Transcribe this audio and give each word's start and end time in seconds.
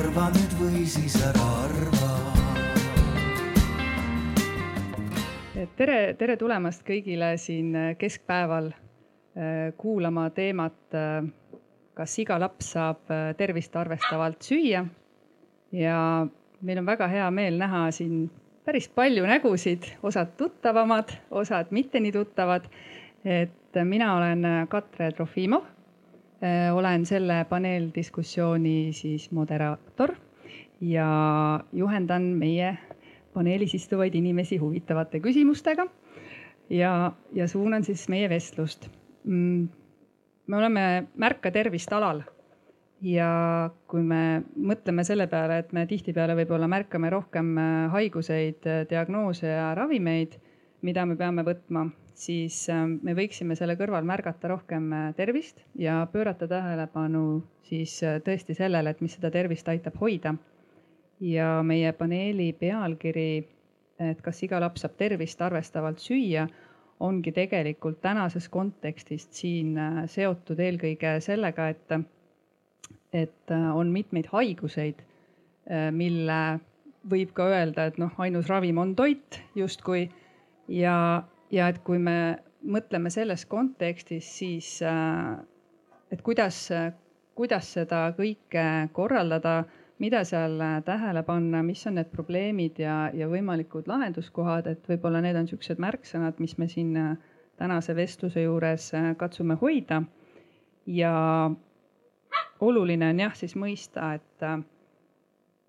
arva 0.00 0.30
nüüd 0.32 0.52
või 0.56 0.82
siis 0.88 1.12
ära 1.28 1.46
arva. 1.60 2.10
tere, 5.76 5.96
tere 6.16 6.36
tulemast 6.40 6.80
kõigile 6.86 7.34
siin 7.40 7.74
keskpäeval 8.00 8.70
äh, 8.72 9.74
kuulama 9.76 10.30
teemat, 10.32 10.78
äh, 10.96 11.26
kas 11.98 12.16
iga 12.22 12.38
laps 12.40 12.70
saab 12.76 13.12
äh, 13.12 13.34
tervist 13.36 13.76
arvestavalt 13.76 14.40
süüa. 14.46 14.86
ja 15.72 15.98
meil 16.60 16.80
on 16.80 16.88
väga 16.88 17.08
hea 17.08 17.26
meel 17.30 17.58
näha 17.60 17.90
siin 17.92 18.30
päris 18.64 18.88
palju 18.88 19.26
nägusid, 19.28 19.84
osad 20.02 20.32
tuttavamad, 20.38 21.12
osad 21.30 21.76
mitte 21.76 22.00
nii 22.00 22.12
tuttavad. 22.12 22.70
et 23.24 23.84
mina 23.84 24.14
olen 24.16 24.46
Katre 24.68 25.12
Trofimov 25.12 25.68
Äh, 25.68 25.79
olen 26.72 27.02
selle 27.04 27.44
paneeldiskussiooni 27.48 28.92
siis 28.96 29.26
moderaator 29.36 30.14
ja 30.80 31.08
juhendan 31.72 32.22
meie 32.40 32.78
paneelis 33.34 33.74
istuvaid 33.76 34.14
inimesi 34.14 34.56
huvitavate 34.56 35.20
küsimustega. 35.20 35.86
ja, 36.70 37.12
ja 37.32 37.48
suunan 37.48 37.84
siis 37.84 38.08
meie 38.08 38.28
vestlust. 38.28 38.88
Mm, 39.24 39.68
me 40.46 40.56
oleme 40.56 41.06
Märka 41.16 41.50
tervist 41.50 41.92
alal 41.92 42.22
ja 43.02 43.70
kui 43.88 44.02
me 44.04 44.42
mõtleme 44.56 45.04
selle 45.04 45.26
peale, 45.30 45.60
et 45.62 45.72
me 45.72 45.86
tihtipeale 45.88 46.36
võib-olla 46.42 46.68
märkame 46.68 47.10
rohkem 47.10 47.56
äh, 47.58 47.88
haiguseid, 47.94 48.66
äh, 48.68 48.84
diagnoose 48.90 49.48
ja 49.48 49.72
ravimeid, 49.76 50.36
mida 50.82 51.06
me 51.06 51.16
peame 51.16 51.44
võtma 51.46 51.86
siis 52.18 52.56
ähm, 52.70 52.98
me 53.02 53.14
võiksime 53.16 53.56
selle 53.58 53.76
kõrval 53.78 54.06
märgata 54.06 54.50
rohkem 54.52 54.90
äh, 54.92 55.08
tervist 55.16 55.62
ja 55.78 56.02
pöörata 56.12 56.48
tähelepanu 56.50 57.42
siis 57.68 57.98
äh, 58.06 58.20
tõesti 58.24 58.56
sellele, 58.56 58.90
et 58.90 59.02
mis 59.04 59.16
seda 59.18 59.30
tervist 59.30 59.68
aitab 59.68 59.98
hoida. 60.00 60.34
ja 61.20 61.60
meie 61.62 61.92
paneeli 61.92 62.52
pealkiri, 62.56 63.44
et 64.00 64.20
kas 64.24 64.38
iga 64.42 64.60
laps 64.60 64.80
saab 64.80 64.94
tervist 64.96 65.42
arvestavalt 65.44 66.00
süüa, 66.00 66.46
ongi 67.00 67.32
tegelikult 67.32 68.00
tänases 68.00 68.48
kontekstist 68.48 69.36
siin 69.36 69.76
äh, 69.78 70.00
seotud 70.08 70.58
eelkõige 70.58 71.18
sellega, 71.20 71.68
et, 71.68 71.92
et 73.12 73.52
on 73.52 73.92
mitmeid 73.92 74.30
haiguseid, 74.32 75.04
mille 75.92 76.40
võib 77.10 77.32
ka 77.36 77.46
öelda, 77.52 77.86
et 77.90 77.98
noh, 78.00 78.12
ainus 78.18 78.48
ravim 78.48 78.78
on 78.80 78.94
toit 78.96 79.40
justkui 79.54 80.08
ja 80.68 81.22
ja 81.50 81.68
et 81.68 81.80
kui 81.84 81.98
me 81.98 82.38
mõtleme 82.62 83.10
selles 83.10 83.46
kontekstis, 83.48 84.26
siis 84.38 84.78
äh, 84.82 85.38
et 86.12 86.22
kuidas, 86.22 86.68
kuidas 87.38 87.72
seda 87.76 88.08
kõike 88.16 88.64
korraldada, 88.92 89.62
mida 90.00 90.22
seal 90.24 90.56
tähele 90.84 91.22
panna, 91.22 91.62
mis 91.62 91.82
on 91.86 91.98
need 92.00 92.08
probleemid 92.12 92.80
ja, 92.80 93.10
ja 93.14 93.28
võimalikud 93.28 93.88
lahenduskohad, 93.90 94.70
et 94.70 94.88
võib-olla 94.88 95.20
need 95.24 95.36
on 95.36 95.44
niisugused 95.48 95.80
märksõnad, 95.82 96.40
mis 96.40 96.56
me 96.58 96.68
siin 96.72 96.94
äh, 96.96 97.16
tänase 97.60 97.94
vestluse 97.96 98.46
juures 98.46 98.92
äh, 98.96 99.12
katsume 99.20 99.58
hoida. 99.60 100.02
ja 100.86 101.50
oluline 102.60 103.10
on 103.12 103.20
jah, 103.20 103.34
siis 103.36 103.54
mõista, 103.56 104.14
et, 104.16 104.44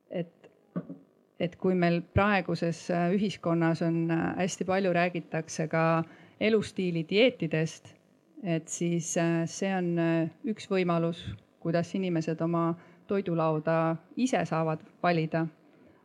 et 0.10 0.41
et 1.42 1.56
kui 1.58 1.74
meil 1.78 2.02
praeguses 2.14 2.84
äh, 2.94 3.10
ühiskonnas 3.16 3.82
on 3.86 4.04
äh, 4.14 4.26
hästi 4.38 4.68
palju 4.68 4.92
räägitakse 4.94 5.66
ka 5.72 6.04
elustiili 6.42 7.02
dieetidest, 7.10 7.90
et 8.44 8.70
siis 8.70 9.16
äh, 9.18 9.42
see 9.50 9.72
on 9.74 9.96
üks 10.54 10.70
võimalus, 10.70 11.24
kuidas 11.62 11.94
inimesed 11.98 12.42
oma 12.46 12.72
toidulauda 13.10 13.96
ise 14.16 14.46
saavad 14.46 14.86
valida. 15.04 15.48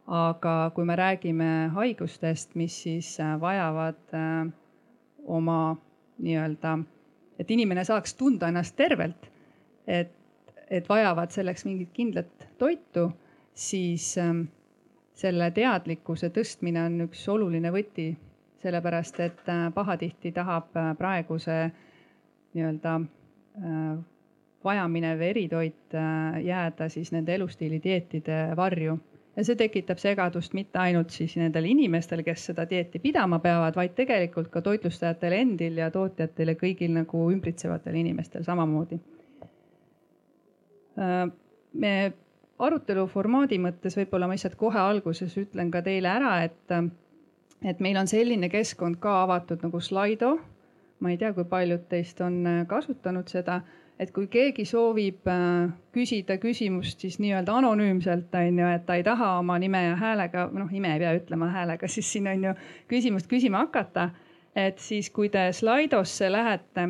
aga 0.07 0.71
kui 0.75 0.85
me 0.87 0.95
räägime 0.97 1.47
haigustest, 1.75 2.53
mis 2.55 2.75
siis 2.83 3.09
vajavad 3.41 4.13
oma 5.27 5.77
nii-öelda, 6.23 6.77
et 7.43 7.51
inimene 7.51 7.83
saaks 7.85 8.15
tunda 8.15 8.47
ennast 8.49 8.77
tervelt, 8.79 9.27
et, 9.87 10.13
et 10.71 10.87
vajavad 10.89 11.35
selleks 11.35 11.67
mingit 11.67 11.91
kindlat 11.93 12.47
toitu, 12.59 13.09
siis 13.55 14.13
ähm, 14.23 14.45
selle 15.17 15.51
teadlikkuse 15.57 16.31
tõstmine 16.35 16.83
on 16.87 17.01
üks 17.07 17.23
oluline 17.33 17.73
võti, 17.73 18.11
sellepärast 18.63 19.21
et 19.25 19.49
äh, 19.49 19.67
pahatihti 19.75 20.33
tahab 20.37 20.77
äh, 20.77 20.93
praeguse 20.99 21.57
nii-öelda 22.57 22.95
äh, 23.01 23.91
vajaminev 24.65 25.21
eritoit 25.23 25.95
jääda 26.43 26.89
siis 26.91 27.13
nende 27.15 27.37
elustiili 27.37 27.79
dieetide 27.85 28.39
varju 28.59 28.97
ja 29.37 29.45
see 29.47 29.55
tekitab 29.61 30.01
segadust 30.03 30.57
mitte 30.59 30.81
ainult 30.83 31.15
siis 31.15 31.37
nendel 31.39 31.69
inimestel, 31.71 32.25
kes 32.27 32.49
seda 32.51 32.65
dieeti 32.67 32.99
pidama 32.99 33.39
peavad, 33.45 33.77
vaid 33.79 33.95
tegelikult 33.95 34.49
ka 34.51 34.65
toitlustajatel 34.67 35.37
endil 35.37 35.79
ja 35.79 35.91
tootjatel 35.95 36.51
ja 36.51 36.57
kõigil 36.59 36.97
nagu 36.97 37.29
ümbritsevatel 37.31 38.01
inimestel 38.01 38.43
samamoodi. 38.49 38.99
me 41.73 41.93
arutelu 42.59 43.07
formaadi 43.11 43.59
mõttes 43.61 43.97
võib-olla 43.99 44.29
ma 44.29 44.37
lihtsalt 44.37 44.57
kohe 44.61 44.81
alguses 44.81 45.35
ütlen 45.41 45.71
ka 45.73 45.83
teile 45.85 46.11
ära, 46.11 46.37
et, 46.47 46.77
et 47.65 47.81
meil 47.85 47.99
on 48.01 48.09
selline 48.11 48.49
keskkond 48.53 49.01
ka 49.03 49.23
avatud 49.25 49.65
nagu 49.67 49.81
Slido. 49.81 50.37
ma 51.01 51.11
ei 51.13 51.19
tea, 51.21 51.35
kui 51.37 51.45
paljud 51.45 51.83
teist 51.91 52.21
on 52.25 52.39
äh, 52.49 52.63
kasutanud 52.69 53.29
seda, 53.29 53.59
et 54.01 54.13
kui 54.17 54.31
keegi 54.33 54.65
soovib 54.65 55.29
äh, 55.29 55.69
küsida 55.93 56.39
küsimust 56.41 57.05
siis 57.05 57.19
nii-öelda 57.21 57.53
anonüümselt 57.61 58.33
on 58.41 58.63
ju, 58.63 58.69
et 58.79 58.87
ta 58.89 58.97
ei 58.97 59.05
taha 59.05 59.35
oma 59.43 59.59
nime 59.61 59.83
ja 59.91 59.97
häälega, 60.01 60.49
noh, 60.57 60.71
nime 60.73 60.95
ei 60.95 61.03
pea 61.05 61.13
ütlema 61.19 61.51
häälega, 61.53 61.89
siis 61.89 62.09
siin 62.13 62.31
on 62.33 62.49
ju 62.49 62.55
küsimust 62.89 63.29
küsima 63.29 63.67
hakata. 63.67 64.11
et 64.57 64.79
siis, 64.81 65.11
kui 65.13 65.29
te 65.29 65.51
Slidosse 65.53 66.33
lähete, 66.33 66.89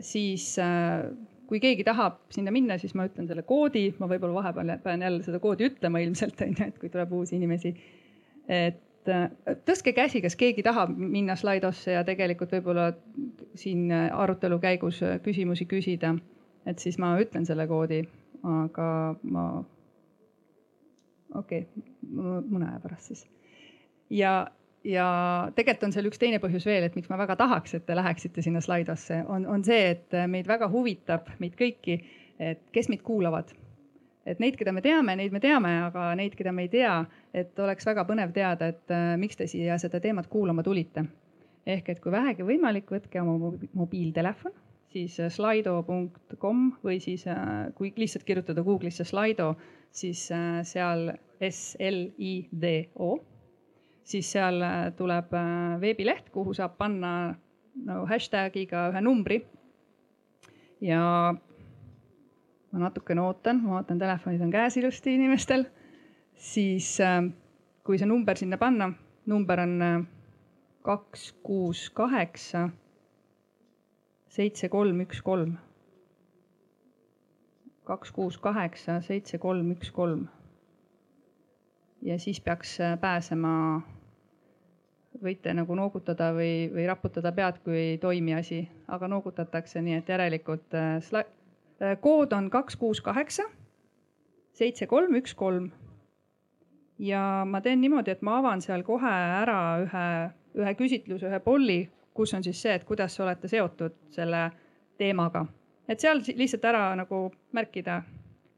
siis 0.00 0.54
äh, 0.58 1.04
kui 1.50 1.60
keegi 1.62 1.84
tahab 1.86 2.20
sinna 2.30 2.52
minna, 2.54 2.76
siis 2.78 2.94
ma 2.98 3.08
ütlen 3.08 3.26
selle 3.26 3.42
koodi, 3.46 3.88
ma 3.98 4.08
võib-olla 4.10 4.36
vahepeal 4.38 4.76
pean 4.84 5.02
jälle 5.02 5.24
seda 5.26 5.40
koodi 5.42 5.66
ütlema 5.70 6.02
ilmselt 6.04 6.40
on 6.46 6.54
ju, 6.54 6.68
et 6.70 6.78
kui 6.78 6.92
tuleb 6.92 7.12
uusi 7.18 7.36
inimesi. 7.40 7.74
et 8.50 9.10
äh, 9.10 9.26
tõstke 9.66 9.94
käsi, 9.96 10.22
kas 10.22 10.38
keegi 10.38 10.62
tahab 10.66 10.94
minna 10.94 11.36
Slidosse 11.38 11.96
ja 11.96 12.04
tegelikult 12.06 12.54
võib-olla 12.54 12.90
siin 13.58 13.90
arutelu 13.92 14.60
käigus 14.62 15.02
küsimusi 15.26 15.66
küsida. 15.66 16.14
et 16.66 16.78
siis 16.78 16.98
ma 17.02 17.16
ütlen 17.18 17.46
selle 17.48 17.66
koodi, 17.66 18.04
aga 18.46 18.88
ma, 19.22 19.48
okei 21.34 21.66
okay,, 21.66 21.84
mõne 22.10 22.70
aja 22.70 22.80
pärast 22.86 23.10
siis. 23.12 23.26
ja 24.10 24.34
ja 24.84 25.06
tegelikult 25.56 25.88
on 25.88 25.94
seal 25.94 26.08
üks 26.08 26.20
teine 26.20 26.40
põhjus 26.42 26.66
veel, 26.68 26.86
et 26.86 26.96
miks 26.96 27.10
ma 27.12 27.18
väga 27.20 27.36
tahaks, 27.40 27.74
et 27.76 27.86
te 27.86 27.96
läheksite 27.96 28.44
sinna 28.44 28.62
Slidosse, 28.64 29.22
on, 29.28 29.46
on 29.46 29.64
see, 29.64 29.90
et 29.94 30.16
meid 30.30 30.48
väga 30.48 30.70
huvitab, 30.72 31.28
meid 31.42 31.56
kõiki, 31.58 31.98
et 32.40 32.62
kes 32.72 32.88
meid 32.92 33.04
kuulavad. 33.04 33.52
et 34.30 34.38
neid, 34.38 34.54
keda 34.56 34.72
me 34.72 34.82
teame, 34.84 35.16
neid 35.16 35.32
me 35.32 35.40
teame, 35.40 35.70
aga 35.86 36.10
neid, 36.14 36.36
keda 36.38 36.52
me 36.52 36.66
ei 36.66 36.68
tea, 36.72 36.92
et 37.34 37.58
oleks 37.58 37.86
väga 37.88 38.04
põnev 38.06 38.32
teada, 38.36 38.68
et 38.70 38.92
äh, 38.92 39.14
miks 39.18 39.36
te 39.36 39.46
siia 39.50 39.78
seda 39.80 40.00
teemat 40.00 40.28
kuulama 40.28 40.62
tulite. 40.62 41.04
ehk 41.66 41.88
et 41.88 42.00
kui 42.00 42.12
vähegi 42.12 42.42
võimalik, 42.42 42.88
võtke 42.90 43.20
oma 43.20 43.52
mobiiltelefon, 43.74 44.52
siis 44.92 45.18
äh, 45.20 45.32
slido.com 45.32 46.70
või 46.84 47.00
siis 47.00 47.26
äh, 47.26 47.72
kui 47.74 47.92
lihtsalt 47.96 48.24
kirjutada 48.24 48.62
Google'isse 48.62 49.04
Slido, 49.04 49.56
siis 49.90 50.28
seal 50.62 51.10
S 51.40 51.76
L 51.80 52.06
I 52.18 52.48
D 52.52 52.90
O 52.94 53.18
siis 54.04 54.32
seal 54.32 54.62
äh, 54.62 54.90
tuleb 54.96 55.34
äh, 55.34 55.80
veebileht, 55.80 56.30
kuhu 56.34 56.54
saab 56.56 56.76
panna 56.78 57.12
nagu 57.86 58.06
hashtag'iga 58.10 58.88
ühe 58.90 59.02
numbri. 59.04 59.40
ja 60.80 61.00
ma 62.72 62.78
natukene 62.80 63.20
ootan, 63.20 63.60
ma 63.62 63.78
vaatan, 63.78 63.98
telefonid 64.00 64.40
on 64.40 64.50
käes 64.50 64.76
ilusti 64.80 65.14
inimestel. 65.14 65.66
siis 66.34 66.98
äh, 67.00 67.22
kui 67.84 67.98
see 67.98 68.08
number 68.08 68.36
sinna 68.36 68.58
panna, 68.58 68.92
number 69.26 69.60
on 69.60 70.06
kaks, 70.82 71.32
kuus, 71.42 71.90
kaheksa, 71.90 72.68
seitse, 74.28 74.68
kolm, 74.68 75.00
üks, 75.04 75.20
kolm. 75.22 75.56
kaks, 77.84 78.12
kuus, 78.12 78.38
kaheksa, 78.38 79.00
seitse, 79.04 79.38
kolm, 79.38 79.72
üks, 79.76 79.90
kolm 79.92 80.28
ja 82.02 82.18
siis 82.18 82.40
peaks 82.40 82.78
pääsema, 83.00 83.80
võite 85.22 85.52
nagu 85.54 85.74
noogutada 85.76 86.30
või, 86.36 86.70
või 86.72 86.86
raputada 86.88 87.32
pead, 87.36 87.60
kui 87.64 87.76
ei 87.76 87.98
toimi 88.00 88.34
asi, 88.34 88.62
aga 88.88 89.08
noogutatakse, 89.10 89.82
nii 89.84 89.98
et 90.00 90.08
järelikult 90.08 90.76
äh, 90.78 90.96
sla-, 91.04 91.26
äh, 91.82 91.96
kood 92.00 92.32
on 92.36 92.50
kaks, 92.50 92.76
kuus, 92.80 93.02
kaheksa, 93.04 93.46
seitse, 94.56 94.88
kolm, 94.90 95.14
üks, 95.20 95.34
kolm. 95.34 95.70
ja 96.98 97.44
ma 97.48 97.60
teen 97.64 97.80
niimoodi, 97.80 98.12
et 98.12 98.22
ma 98.22 98.38
avan 98.40 98.60
seal 98.60 98.82
kohe 98.84 99.12
ära 99.12 99.60
ühe, 99.84 100.06
ühe 100.60 100.74
küsitluse, 100.76 101.28
ühe 101.30 101.40
polli, 101.44 101.80
kus 102.14 102.34
on 102.34 102.44
siis 102.44 102.60
see, 102.62 102.74
et 102.76 102.84
kuidas 102.84 103.20
olete 103.20 103.48
seotud 103.48 103.96
selle 104.12 104.50
teemaga. 104.98 105.46
et 105.88 106.00
seal 106.00 106.20
lihtsalt 106.24 106.64
ära 106.64 106.90
nagu 106.96 107.30
märkida, 107.52 108.02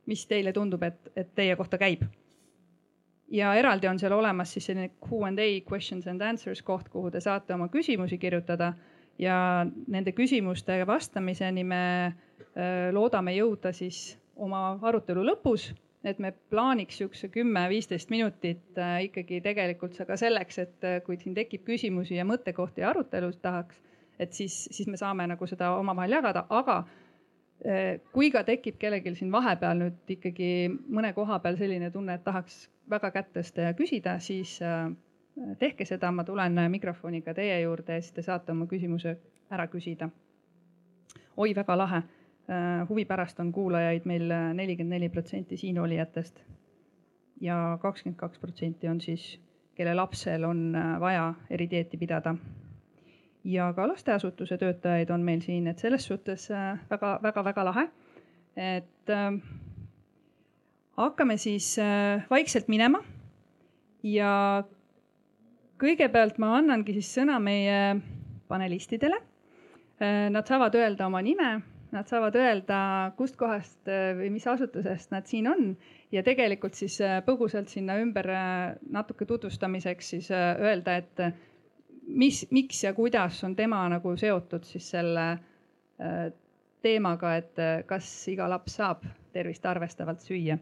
mis 0.07 0.27
teile 0.27 0.53
tundub, 0.53 0.83
et, 0.83 1.13
et 1.17 1.35
teie 1.35 1.57
kohta 1.57 1.79
käib. 1.79 2.03
Ja 3.33 3.55
eraldi 3.57 3.89
on 3.89 4.01
seal 4.01 4.13
olemas 4.13 4.53
siis 4.53 4.69
selline 4.69 4.93
Q 5.01 5.27
and 5.29 5.41
A 5.41 5.49
questions 5.69 6.07
and 6.11 6.21
answers 6.21 6.63
koht, 6.63 6.89
kuhu 6.93 7.11
te 7.11 7.21
saate 7.21 7.55
oma 7.55 7.69
küsimusi 7.73 8.19
kirjutada. 8.21 8.73
Ja 9.21 9.67
nende 9.93 10.13
küsimuste 10.17 10.81
vastamiseni 10.89 11.65
me 11.65 11.85
äh, 12.09 12.91
loodame 12.93 13.35
jõuda 13.37 13.73
siis 13.77 14.17
oma 14.37 14.79
arutelu 14.83 15.25
lõpus 15.27 15.71
et 16.05 16.19
me 16.19 16.33
plaaniks 16.51 16.99
niisuguse 16.99 17.29
kümme-viisteist 17.33 18.11
minutit 18.11 18.79
äh, 18.79 19.05
ikkagi 19.07 19.41
tegelikult 19.45 19.97
ka 20.07 20.17
selleks, 20.19 20.59
et 20.59 20.87
äh, 20.87 20.99
kui 21.07 21.19
siin 21.21 21.35
tekib 21.37 21.65
küsimusi 21.69 22.19
ja 22.19 22.27
mõttekohti 22.27 22.83
ja 22.83 22.91
arutelus 22.91 23.39
tahaks, 23.43 23.79
et 24.19 24.35
siis, 24.35 24.65
siis 24.75 24.89
me 24.91 24.99
saame 24.99 25.27
nagu 25.31 25.47
seda 25.47 25.73
omavahel 25.79 26.19
jagada, 26.19 26.47
aga 26.51 26.83
kui 28.13 28.31
ka 28.35 28.41
tekib 28.43 28.75
kellelgi 28.83 29.13
siin 29.15 29.31
vahepeal 29.31 29.79
nüüd 29.79 30.15
ikkagi 30.17 30.49
mõne 30.91 31.13
koha 31.15 31.37
peal 31.45 31.55
selline 31.61 31.93
tunne, 31.95 32.17
et 32.19 32.25
tahaks 32.25 32.65
väga 32.91 33.13
ja 33.55 33.75
küsida, 33.79 34.17
siis 34.19 34.57
tehke 35.61 35.85
seda, 35.87 36.11
ma 36.11 36.25
tulen 36.25 36.59
mikrofoniga 36.71 37.35
teie 37.35 37.61
juurde 37.61 37.95
ja 37.95 38.03
siis 38.03 38.17
te 38.17 38.23
saate 38.27 38.51
oma 38.53 38.67
küsimuse 38.67 39.15
ära 39.51 39.69
küsida. 39.71 40.11
oi, 41.37 41.55
väga 41.55 41.77
lahe 41.79 42.03
Äh, 42.51 42.89
huvi 42.89 43.05
pärast 43.05 43.39
on 43.41 43.53
kuulajaid 43.55 44.07
meil 44.11 44.31
äh, 44.35 44.49
nelikümmend 44.55 44.97
neli 44.97 45.09
protsenti 45.09 45.57
siinolijatest 45.57 46.41
ja 47.41 47.79
kakskümmend 47.83 48.19
kaks 48.19 48.41
protsenti 48.43 48.89
on 48.91 48.99
siis, 49.01 49.39
kelle 49.79 49.95
lapsel 49.95 50.45
on 50.45 50.75
äh, 50.75 50.97
vaja 51.01 51.35
eridieeti 51.51 51.97
pidada. 51.97 52.35
Ja 53.45 53.73
ka 53.75 53.87
lasteasutuse 53.89 54.59
töötajaid 54.59 55.11
on 55.11 55.25
meil 55.27 55.41
siin, 55.43 55.67
et 55.67 55.79
selles 55.83 56.07
suhtes 56.07 56.49
väga-väga-väga 56.91 57.65
lahe. 57.65 57.89
et 58.57 59.11
äh, 59.11 59.41
hakkame 60.97 61.37
siis 61.37 61.79
äh, 61.79 62.23
vaikselt 62.31 62.69
minema 62.69 63.01
ja 64.03 64.65
kõigepealt 65.81 66.39
ma 66.39 66.57
annangi 66.59 66.93
siis 66.93 67.15
sõna 67.17 67.39
meie 67.41 68.01
panelistidele. 68.49 69.17
Nad 70.31 70.47
saavad 70.47 70.75
öelda 70.75 71.07
oma 71.07 71.21
nime 71.23 71.63
nad 71.93 72.09
saavad 72.09 72.37
öelda, 72.41 72.79
kustkohast 73.19 73.89
äh, 73.91 74.13
või 74.17 74.31
mis 74.33 74.47
asutusest 74.49 75.13
nad 75.13 75.29
siin 75.29 75.49
on 75.51 75.75
ja 76.13 76.23
tegelikult 76.25 76.77
siis 76.79 76.97
äh, 77.05 77.19
põgusalt 77.27 77.69
sinna 77.73 77.99
ümber 78.01 78.29
äh, 78.33 78.75
natuke 78.93 79.29
tutvustamiseks 79.29 80.13
siis 80.15 80.31
öelda, 80.33 80.97
et 81.03 81.25
mis, 82.15 82.45
miks 82.51 82.85
ja 82.85 82.93
kuidas 82.95 83.43
on 83.45 83.57
tema 83.57 83.83
nagu 83.93 84.17
seotud 84.17 84.65
siis 84.69 84.91
selle 84.95 85.27
teemaga, 86.83 87.37
et 87.39 87.61
kas 87.87 88.09
iga 88.33 88.49
laps 88.51 88.79
saab 88.81 89.05
tervist 89.33 89.67
arvestavalt 89.67 90.25
süüa. 90.25 90.57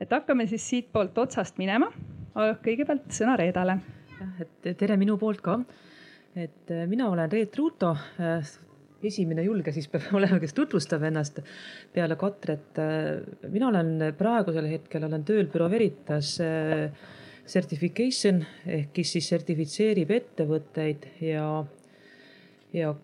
et 0.00 0.10
hakkame 0.10 0.46
siis 0.50 0.64
siitpoolt 0.68 1.18
otsast 1.18 1.58
minema. 1.58 1.90
kõigepealt 2.34 3.12
sõna 3.14 3.36
Reedale. 3.38 3.78
jah, 4.18 4.40
et 4.40 4.76
tere 4.78 4.96
minu 4.96 5.18
poolt 5.18 5.40
ka. 5.40 5.60
et 6.34 6.74
mina 6.88 7.08
olen 7.08 7.30
Reet 7.30 7.56
Ruuto 7.56 7.96
esimene 9.08 9.44
julge 9.44 9.72
siis 9.72 9.88
peab 9.90 10.10
olema, 10.18 10.40
kes 10.42 10.54
tutvustab 10.56 11.04
ennast 11.08 11.40
peale 11.94 12.16
Katret. 12.20 12.80
mina 13.48 13.70
olen 13.70 14.12
praegusel 14.18 14.68
hetkel 14.70 15.06
olen 15.08 15.24
tööl 15.24 15.48
Büro 15.52 15.70
Veritas 15.72 16.36
eh, 16.44 16.90
certification 17.46 18.44
ehk 18.66 18.92
kes 18.96 19.12
siis 19.16 19.28
sertifitseerib 19.32 20.10
ettevõtteid 20.14 21.06
ja, 21.24 21.46
ja 22.72 22.94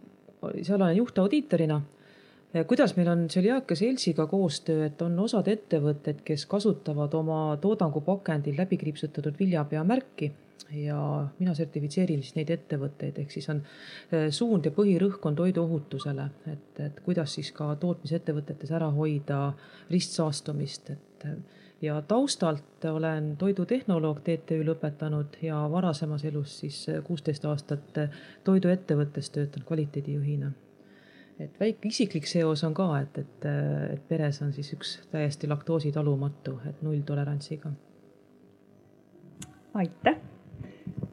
seal 0.62 0.80
olen 0.80 0.96
juhtaudiitorina 0.96 1.80
kuidas 2.64 2.94
meil 2.96 3.08
on 3.08 3.26
Celiakia 3.28 3.76
Seltsiga 3.76 4.26
koostöö, 4.26 4.86
et 4.86 5.02
on 5.02 5.18
osad 5.20 5.48
ettevõtted, 5.50 6.22
kes 6.24 6.46
kasutavad 6.46 7.14
oma 7.14 7.58
toodangupakendil 7.60 8.56
läbikriipsutatud 8.56 9.34
viljapeamärki 9.38 10.30
ja 10.72 11.26
mina 11.38 11.54
sertifitseerin 11.54 12.22
siis 12.22 12.34
neid 12.36 12.50
ettevõtteid, 12.50 13.18
ehk 13.22 13.34
siis 13.34 13.48
on 13.52 13.60
äh, 13.62 14.28
suund 14.34 14.66
ja 14.66 14.72
põhirõhk 14.74 15.26
on 15.28 15.36
toiduohutusele, 15.38 16.28
et, 16.52 16.80
et 16.86 17.00
kuidas 17.04 17.36
siis 17.38 17.52
ka 17.54 17.74
tootmisettevõtetes 17.82 18.72
ära 18.74 18.88
hoida 18.94 19.40
ristsaastumist, 19.90 20.90
et 20.90 21.28
ja 21.82 22.02
taustalt 22.02 22.84
olen 22.84 23.36
toidutehnoloog 23.36 24.20
TTÜ 24.20 24.62
lõpetanud 24.64 25.36
ja 25.42 25.58
varasemas 25.70 26.24
elus 26.24 26.58
siis 26.60 26.86
kuusteist 27.04 27.44
aastat 27.44 27.98
toiduettevõttes 28.44 29.30
töötanud 29.30 29.66
kvaliteedijuhina. 29.66 30.52
et 31.40 31.60
väike 31.60 31.88
isiklik 31.88 32.26
seos 32.26 32.64
on 32.64 32.74
ka, 32.74 33.00
et, 33.00 33.18
et, 33.18 33.48
et 33.92 34.08
peres 34.08 34.42
on 34.42 34.52
siis 34.52 34.72
üks 34.72 35.00
täiesti 35.10 35.48
laktoositalumatu, 35.48 36.60
et 36.68 36.82
nulltolerantsiga. 36.82 37.70
aitäh 39.74 40.16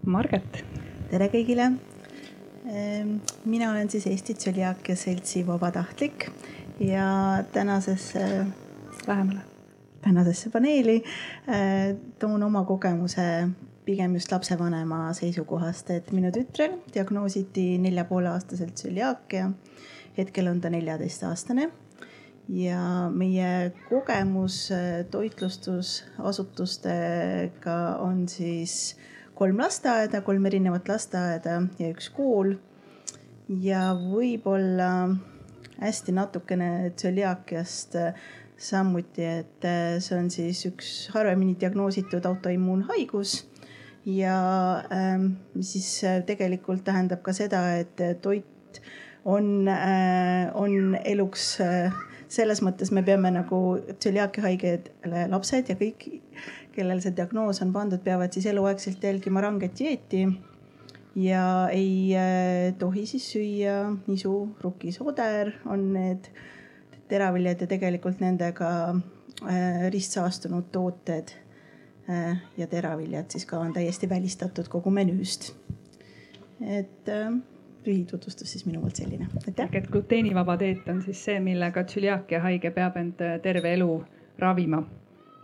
Marget. 0.06 0.64
tere 1.12 1.30
kõigile. 1.32 1.70
Ehm, 2.68 3.18
mina 3.46 3.72
olen 3.72 3.90
siis 3.90 4.08
Eesti 4.08 4.34
Tsöliaakia 4.34 4.96
Seltsi 4.96 5.48
vabatahtlik 5.48 6.30
ja 6.80 7.08
tänasesse, 7.52 8.46
lähemale, 9.08 9.53
tänasesse 10.04 10.50
paneeli 10.54 10.98
eh, 11.48 11.96
toon 12.20 12.44
oma 12.44 12.64
kogemuse 12.68 13.48
pigem 13.86 14.14
just 14.16 14.32
lapsevanema 14.32 15.14
seisukohast, 15.18 15.90
et 15.92 16.12
minu 16.16 16.32
tütrel 16.32 16.78
diagnoositi 16.94 17.78
nelja 17.84 18.06
poole 18.08 18.30
aastaselt 18.32 18.74
tsöliaakia. 18.76 19.52
hetkel 20.18 20.48
on 20.48 20.62
ta 20.62 20.70
neljateistaastane 20.70 21.70
ja 22.50 23.10
meie 23.14 23.72
kogemus 23.90 24.72
eh, 24.72 25.06
toitlustusasutustega 25.12 27.98
on 28.00 28.30
siis 28.30 28.98
kolm 29.36 29.58
lasteaeda, 29.58 30.22
kolm 30.22 30.46
erinevat 30.46 30.90
lasteaeda 30.90 31.62
ja 31.80 31.90
üks 31.90 32.10
kool. 32.14 32.54
ja 33.50 33.96
võib-olla 34.00 35.10
hästi 35.82 36.12
natukene 36.16 36.92
tsöliaakiast 36.96 37.96
samuti, 38.64 39.26
et 39.28 39.68
see 40.04 40.18
on 40.18 40.30
siis 40.34 40.64
üks 40.70 40.94
harvemini 41.14 41.58
diagnoositud 41.60 42.26
autoimmuunhaigus 42.30 43.42
ja 44.06 44.38
ähm, 44.92 45.34
siis 45.62 46.02
tegelikult 46.28 46.84
tähendab 46.88 47.24
ka 47.26 47.36
seda, 47.36 47.64
et 47.84 48.02
toit 48.22 48.82
on 49.26 49.68
äh,, 49.68 50.50
on 50.54 50.98
eluks 51.04 51.62
äh, 51.64 51.94
selles 52.34 52.64
mõttes 52.66 52.92
me 52.94 53.04
peame 53.06 53.32
nagu 53.34 53.60
tsöliaakia 54.00 54.48
haigedele 54.48 55.28
lapsed 55.32 55.70
ja 55.70 55.78
kõik 55.80 56.08
kellel 56.74 57.02
see 57.04 57.14
diagnoos 57.16 57.62
on 57.62 57.74
pandud, 57.76 58.02
peavad 58.04 58.34
siis 58.34 58.48
eluaegselt 58.50 59.04
jälgima 59.04 59.44
ranget 59.46 59.78
dieeti 59.80 60.26
ja 61.20 61.70
ei 61.72 62.16
äh, 62.18 62.74
tohi 62.80 63.06
siis 63.10 63.30
süüa 63.36 63.78
nisu, 64.08 64.34
rukisoder 64.64 65.54
on 65.70 65.92
need 65.94 66.32
teraviljad 67.08 67.62
ja 67.62 67.68
tegelikult 67.68 68.20
nendega 68.24 68.70
äh, 68.90 69.90
ristsaastunud 69.94 70.72
tooted 70.72 71.34
äh, 72.10 72.42
ja 72.58 72.68
teraviljad 72.68 73.32
siis 73.32 73.46
ka 73.46 73.60
on 73.60 73.74
täiesti 73.74 74.10
välistatud 74.10 74.70
kogu 74.70 74.92
menüüst. 74.92 75.54
et 76.64 77.10
lühitutvustus 77.86 78.52
siis 78.52 78.66
minu 78.66 78.82
poolt 78.82 78.96
selline, 78.96 79.28
aitäh. 79.48 79.70
et 79.74 79.88
gluteenivaba 79.88 80.60
dieet 80.60 80.88
on 80.88 81.02
siis 81.02 81.26
see, 81.26 81.40
millega 81.40 81.84
tsüliaakia 81.84 82.40
haige 82.42 82.72
peab 82.72 82.98
end 82.98 83.24
terve 83.44 83.74
elu 83.74 84.04
ravima 84.40 84.84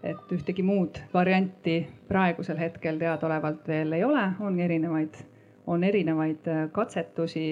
et 0.03 0.31
ühtegi 0.31 0.63
muud 0.63 0.99
varianti 1.13 1.81
praegusel 2.07 2.59
hetkel 2.59 2.99
teadaolevalt 3.01 3.67
veel 3.67 3.93
ei 3.97 4.03
ole, 4.03 4.23
on 4.39 4.59
erinevaid, 4.59 5.19
on 5.67 5.83
erinevaid 5.83 6.47
äh, 6.47 6.65
katsetusi, 6.71 7.45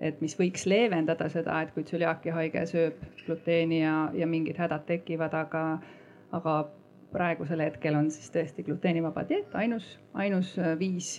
et 0.00 0.20
mis 0.22 0.34
võiks 0.38 0.66
leevendada 0.70 1.28
seda, 1.32 1.60
et 1.62 1.72
kui 1.74 1.84
tsüliaakia 1.86 2.34
haige 2.36 2.64
sööb 2.70 3.00
gluteeni 3.24 3.82
ja, 3.82 3.94
ja 4.14 4.26
mingid 4.30 4.58
hädad 4.60 4.86
tekivad, 4.86 5.34
aga, 5.34 5.64
aga 6.32 6.58
praegusel 7.12 7.64
hetkel 7.64 7.96
on 7.98 8.10
siis 8.14 8.30
tõesti 8.34 8.64
gluteenivaba 8.66 9.24
dieet 9.28 9.54
ainus, 9.58 9.96
ainus 10.14 10.54
äh, 10.58 10.74
viis 10.78 11.18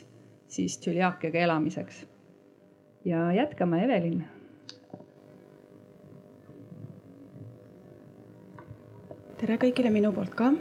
siis 0.50 0.78
tsüliaakiaga 0.82 1.46
elamiseks. 1.46 2.06
ja 3.06 3.32
jätkame, 3.34 3.84
Evelin 3.86 4.24
tere 9.40 9.56
kõigile 9.62 9.92
minu 9.94 10.12
poolt 10.12 10.36
ka. 10.36 10.52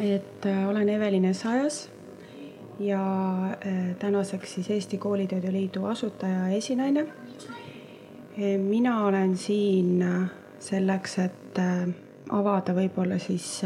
et 0.00 0.46
äh, 0.48 0.64
olen 0.68 0.88
Evelin 0.88 1.24
Essajas 1.28 1.86
ja 2.78 3.02
äh, 3.46 3.96
tänaseks 3.98 4.54
siis 4.54 4.70
Eesti 4.70 4.98
Koolitoidu 4.98 5.52
Liidu 5.52 5.84
asutaja 5.84 6.48
ja 6.48 6.48
esinaine. 6.56 7.00
Äh, 7.00 8.58
mina 8.58 9.04
olen 9.06 9.36
siin 9.36 10.04
selleks, 10.58 11.18
et 11.18 11.58
avada 12.30 12.74
võib-olla 12.74 13.18
siis 13.22 13.60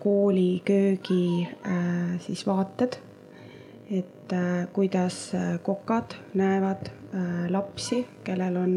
kooli 0.00 0.62
köögi 0.64 1.48
siis 2.24 2.46
vaated, 2.46 2.96
et 3.90 4.32
kuidas 4.72 5.32
kokad 5.62 6.16
näevad 6.34 6.90
lapsi, 7.52 8.02
kellel 8.24 8.56
on 8.56 8.74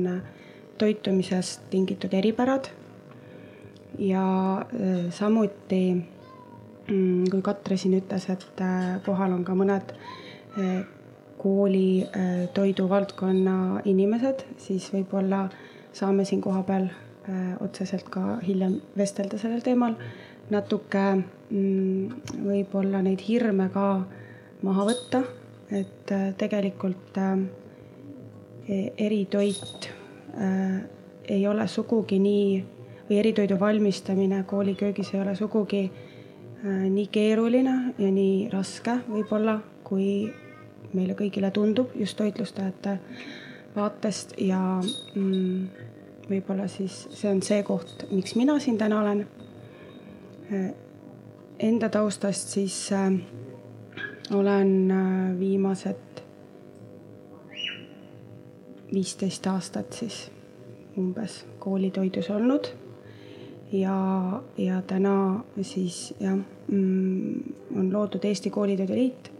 toitumisest 0.77 1.69
tingitud 1.69 2.13
eripärad 2.13 2.69
ja 3.99 4.25
samuti 5.09 5.81
kui 6.87 7.41
Katre 7.45 7.77
siin 7.77 7.93
ütles, 7.99 8.27
et 8.29 8.63
kohal 9.05 9.35
on 9.35 9.43
ka 9.47 9.53
mõned 9.55 9.93
kooli 11.41 12.03
toiduvaldkonna 12.53 13.55
inimesed, 13.89 14.43
siis 14.61 14.89
võib-olla 14.93 15.45
saame 15.95 16.25
siin 16.27 16.41
kohapeal 16.41 16.89
otseselt 17.63 18.09
ka 18.11 18.39
hiljem 18.45 18.79
vestelda 18.97 19.39
sellel 19.39 19.61
teemal. 19.65 19.95
Natuke 20.51 21.03
mm, 21.15 22.41
võib-olla 22.43 22.99
neid 23.05 23.21
hirme 23.23 23.69
ka 23.71 23.85
maha 24.65 24.85
võtta, 24.89 25.23
et 25.71 26.11
äh, 26.11 26.31
tegelikult 26.37 27.17
äh, 27.17 27.39
eritoit 28.97 29.87
äh, 30.35 30.81
ei 31.31 31.47
ole 31.47 31.67
sugugi 31.71 32.19
nii 32.19 32.47
või 33.07 33.19
eritoidu 33.21 33.57
valmistamine 33.59 34.43
kooliköögis 34.47 35.13
ei 35.13 35.21
ole 35.21 35.35
sugugi 35.35 35.85
nii 36.63 37.07
keeruline 37.11 37.93
ja 37.97 38.09
nii 38.11 38.49
raske 38.53 38.99
võib-olla, 39.09 39.59
kui 39.83 40.29
meile 40.93 41.15
kõigile 41.17 41.49
tundub 41.51 41.95
just 41.97 42.17
toitlustajate 42.19 42.97
vaatest 43.75 44.35
ja 44.43 44.59
mm, 44.81 45.87
võib-olla 46.29 46.67
siis 46.69 47.07
see 47.09 47.31
on 47.31 47.41
see 47.41 47.63
koht, 47.65 48.05
miks 48.11 48.35
mina 48.35 48.59
siin 48.59 48.77
täna 48.77 48.99
olen 49.01 49.25
Äh, 50.53 50.73
enda 51.59 51.89
taustast 51.89 52.49
siis 52.49 52.91
äh, 52.91 53.13
olen 54.33 54.91
äh, 54.91 55.39
viimased 55.39 56.23
viisteist 58.93 59.47
aastat 59.47 59.93
siis 59.93 60.31
umbes 60.97 61.45
koolitoidus 61.59 62.29
olnud. 62.29 62.67
Ja, 63.71 64.41
ja 64.57 64.81
täna 64.81 65.43
siis 65.61 66.13
jah 66.19 66.37
mm, 66.67 67.43
on 67.75 67.93
loodud 67.93 68.25
Eesti 68.25 68.49
Koolitoidu 68.49 68.93
Liit 68.93 69.31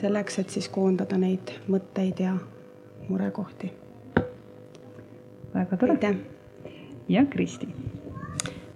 selleks, 0.00 0.38
et 0.38 0.50
siis 0.50 0.68
koondada 0.68 1.18
neid 1.18 1.54
mõtteid 1.68 2.20
ja 2.20 2.36
murekohti. 3.08 3.72
väga 5.54 5.76
tore. 5.76 6.16
ja 7.08 7.26
Kristi 7.26 7.68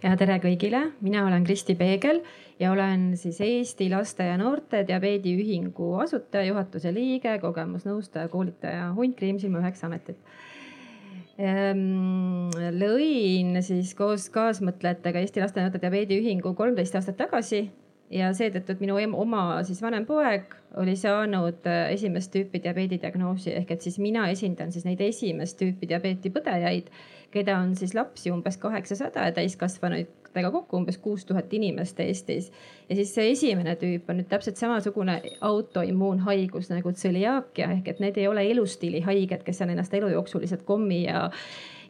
ja 0.02 0.16
tere 0.16 0.38
kõigile, 0.40 0.90
mina 1.00 1.26
olen 1.26 1.44
Kristi 1.44 1.74
Peegel 1.74 2.22
ja 2.60 2.72
olen 2.72 3.16
siis 3.16 3.40
Eesti 3.40 3.90
Laste 3.90 4.24
ja 4.24 4.38
Noorte 4.40 4.84
Diabeediühingu 4.88 5.94
asutaja, 6.00 6.44
juhatuse 6.48 6.94
liige, 6.94 7.38
kogemusnõustaja, 7.38 8.28
koolitaja, 8.28 8.92
hunt 8.96 9.16
Kriimsilma 9.16 9.60
üheksa 9.60 9.86
ametit 9.86 10.18
lõin 12.80 13.60
siis 13.64 13.94
koos 13.96 14.28
kaasmõtlejatega 14.34 15.22
Eesti 15.22 15.40
Laste 15.40 15.60
ja 15.60 15.66
Noorte 15.66 15.80
Diabeediühingu 15.80 16.54
kolmteist 16.58 16.98
aastat 16.98 17.16
tagasi 17.16 17.62
ja 18.10 18.32
seetõttu, 18.34 18.74
et 18.74 18.82
minu 18.82 18.98
oma 19.16 19.62
siis 19.66 19.80
vanem 19.82 20.06
poeg 20.06 20.54
oli 20.80 20.96
saanud 20.98 21.66
äh, 21.66 21.92
esimest 21.94 22.32
tüüpi 22.34 22.60
diabeedi 22.62 22.98
diagnoosi 23.02 23.54
ehk 23.54 23.70
et 23.70 23.86
siis 23.86 23.98
mina 24.02 24.28
esindan 24.30 24.72
siis 24.72 24.84
neid 24.84 25.00
esimest 25.00 25.58
tüüpi 25.60 25.88
diabeeti 25.88 26.32
põdejaid 26.34 26.90
keda 27.30 27.58
on 27.62 27.76
siis 27.78 27.94
lapsi 27.94 28.30
umbes 28.34 28.58
kaheksasada 28.58 29.28
ja 29.28 29.34
täiskasvanutega 30.30 30.50
kokku 30.50 30.76
umbes 30.76 30.98
kuus 30.98 31.24
tuhat 31.24 31.52
inimest 31.52 32.00
Eestis. 32.00 32.52
ja 32.88 32.96
siis 32.96 33.14
see 33.14 33.30
esimene 33.30 33.76
tüüp 33.76 34.08
on 34.10 34.20
nüüd 34.20 34.28
täpselt 34.28 34.56
samasugune 34.56 35.20
autoimmuunhaigus 35.40 36.70
nagu 36.70 36.92
tsõliaakia 36.92 37.70
ehk 37.76 37.88
et 37.88 38.00
need 38.00 38.16
ei 38.16 38.28
ole 38.28 38.44
elustiilihaiged, 38.50 39.42
kes 39.42 39.62
on 39.62 39.70
ennast 39.70 39.94
elu 39.94 40.08
jooksul 40.08 40.40
lihtsalt 40.40 40.62
kommi 40.62 41.04
ja 41.04 41.30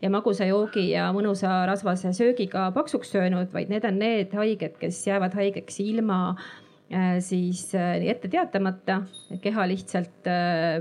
ja 0.02 0.10
magusa 0.10 0.46
joogi 0.46 0.90
ja 0.90 1.12
mõnusa 1.12 1.66
rasvase 1.66 2.12
söögiga 2.12 2.70
paksuks 2.72 3.10
söönud, 3.12 3.52
vaid 3.52 3.68
need 3.68 3.84
on 3.84 3.98
need 3.98 4.32
haiged, 4.32 4.78
kes 4.80 5.06
jäävad 5.06 5.34
haigeks 5.36 5.80
ilma 5.80 6.20
Äh, 6.38 6.69
siis 7.22 7.68
äh, 7.78 8.00
ette 8.10 8.28
teatamata 8.28 8.96
keha 9.42 9.66
lihtsalt 9.70 10.26
äh, 10.26 10.80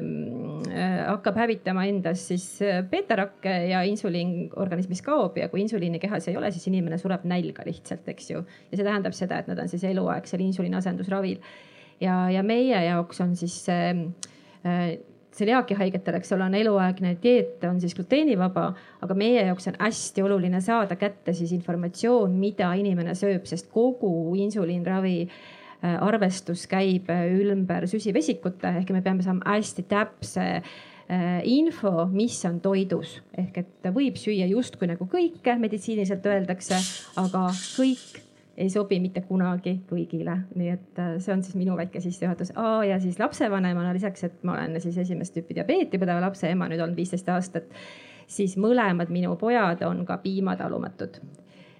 hakkab 1.05 1.35
hävitama 1.37 1.83
endas 1.85 2.23
siis 2.31 2.47
beetarakke 2.89 3.53
ja 3.69 3.83
insuliin 3.85 4.49
organismis 4.57 5.03
kaob 5.05 5.37
ja 5.37 5.51
kui 5.51 5.61
insuliini 5.61 6.01
kehas 6.01 6.27
ei 6.31 6.37
ole, 6.37 6.49
siis 6.51 6.65
inimene 6.71 6.97
sureb 6.97 7.27
nälga 7.29 7.65
lihtsalt, 7.67 8.07
eks 8.09 8.31
ju. 8.31 8.41
ja 8.41 8.79
see 8.79 8.87
tähendab 8.87 9.13
seda, 9.17 9.43
et 9.43 9.51
nad 9.51 9.61
on 9.61 9.69
siis 9.69 9.85
eluaegsel 9.91 10.41
insuliini 10.47 10.79
asendusravil. 10.79 11.37
ja, 12.01 12.23
ja 12.33 12.41
meie 12.43 12.81
jaoks 12.87 13.21
on 13.21 13.37
siis 13.37 13.59
see 13.67 13.93
tseliaakiahaigetel, 15.29 16.17
eks 16.17 16.33
ole, 16.35 16.47
on 16.49 16.57
eluaegne 16.57 17.13
dieet, 17.21 17.61
on 17.69 17.77
siis 17.79 17.93
gluteenivaba, 17.95 18.65
aga 19.05 19.15
meie 19.15 19.45
jaoks 19.45 19.69
on 19.69 19.77
hästi 19.79 20.25
oluline 20.25 20.59
saada 20.65 20.97
kätte 20.99 21.37
siis 21.37 21.53
informatsioon, 21.55 22.33
mida 22.41 22.73
inimene 22.81 23.13
sööb, 23.15 23.45
sest 23.47 23.69
kogu 23.71 24.33
insuliinravi 24.41 25.15
äh, 25.21 25.39
Äh, 25.39 25.58
arvestus 25.81 26.65
käib 26.67 27.09
äh, 27.13 27.25
ümber 27.39 27.87
süsivesikute 27.87 28.71
ehk 28.81 28.89
me 28.91 29.01
peame 29.01 29.23
saama 29.23 29.45
hästi 29.47 29.85
täpse 29.87 30.45
äh, 30.59 31.41
info, 31.47 32.09
mis 32.11 32.39
on 32.49 32.59
toidus 32.63 33.19
ehk 33.37 33.61
et 33.63 33.91
võib 33.95 34.19
süüa 34.19 34.47
justkui 34.51 34.89
nagu 34.91 35.07
kõike, 35.09 35.55
meditsiiniliselt 35.61 36.25
öeldakse, 36.27 36.81
aga 37.21 37.45
kõik 37.77 38.25
ei 38.59 38.67
sobi 38.67 38.97
mitte 38.99 39.21
kunagi 39.23 39.77
kõigile, 39.87 40.35
nii 40.59 40.73
et 40.73 40.99
see 41.23 41.31
on 41.31 41.45
siis 41.45 41.55
minu 41.55 41.77
väike 41.79 42.01
sissejuhatus. 42.03 42.51
ja 42.89 42.99
siis 42.99 43.19
lapsevanemana 43.19 43.93
lisaks, 43.95 44.23
et 44.27 44.43
ma 44.43 44.57
olen 44.57 44.75
siis 44.83 44.97
esimest 44.99 45.31
tüüpi 45.37 45.55
diabeeti 45.55 45.97
põdeva 46.01 46.19
lapse 46.25 46.49
ema 46.51 46.67
nüüd 46.67 46.83
olnud 46.83 46.99
viisteist 46.99 47.29
aastat, 47.31 47.71
siis 48.27 48.57
mõlemad 48.59 49.07
minu 49.15 49.37
pojad 49.39 49.79
on 49.87 50.03
ka 50.05 50.19
piimatalumatud. 50.19 51.21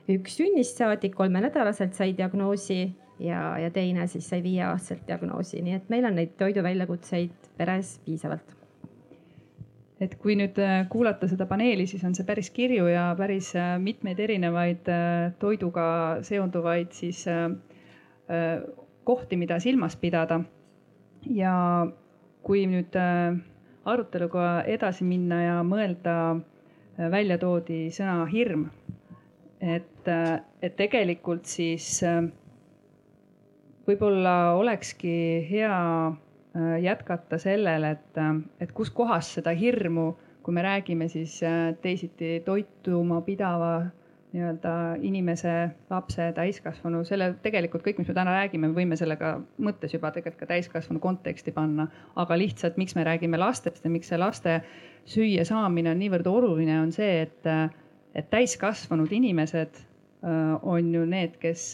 üks 0.09 0.39
sünnist 0.39 0.79
saadik 0.79 1.19
kolmenädalaselt 1.19 1.99
sai 1.99 2.13
diagnoosi 2.17 2.79
ja, 3.19 3.57
ja 3.59 3.71
teine 3.71 4.07
siis 4.07 4.29
sai 4.29 4.43
viieaastaselt 4.43 5.07
diagnoosi, 5.07 5.61
nii 5.63 5.75
et 5.79 5.91
meil 5.91 6.07
on 6.07 6.15
neid 6.19 6.35
toiduväljakutseid 6.39 7.51
peres 7.57 7.97
piisavalt. 8.05 8.55
et 9.99 10.13
kui 10.15 10.37
nüüd 10.39 10.55
äh, 10.63 10.85
kuulata 10.89 11.27
seda 11.27 11.43
paneeli, 11.45 11.83
siis 11.87 12.05
on 12.07 12.13
see 12.15 12.23
päris 12.23 12.49
kirju 12.55 12.85
ja 12.87 13.09
päris 13.19 13.51
äh, 13.59 13.73
mitmeid 13.83 14.19
erinevaid 14.23 14.87
äh, 14.87 15.33
toiduga 15.39 15.83
seonduvaid 16.23 16.95
siis 16.95 17.25
kohti, 19.03 19.35
mida 19.35 19.57
silmas 19.59 19.95
pidada. 19.97 20.39
ja 21.25 21.87
kui 22.43 22.67
nüüd 22.69 22.95
aruteluga 23.85 24.63
edasi 24.69 25.03
minna 25.03 25.41
ja 25.41 25.55
mõelda, 25.65 26.13
välja 27.11 27.37
toodi 27.41 27.87
sõna 27.91 28.23
hirm. 28.29 28.69
et, 29.59 30.07
et 30.61 30.75
tegelikult 30.77 31.45
siis 31.45 31.99
võib-olla 33.89 34.55
olekski 34.59 35.13
hea 35.49 35.75
äh, 36.09 36.73
jätkata 36.83 37.39
sellele, 37.41 37.95
et, 37.97 38.17
äh, 38.19 38.35
et 38.61 38.73
kuskohast 38.75 39.39
seda 39.39 39.53
hirmu, 39.55 40.11
kui 40.45 40.55
me 40.55 40.65
räägime 40.65 41.09
siis 41.11 41.39
äh, 41.43 41.71
teisiti 41.81 42.39
toituma 42.45 43.21
pidava 43.25 43.89
nii-öelda 44.29 44.71
inimese, 45.01 45.53
lapse, 45.89 46.27
täiskasvanu, 46.37 47.01
selle 47.07 47.31
tegelikult 47.41 47.81
kõik, 47.81 47.97
mis 47.97 48.11
me 48.11 48.13
täna 48.13 48.35
räägime, 48.37 48.69
me 48.69 48.77
võime 48.77 48.97
sellega 48.99 49.39
mõttes 49.57 49.95
juba 49.95 50.11
tegelikult 50.13 50.43
ka 50.43 50.51
täiskasvanu 50.51 51.01
konteksti 51.01 51.53
panna. 51.55 51.87
aga 52.15 52.37
lihtsalt, 52.37 52.77
miks 52.77 52.93
me 52.95 53.07
räägime 53.07 53.41
lastest 53.41 53.81
ja 53.85 53.89
miks 53.89 54.13
see 54.13 54.21
laste 54.21 54.59
süüa 55.09 55.47
saamine 55.49 55.95
on 55.95 55.97
niivõrd 56.03 56.29
oluline, 56.29 56.77
on 56.77 56.91
see, 56.93 57.23
et, 57.25 57.49
et 58.13 58.29
täiskasvanud 58.29 59.09
inimesed 59.17 59.81
on 60.61 60.93
ju 60.93 61.07
need, 61.09 61.39
kes 61.41 61.71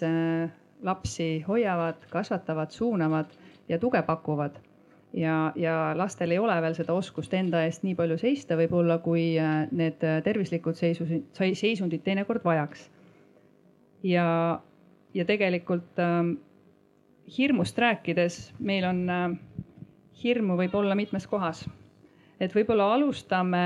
lapsi 0.86 1.44
hoiavad, 1.48 2.06
kasvatavad, 2.10 2.72
suunavad 2.72 3.34
ja 3.70 3.80
tuge 3.80 4.02
pakuvad. 4.02 4.56
ja, 5.14 5.52
ja 5.56 5.94
lastel 5.96 6.32
ei 6.32 6.40
ole 6.40 6.56
veel 6.62 6.74
seda 6.76 6.94
oskust 6.94 7.34
enda 7.34 7.62
eest 7.64 7.86
nii 7.88 7.96
palju 7.96 8.18
seista, 8.20 8.58
võib-olla 8.60 8.98
kui 9.04 9.38
äh, 9.40 9.68
need 9.72 10.04
tervislikud 10.24 10.76
seisundid, 10.76 11.30
seisundid 11.34 12.04
teinekord 12.04 12.44
vajaks. 12.44 12.90
ja, 14.04 14.60
ja 15.14 15.26
tegelikult 15.26 16.00
ähm, 16.00 16.36
hirmust 17.38 17.78
rääkides 17.78 18.54
meil 18.60 18.86
on 18.86 19.10
äh, 19.10 19.32
hirmu 20.24 20.58
võib 20.60 20.76
olla 20.76 20.96
mitmes 20.96 21.28
kohas. 21.28 21.66
et 22.40 22.54
võib-olla 22.56 22.94
alustame 22.94 23.64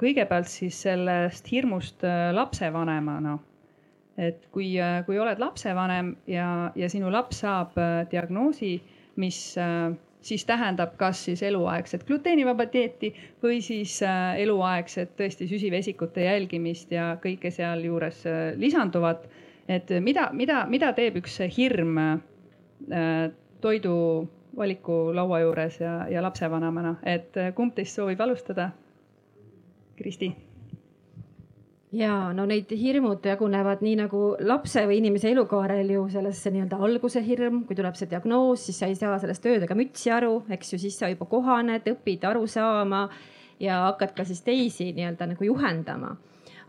kõigepealt 0.00 0.48
siis 0.48 0.82
sellest 0.82 1.50
hirmust 1.52 2.04
äh, 2.04 2.30
lapsevanemana 2.34 3.38
et 4.18 4.46
kui, 4.52 4.72
äh, 4.80 5.00
kui 5.06 5.18
oled 5.18 5.40
lapsevanem 5.40 6.14
ja, 6.30 6.70
ja 6.76 6.88
sinu 6.90 7.10
laps 7.12 7.42
saab 7.44 7.76
äh, 7.78 8.04
diagnoosi, 8.10 8.74
mis 9.20 9.38
äh, 9.58 9.92
siis 10.20 10.44
tähendab 10.48 10.96
kas 11.00 11.22
siis 11.24 11.42
eluaegset 11.46 12.04
gluteenivaba 12.08 12.66
dieeti 12.72 13.12
või 13.42 13.60
siis 13.64 13.94
eluaegset 14.04 15.14
tõesti 15.16 15.48
süsivesikute 15.48 16.26
jälgimist 16.26 16.92
ja 16.92 17.14
kõike 17.22 17.48
sealjuures 17.54 18.26
lisanduvat. 18.60 19.24
et 19.68 19.88
mida, 20.00 20.28
mida, 20.32 20.66
mida 20.66 20.92
teeb 20.92 21.16
üks 21.22 21.38
hirm 21.56 21.96
toidu 23.60 23.96
valiku 24.56 24.98
laua 25.14 25.40
juures 25.40 25.80
ja, 25.80 26.04
ja 26.10 26.20
lapsevanemana, 26.22 26.98
et 27.02 27.40
kumb 27.54 27.72
teist 27.74 27.96
soovib 27.96 28.20
alustada? 28.20 28.70
Kristi 29.96 30.34
ja 31.92 32.32
no 32.36 32.46
neid 32.46 32.70
hirmud 32.70 33.24
jagunevad 33.26 33.82
nii 33.82 33.96
nagu 34.04 34.22
lapse 34.46 34.84
või 34.86 35.00
inimese 35.00 35.30
elukaarel 35.32 35.90
ju 35.90 36.06
sellesse 36.12 36.52
nii-öelda 36.54 36.78
alguse 36.86 37.22
hirm, 37.26 37.64
kui 37.66 37.78
tuleb 37.78 37.98
see 37.98 38.10
diagnoos, 38.10 38.68
siis 38.68 38.78
sa 38.78 38.88
ei 38.90 38.96
saa 38.98 39.18
sellest 39.18 39.46
öödega 39.50 39.76
mütsi 39.78 40.12
aru, 40.14 40.44
eks 40.54 40.74
ju, 40.74 40.80
siis 40.84 40.98
sa 40.98 41.10
juba 41.10 41.26
kohaned, 41.30 41.88
õpid 41.90 42.26
aru 42.30 42.46
saama 42.50 43.08
ja 43.60 43.82
hakkad 43.88 44.14
ka 44.16 44.26
siis 44.28 44.42
teisi 44.46 44.92
nii-öelda 44.94 45.32
nagu 45.32 45.48
juhendama 45.50 46.14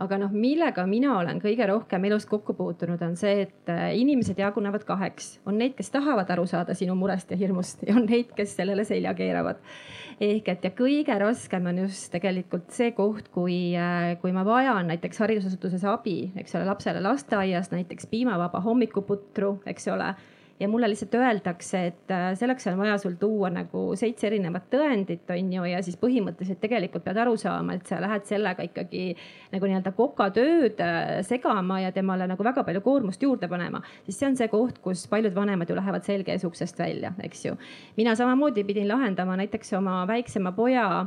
aga 0.01 0.17
noh, 0.21 0.33
millega 0.33 0.85
mina 0.89 1.13
olen 1.19 1.39
kõige 1.41 1.67
rohkem 1.69 2.05
elus 2.09 2.25
kokku 2.29 2.55
puutunud, 2.57 3.01
on 3.05 3.15
see, 3.19 3.45
et 3.45 3.71
äh, 3.71 3.91
inimesed 3.99 4.39
jagunevad 4.41 4.85
kaheks. 4.87 5.33
on 5.45 5.59
neid, 5.61 5.75
kes 5.77 5.91
tahavad 5.93 6.29
aru 6.33 6.45
saada 6.49 6.75
sinu 6.77 6.95
murest 6.97 7.31
ja 7.31 7.37
hirmust 7.37 7.85
ja 7.87 7.95
on 7.99 8.07
neid, 8.09 8.33
kes 8.37 8.55
sellele 8.57 8.85
selja 8.87 9.13
keeravad. 9.17 9.61
ehk 10.21 10.51
et 10.53 10.67
ja 10.67 10.73
kõige 10.77 11.17
raskem 11.19 11.65
on 11.71 11.83
just 11.85 12.11
tegelikult 12.13 12.69
see 12.73 12.91
koht, 12.97 13.31
kui, 13.33 13.75
äh, 13.77 14.17
kui 14.21 14.33
ma 14.35 14.45
vajan 14.47 14.89
näiteks 14.91 15.23
haridusasutuses 15.23 15.85
abi, 15.89 16.31
eks 16.35 16.55
ole, 16.55 16.65
lapsele 16.69 17.01
lasteaias 17.01 17.71
näiteks 17.71 18.09
piimavaba 18.11 18.61
hommikuputru, 18.61 19.59
eks 19.65 19.87
ole 19.93 20.13
ja 20.61 20.67
mulle 20.69 20.89
lihtsalt 20.89 21.15
öeldakse, 21.17 21.79
et 21.85 22.11
äh, 22.11 22.27
selleks 22.37 22.67
on 22.69 22.77
vaja 22.77 22.97
sul 23.01 23.15
tuua 23.19 23.49
nagu 23.49 23.83
seitse 23.97 24.27
erinevat 24.29 24.67
tõendit, 24.69 25.25
on 25.33 25.53
ju, 25.55 25.63
ja 25.71 25.81
siis 25.81 25.97
põhimõtteliselt 25.97 26.61
tegelikult 26.61 27.03
pead 27.07 27.17
aru 27.23 27.33
saama, 27.39 27.75
et 27.77 27.89
sa 27.89 27.97
lähed 28.01 28.27
sellega 28.29 28.65
ikkagi 28.67 29.07
nagu 29.53 29.69
nii-öelda 29.69 29.93
kokatööd 29.97 30.83
äh, 30.85 31.09
segama 31.25 31.81
ja 31.81 31.91
temale 31.95 32.29
nagu 32.29 32.45
väga 32.45 32.63
palju 32.67 32.83
koormust 32.85 33.25
juurde 33.25 33.49
panema. 33.49 33.81
siis 34.05 34.19
see 34.19 34.29
on 34.29 34.37
see 34.37 34.51
koht, 34.53 34.77
kus 34.85 35.07
paljud 35.09 35.35
vanemad 35.35 35.69
ju 35.69 35.79
lähevad 35.79 36.05
selge 36.05 36.35
ees 36.35 36.45
uksest 36.45 36.79
välja, 36.79 37.13
eks 37.25 37.45
ju. 37.45 37.57
mina 37.97 38.15
samamoodi 38.15 38.63
pidin 38.63 38.87
lahendama 38.87 39.37
näiteks 39.41 39.73
oma 39.81 40.05
väiksema 40.07 40.51
poja 40.51 41.05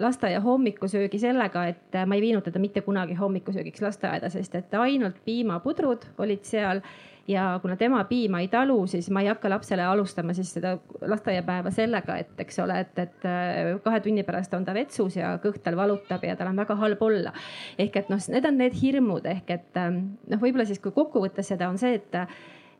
lasteaia 0.00 0.40
hommikusöögi 0.40 1.18
sellega, 1.18 1.66
et 1.70 1.94
äh, 1.94 2.06
ma 2.06 2.18
ei 2.18 2.26
viinud 2.26 2.42
teda 2.44 2.58
mitte 2.58 2.82
kunagi 2.82 3.14
hommikusöögiks 3.14 3.86
lasteaeda, 3.86 4.30
sest 4.34 4.54
et 4.58 4.74
ainult 4.74 5.22
piimapudrud 5.24 6.10
olid 6.18 6.42
seal 6.42 6.82
ja 7.28 7.58
kuna 7.62 7.76
tema 7.76 8.04
piima 8.04 8.40
ei 8.40 8.48
talu, 8.48 8.86
siis 8.86 9.08
ma 9.10 9.20
ei 9.22 9.30
hakka 9.30 9.50
lapsele 9.50 9.82
alustama 9.82 10.34
siis 10.36 10.52
seda 10.54 10.76
lasteaiapäeva 11.00 11.70
sellega, 11.74 12.18
et 12.22 12.42
eks 12.46 12.60
ole, 12.62 12.78
et, 12.84 12.98
et 13.02 13.26
äh, 13.26 13.72
kahe 13.84 14.00
tunni 14.04 14.22
pärast 14.26 14.54
on 14.54 14.64
ta 14.66 14.74
vetsus 14.76 15.18
ja 15.18 15.34
kõht 15.42 15.62
tal 15.64 15.78
valutab 15.78 16.24
ja 16.26 16.36
tal 16.38 16.52
on 16.52 16.60
väga 16.62 16.76
halb 16.82 17.02
olla. 17.02 17.32
ehk 17.78 17.96
et 18.02 18.12
noh, 18.12 18.22
need 18.32 18.46
on 18.46 18.60
need 18.60 18.76
hirmud 18.82 19.26
ehk 19.26 19.50
et 19.56 19.80
ähm, 19.80 20.02
noh, 20.30 20.42
võib-olla 20.42 20.68
siis, 20.68 20.80
kui 20.82 20.94
kokku 20.94 21.24
võtta 21.24 21.44
seda, 21.46 21.70
on 21.70 21.78
see, 21.82 21.98
et 21.98 22.22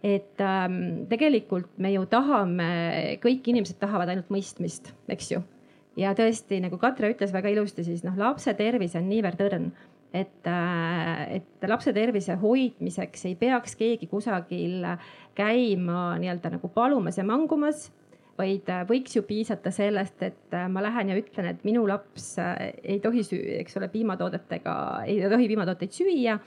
et 0.07 0.41
ähm, 0.45 1.07
tegelikult 1.11 1.71
me 1.83 1.91
ju 1.95 2.05
tahame, 2.11 3.19
kõik 3.23 3.49
inimesed 3.51 3.81
tahavad 3.81 4.13
ainult 4.13 4.31
mõistmist, 4.31 4.93
eks 5.11 5.33
ju. 5.33 5.43
ja 5.97 6.13
tõesti, 6.15 6.61
nagu 6.63 6.79
Katre 6.79 7.11
ütles 7.15 7.33
väga 7.35 7.51
ilusti, 7.51 7.85
siis 7.85 8.05
noh, 8.07 8.15
lapse 8.21 8.55
tervis 8.55 8.95
on 8.95 9.09
niivõrd 9.11 9.43
õrn 9.49 9.71
et, 10.17 10.49
äh, 10.49 11.37
et 11.39 11.69
lapse 11.69 11.93
tervise 11.97 12.37
hoidmiseks 12.41 13.27
ei 13.29 13.37
peaks 13.39 13.77
keegi 13.79 14.09
kusagil 14.11 14.85
käima 15.37 16.17
nii-öelda 16.23 16.57
nagu 16.57 16.71
palumas 16.73 17.19
ja 17.21 17.25
mangumas 17.27 17.91
vaid 18.37 18.69
äh, 18.73 18.85
võiks 18.89 19.17
ju 19.17 19.25
piisata 19.27 19.73
sellest, 19.73 20.23
et 20.23 20.57
äh, 20.57 20.67
ma 20.73 20.85
lähen 20.85 21.13
ja 21.13 21.19
ütlen, 21.21 21.51
et 21.53 21.65
minu 21.67 21.87
laps 21.89 22.35
ei 22.39 22.99
tohi 23.05 23.25
eks 23.63 23.79
ole, 23.81 23.89
piimatoodetega, 23.93 24.77
ei 25.09 25.21
tohi 25.33 25.49
piimatooteid 25.53 25.97
süüa 25.97 26.39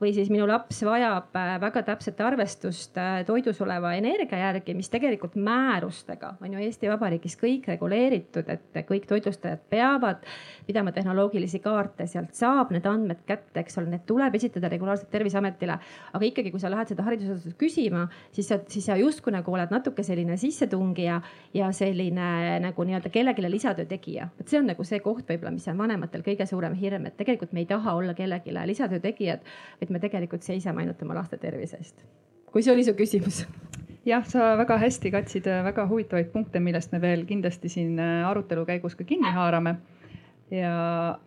või 0.00 0.12
siis 0.14 0.30
minu 0.30 0.46
laps 0.48 0.82
vajab 0.86 1.34
äh, 1.36 1.54
väga 1.60 1.82
täpset 1.86 2.20
arvestust 2.22 2.98
äh, 2.98 3.22
toidus 3.26 3.60
oleva 3.64 3.92
energia 3.98 4.38
järgi, 4.38 4.74
mis 4.78 4.90
tegelikult 4.92 5.34
määrustega 5.34 6.34
on 6.42 6.54
ju 6.54 6.62
Eesti 6.62 6.90
Vabariigis 6.90 7.36
kõik 7.40 7.66
reguleeritud, 7.72 8.48
et 8.52 8.78
kõik 8.88 9.08
toitlustajad 9.10 9.64
peavad 9.70 10.22
pidama 10.66 10.92
tehnoloogilisi 10.92 11.60
kaarte, 11.64 12.06
sealt 12.06 12.34
saab 12.36 12.72
need 12.74 12.86
andmed 12.86 13.24
kätte, 13.26 13.62
eks 13.62 13.78
ole, 13.80 13.90
need 13.94 14.04
tuleb 14.06 14.34
esitada 14.38 14.70
regulaarselt 14.70 15.10
Terviseametile. 15.10 15.78
aga 16.12 16.24
ikkagi, 16.24 16.50
kui 16.52 16.60
sa 16.60 16.70
lähed 16.70 16.92
seda 16.92 17.06
haridusasutust 17.06 17.58
küsima, 17.58 18.06
siis 18.32 18.48
sa, 18.50 18.60
siis 18.68 18.86
sa 18.86 18.96
justkui 19.00 19.32
nagu 19.34 19.52
oled 19.52 19.72
natuke 19.72 20.04
selline 20.06 20.36
sissetungija 20.36 21.20
ja 21.54 21.72
selline 21.72 22.58
nagu 22.62 22.84
nii-öelda 22.84 23.10
kellelegi 23.10 23.50
lisatöö 23.50 23.88
tegija. 23.88 24.28
vot 24.38 24.48
see 24.48 24.60
on 24.60 24.70
nagu 24.70 24.84
see 24.84 25.00
koht 25.00 25.26
võib-olla, 25.28 25.54
mis 25.54 25.68
on 25.68 25.78
vanematel 25.78 26.22
kõige 26.26 26.46
suurem 26.46 26.74
hirm, 26.78 27.06
et 27.08 27.16
tegelikult 27.16 27.52
me 27.52 27.64
ei 27.64 27.70
taha 27.70 27.94
olla 27.98 28.14
kellelegi 28.14 28.54
lisatöö 28.68 29.00
tegijad, 29.00 29.40
et 29.88 29.94
me 29.94 30.00
tegelikult 30.02 30.44
seisame 30.44 30.84
ainult 30.84 31.02
oma 31.02 31.16
laste 31.16 31.40
tervise 31.40 31.80
eest. 31.80 32.04
kui 32.52 32.62
see 32.62 32.72
oli 32.72 32.84
su 32.84 32.92
küsimus 32.96 33.46
jah, 34.08 34.24
sa 34.28 34.52
väga 34.58 34.78
hästi 34.80 35.12
katsid 35.12 35.48
äh, 35.50 35.62
väga 35.66 35.86
huvitavaid 35.88 36.30
punkte, 36.32 36.60
millest 36.60 36.92
me 36.92 37.00
veel 37.02 37.24
kindlasti 37.28 37.70
siin 37.72 37.98
äh, 38.00 38.26
arutelu 38.28 38.64
käigus 38.68 38.96
ka 38.98 39.06
kinni 39.08 39.32
haarame. 39.34 39.76
ja, 40.50 41.18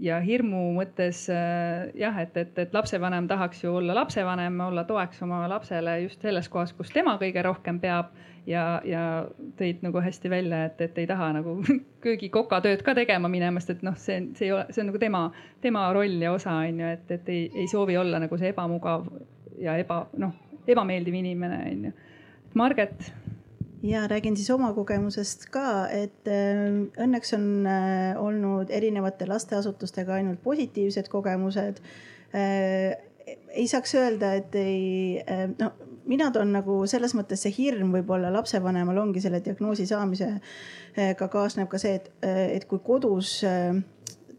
ja 0.00 0.18
hirmu 0.24 0.60
mõttes 0.76 1.24
äh, 1.32 1.90
jah, 1.98 2.16
et, 2.22 2.36
et, 2.36 2.58
et 2.58 2.74
lapsevanem 2.74 3.28
tahaks 3.30 3.64
ju 3.64 3.74
olla 3.76 3.94
lapsevanem, 3.96 4.60
olla 4.64 4.84
toeks 4.88 5.22
oma 5.22 5.44
lapsele 5.50 6.00
just 6.06 6.22
selles 6.22 6.48
kohas, 6.52 6.72
kus 6.76 6.92
tema 6.94 7.16
kõige 7.20 7.42
rohkem 7.44 7.80
peab 7.82 8.12
ja, 8.46 8.80
ja 8.84 9.02
tõid 9.58 9.82
nagu 9.84 10.02
hästi 10.02 10.30
välja, 10.30 10.64
et, 10.70 10.80
et 10.80 10.98
ei 11.02 11.08
taha 11.10 11.32
nagu 11.38 11.58
köögikokatööd 12.04 12.84
ka 12.86 12.94
tegema 12.98 13.30
minema, 13.32 13.60
sest 13.60 13.78
et 13.78 13.84
noh, 13.86 13.98
see, 13.98 14.18
see 14.38 14.48
ei 14.48 14.54
ole, 14.56 14.66
see 14.70 14.84
on 14.84 14.90
nagu 14.92 15.02
tema, 15.02 15.26
tema 15.64 15.86
roll 15.94 16.22
ja 16.22 16.32
osa 16.34 16.56
on 16.64 16.82
ju, 16.82 16.94
et, 16.98 17.10
et 17.18 17.32
ei, 17.32 17.44
ei 17.62 17.68
soovi 17.70 17.96
olla 18.00 18.22
nagu 18.22 18.38
see 18.40 18.52
ebamugav 18.52 19.06
ja 19.62 19.76
eba, 19.80 20.04
noh, 20.18 20.34
ebameeldiv 20.66 21.14
inimene 21.22 21.60
on 21.70 21.84
ju. 21.90 21.98
Marget 22.58 23.12
ja 23.82 24.06
räägin 24.08 24.36
siis 24.36 24.50
oma 24.50 24.72
kogemusest 24.72 25.48
ka, 25.50 25.86
et 25.90 26.28
äh, 26.30 26.66
õnneks 27.02 27.34
on 27.36 27.46
äh, 27.66 28.18
olnud 28.20 28.70
erinevate 28.70 29.26
lasteasutustega 29.26 30.20
ainult 30.20 30.42
positiivsed 30.42 31.10
kogemused. 31.12 31.82
Äh, 32.34 32.98
ei 33.52 33.66
saaks 33.70 33.94
öelda, 33.94 34.32
et 34.34 34.54
ei, 34.58 35.22
no 35.60 35.70
mina 36.10 36.30
toon 36.34 36.50
nagu 36.56 36.80
selles 36.90 37.14
mõttes 37.14 37.44
see 37.44 37.52
hirm 37.54 37.92
võib-olla 37.94 38.32
lapsevanemal 38.34 38.98
ongi 38.98 39.22
selle 39.22 39.38
diagnoosi 39.44 39.86
saamisega 39.86 41.28
kaasneb 41.30 41.70
ka 41.70 41.78
see, 41.78 42.00
et, 42.00 42.08
et 42.26 42.66
kui 42.70 42.82
kodus 42.82 43.36
äh, 43.46 43.76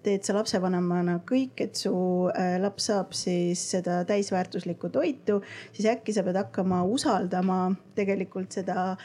teed 0.04 0.26
sa 0.26 0.36
lapsevanemana 0.36 1.20
kõik, 1.28 1.62
et 1.64 1.80
su 1.80 1.94
äh, 2.34 2.58
laps 2.62 2.90
saab 2.90 3.14
siis 3.18 3.62
seda 3.76 4.02
täisväärtuslikku 4.08 4.92
toitu, 4.94 5.40
siis 5.72 5.88
äkki 5.94 6.16
sa 6.16 6.26
pead 6.26 6.40
hakkama 6.42 6.84
usaldama 6.84 7.66
tegelikult 7.96 8.56
seda 8.60 8.96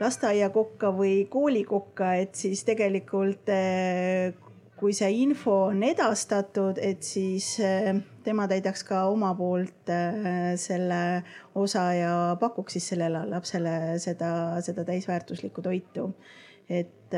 lasteaiakokka 0.00 0.92
või 0.96 1.26
koolikokka, 1.30 2.14
et 2.22 2.38
siis 2.38 2.64
tegelikult 2.68 3.50
äh, 3.52 4.32
kui 4.78 4.94
see 4.96 5.10
info 5.22 5.68
on 5.68 5.82
edastatud, 5.86 6.80
et 6.82 7.04
siis 7.06 7.54
äh, 7.62 7.92
tema 8.24 8.48
täidaks 8.50 8.84
ka 8.88 9.04
oma 9.10 9.32
poolt 9.38 9.92
äh, 9.92 10.54
selle 10.60 11.02
osa 11.54 11.86
ja 11.98 12.14
pakuks 12.40 12.78
siis 12.78 12.88
sellele 12.94 13.26
lapsele 13.30 13.98
seda, 14.02 14.32
seda 14.64 14.86
täisväärtuslikku 14.88 15.62
toitu. 15.62 16.12
et 16.70 17.12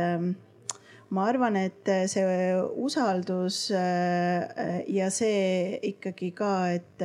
ma 1.14 1.24
arvan, 1.28 1.56
et 1.56 1.88
see 2.10 2.54
usaldus 2.82 3.68
ja 3.70 5.10
see 5.14 5.78
ikkagi 5.92 6.30
ka, 6.34 6.50
et, 6.74 7.04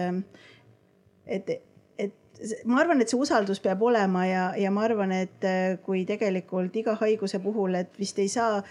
et 1.28 1.52
ma 2.66 2.80
arvan, 2.82 3.02
et 3.02 3.12
see 3.12 3.20
usaldus 3.20 3.60
peab 3.64 3.82
olema 3.84 4.26
ja, 4.28 4.44
ja 4.56 4.72
ma 4.72 4.86
arvan, 4.88 5.12
et 5.12 5.50
kui 5.84 6.06
tegelikult 6.08 6.76
iga 6.80 6.96
haiguse 7.02 7.42
puhul, 7.44 7.76
et 7.82 8.00
vist 8.00 8.20
ei 8.20 8.32
saa 8.32 8.62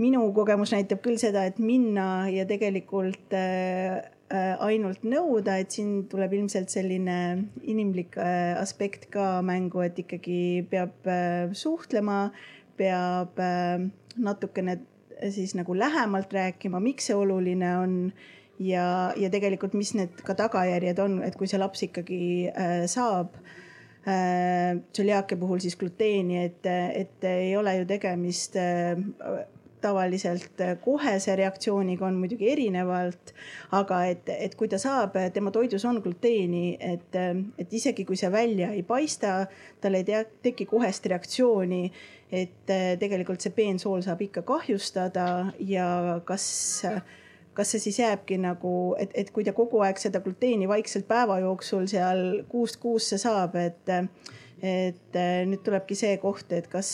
minu 0.00 0.26
kogemus 0.36 0.74
näitab 0.74 1.00
küll 1.04 1.18
seda, 1.20 1.46
et 1.48 1.58
minna 1.62 2.26
ja 2.32 2.44
tegelikult 2.48 3.32
äh, 3.36 4.02
äh, 4.32 4.52
ainult 4.64 5.04
nõuda, 5.08 5.58
et 5.62 5.72
siin 5.76 6.04
tuleb 6.10 6.36
ilmselt 6.36 6.72
selline 6.72 7.18
inimlik 7.64 8.18
äh, 8.20 8.54
aspekt 8.60 9.08
ka 9.12 9.40
mängu, 9.46 9.82
et 9.86 9.98
ikkagi 10.04 10.66
peab 10.70 11.08
suhtlema, 11.56 12.30
peab 12.76 13.40
natukene 14.20 14.80
siis 15.32 15.54
nagu 15.56 15.72
lähemalt 15.72 16.32
rääkima, 16.32 16.80
miks 16.84 17.08
see 17.08 17.16
oluline 17.16 17.70
on 17.80 17.94
ja, 18.58 19.12
ja 19.16 19.30
tegelikult, 19.30 19.74
mis 19.74 19.94
need 19.98 20.22
ka 20.26 20.34
tagajärjed 20.38 20.98
on, 21.04 21.20
et 21.26 21.36
kui 21.36 21.48
see 21.50 21.60
laps 21.60 21.86
ikkagi 21.88 22.24
saab 22.90 23.36
tsöliaakia 24.06 25.38
puhul 25.40 25.58
siis 25.58 25.74
gluteeni, 25.76 26.44
et, 26.44 26.66
et 26.94 27.24
ei 27.26 27.56
ole 27.58 27.72
ju 27.80 27.88
tegemist 27.90 28.54
tavaliselt 29.86 30.60
äh, 30.60 30.76
kohese 30.80 31.36
reaktsiooniga 31.36 32.06
on 32.06 32.18
muidugi 32.20 32.50
erinevalt. 32.52 33.32
aga 33.76 34.04
et, 34.10 34.28
et 34.28 34.54
kui 34.54 34.68
ta 34.68 34.78
saab, 34.80 35.16
tema 35.34 35.52
toidus 35.54 35.84
on 35.84 36.00
gluteeni, 36.02 36.76
et, 36.80 37.08
äh, 37.14 37.34
et 37.58 37.72
isegi 37.72 38.06
kui 38.08 38.18
see 38.18 38.30
välja 38.32 38.72
ei 38.74 38.82
paista, 38.86 39.46
tal 39.80 39.98
ei 39.98 40.04
tea, 40.04 40.24
teki 40.42 40.66
kohest 40.70 41.06
reaktsiooni. 41.12 41.84
et 42.32 42.70
äh, 42.74 42.96
tegelikult 42.98 43.40
see 43.40 43.54
peensool 43.54 44.02
saab 44.02 44.22
ikka 44.26 44.42
kahjustada 44.42 45.52
ja 45.62 46.20
kas 46.26 46.82
kas 47.56 47.74
see 47.74 47.86
siis 47.88 48.00
jääbki 48.02 48.38
nagu, 48.42 48.94
et, 49.00 49.12
et 49.14 49.30
kui 49.32 49.44
ta 49.44 49.54
kogu 49.56 49.80
aeg 49.86 50.00
seda 50.00 50.20
gluteeni 50.24 50.68
vaikselt 50.68 51.08
päeva 51.08 51.38
jooksul 51.42 51.88
seal 51.90 52.42
kuust 52.52 52.80
kuusse 52.82 53.18
saab, 53.18 53.56
et, 53.56 53.94
et 54.62 55.22
nüüd 55.48 55.64
tulebki 55.64 55.96
see 55.98 56.18
koht, 56.22 56.52
et 56.52 56.68
kas 56.72 56.90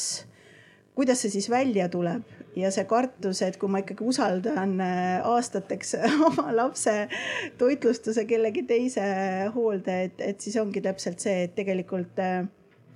kuidas 0.94 1.24
see 1.24 1.32
siis 1.34 1.50
välja 1.50 1.88
tuleb, 1.92 2.22
ja 2.56 2.70
see 2.72 2.84
kartus, 2.88 3.40
et 3.44 3.56
kui 3.60 3.70
ma 3.72 3.80
ikkagi 3.82 4.04
usaldan 4.08 4.74
äh, 4.84 5.26
aastateks 5.28 5.94
oma 6.28 6.52
lapse 6.54 6.94
toitlustuse 7.60 8.26
kellegi 8.28 8.64
teise 8.68 9.04
hoolde, 9.54 10.02
et, 10.08 10.20
et 10.20 10.40
siis 10.40 10.58
ongi 10.60 10.82
täpselt 10.84 11.22
see, 11.22 11.46
et 11.46 11.54
tegelikult 11.56 12.20
äh, 12.22 12.42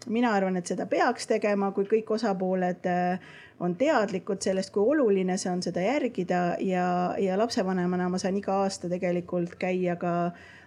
mina 0.07 0.33
arvan, 0.37 0.57
et 0.57 0.67
seda 0.67 0.87
peaks 0.91 1.27
tegema, 1.31 1.73
kui 1.75 1.89
kõik 1.91 2.11
osapooled 2.17 2.87
äh, 2.91 3.27
on 3.61 3.75
teadlikud 3.79 4.43
sellest, 4.45 4.73
kui 4.75 4.85
oluline 4.95 5.37
see 5.41 5.51
on 5.53 5.63
seda 5.65 5.85
järgida 5.85 6.43
ja, 6.65 6.87
ja 7.21 7.39
lapsevanemana 7.41 8.09
ma 8.13 8.21
saan 8.21 8.37
iga 8.39 8.61
aasta 8.65 8.91
tegelikult 8.93 9.57
käia 9.61 9.97
ka 10.01 10.13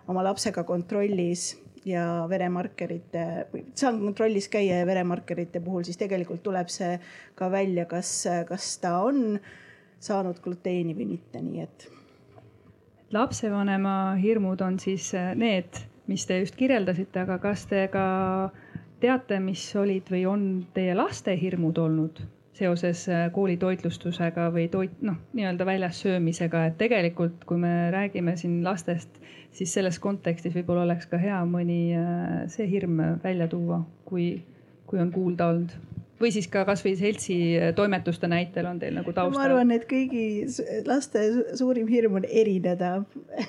oma 0.10 0.24
lapsega 0.26 0.64
kontrollis 0.66 1.52
ja 1.86 2.26
veremarkerite, 2.30 3.26
saan 3.78 4.00
kontrollis 4.02 4.50
käia 4.52 4.82
ja 4.82 4.88
veremarkerite 4.90 5.62
puhul 5.64 5.86
siis 5.88 6.00
tegelikult 6.02 6.44
tuleb 6.44 6.72
see 6.74 6.98
ka 7.36 7.52
välja, 7.52 7.86
kas, 7.90 8.12
kas 8.50 8.72
ta 8.82 8.98
on 9.06 9.40
saanud 10.00 10.42
gluteeni 10.44 10.96
või 10.98 11.14
mitte, 11.16 11.42
nii 11.44 11.64
et. 11.64 11.88
lapsevanema 13.12 14.16
hirmud 14.22 14.62
on 14.62 14.80
siis 14.80 15.12
need, 15.36 15.80
mis 16.08 16.26
te 16.26 16.40
just 16.40 16.58
kirjeldasite, 16.58 17.26
aga 17.26 17.38
kas 17.42 17.66
te 17.70 17.88
ka 17.94 18.06
teate, 19.00 19.40
mis 19.40 19.64
olid 19.76 20.10
või 20.12 20.26
on 20.30 20.44
teie 20.74 20.96
laste 20.98 21.36
hirmud 21.40 21.78
olnud 21.78 22.22
seoses 22.60 23.06
äh, 23.10 23.28
koolitoitlustusega 23.32 24.50
või 24.52 24.68
toit, 24.72 24.96
noh, 25.06 25.16
nii-öelda 25.34 25.66
väljas 25.66 26.02
söömisega, 26.04 26.66
et 26.68 26.78
tegelikult, 26.82 27.46
kui 27.48 27.60
me 27.62 27.74
räägime 27.96 28.36
siin 28.38 28.60
lastest, 28.66 29.22
siis 29.56 29.74
selles 29.74 30.00
kontekstis 30.04 30.56
võib-olla 30.58 30.84
oleks 30.88 31.08
ka 31.08 31.20
hea 31.22 31.40
mõni 31.48 31.82
äh, 31.96 32.44
see 32.52 32.68
hirm 32.72 33.00
välja 33.24 33.48
tuua, 33.52 33.84
kui, 34.10 34.34
kui 34.90 35.00
on 35.00 35.14
kuulda 35.16 35.54
olnud 35.54 35.78
või 36.20 36.32
siis 36.36 36.48
ka 36.52 36.66
kasvõi 36.68 36.96
seltsi 37.00 37.36
toimetuste 37.76 38.28
näitel 38.30 38.68
on 38.70 38.80
teil 38.82 38.96
nagu 38.98 39.14
taustal? 39.16 39.38
ma 39.38 39.46
arvan, 39.48 39.72
et 39.76 39.86
kõigi 39.90 40.48
laste 40.88 41.22
suurim 41.60 41.88
hirm 41.92 42.20
on 42.20 42.28
erineda 42.28 42.92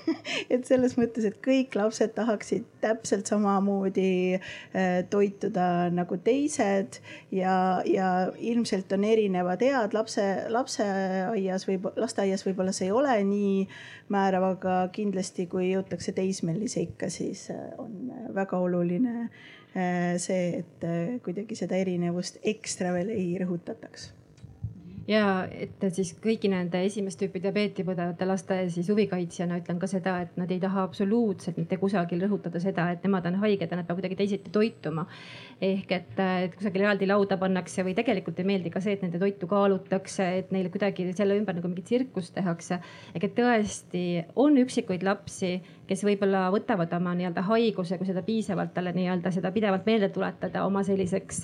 et 0.55 0.67
selles 0.69 0.97
mõttes, 0.99 1.27
et 1.27 1.39
kõik 1.45 1.75
lapsed 1.79 2.15
tahaksid 2.17 2.67
täpselt 2.83 3.31
samamoodi 3.31 4.39
äh, 4.39 5.03
toituda 5.11 5.91
nagu 5.95 6.19
teised 6.25 7.01
ja, 7.35 7.55
ja 7.87 8.11
ilmselt 8.39 8.93
on 8.97 9.07
erinevad 9.09 9.63
ead 9.67 9.97
lapse, 9.97 10.27
lapseaias 10.49 11.67
või 11.69 11.81
lasteaias 11.97 12.47
võib-olla 12.47 12.75
see 12.77 12.91
ei 12.91 12.97
ole 12.97 13.19
nii 13.27 13.55
määrav, 14.11 14.53
aga 14.57 14.77
kindlasti, 14.95 15.47
kui 15.51 15.71
jõutakse 15.73 16.15
teismelise 16.17 16.87
ikka, 16.87 17.11
siis 17.13 17.49
äh, 17.55 17.71
on 17.79 18.13
väga 18.35 18.59
oluline 18.59 19.31
Äh, 19.31 19.60
see, 19.75 20.63
et 20.63 20.87
äh, 20.87 21.19
kuidagi 21.25 21.59
seda 21.59 21.79
erinevust 21.79 22.41
ekstra 22.43 22.95
veel 22.97 23.13
ei 23.15 23.29
rõhutataks 23.43 24.11
ja 25.11 25.25
et 25.51 25.83
siis 25.95 26.13
kõigi 26.23 26.51
nende 26.51 26.81
esimest 26.87 27.19
tüüpi 27.21 27.41
diabeeti 27.43 27.85
põdevate 27.87 28.27
laste 28.29 28.59
siis 28.73 28.89
huvikaitsjana 28.93 29.59
ütlen 29.61 29.81
ka 29.83 29.89
seda, 29.91 30.17
et 30.25 30.37
nad 30.39 30.51
ei 30.53 30.61
taha 30.63 30.85
absoluutselt 30.87 31.59
mitte 31.61 31.79
kusagil 31.81 32.23
rõhutada 32.25 32.63
seda, 32.63 32.87
et 32.95 33.05
nemad 33.07 33.27
on 33.31 33.41
haiged 33.43 33.67
ja 33.67 33.79
nad 33.79 33.89
peavad 33.89 34.01
kuidagi 34.01 34.19
teisiti 34.21 34.53
toituma. 34.55 35.07
ehk 35.61 35.93
et, 35.93 36.21
et 36.47 36.55
kusagil 36.57 36.85
eraldi 36.85 37.09
lauda 37.11 37.39
pannakse 37.41 37.85
või 37.87 37.95
tegelikult 37.99 38.39
ei 38.41 38.49
meeldi 38.53 38.73
ka 38.73 38.83
see, 38.85 38.95
et 38.97 39.03
nende 39.05 39.19
toitu 39.23 39.49
kaalutakse, 39.51 40.27
et 40.43 40.55
neile 40.55 40.71
kuidagi 40.73 41.11
selle 41.17 41.39
ümber 41.41 41.59
nagu 41.59 41.69
mingit 41.69 41.91
tsirkust 41.91 42.35
tehakse. 42.35 42.81
ehk 43.15 43.25
et 43.25 43.37
tõesti 43.37 44.05
on 44.37 44.57
üksikuid 44.63 45.05
lapsi, 45.07 45.57
kes 45.91 46.07
võib-olla 46.07 46.47
võtavad 46.55 46.95
oma 46.97 47.17
nii-öelda 47.19 47.43
haiguse, 47.51 47.99
kui 47.99 48.07
seda 48.07 48.23
piisavalt 48.23 48.75
talle 48.75 48.95
nii-öelda 48.95 49.35
seda 49.35 49.51
pidevalt 49.51 49.87
meelde 49.91 50.13
tuletada 50.15 50.65
oma 50.67 50.85
selliseks 50.87 51.43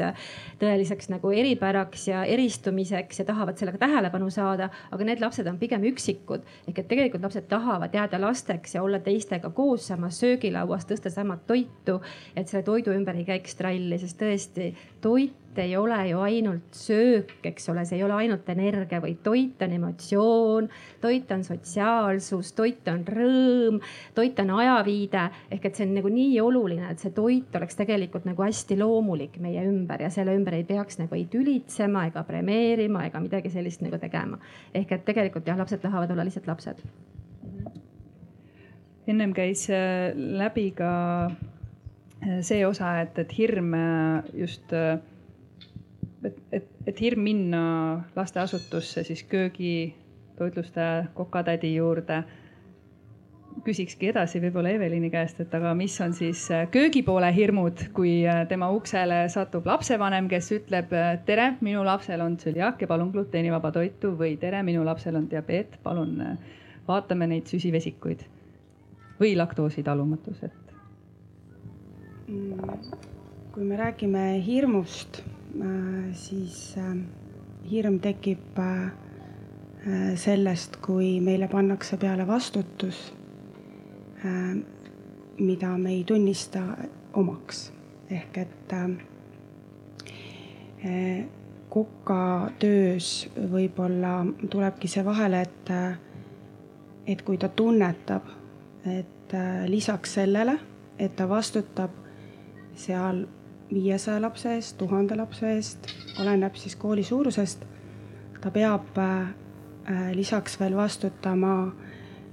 tõeliseks 0.62 1.10
nagu 1.10 1.34
eripäraks 1.34 2.08
ja 2.12 2.22
eristumiseks 2.24 3.20
ja 3.20 3.24
tahavad 3.26 3.56
tahavad 3.56 3.60
sellega 3.60 3.78
tähelepanu 3.78 4.30
saada, 4.30 4.68
aga 4.90 5.04
need 5.04 5.20
lapsed 5.20 5.46
on 5.46 5.58
pigem 5.58 5.84
üksikud. 5.86 6.42
ehk 6.68 6.78
et 6.78 6.88
tegelikult 6.88 7.22
lapsed 7.22 7.48
tahavad 7.48 7.94
jääda 7.94 8.20
lasteks 8.20 8.74
ja 8.74 8.82
olla 8.82 8.98
teistega 8.98 9.50
koos 9.50 9.86
samas 9.86 10.20
söögilauas, 10.20 10.86
tõsta 10.86 11.10
samat 11.10 11.46
toitu. 11.46 12.00
et 12.36 12.48
selle 12.48 12.64
toidu 12.64 12.90
ümber 12.92 13.16
ei 13.16 13.24
käiks 13.24 13.54
tralli, 13.54 13.98
sest 13.98 14.18
tõesti 14.20 14.74
toit 15.00 15.45
ei 15.58 15.76
ole 15.76 15.98
ju 16.08 16.20
ainult 16.24 16.76
söök, 16.76 17.32
eks 17.50 17.68
ole, 17.72 17.84
see 17.88 17.98
ei 17.98 18.04
ole 18.04 18.14
ainult 18.20 18.48
energia, 18.52 19.00
vaid 19.02 19.22
toit 19.24 19.62
on 19.62 19.72
emotsioon, 19.76 20.68
toit 21.00 21.30
on 21.34 21.44
sotsiaalsus, 21.46 22.52
toit 22.56 22.88
on 22.92 23.04
rõõm, 23.06 23.80
toit 24.14 24.38
on 24.42 24.52
ajaviide. 24.58 25.28
ehk 25.50 25.64
et 25.64 25.74
see 25.78 25.86
on 25.86 25.94
nagu 25.98 26.12
nii 26.12 26.40
oluline, 26.40 26.90
et 26.90 27.02
see 27.02 27.14
toit 27.16 27.56
oleks 27.56 27.78
tegelikult 27.78 28.26
nagu 28.28 28.42
hästi 28.42 28.78
loomulik 28.80 29.38
meie 29.42 29.64
ümber 29.66 30.02
ja 30.02 30.10
selle 30.10 30.36
ümber 30.36 30.54
ei 30.58 30.64
peaks 30.64 31.00
nagu 31.00 31.14
ei 31.14 31.26
tülitsema 31.30 32.06
ega 32.10 32.22
premeerima 32.26 33.06
ega 33.06 33.20
midagi 33.22 33.50
sellist 33.50 33.82
nagu 33.84 33.98
tegema. 34.02 34.38
ehk 34.74 34.92
et 34.92 35.04
tegelikult 35.04 35.46
jah, 35.46 35.58
lapsed 35.58 35.82
tahavad 35.82 36.10
olla 36.10 36.24
lihtsalt 36.24 36.46
lapsed. 36.46 36.82
ennem 39.06 39.32
käis 39.32 39.68
äh, 39.70 40.12
läbi 40.14 40.70
ka 40.70 40.92
äh, 41.26 42.40
see 42.40 42.66
osa, 42.66 43.00
et, 43.00 43.18
et 43.18 43.38
hirm 43.38 43.74
äh, 43.74 44.24
just 44.34 44.72
et, 46.26 46.40
et, 46.52 46.66
et 46.86 47.00
hirm 47.00 47.22
minna 47.26 47.60
lasteasutusse 48.16 49.04
siis 49.06 49.22
köögitoitlustaja 49.30 51.06
kokatädi 51.14 51.74
juurde. 51.76 52.24
küsikski 53.64 54.10
edasi 54.10 54.36
võib-olla 54.36 54.68
Evelini 54.76 55.08
käest, 55.10 55.38
et 55.40 55.54
aga 55.56 55.70
mis 55.74 55.94
on 56.04 56.12
siis 56.14 56.42
äh, 56.52 56.66
köögipoole 56.70 57.30
hirmud, 57.34 57.86
kui 57.96 58.18
äh, 58.28 58.42
tema 58.48 58.68
uksele 58.70 59.22
satub 59.32 59.66
lapsevanem, 59.66 60.28
kes 60.28 60.50
ütleb 60.52 60.92
äh, 60.92 61.14
tere, 61.24 61.46
minu 61.64 61.80
lapsel 61.84 62.20
on 62.20 62.36
tsüliaak 62.36 62.84
ja 62.84 62.88
palun 62.90 63.10
gluteenivaba 63.14 63.70
toitu 63.72 64.12
või 64.18 64.34
tere, 64.38 64.60
minu 64.62 64.84
lapsel 64.84 65.16
on 65.16 65.24
diabeet, 65.30 65.78
palun 65.82 66.20
vaatame 66.86 67.30
neid 67.32 67.48
süsivesikuid 67.48 68.26
või 69.20 69.32
laktoositalumatus, 69.40 70.44
et. 70.44 70.76
Mm, 72.28 72.92
kui 73.56 73.64
me 73.64 73.80
räägime 73.80 74.28
hirmust 74.44 75.22
siis 76.12 76.74
äh, 76.78 76.96
hirm 77.70 77.98
tekib 78.00 78.58
äh, 78.58 78.90
sellest, 80.18 80.76
kui 80.82 81.20
meile 81.20 81.48
pannakse 81.48 81.96
peale 81.96 82.26
vastutus, 82.26 83.12
mida 85.38 85.76
me 85.78 85.92
ei 85.92 86.04
tunnista 86.04 86.62
omaks. 87.14 87.72
ehk 88.10 88.38
et 88.38 88.74
koka 91.70 92.50
töös 92.58 93.28
võib-olla 93.36 94.24
tulebki 94.50 94.88
see 94.88 95.04
vahele, 95.04 95.42
et, 95.42 95.70
et 97.06 97.22
kui 97.22 97.38
ta 97.38 97.48
tunnetab, 97.48 98.26
et 98.86 99.36
lisaks 99.70 100.18
sellele, 100.18 100.58
et 100.98 101.16
ta 101.16 101.28
vastutab 101.28 101.90
seal 102.76 103.26
viiesaja 103.72 104.20
lapse 104.22 104.54
eest, 104.54 104.76
tuhande 104.78 105.16
lapse 105.16 105.48
eest, 105.54 105.90
oleneb 106.20 106.54
siis 106.56 106.76
kooli 106.76 107.02
suurusest. 107.04 107.64
ta 108.40 108.50
peab 108.50 108.98
äh, 108.98 110.12
lisaks 110.14 110.60
veel 110.60 110.76
vastutama 110.76 111.72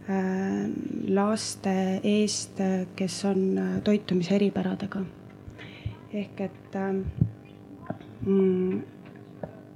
äh, 0.10 0.69
laste 1.08 2.00
eest, 2.04 2.60
kes 2.96 3.26
on 3.26 3.58
äh, 3.58 3.82
toitumise 3.84 4.36
eripäradega. 4.36 5.02
ehk 6.13 6.41
et 6.41 6.76
äh, 6.76 6.93
mm, 8.26 8.82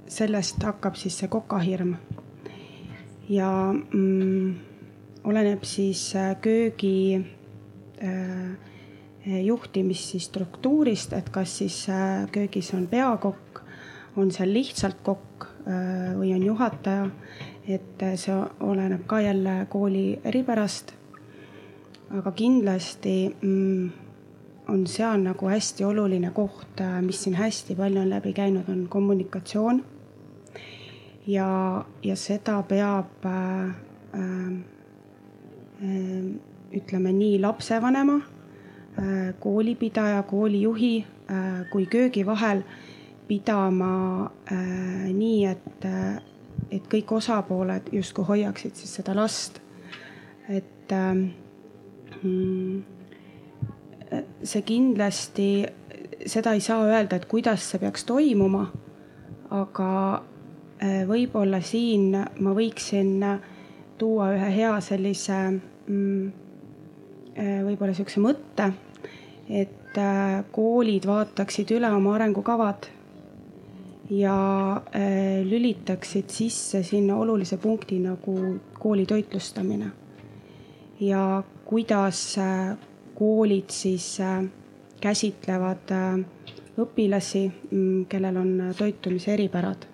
sellest 0.06 0.62
hakkab 0.62 0.96
siis 0.96 1.18
see 1.18 1.28
kokahirm. 1.28 1.96
ja 3.28 3.72
mm, 3.72 4.54
oleneb 5.24 5.64
siis 5.64 6.14
äh, 6.16 6.36
köögi 6.40 7.26
äh, 8.02 8.56
juhtimist 9.28 10.12
siis 10.12 10.24
struktuurist, 10.30 11.12
et 11.12 11.28
kas 11.30 11.58
siis 11.60 11.88
äh, 11.92 12.24
köögis 12.32 12.72
on 12.74 12.86
peakokk, 12.88 13.60
on 14.16 14.30
seal 14.32 14.52
lihtsalt 14.52 15.02
kokk 15.04 15.44
äh, 15.66 16.16
või 16.18 16.34
on 16.36 16.42
juhataja. 16.46 17.10
et 17.68 18.00
see 18.16 18.32
oleneb 18.64 19.02
ka 19.06 19.20
jälle 19.20 19.66
kooli 19.68 20.20
eripärast. 20.24 20.94
aga 22.10 22.32
kindlasti 22.32 23.36
mm, 23.42 23.90
on 24.68 24.86
seal 24.86 25.20
nagu 25.20 25.48
hästi 25.48 25.84
oluline 25.84 26.30
koht, 26.30 26.80
mis 27.02 27.22
siin 27.22 27.34
hästi 27.36 27.74
palju 27.76 28.00
on 28.00 28.10
läbi 28.10 28.32
käinud, 28.32 28.68
on 28.68 28.88
kommunikatsioon. 28.88 29.84
ja, 31.26 31.84
ja 32.02 32.16
seda 32.16 32.62
peab 32.62 33.26
äh, 33.26 33.64
äh, 34.14 34.52
ütleme 36.72 37.12
nii 37.12 37.40
lapsevanema 37.40 38.20
koolipidaja, 39.40 40.22
koolijuhi 40.22 41.06
äh, 41.30 41.70
kui 41.70 41.86
köögi 41.86 42.26
vahel 42.26 42.62
pidama 43.28 44.24
äh, 44.52 44.58
nii, 45.12 45.44
et, 45.46 45.84
et 46.70 46.88
kõik 46.90 47.12
osapooled 47.12 47.92
justkui 47.92 48.24
hoiaksid 48.24 48.74
siis 48.74 48.94
seda 48.98 49.14
last. 49.16 49.60
et 50.48 50.92
mm, 52.22 52.82
see 54.42 54.62
kindlasti, 54.64 55.66
seda 56.26 56.54
ei 56.56 56.62
saa 56.64 56.86
öelda, 56.88 57.16
et 57.16 57.28
kuidas 57.28 57.70
see 57.70 57.78
peaks 57.78 58.04
toimuma. 58.08 58.66
aga 59.50 59.92
võib-olla 61.08 61.60
siin 61.64 62.12
ma 62.16 62.50
võiksin 62.56 63.24
tuua 63.98 64.32
ühe 64.34 64.50
hea 64.56 64.74
sellise 64.84 65.38
mm, 65.50 66.48
võib-olla 67.38 67.94
sihukese 67.94 68.22
mõtte, 68.22 68.72
et 69.48 69.98
koolid 70.52 71.06
vaataksid 71.08 71.70
üle 71.72 71.88
oma 71.96 72.14
arengukavad 72.14 72.88
ja 74.10 74.36
lülitaksid 75.44 76.28
sisse 76.32 76.82
sinna 76.82 77.16
olulise 77.16 77.56
punkti 77.56 77.98
nagu 77.98 78.34
kooli 78.78 79.06
toitlustamine. 79.06 79.90
ja 81.00 81.42
kuidas 81.64 82.36
koolid 83.14 83.70
siis 83.70 84.18
käsitlevad 85.00 85.92
õpilasi, 86.78 87.44
mm, 87.70 88.04
kellel 88.08 88.36
on 88.36 88.74
toitumise 88.78 89.34
eripärad. 89.34 89.86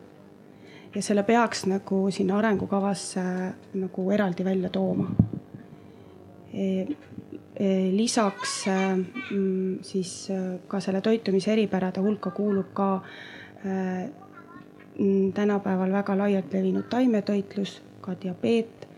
ja 0.94 1.02
selle 1.02 1.22
peaks 1.22 1.64
nagu 1.66 2.10
sinna 2.10 2.36
arengukavasse 2.38 3.22
nagu 3.74 4.10
eraldi 4.10 4.44
välja 4.44 4.68
tooma. 4.70 5.08
E, 6.52 6.86
lisaks 7.94 8.64
mm, 8.66 9.78
siis 9.86 10.28
ka 10.68 10.80
selle 10.82 11.00
toitumise 11.00 11.52
eripärade 11.52 12.02
hulka 12.02 12.30
kuulub 12.34 12.72
ka 12.74 12.88
mm, 14.98 15.32
tänapäeval 15.36 15.92
väga 15.92 16.18
laialt 16.18 16.52
levinud 16.52 16.88
taimetoitlus, 16.90 17.82
ka 18.00 18.16
diabeet, 18.22 18.88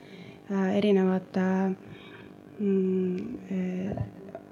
erinevad 0.72 1.36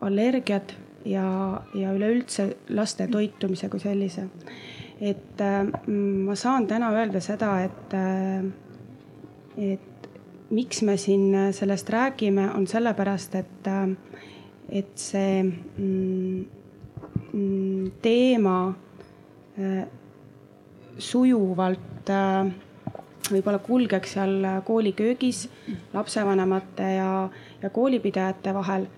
allergiad 0.04 0.74
ja, 1.04 1.62
ja 1.74 1.92
üleüldse 1.92 2.48
laste 2.68 3.08
toitumise 3.08 3.68
kui 3.72 3.80
sellise. 3.80 4.28
et 5.00 5.40
ma 6.24 6.34
saan 6.38 6.66
täna 6.66 6.90
öelda 6.94 7.20
seda, 7.20 7.56
et, 7.64 7.94
et 9.56 9.93
miks 10.54 10.82
me 10.86 10.96
siin 11.00 11.52
sellest 11.52 11.90
räägime, 11.90 12.48
on 12.54 12.66
sellepärast, 12.70 13.34
et, 13.34 13.66
äh, 13.66 13.88
et 14.80 14.92
see 14.98 15.42
mm, 15.42 16.44
mm 17.32 17.90
teema 18.02 18.58
sujuvalt 20.98 22.10
võib-olla 23.30 23.60
kulgeks 23.62 24.16
seal 24.16 24.46
kooliköögis 24.66 25.44
lapsevanemate 25.94 26.88
ja, 26.96 27.10
ja 27.62 27.70
koolipidajate 27.70 28.54
vahel 28.54 28.88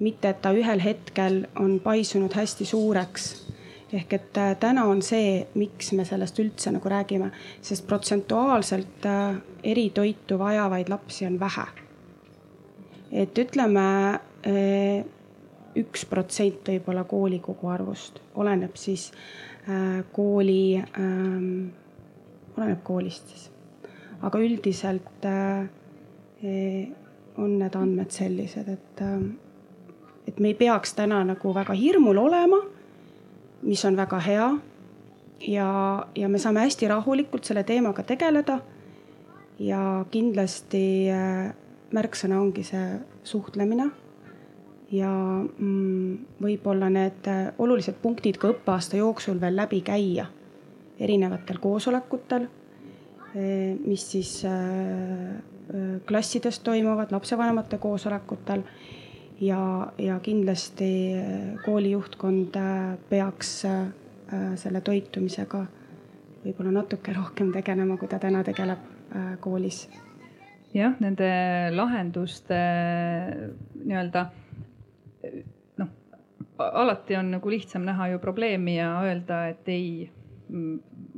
mitte 0.00 0.28
et 0.28 0.42
ta 0.42 0.52
ühel 0.56 0.82
hetkel 0.82 1.44
on 1.60 1.78
paisunud 1.80 2.32
hästi 2.36 2.66
suureks. 2.68 3.45
Ehk 3.92 4.12
et 4.12 4.38
äh, 4.38 4.54
täna 4.58 4.84
on 4.90 5.02
see, 5.02 5.46
miks 5.54 5.92
me 5.94 6.04
sellest 6.04 6.38
üldse 6.42 6.72
nagu 6.74 6.90
räägime, 6.90 7.30
sest 7.62 7.86
protsentuaalselt 7.86 9.06
äh, 9.06 9.36
eritoitu 9.62 10.38
vajavaid 10.38 10.90
lapsi 10.90 11.26
on 11.26 11.40
vähe. 11.40 11.66
et 13.12 13.38
ütleme 13.38 13.86
äh, 14.46 15.04
üks 15.76 16.04
protsent 16.10 16.68
võib-olla 16.68 17.04
kooli 17.04 17.38
koguarvust, 17.38 18.20
oleneb 18.34 18.76
siis 18.80 19.10
kooli, 20.12 20.78
ähm, 20.78 21.68
oleneb 22.56 22.80
koolist 22.86 23.28
siis. 23.28 23.50
aga 24.22 24.38
üldiselt 24.38 25.26
on 27.36 27.58
need 27.58 27.74
andmed 27.76 28.10
sellised, 28.14 28.68
et 28.68 29.02
et 30.26 30.40
me 30.40 30.48
ei 30.48 30.54
peaks 30.54 30.94
täna 30.94 31.20
nagu 31.26 31.52
väga 31.54 31.74
hirmul 31.76 32.16
olema, 32.24 32.62
mis 33.62 33.84
on 33.84 33.96
väga 33.96 34.18
hea. 34.20 34.48
ja, 35.48 35.68
ja 36.14 36.28
me 36.28 36.38
saame 36.38 36.64
hästi 36.64 36.88
rahulikult 36.88 37.44
selle 37.44 37.64
teemaga 37.64 38.02
tegeleda. 38.02 38.60
ja 39.58 40.04
kindlasti 40.10 41.10
äh, 41.10 41.54
märksõna 41.92 42.40
ongi 42.40 42.64
see 42.64 42.98
suhtlemine. 43.24 43.90
ja 44.90 45.10
mm, 45.10 46.18
võib-olla 46.42 46.90
need 46.90 47.28
äh, 47.28 47.52
olulised 47.58 47.96
punktid 48.02 48.38
ka 48.38 48.52
õppeaasta 48.54 48.96
jooksul 48.96 49.40
veel 49.40 49.56
läbi 49.56 49.80
käia 49.80 50.26
erinevatel 51.00 51.58
koosolekutel, 51.60 52.46
äh, 53.36 53.76
mis 53.84 54.10
siis 54.10 54.44
klassides 56.06 56.60
toimuvad, 56.62 57.10
lapsevanemate 57.10 57.78
koosolekutel 57.82 58.62
ja, 59.40 59.92
ja 59.98 60.18
kindlasti 60.20 60.90
äh, 61.14 61.64
kooli 61.64 61.90
juhtkond 61.90 62.56
äh, 62.56 62.96
peaks 63.08 63.64
äh, 63.64 63.86
selle 64.56 64.80
toitumisega 64.80 65.66
võib-olla 66.44 66.72
natuke 66.80 67.14
rohkem 67.14 67.52
tegelema, 67.54 67.96
kui 67.98 68.08
ta 68.10 68.18
täna 68.22 68.42
tegeleb 68.46 68.82
koolis. 69.40 69.86
jah, 70.74 70.96
nende 71.00 71.28
lahenduste 71.74 72.58
nii-öelda 73.84 74.24
noh, 75.78 75.92
alati 76.58 77.16
on 77.18 77.30
nagu 77.36 77.50
lihtsam 77.50 77.86
näha 77.86 78.10
ju 78.12 78.18
probleemi 78.22 78.76
ja 78.76 78.90
öelda, 79.06 79.44
et 79.54 79.70
ei 79.70 80.10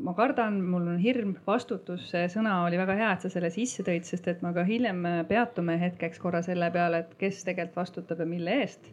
ma 0.04 0.14
kardan, 0.14 0.60
mul 0.62 0.86
on 0.94 0.98
hirm, 1.02 1.34
vastutus, 1.46 2.06
see 2.12 2.26
sõna 2.32 2.60
oli 2.64 2.78
väga 2.80 2.96
hea, 2.98 3.10
et 3.14 3.24
sa 3.24 3.30
selle 3.32 3.50
sisse 3.54 3.84
tõid, 3.86 4.06
sest 4.06 4.28
et 4.30 4.42
me 4.44 4.52
ka 4.54 4.64
hiljem 4.66 5.04
peatume 5.28 5.78
hetkeks 5.80 6.20
korra 6.22 6.42
selle 6.46 6.70
peale, 6.74 7.02
et 7.04 7.14
kes 7.20 7.42
tegelikult 7.46 7.80
vastutab 7.82 8.22
ja 8.22 8.28
mille 8.28 8.58
eest. 8.62 8.90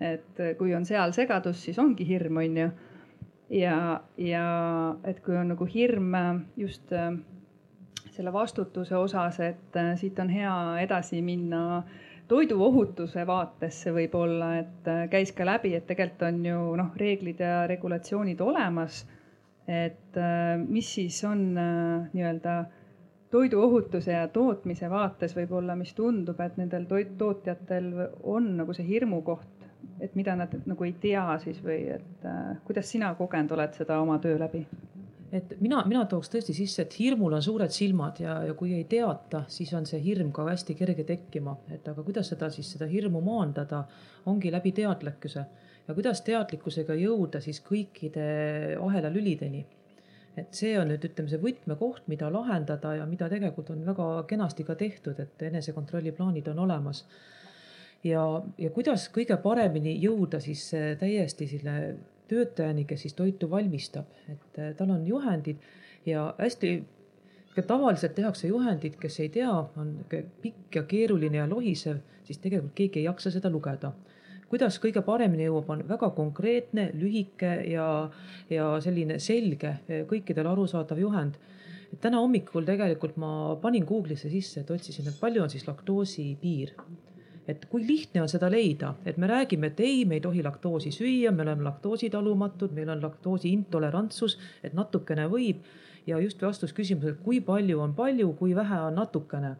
et 0.00 0.40
kui 0.58 0.74
on 0.74 0.84
seal 0.86 1.12
segadus, 1.12 1.58
siis 1.64 1.78
ongi 1.82 2.06
hirm, 2.06 2.38
on 2.38 2.56
ju. 2.62 2.68
ja, 3.58 4.00
ja 4.16 4.44
et 5.04 5.20
kui 5.24 5.36
on 5.36 5.50
nagu 5.54 5.66
hirm 5.66 6.14
just 6.56 6.92
äh, 6.92 7.12
selle 8.14 8.32
vastutuse 8.32 8.96
osas, 8.96 9.40
et 9.40 9.76
äh, 9.76 9.94
siit 9.98 10.18
on 10.18 10.30
hea 10.30 10.54
edasi 10.82 11.22
minna 11.22 11.82
toiduohutuse 12.28 13.26
vaatesse 13.26 13.92
võib-olla, 13.94 14.54
et 14.62 14.88
äh, 14.90 15.04
käis 15.10 15.32
ka 15.32 15.46
läbi, 15.48 15.74
et 15.74 15.86
tegelikult 15.86 16.26
on 16.28 16.42
ju 16.46 16.64
noh, 16.80 16.90
reeglid 16.96 17.40
ja 17.42 17.66
regulatsioonid 17.70 18.40
olemas 18.40 19.04
et 19.68 20.16
äh, 20.16 20.56
mis 20.64 20.88
siis 20.94 21.20
on 21.28 21.42
äh, 21.58 22.08
nii-öelda 22.12 22.64
toiduohutuse 23.30 24.12
ja 24.12 24.28
tootmise 24.32 24.88
vaates 24.90 25.34
võib-olla, 25.36 25.76
mis 25.76 25.92
tundub, 25.94 26.40
et 26.40 26.56
nendel 26.56 26.86
tootjatel 26.88 27.90
on 28.24 28.54
nagu 28.62 28.72
see 28.76 28.86
hirmukoht, 28.88 29.66
et 30.00 30.14
mida 30.16 30.36
nad 30.38 30.54
nagu 30.66 30.86
ei 30.86 30.94
tea 31.00 31.26
siis 31.42 31.60
või 31.64 31.82
et 31.98 32.24
äh, 32.24 32.54
kuidas 32.64 32.88
sina 32.88 33.12
kogenud 33.18 33.52
oled 33.58 33.76
seda 33.76 34.00
oma 34.00 34.16
töö 34.24 34.38
läbi? 34.40 34.64
et 35.32 35.50
mina, 35.60 35.82
mina 35.84 36.06
tooks 36.08 36.30
tõesti 36.32 36.54
sisse, 36.56 36.86
et 36.86 36.94
hirmul 36.96 37.34
on 37.36 37.42
suured 37.44 37.72
silmad 37.74 38.16
ja, 38.22 38.38
ja 38.48 38.54
kui 38.56 38.72
ei 38.72 38.86
teata, 38.88 39.42
siis 39.52 39.74
on 39.76 39.84
see 39.84 40.00
hirm 40.00 40.30
ka 40.32 40.46
hästi 40.48 40.72
kerge 40.78 41.04
tekkima, 41.04 41.52
et 41.74 41.88
aga 41.92 42.00
kuidas 42.06 42.30
seda 42.32 42.48
siis 42.54 42.70
seda 42.72 42.88
hirmu 42.88 43.20
maandada, 43.20 43.82
ongi 44.32 44.48
läbi 44.54 44.72
teadlikkuse 44.80 45.44
ja 45.88 45.96
kuidas 45.96 46.20
teadlikkusega 46.26 46.94
jõuda 46.98 47.40
siis 47.44 47.60
kõikide 47.64 48.28
ahelalülideni. 48.84 49.64
et 50.38 50.54
see 50.54 50.76
on 50.78 50.86
nüüd 50.86 51.02
ütleme 51.02 51.30
see 51.32 51.40
võtmekoht, 51.42 52.04
mida 52.06 52.28
lahendada 52.30 52.92
ja 52.94 53.06
mida 53.10 53.26
tegelikult 53.28 53.72
on 53.74 53.80
väga 53.86 54.04
kenasti 54.30 54.64
ka 54.64 54.76
tehtud, 54.78 55.18
et 55.18 55.42
enesekontrolli 55.42 56.12
plaanid 56.12 56.48
on 56.48 56.58
olemas. 56.66 57.06
ja, 58.04 58.42
ja 58.58 58.70
kuidas 58.70 59.08
kõige 59.14 59.36
paremini 59.42 59.96
jõuda 60.02 60.40
siis 60.40 60.70
täiesti 61.00 61.48
selle 61.48 61.96
töötajani, 62.28 62.84
kes 62.84 63.02
siis 63.02 63.14
toitu 63.14 63.50
valmistab, 63.50 64.06
et 64.28 64.76
tal 64.76 64.90
on 64.90 65.06
juhendid 65.06 65.56
ja 66.06 66.34
hästi 66.38 66.84
tavaliselt 67.66 68.14
tehakse 68.14 68.48
juhendid, 68.48 68.94
kes 69.00 69.20
ei 69.20 69.28
tea, 69.28 69.50
on 69.50 70.04
pikk 70.42 70.76
ja 70.76 70.82
keeruline 70.82 71.40
ja 71.40 71.48
lohisev, 71.50 71.98
siis 72.24 72.38
tegelikult 72.38 72.74
keegi 72.74 73.00
ei 73.00 73.08
jaksa 73.08 73.32
seda 73.34 73.50
lugeda 73.50 73.90
kuidas 74.48 74.78
kõige 74.82 75.02
paremini 75.04 75.46
jõuab, 75.48 75.68
on 75.72 75.84
väga 75.88 76.10
konkreetne, 76.16 76.88
lühike 76.96 77.52
ja, 77.72 77.88
ja 78.50 78.68
selline 78.84 79.18
selge, 79.20 79.74
kõikidele 80.08 80.52
arusaadav 80.52 81.00
juhend. 81.00 81.38
et 81.92 82.00
täna 82.00 82.20
hommikul 82.20 82.66
tegelikult 82.68 83.16
ma 83.16 83.56
panin 83.62 83.84
Google'isse 83.88 84.28
sisse, 84.28 84.60
et 84.60 84.70
otsisin, 84.70 85.08
et 85.08 85.20
palju 85.20 85.42
on 85.42 85.50
siis 85.50 85.66
laktoosi 85.68 86.36
piir 86.40 86.74
et 87.48 87.64
kui 87.64 87.86
lihtne 87.86 88.20
on 88.22 88.28
seda 88.28 88.50
leida, 88.52 88.94
et 89.08 89.16
me 89.16 89.26
räägime, 89.26 89.70
et 89.70 89.80
ei, 89.80 90.04
me 90.04 90.18
ei 90.18 90.20
tohi 90.20 90.42
laktoosi 90.44 90.92
süüa, 90.92 91.32
me 91.32 91.46
oleme 91.46 91.64
laktoositalumatud, 91.64 92.74
meil 92.76 92.90
on 92.92 93.00
laktoosi 93.02 93.52
intolerantsus, 93.56 94.36
et 94.62 94.76
natukene 94.76 95.28
võib. 95.32 95.64
ja 96.08 96.18
just 96.20 96.40
vastus 96.42 96.72
küsimusele, 96.72 97.18
kui 97.24 97.40
palju 97.44 97.80
on 97.84 97.94
palju, 97.94 98.30
kui 98.38 98.54
vähe 98.56 98.76
on 98.80 98.94
natukene 98.96 99.56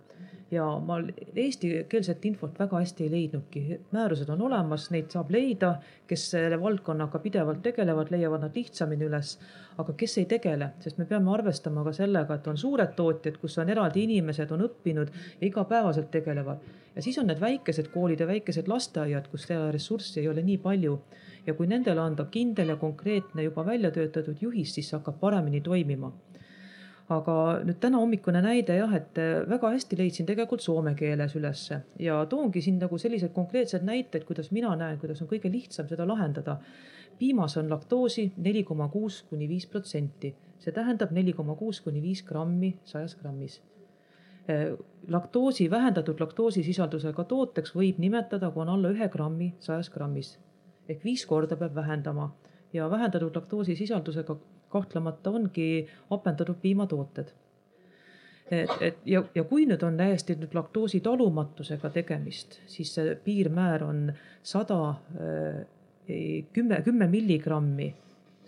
ja 0.51 0.65
ma 0.85 0.97
eestikeelset 1.37 2.25
infot 2.25 2.59
väga 2.59 2.81
hästi 2.81 3.05
ei 3.05 3.11
leidnudki. 3.11 3.81
määrused 3.93 4.29
on 4.33 4.43
olemas, 4.43 4.91
neid 4.91 5.11
saab 5.13 5.31
leida, 5.31 5.75
kes 6.09 6.25
selle 6.31 6.61
valdkonnaga 6.61 7.19
pidevalt 7.19 7.63
tegelevad, 7.63 8.11
leiavad 8.11 8.47
nad 8.47 8.57
lihtsamini 8.57 9.05
üles. 9.05 9.37
aga 9.79 9.93
kes 9.93 10.19
ei 10.19 10.25
tegele, 10.25 10.71
sest 10.81 10.99
me 10.99 11.05
peame 11.05 11.31
arvestama 11.31 11.85
ka 11.85 11.93
sellega, 11.93 12.35
et 12.35 12.47
on 12.49 12.59
suured 12.59 12.95
tootjad, 12.97 13.37
kus 13.39 13.59
on 13.59 13.69
eraldi 13.69 14.03
inimesed, 14.09 14.51
on 14.51 14.65
õppinud 14.67 15.13
ja 15.41 15.47
igapäevaselt 15.47 16.11
tegelevad. 16.11 16.65
ja 16.97 17.03
siis 17.03 17.19
on 17.19 17.27
need 17.27 17.41
väikesed 17.41 17.93
koolid 17.93 18.21
ja 18.21 18.27
väikesed 18.27 18.69
lasteaiad, 18.69 19.29
kus 19.29 19.45
seda 19.51 19.71
ressurssi 19.73 20.21
ei 20.21 20.29
ole 20.29 20.43
nii 20.43 20.59
palju. 20.59 20.99
ja 21.47 21.55
kui 21.55 21.67
nendele 21.67 22.01
anda 22.01 22.25
kindel 22.25 22.69
ja 22.69 22.77
konkreetne 22.77 23.43
juba 23.43 23.67
välja 23.67 23.91
töötatud 23.91 24.41
juhis, 24.41 24.75
siis 24.75 24.89
see 24.89 24.97
hakkab 24.97 25.21
paremini 25.21 25.61
toimima 25.61 26.13
aga 27.09 27.35
nüüd 27.65 27.79
täna 27.81 28.03
hommikune 28.03 28.43
näide 28.45 28.77
jah, 28.77 28.93
et 28.97 29.17
väga 29.49 29.71
hästi 29.73 29.97
leidsin 29.97 30.27
tegelikult 30.29 30.61
soome 30.61 30.93
keeles 30.97 31.35
ülesse 31.39 31.81
ja 32.05 32.19
toongi 32.29 32.61
siin 32.65 32.77
nagu 32.83 32.99
selliseid 33.01 33.33
konkreetseid 33.33 33.87
näiteid, 33.89 34.27
kuidas 34.29 34.51
mina 34.53 34.75
näen, 34.77 34.99
kuidas 35.01 35.23
on 35.25 35.31
kõige 35.31 35.51
lihtsam 35.53 35.89
seda 35.89 36.07
lahendada. 36.09 36.59
piimas 37.19 37.57
on 37.57 37.71
laktoosi 37.71 38.33
neli 38.37 38.63
koma 38.65 38.89
kuus 38.89 39.23
kuni 39.31 39.49
viis 39.49 39.67
protsenti, 39.67 40.35
see 40.59 40.73
tähendab 40.73 41.11
neli 41.11 41.33
koma 41.33 41.55
kuus 41.57 41.81
kuni 41.81 42.03
viis 42.03 42.23
grammi 42.23 42.77
sajas 42.85 43.17
grammis. 43.17 43.61
Laktoosi, 45.09 45.71
vähendatud 45.71 46.21
laktoosisisaldusega 46.21 47.25
tooteks 47.25 47.75
võib 47.77 47.99
nimetada, 47.99 48.51
kui 48.51 48.63
on 48.63 48.69
alla 48.69 48.93
ühe 48.95 49.09
grammi 49.09 49.55
sajas 49.61 49.91
grammis. 49.91 50.39
Ehk 50.89 51.05
viis 51.05 51.27
korda 51.27 51.57
peab 51.57 51.75
vähendama. 51.75 52.31
Ja 52.73 52.89
vähendatud 52.91 53.37
laktoosisisaldusega 53.37 54.39
kahtlemata 54.69 55.31
ongi 55.31 55.89
hapendatud 56.11 56.61
piimatooted. 56.63 57.33
et, 58.51 58.71
et 58.81 58.99
ja, 59.05 59.23
ja 59.35 59.45
kui 59.45 59.67
nüüd 59.69 59.83
on 59.85 59.97
täiesti 60.01 60.37
nüüd 60.41 60.55
laktoosi 60.57 61.01
talumatusega 61.05 61.91
tegemist, 61.93 62.61
siis 62.67 62.95
see 62.97 63.17
piirmäär 63.25 63.85
on 63.85 64.07
sada, 64.43 64.95
eh, 65.21 66.47
kümme, 66.53 66.81
kümme 66.85 67.09
milligrammi 67.13 67.91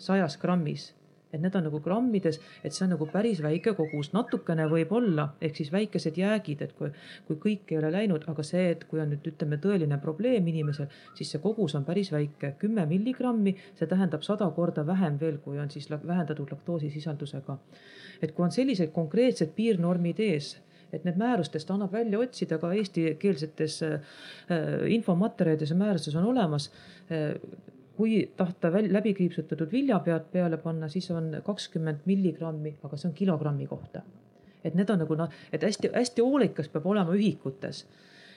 sajas 0.01 0.39
grammis 0.41 0.95
et 1.33 1.40
need 1.40 1.55
on 1.57 1.66
nagu 1.69 1.81
grammides, 1.83 2.40
et 2.64 2.75
see 2.75 2.85
on 2.87 2.95
nagu 2.95 3.07
päris 3.11 3.43
väike 3.45 3.75
kogus, 3.79 4.12
natukene 4.14 4.66
võib-olla, 4.71 5.29
ehk 5.40 5.61
siis 5.61 5.73
väikesed 5.73 6.19
jäägid, 6.19 6.64
et 6.66 6.73
kui, 6.79 6.90
kui 7.29 7.38
kõik 7.45 7.75
ei 7.75 7.81
ole 7.81 7.93
läinud, 7.95 8.27
aga 8.31 8.45
see, 8.47 8.71
et 8.75 8.87
kui 8.90 9.03
on 9.03 9.12
nüüd 9.14 9.27
ütleme 9.33 9.61
tõeline 9.62 10.01
probleem 10.03 10.49
inimesel, 10.53 10.90
siis 11.19 11.31
see 11.33 11.43
kogus 11.43 11.77
on 11.79 11.87
päris 11.87 12.12
väike, 12.14 12.55
kümme 12.62 12.87
milligrammi, 12.90 13.55
see 13.79 13.90
tähendab 13.90 14.27
sada 14.27 14.51
korda 14.57 14.87
vähem 14.87 15.21
veel, 15.21 15.38
kui 15.45 15.61
on 15.62 15.71
siis 15.71 15.90
vähendatud 15.90 16.51
laktoosisisaldusega. 16.51 17.59
et 18.23 18.33
kui 18.37 18.45
on 18.45 18.53
sellised 18.53 18.90
konkreetsed 18.93 19.55
piirnormid 19.57 20.19
ees 20.21 20.57
et 20.93 21.05
need 21.07 21.19
määrustest 21.21 21.71
annab 21.71 21.93
välja 21.95 22.19
otsida 22.19 22.59
ka 22.59 22.73
eestikeelsetes 22.75 23.83
äh, 23.87 24.16
infomaterjalides 24.90 25.71
ja 25.71 25.77
määrustes 25.77 26.16
on 26.19 26.27
olemas 26.33 26.71
äh, 27.11 27.37
kui 28.01 28.33
tahta 28.37 28.73
väl, 28.73 28.89
läbi 28.93 29.13
kriipsutatud 29.15 29.73
viljapead 29.73 30.31
peale 30.33 30.57
panna, 30.57 30.89
siis 30.89 31.11
on 31.13 31.35
kakskümmend 31.45 32.07
milligrammi, 32.09 32.79
aga 32.85 32.97
see 32.97 33.11
on 33.11 33.17
kilogrammi 33.19 33.67
kohta. 33.69 34.03
et 34.65 34.75
need 34.77 34.91
on 34.93 34.99
nagu 35.01 35.17
noh, 35.17 35.29
et 35.57 35.63
hästi-hästi 35.65 36.21
hoolikas 36.21 36.67
peab 36.69 36.87
olema 36.87 37.15
ühikutes 37.17 37.79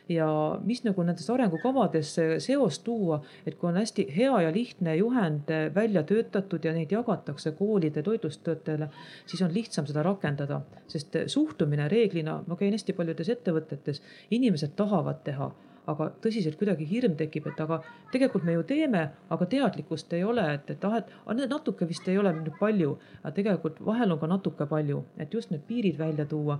ja 0.10 0.28
mis 0.64 0.84
nagu 0.84 1.04
nendes 1.04 1.28
arengukavades 1.30 2.14
seost 2.46 2.84
tuua, 2.84 3.20
et 3.46 3.58
kui 3.60 3.70
on 3.70 3.80
hästi 3.80 4.06
hea 4.16 4.42
ja 4.46 4.54
lihtne 4.56 4.96
juhend 4.96 5.52
välja 5.76 6.04
töötatud 6.08 6.64
ja 6.64 6.74
neid 6.76 6.92
jagatakse 6.96 7.52
koolide 7.60 8.04
toitlustajatele, 8.04 8.88
siis 9.26 9.44
on 9.44 9.54
lihtsam 9.54 9.88
seda 9.88 10.04
rakendada, 10.04 10.62
sest 10.88 11.20
suhtumine 11.28 11.88
reeglina, 11.92 12.42
ma 12.48 12.60
käin 12.60 12.76
hästi 12.76 12.96
paljudes 12.96 13.32
ettevõtetes, 13.36 14.00
inimesed 14.32 14.80
tahavad 14.80 15.24
teha 15.28 15.52
aga 15.92 16.10
tõsiselt 16.24 16.58
kuidagi 16.60 16.86
hirm 16.88 17.16
tekib, 17.20 17.48
et 17.52 17.60
aga 17.64 17.80
tegelikult 18.14 18.46
me 18.48 18.56
ju 18.56 18.64
teeme, 18.68 19.04
aga 19.34 19.48
teadlikkust 19.50 20.14
ei 20.16 20.24
ole, 20.24 20.46
et, 20.56 20.70
et 20.76 20.86
ah, 20.88 20.98
et 21.02 21.44
natuke 21.50 21.88
vist 21.90 22.08
ei 22.08 22.18
ole 22.20 22.32
nüüd 22.38 22.56
palju, 22.60 22.96
aga 23.22 23.34
tegelikult 23.36 23.82
vahel 23.86 24.16
on 24.16 24.22
ka 24.22 24.30
natuke 24.32 24.68
palju, 24.70 25.04
et 25.18 25.34
just 25.34 25.52
need 25.52 25.66
piirid 25.68 26.00
välja 26.00 26.26
tuua. 26.30 26.60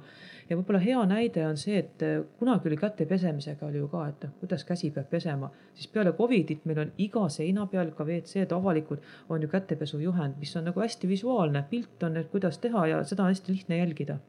ja 0.50 0.58
võib-olla 0.58 0.80
hea 0.84 1.06
näide 1.08 1.46
on 1.48 1.58
see, 1.58 1.78
et 1.80 2.04
kunagi 2.40 2.68
oli 2.70 2.78
käte 2.78 3.06
pesemisega 3.08 3.66
oli 3.66 3.80
ju 3.80 3.88
ka, 3.88 4.08
et 4.12 4.28
kuidas 4.42 4.66
käsi 4.68 4.92
peab 4.92 5.08
pesema, 5.10 5.52
siis 5.74 5.88
peale 5.88 6.12
Covidit 6.18 6.66
meil 6.66 6.84
on 6.84 6.92
iga 6.98 7.30
seina 7.30 7.66
peal 7.72 7.94
ka 7.96 8.04
WC-d 8.04 8.52
avalikud 8.52 9.00
on 9.30 9.42
ju 9.42 9.48
kätepesujuhend, 9.48 10.38
mis 10.40 10.56
on 10.60 10.68
nagu 10.68 10.84
hästi 10.84 11.08
visuaalne, 11.08 11.64
pilt 11.70 12.04
on, 12.04 12.20
et 12.20 12.30
kuidas 12.32 12.60
teha 12.60 12.88
ja 12.92 13.04
seda 13.08 13.24
on 13.24 13.32
hästi 13.34 13.56
lihtne 13.56 13.80
jälgida 13.80 14.20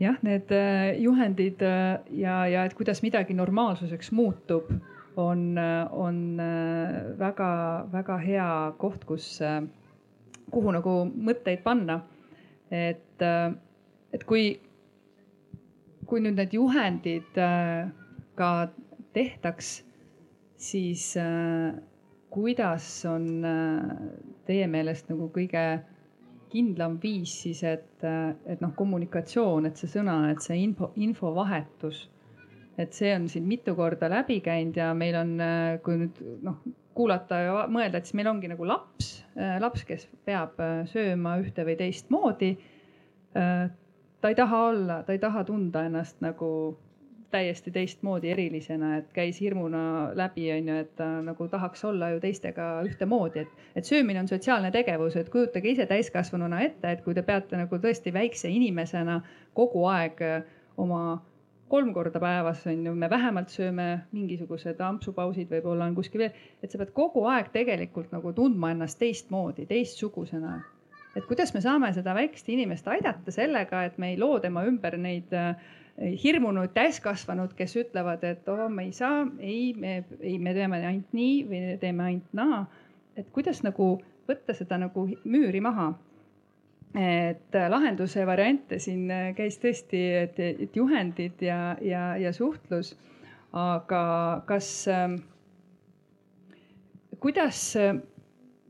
jah, 0.00 0.18
need 0.22 0.50
äh, 0.52 0.96
juhendid 1.00 1.62
äh, 1.62 1.98
ja, 2.10 2.44
ja 2.46 2.64
et 2.64 2.74
kuidas 2.76 3.02
midagi 3.02 3.34
normaalsuseks 3.34 4.12
muutub, 4.12 4.70
on, 5.16 5.56
äh, 5.58 5.86
on 5.92 6.36
väga-väga 7.18 8.18
hea 8.20 8.50
koht, 8.78 9.06
kus, 9.08 9.38
kuhu 10.52 10.76
nagu 10.76 10.98
mõtteid 11.08 11.64
panna. 11.64 12.02
et, 12.70 13.22
et 14.12 14.24
kui, 14.26 14.58
kui 16.06 16.20
nüüd 16.20 16.34
need 16.34 16.54
juhendid 16.56 17.38
ka 18.34 18.48
tehtaks, 19.14 19.68
siis 20.58 21.12
kuidas 22.34 22.88
on 23.06 23.28
teie 24.50 24.66
meelest 24.66 25.06
nagu 25.12 25.30
kõige 25.30 25.62
kindlam 26.52 26.98
viis 27.02 27.32
siis, 27.44 27.62
et, 27.66 28.04
et 28.46 28.62
noh, 28.62 28.72
kommunikatsioon, 28.76 29.68
et 29.68 29.80
see 29.80 29.90
sõna, 29.90 30.18
et 30.32 30.42
see 30.44 30.58
info, 30.62 30.90
infovahetus, 31.00 32.06
et 32.78 32.92
see 32.96 33.12
on 33.16 33.28
siin 33.32 33.46
mitu 33.48 33.74
korda 33.76 34.10
läbi 34.12 34.40
käinud 34.44 34.76
ja 34.76 34.92
meil 34.94 35.16
on, 35.20 35.36
kui 35.84 36.00
nüüd 36.02 36.20
noh, 36.44 36.60
kuulata 36.96 37.40
ja 37.44 37.64
mõelda, 37.72 38.00
et 38.00 38.08
siis 38.08 38.16
meil 38.16 38.30
ongi 38.30 38.48
nagu 38.52 38.68
laps, 38.68 39.10
laps, 39.36 39.84
kes 39.88 40.06
peab 40.24 40.60
sööma 40.92 41.36
ühte 41.42 41.64
või 41.68 41.76
teistmoodi. 41.80 42.54
ta 43.34 44.30
ei 44.32 44.38
taha 44.38 44.62
olla, 44.70 45.02
ta 45.04 45.12
ei 45.12 45.20
taha 45.20 45.44
tunda 45.44 45.84
ennast 45.88 46.22
nagu 46.24 46.48
täiesti 47.30 47.70
teistmoodi 47.74 48.30
erilisena, 48.30 48.96
et 49.00 49.12
käis 49.12 49.40
hirmuna 49.40 50.10
läbi, 50.14 50.48
on 50.54 50.68
ju, 50.68 50.76
et 50.84 50.92
ta 50.96 51.08
nagu 51.26 51.48
tahaks 51.52 51.84
olla 51.84 52.10
ju 52.14 52.20
teistega 52.22 52.68
ühtemoodi, 52.86 53.44
et, 53.44 53.64
et 53.76 53.88
söömine 53.88 54.20
on 54.22 54.28
sotsiaalne 54.28 54.70
tegevus, 54.74 55.16
et 55.16 55.30
kujutage 55.32 55.74
ise 55.74 55.86
täiskasvanuna 55.90 56.60
ette, 56.66 56.92
et 56.92 57.02
kui 57.04 57.14
te 57.14 57.24
peate 57.26 57.58
nagu 57.58 57.80
tõesti 57.82 58.14
väikse 58.14 58.50
inimesena 58.52 59.20
kogu 59.54 59.86
aeg 59.90 60.22
oma 60.76 61.02
kolm 61.68 61.92
korda 61.94 62.20
päevas 62.22 62.66
on 62.70 62.84
ju, 62.86 62.94
me 62.94 63.10
vähemalt 63.10 63.50
sööme 63.50 63.86
mingisugused 64.14 64.80
ampsupausid 64.80 65.50
võib-olla 65.50 65.88
on 65.90 65.96
kuskil 65.96 66.22
veel, 66.26 66.36
et 66.62 66.70
sa 66.70 66.78
pead 66.78 66.92
kogu 66.94 67.24
aeg 67.30 67.50
tegelikult 67.54 68.12
nagu 68.14 68.32
tundma 68.36 68.70
ennast 68.74 69.00
teistmoodi, 69.02 69.66
teistsugusena. 69.66 70.60
et 71.16 71.24
kuidas 71.24 71.54
me 71.54 71.60
saame 71.64 71.90
seda 71.96 72.14
väikest 72.14 72.48
inimest 72.52 72.86
aidata 72.92 73.32
sellega, 73.32 73.82
et 73.84 73.98
me 73.98 74.12
ei 74.12 74.18
loo 74.20 74.38
tema 74.40 74.62
ümber 74.68 74.98
neid 75.00 75.32
äh, 75.34 75.56
hirmunud 75.96 76.72
täiskasvanud, 76.76 77.54
kes 77.56 77.76
ütlevad, 77.80 78.24
et 78.28 78.48
oo 78.52 78.66
oh,, 78.66 78.72
me 78.72 78.84
ei 78.88 78.92
saa, 78.92 79.22
ei, 79.40 79.72
me, 79.80 80.02
ei, 80.20 80.36
me 80.38 80.52
teeme 80.56 80.80
ainult 80.84 81.14
nii 81.16 81.36
või 81.48 81.62
teeme 81.80 82.04
ainult 82.10 82.34
naa. 82.36 82.66
et 83.16 83.30
kuidas 83.32 83.62
nagu 83.64 83.94
võtta 84.28 84.52
seda 84.54 84.76
nagu 84.78 85.06
müüri 85.24 85.62
maha. 85.64 85.94
et 86.96 87.56
lahenduse 87.68 88.26
variante 88.26 88.78
siin 88.80 89.08
käis 89.36 89.58
tõesti, 89.60 90.02
et, 90.22 90.38
et 90.38 90.76
juhendid 90.76 91.40
ja, 91.42 91.76
ja, 91.80 92.16
ja 92.20 92.32
suhtlus. 92.32 92.94
aga 93.52 94.04
kas, 94.46 94.70
kuidas 97.20 97.62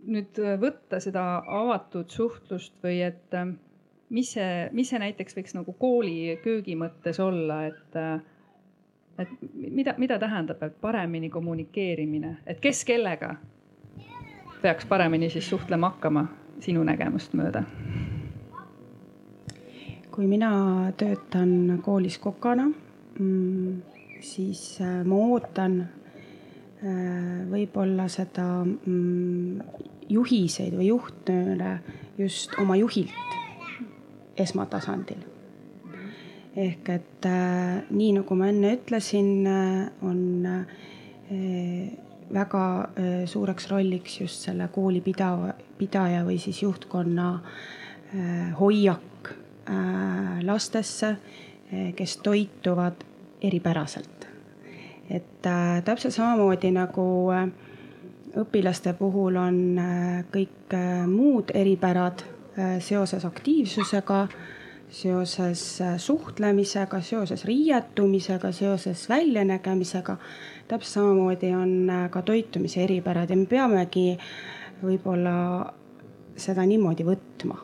nüüd 0.06 0.38
võtta 0.62 1.00
seda 1.02 1.42
avatud 1.42 2.10
suhtlust 2.10 2.74
või 2.82 3.00
et 3.02 3.34
mis 4.08 4.32
see, 4.36 4.68
mis 4.72 4.90
see 4.90 5.00
näiteks 5.02 5.36
võiks 5.36 5.56
nagu 5.56 5.74
kooli 5.78 6.36
köögi 6.44 6.76
mõttes 6.78 7.18
olla, 7.22 7.64
et, 7.66 7.98
et 9.18 9.32
mida, 9.54 9.96
mida 9.98 10.18
tähendab, 10.22 10.62
paremini 10.80 11.30
kommunikeerimine, 11.32 12.36
et 12.46 12.60
kes 12.62 12.84
kellega 12.86 13.34
peaks 14.62 14.86
paremini 14.88 15.30
siis 15.30 15.48
suhtlema 15.50 15.92
hakkama 15.94 16.26
sinu 16.64 16.84
nägemust 16.86 17.36
mööda? 17.38 17.64
kui 20.16 20.24
mina 20.24 20.48
töötan 20.96 21.82
koolis 21.84 22.14
kokana, 22.18 22.70
mm, 23.18 23.82
siis 24.24 24.78
äh, 24.80 25.02
ma 25.04 25.18
ootan 25.26 25.74
äh, 25.82 27.42
võib-olla 27.50 28.06
seda 28.08 28.46
mm, 28.64 29.60
juhiseid 30.08 30.72
või 30.78 30.88
juhtnööre 30.88 31.74
just 32.16 32.56
oma 32.62 32.78
juhilt 32.80 33.36
esmatasandil. 34.38 35.24
ehk 36.56 36.88
et 36.88 37.26
äh, 37.28 37.82
nii 37.92 38.14
nagu 38.16 38.36
ma 38.38 38.46
enne 38.48 38.70
ütlesin, 38.78 39.30
äh, 39.44 39.90
on 40.02 40.46
äh, 40.48 41.90
väga 42.32 42.62
suureks 43.28 43.68
rolliks 43.70 44.20
just 44.20 44.46
selle 44.46 44.68
kooli 44.72 45.02
pidaja, 45.04 45.52
pidaja 45.78 46.24
või 46.26 46.38
siis 46.42 46.62
juhtkonna 46.62 47.26
hoiak 48.58 49.30
lastesse, 50.46 51.12
kes 51.98 52.16
toituvad 52.22 53.04
eripäraselt. 53.42 54.26
et 55.10 55.42
täpselt 55.84 56.14
samamoodi 56.14 56.70
nagu 56.74 57.06
õpilaste 58.42 58.94
puhul 58.98 59.36
on 59.38 59.60
kõik 60.34 60.78
muud 61.10 61.50
eripärad 61.54 62.26
seoses 62.80 63.24
aktiivsusega, 63.24 64.28
seoses 64.88 65.80
äh, 65.80 65.98
suhtlemisega, 65.98 67.00
seoses 67.00 67.44
riietumisega, 67.44 68.52
seoses 68.52 69.08
väljanägemisega. 69.08 70.16
täpselt 70.68 70.92
samamoodi 70.92 71.54
on 71.54 71.90
äh, 71.90 72.10
ka 72.10 72.22
toitumise 72.22 72.84
eripärad 72.84 73.30
ja 73.30 73.36
me 73.36 73.46
peamegi 73.46 74.18
võib-olla 74.82 75.72
seda 76.36 76.66
niimoodi 76.66 77.04
võtma. 77.04 77.58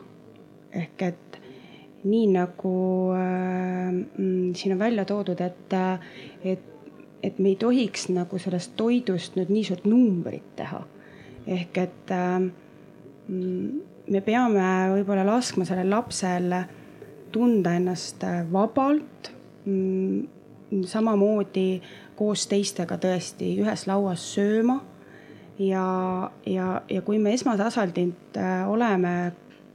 ehk 0.73 1.01
et 1.01 1.39
nii 2.03 2.27
nagu 2.33 2.75
äh, 3.15 3.91
mm, 4.17 4.53
siin 4.53 4.73
on 4.73 4.79
välja 4.79 5.05
toodud, 5.05 5.41
et, 5.41 5.73
et, 6.43 6.63
et 7.23 7.39
me 7.39 7.49
ei 7.49 7.55
tohiks 7.55 8.09
nagu 8.09 8.39
sellest 8.39 8.75
toidust 8.75 9.37
nüüd 9.39 9.49
nii 9.49 9.63
suurt 9.63 9.85
numbrit 9.85 10.55
teha. 10.55 10.83
ehk 11.47 11.77
et 11.77 12.11
äh, 12.11 12.51
me 13.27 14.21
peame 14.21 14.69
võib-olla 14.93 15.25
laskma 15.27 15.65
sellel 15.65 15.89
lapsel 15.93 16.55
tunda 17.31 17.73
ennast 17.77 18.23
vabalt 18.51 19.31
mm,. 19.65 20.83
samamoodi 20.89 21.81
koos 22.15 22.47
teistega 22.51 22.97
tõesti 23.01 23.55
ühes 23.63 23.87
lauas 23.87 24.25
sööma. 24.35 24.81
ja, 25.59 25.85
ja, 26.45 26.81
ja 26.89 27.01
kui 27.01 27.19
me 27.19 27.33
esmatasandilt 27.33 28.37
äh, 28.37 28.69
oleme 28.69 29.33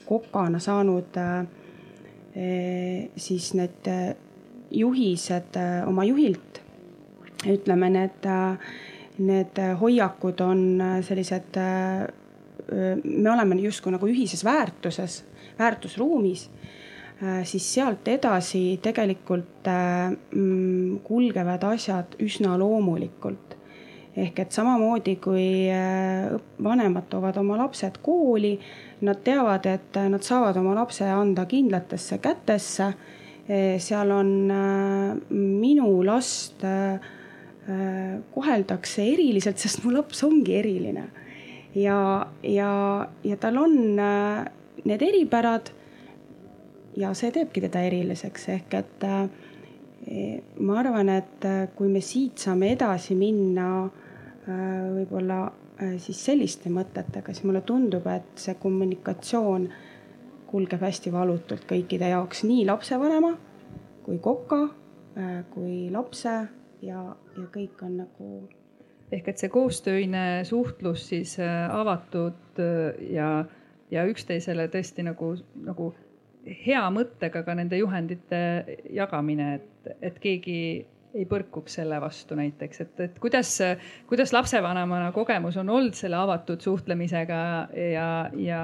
kokana 0.09 0.59
saanud 0.59 1.17
äh, 1.17 1.47
Eh, 2.39 3.11
siis 3.17 3.51
need 3.59 3.89
juhised 4.71 5.57
oma 5.89 6.05
juhilt, 6.07 6.61
ütleme, 7.49 7.89
need, 7.91 8.29
need 9.19 9.59
hoiakud 9.81 10.43
on 10.45 10.61
sellised, 11.03 11.59
me 12.69 13.31
oleme 13.33 13.57
justkui 13.63 13.93
nagu 13.95 14.09
ühises 14.11 14.45
väärtuses, 14.45 15.23
väärtusruumis, 15.59 16.49
siis 17.49 17.69
sealt 17.75 18.09
edasi 18.09 18.79
tegelikult 18.83 19.67
mm, 19.67 20.99
kulgevad 21.07 21.65
asjad 21.73 22.19
üsna 22.23 22.59
loomulikult 22.61 23.57
ehk 24.19 24.39
et 24.43 24.55
samamoodi 24.55 25.17
kui 25.23 25.49
vanemad 26.63 27.07
toovad 27.11 27.37
oma 27.39 27.57
lapsed 27.61 28.01
kooli, 28.03 28.57
Nad 29.01 29.21
teavad, 29.23 29.67
et 29.71 29.95
nad 30.11 30.25
saavad 30.27 30.57
oma 30.59 30.73
lapse 30.75 31.07
anda 31.07 31.45
kindlatesse 31.47 32.19
kätesse. 32.19 32.93
seal 33.79 34.11
on 34.11 34.51
minu 35.31 36.03
last 36.05 36.65
koheldakse 38.35 39.07
eriliselt, 39.13 39.59
sest 39.59 39.85
mu 39.85 39.93
laps 39.95 40.25
ongi 40.27 40.57
eriline. 40.59 41.07
Ja, 41.75 42.27
ja, 42.43 42.73
ja 43.25 43.37
tal 43.37 43.59
on 43.59 43.99
äh, 43.99 44.45
need 44.85 45.03
eripärad. 45.03 45.71
ja 46.97 47.13
see 47.15 47.31
teebki 47.31 47.61
teda 47.63 47.85
eriliseks, 47.87 48.49
ehk 48.49 48.75
et 48.75 49.05
ma 50.59 50.79
arvan, 50.81 51.09
et 51.13 51.45
kui 51.77 51.89
me 51.93 52.01
siit 52.03 52.41
saame 52.43 52.73
edasi 52.73 53.15
minna 53.15 53.69
võib-olla 54.49 55.45
Äh, 55.79 55.95
siis 56.03 56.19
selliste 56.27 56.71
mõtetega, 56.75 57.31
siis 57.31 57.47
mulle 57.47 57.61
tundub, 57.63 58.07
et 58.11 58.41
see 58.43 58.57
kommunikatsioon 58.59 59.69
kulgeb 60.51 60.83
hästi 60.83 61.13
valutult 61.15 61.69
kõikide 61.71 62.09
jaoks, 62.11 62.43
nii 62.49 62.65
lapsevanema 62.67 63.31
kui 64.03 64.19
koka 64.25 64.65
äh, 64.65 65.45
kui 65.53 65.87
lapse 65.95 66.33
ja, 66.83 67.05
ja 67.15 67.45
kõik 67.55 67.85
on 67.87 68.01
nagu. 68.03 68.31
Ehk 69.13 69.31
et 69.33 69.41
see 69.41 69.53
koostöine 69.53 70.45
suhtlus 70.49 71.09
siis 71.13 71.39
äh, 71.41 71.71
avatud 71.75 72.61
ja, 73.13 73.45
ja 73.91 74.05
üksteisele 74.11 74.69
tõesti 74.73 75.05
nagu, 75.07 75.33
nagu 75.65 75.93
hea 76.67 76.85
mõttega 76.93 77.43
ka 77.45 77.55
nende 77.57 77.79
juhendite 77.81 78.41
jagamine, 78.95 79.55
et, 79.59 79.91
et 80.11 80.19
keegi 80.23 80.61
ei 81.19 81.25
põrkuks 81.29 81.79
selle 81.79 81.99
vastu 82.03 82.37
näiteks, 82.39 82.83
et, 82.85 83.01
et 83.07 83.21
kuidas, 83.23 83.55
kuidas 84.09 84.33
lapsevanemana 84.37 85.13
kogemus 85.17 85.57
on 85.61 85.71
olnud 85.73 85.97
selle 85.97 86.19
avatud 86.21 86.61
suhtlemisega 86.63 87.41
ja, 87.93 88.09
ja 88.37 88.63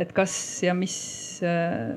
et 0.00 0.12
kas 0.16 0.34
ja 0.66 0.74
mis 0.74 0.96
äh...? 1.46 1.94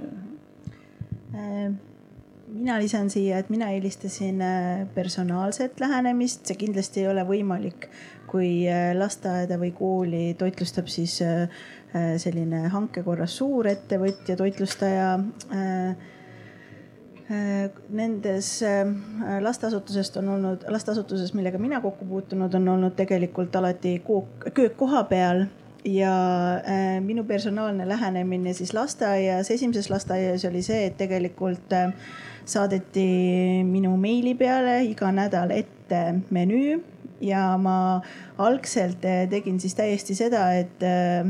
Mina 2.54 2.78
lisan 2.80 3.10
siia, 3.10 3.39
et 3.41 3.49
mina 3.49 3.70
eelistasin 3.74 4.41
äh, 4.41 4.88
personaalset 4.93 5.80
lähenemist, 5.80 6.45
see 6.47 6.60
kindlasti 6.60 7.04
ei 7.04 7.10
ole 7.12 7.26
võimalik, 7.28 7.88
kui 8.30 8.66
äh, 8.70 8.91
lasteaeda 8.97 9.58
või 9.62 9.74
kooli 9.76 10.24
toitlustab 10.39 10.89
siis 10.91 11.20
äh, 11.26 11.47
selline 12.22 12.68
hanke 12.74 13.04
korras 13.06 13.38
suurettevõtja, 13.38 14.38
toitlustaja 14.39 15.10
nendes 17.93 18.47
lasteasutusest 19.45 20.18
on 20.20 20.32
olnud, 20.34 20.66
lasteasutuses, 20.74 21.32
millega 21.38 21.62
mina 21.62 21.80
kokku 21.82 22.06
puutunud, 22.10 22.54
on 22.58 22.68
olnud 22.74 22.97
tegelikult 22.97 23.56
alati 23.62 23.99
kook, 24.06 24.49
köök 24.58 24.74
koha 24.78 25.04
peal. 25.10 25.45
Ja 25.86 26.12
minu 27.06 27.24
personaalne 27.28 27.86
lähenemine 27.88 28.54
siis 28.58 28.74
lasteaias, 28.74 29.51
esimeses 29.51 29.89
lasteaias 29.93 30.45
oli 30.49 30.62
see, 30.66 30.86
et 30.89 30.97
tegelikult 30.97 31.74
saadeti 32.46 33.64
minu 33.68 33.96
meili 33.98 34.36
peale 34.36 34.82
iga 34.86 35.12
nädal 35.12 35.52
ette 35.56 36.04
menüü 36.34 36.82
ja 37.24 37.58
ma 37.58 38.02
algselt 38.38 39.06
äh, 39.06 39.28
tegin 39.30 39.60
siis 39.60 39.76
täiesti 39.80 40.16
seda, 40.18 40.50
et 40.60 40.84
äh, 40.84 41.30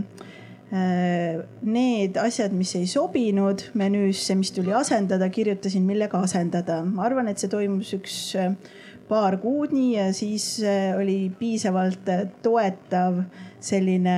Äh, 0.74 1.44
need 1.62 2.18
asjad, 2.18 2.54
mis 2.58 2.72
ei 2.74 2.88
sobinud 2.90 3.62
menüüsse, 3.78 4.34
mis 4.34 4.50
tuli 4.56 4.72
asendada, 4.74 5.28
kirjutasin, 5.30 5.84
millega 5.86 6.18
asendada. 6.26 6.80
ma 6.82 7.04
arvan, 7.06 7.30
et 7.30 7.38
see 7.38 7.52
toimus 7.52 7.92
üks 7.94 8.16
paar 9.06 9.38
kuud 9.38 9.76
nii 9.76 9.92
ja 9.94 10.08
siis 10.18 10.48
oli 10.98 11.28
piisavalt 11.38 12.10
toetav 12.42 13.22
selline 13.62 14.16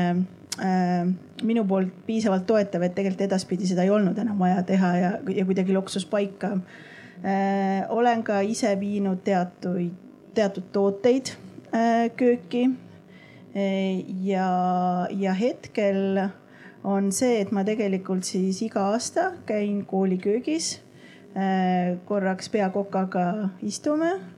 minu 0.56 1.66
poolt 1.68 1.92
piisavalt 2.08 2.46
toetav, 2.48 2.86
et 2.86 2.94
tegelikult 2.96 3.26
edaspidi 3.26 3.68
seda 3.68 3.84
ei 3.84 3.90
olnud 3.92 4.18
enam 4.22 4.40
vaja 4.40 4.62
teha 4.64 4.92
ja, 4.96 5.10
ja 5.36 5.46
kuidagi 5.46 5.76
loksus 5.76 6.06
paika 6.08 6.54
äh,. 6.56 7.84
olen 7.90 8.24
ka 8.24 8.40
ise 8.40 8.72
viinud 8.80 9.20
teatuid, 9.28 9.92
teatud 10.36 10.70
tooteid 10.72 11.34
äh, 11.76 12.08
kööki 12.16 12.70
ja, 14.24 14.48
ja 15.12 15.34
hetkel 15.34 16.30
on 16.86 17.12
see, 17.16 17.40
et 17.42 17.52
ma 17.56 17.64
tegelikult 17.66 18.28
siis 18.28 18.62
iga 18.66 18.90
aasta 18.94 19.32
käin 19.50 19.86
kooliköögis. 19.90 20.82
Äh, 21.36 21.98
korraks 22.08 22.48
peakokaga 22.48 23.50
istume 23.66 24.14
äh, 24.14 24.35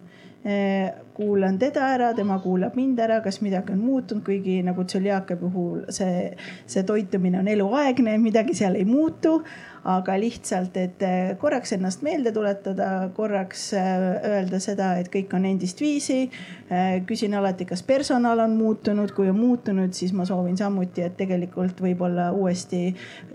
kuulan 1.18 1.58
teda 1.60 1.88
ära, 1.96 2.12
tema 2.16 2.38
kuulab 2.40 2.76
mind 2.78 3.00
ära, 3.02 3.18
kas 3.26 3.40
midagi 3.42 3.74
on 3.74 3.80
muutunud, 3.82 4.24
kuigi 4.26 4.60
nagu 4.64 4.84
tsöliaakia 4.86 5.40
puhul 5.42 5.88
see, 5.94 6.30
see 6.70 6.84
toitumine 6.88 7.40
on 7.42 7.50
eluaegne, 7.52 8.14
midagi 8.22 8.56
seal 8.58 8.78
ei 8.78 8.86
muutu. 8.86 9.42
aga 9.88 10.18
lihtsalt, 10.20 10.76
et 10.76 11.04
eh, 11.06 11.30
korraks 11.40 11.72
ennast 11.72 12.02
meelde 12.04 12.34
tuletada, 12.36 13.08
korraks 13.16 13.62
eh, 13.78 13.86
öelda 14.34 14.60
seda, 14.60 14.90
et 15.00 15.08
kõik 15.14 15.32
on 15.38 15.46
endist 15.48 15.80
viisi. 15.80 16.26
Eh, 16.68 16.98
küsin 17.08 17.38
alati, 17.40 17.64
kas 17.70 17.86
personal 17.88 18.42
on 18.44 18.58
muutunud, 18.60 19.16
kui 19.16 19.32
on 19.32 19.40
muutunud, 19.40 19.96
siis 19.96 20.12
ma 20.12 20.28
soovin 20.28 20.60
samuti, 20.60 21.06
et 21.08 21.16
tegelikult 21.16 21.80
võib-olla 21.80 22.34
uuesti 22.36 22.90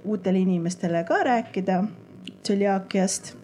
uutele 0.05 0.45
inimestele 0.45 1.07
ka 1.09 1.23
rääkida 1.25 1.85
tsöliaakiast 2.43 3.39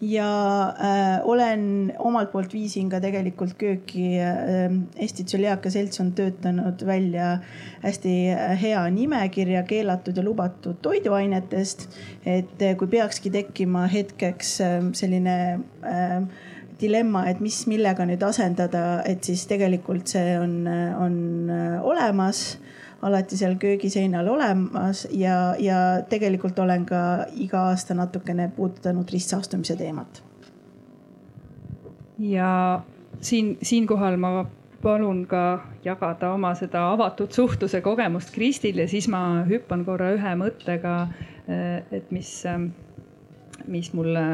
ja 0.00 0.68
äh, 0.68 1.20
olen 1.28 1.92
omalt 1.98 2.32
poolt 2.32 2.52
viisin 2.52 2.88
ka 2.90 3.00
tegelikult 3.00 3.56
kööki 3.60 4.14
äh,. 4.20 4.72
Eesti 4.96 5.24
Tsüliaka 5.28 5.70
Selts 5.70 6.00
on 6.00 6.12
töötanud 6.16 6.86
välja 6.86 7.38
hästi 7.82 8.14
äh, 8.32 8.54
hea 8.62 8.80
nimekirja 8.90 9.62
keelatud 9.68 10.16
ja 10.16 10.24
lubatud 10.24 10.80
toiduainetest. 10.82 11.88
et 12.24 12.62
äh, 12.62 12.76
kui 12.76 12.88
peakski 12.88 13.30
tekkima 13.30 13.86
hetkeks 13.92 14.60
äh, 14.60 14.78
selline 14.92 15.36
äh, 15.84 16.22
dilemma, 16.80 17.26
et 17.28 17.40
mis, 17.40 17.66
millega 17.68 18.06
nüüd 18.08 18.22
asendada, 18.24 19.02
et 19.04 19.24
siis 19.24 19.44
tegelikult 19.46 20.08
see 20.08 20.38
on, 20.40 20.64
äh, 20.66 20.96
on 20.96 21.50
olemas 21.84 22.56
alati 23.02 23.36
seal 23.36 23.56
köögiseinal 23.60 24.28
olemas 24.28 25.06
ja, 25.10 25.54
ja 25.58 25.76
tegelikult 26.08 26.58
olen 26.58 26.86
ka 26.86 27.24
iga 27.36 27.66
aasta 27.70 27.94
natukene 27.94 28.50
puudutanud 28.56 29.08
ristsaastumise 29.12 29.76
teemat. 29.76 30.22
ja 32.18 32.80
siin, 33.20 33.58
siinkohal 33.62 34.16
ma 34.16 34.46
palun 34.82 35.26
ka 35.26 35.60
jagada 35.84 36.32
oma 36.32 36.54
seda 36.54 36.86
avatud 36.92 37.32
suhtluse 37.32 37.80
kogemust 37.80 38.34
Kristile, 38.34 38.86
siis 38.88 39.08
ma 39.08 39.44
hüppan 39.48 39.84
korra 39.84 40.12
ühe 40.16 40.32
mõttega, 40.40 40.94
et 41.92 42.10
mis, 42.10 42.30
mis 43.66 43.92
mulle 43.92 44.24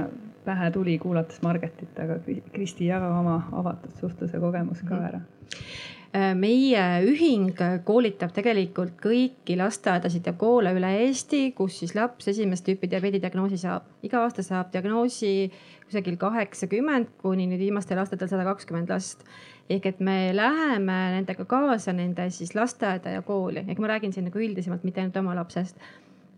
pähe 0.44 0.70
tuli, 0.70 0.98
kuulates 1.02 1.42
Margetit, 1.42 1.98
aga 1.98 2.20
Kristi, 2.52 2.86
jaga 2.86 3.10
oma 3.18 3.40
avatud 3.52 3.98
suhtluse 3.98 4.38
kogemus 4.42 4.82
ka 4.86 5.00
ära 5.08 5.22
Äh, 5.56 5.95
meie 6.14 6.82
ühing 7.04 7.58
koolitab 7.84 8.32
tegelikult 8.32 8.94
kõiki 9.02 9.56
lasteaedasid 9.58 10.26
ja 10.26 10.32
koole 10.38 10.72
üle 10.76 10.92
Eesti, 11.02 11.50
kus 11.56 11.80
siis 11.82 11.94
laps 11.98 12.28
esimest 12.32 12.64
tüüpi 12.66 12.88
diabeedi 12.90 13.20
diagnoosi 13.22 13.58
saab. 13.60 13.82
iga 14.02 14.22
aasta 14.22 14.42
saab 14.42 14.72
diagnoosi 14.72 15.50
kusagil 15.86 16.16
kaheksakümmend 16.18 17.12
kuni 17.22 17.46
nüüd 17.50 17.60
viimastel 17.62 17.98
aastatel 17.98 18.30
sada 18.30 18.46
kakskümmend 18.48 18.90
last. 18.90 19.24
ehk 19.70 19.86
et 19.86 20.00
me 20.00 20.32
läheme 20.34 20.98
nendega 21.16 21.44
kaasa 21.44 21.92
nende 21.92 22.30
siis 22.30 22.54
lasteaeda 22.54 23.10
ja 23.18 23.22
kooli, 23.22 23.64
ehk 23.68 23.78
ma 23.78 23.90
räägin 23.90 24.12
siin 24.12 24.28
nagu 24.30 24.38
üldisemalt, 24.38 24.84
mitte 24.84 25.02
ainult 25.02 25.16
oma 25.22 25.34
lapsest 25.34 25.76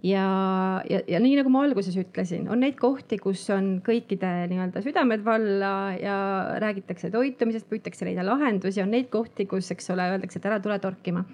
ja, 0.05 0.27
ja, 0.91 1.01
ja 1.09 1.21
nii 1.23 1.37
nagu 1.41 1.51
ma 1.53 1.65
alguses 1.67 1.97
ütlesin, 1.99 2.47
on 2.53 2.63
neid 2.63 2.79
kohti, 2.81 3.19
kus 3.23 3.43
on 3.55 3.79
kõikide 3.87 4.31
nii-öelda 4.51 4.83
südamed 4.85 5.25
valla 5.27 5.73
ja 5.99 6.19
räägitakse 6.63 7.11
toitumisest, 7.15 7.69
püütakse 7.71 8.07
leida 8.09 8.27
lahendusi, 8.27 8.83
on 8.85 8.93
neid 8.95 9.11
kohti, 9.13 9.49
kus, 9.51 9.73
eks 9.75 9.91
ole, 9.95 10.07
öeldakse, 10.15 10.41
et 10.41 10.49
ära 10.51 10.61
tule 10.63 10.79
torkima. 10.83 11.25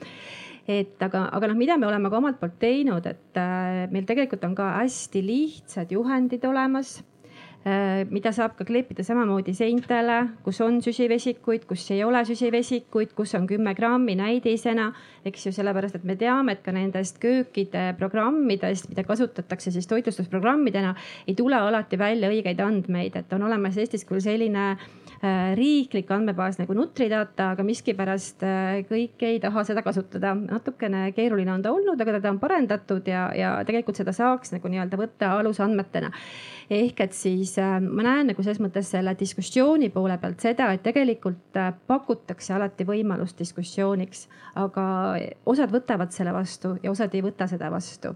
Et 0.64 1.02
aga, 1.04 1.26
aga 1.36 1.50
noh, 1.50 1.58
mida 1.60 1.76
me 1.76 1.90
oleme 1.90 2.08
ka 2.08 2.20
omalt 2.22 2.38
poolt 2.40 2.56
teinud, 2.62 3.04
et 3.04 3.40
äh, 3.40 3.84
meil 3.92 4.06
tegelikult 4.08 4.46
on 4.48 4.54
ka 4.56 4.70
hästi 4.78 5.20
lihtsad 5.24 5.92
juhendid 5.92 6.46
olemas 6.48 7.02
mida 8.10 8.28
saab 8.36 8.58
ka 8.58 8.64
kleepida 8.68 9.00
samamoodi 9.06 9.54
seintele, 9.56 10.18
kus 10.44 10.58
on 10.60 10.82
süsivesikuid, 10.84 11.64
kus 11.68 11.86
ei 11.94 12.02
ole 12.04 12.20
süsivesikuid, 12.28 13.14
kus 13.16 13.32
on 13.38 13.46
kümme 13.48 13.72
grammi 13.74 14.18
näidisena, 14.20 14.90
eks 15.24 15.46
ju, 15.46 15.52
sellepärast 15.56 15.96
et 15.96 16.04
me 16.04 16.18
teame, 16.20 16.58
et 16.58 16.64
ka 16.64 16.74
nendest 16.76 17.16
köökide 17.22 17.86
programmidest, 17.96 18.90
mida 18.92 19.06
kasutatakse 19.08 19.72
siis 19.72 19.88
toitlustusprogrammidena, 19.88 20.92
ei 21.24 21.38
tule 21.38 21.56
alati 21.56 21.96
välja 21.98 22.28
õigeid 22.28 22.60
andmeid, 22.60 23.16
et 23.16 23.32
on 23.32 23.48
olemas 23.48 23.80
Eestis 23.80 24.04
küll 24.04 24.20
selline 24.20 24.66
äh, 24.74 24.86
riiklik 25.56 26.10
andmebaas 26.12 26.58
nagu 26.60 26.74
Nutridata, 26.76 27.50
aga 27.54 27.64
miskipärast 27.66 28.42
äh, 28.44 28.80
kõik 28.88 29.22
ei 29.24 29.38
taha 29.40 29.64
seda 29.64 29.82
kasutada. 29.86 30.34
natukene 30.34 31.06
keeruline 31.16 31.52
on 31.52 31.62
ta 31.64 31.72
olnud, 31.72 32.00
aga 32.00 32.18
teda 32.18 32.32
on 32.34 32.40
parendatud 32.42 33.08
ja, 33.08 33.28
ja 33.36 33.54
tegelikult 33.64 34.00
seda 34.00 34.12
saaks 34.12 34.52
nagu 34.52 34.68
nii-öelda 34.68 35.00
võtta 35.00 35.32
alusandmetena 35.38 36.10
ehk 36.70 37.00
et 37.06 37.16
siis 37.16 37.54
äh, 37.60 37.76
ma 37.80 38.04
näen 38.06 38.32
nagu 38.32 38.44
selles 38.44 38.60
mõttes 38.62 38.90
selle 38.92 39.14
diskussiooni 39.18 39.90
poole 39.94 40.18
pealt 40.20 40.44
seda, 40.44 40.70
et 40.72 40.84
tegelikult 40.84 41.60
äh, 41.60 41.72
pakutakse 41.86 42.54
alati 42.56 42.86
võimalust 42.88 43.40
diskussiooniks, 43.40 44.26
aga 44.60 44.84
osad 45.46 45.72
võtavad 45.72 46.12
selle 46.12 46.34
vastu 46.36 46.76
ja 46.82 46.92
osad 46.92 47.14
ei 47.14 47.24
võta 47.24 47.48
seda 47.50 47.70
vastu 47.72 48.14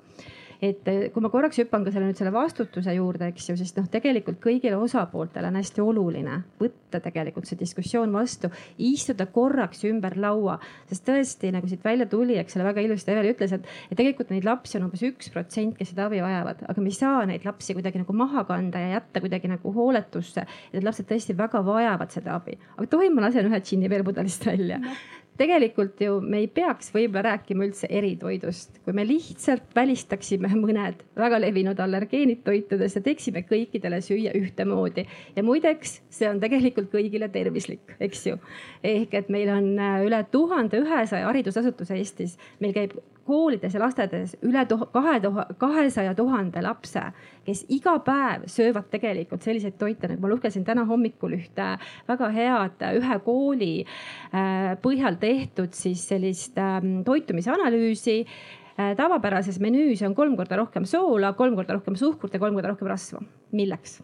et 0.62 0.88
eh, 0.90 1.08
kui 1.14 1.22
ma 1.22 1.30
korraks 1.30 1.60
hüppan 1.60 1.84
ka 1.86 1.92
selle 1.94 2.08
nüüd 2.08 2.18
selle 2.18 2.32
vastutuse 2.34 2.94
juurde, 2.96 3.28
eks 3.30 3.50
ju, 3.50 3.56
siis 3.60 3.74
noh, 3.76 3.86
tegelikult 3.90 4.40
kõigile 4.42 4.78
osapooltele 4.82 5.50
on 5.50 5.58
hästi 5.60 5.82
oluline 5.84 6.40
võtta 6.58 7.00
tegelikult 7.04 7.46
see 7.46 7.58
diskussioon 7.60 8.12
vastu, 8.14 8.50
istuda 8.82 9.28
korraks 9.34 9.84
ümber 9.88 10.18
laua, 10.18 10.58
sest 10.90 11.06
tõesti 11.06 11.52
nagu 11.54 11.70
siit 11.70 11.84
välja 11.84 12.08
tuli, 12.10 12.38
eks 12.40 12.58
ole, 12.58 12.66
väga 12.70 12.84
ilusti 12.84 13.14
Eveli 13.14 13.32
ütles, 13.34 13.54
et, 13.54 13.68
et 13.88 13.98
tegelikult 13.98 14.32
neid 14.34 14.48
lapsi 14.48 14.78
on 14.80 14.88
umbes 14.88 15.04
üks 15.06 15.30
protsent, 15.34 15.76
kes 15.78 15.92
seda 15.94 16.08
abi 16.08 16.22
vajavad, 16.24 16.64
aga 16.68 16.82
me 16.82 16.90
ei 16.90 16.98
saa 16.98 17.22
neid 17.28 17.46
lapsi 17.46 17.76
kuidagi 17.78 18.02
nagu 18.02 18.18
maha 18.18 18.44
kanda 18.48 18.82
ja 18.82 18.98
jätta 18.98 19.22
kuidagi 19.22 19.50
nagu 19.52 19.72
hooletusse. 19.74 20.44
Need 20.74 20.86
lapsed 20.86 21.08
tõesti 21.08 21.36
väga 21.38 21.62
vajavad 21.66 22.12
seda 22.14 22.34
abi, 22.38 22.58
aga 22.76 22.90
tohin 22.90 23.14
ma 23.14 23.28
lasen 23.28 23.46
ühe 23.48 23.62
džinni 23.62 23.90
veel 23.92 24.06
pudelist 24.06 24.46
välja 24.48 24.82
no.? 24.82 24.98
Tegelikult 25.38 26.00
ju 26.02 26.18
me 26.20 26.42
ei 26.42 26.48
peaks 26.50 26.90
võib-olla 26.94 27.32
rääkima 27.32 27.66
üldse 27.68 27.88
eritoidust, 27.90 28.80
kui 28.84 28.94
me 28.96 29.04
lihtsalt 29.06 29.74
välistaksime 29.76 30.50
mõned 30.58 31.04
väga 31.18 31.40
levinud 31.42 31.80
allergeenid 31.82 32.42
toitudes 32.46 32.98
ja 32.98 33.02
teeksime 33.04 33.44
kõikidele 33.48 34.00
süüa 34.04 34.34
ühtemoodi. 34.38 35.06
ja 35.36 35.44
muideks, 35.46 36.00
see 36.10 36.28
on 36.30 36.40
tegelikult 36.42 36.90
kõigile 36.92 37.30
tervislik, 37.32 37.94
eks 38.00 38.26
ju. 38.26 38.38
ehk 38.82 39.14
et 39.14 39.28
meil 39.28 39.52
on 39.54 39.70
äh, 39.78 40.00
üle 40.06 40.24
tuhande 40.32 40.82
ühesaja 40.82 41.30
haridusasutuse 41.30 41.98
Eestis, 41.98 42.38
meil 42.60 42.74
käib 42.74 42.98
koolides 43.28 43.74
ja 43.74 43.82
lasteaedades 43.82 44.36
üle 44.46 44.64
kahe, 44.92 45.18
kahesaja 45.60 46.14
tuhande 46.18 46.62
lapse, 46.64 47.02
kes 47.46 47.64
iga 47.74 47.98
päev 48.04 48.46
söövad 48.50 48.88
tegelikult 48.92 49.44
selliseid 49.44 49.78
toite, 49.80 50.10
nagu 50.10 50.24
ma 50.24 50.32
lugesin 50.32 50.66
täna 50.66 50.86
hommikul 50.88 51.36
ühte 51.36 51.68
väga 52.08 52.30
head 52.34 52.86
ühe 52.98 53.18
kooli 53.24 53.72
äh, 53.84 54.74
põhjal 54.84 55.18
tehtud 55.20 55.76
siis 55.76 56.04
sellist 56.10 56.58
ähm, 56.62 57.02
toitumisanalüüsi 57.06 58.20
äh, 58.24 58.94
tavapärases 58.98 59.60
menüüs 59.62 60.04
on 60.06 60.16
kolm 60.18 60.36
korda 60.38 60.60
rohkem 60.62 60.88
soola, 60.88 61.34
kolm 61.38 61.58
korda 61.58 61.78
rohkem 61.78 61.98
suhkurt 62.00 62.34
ja 62.34 62.42
kolm 62.42 62.56
korda 62.58 62.72
rohkem 62.72 62.90
rasva. 62.90 63.22
milleks? 63.52 64.00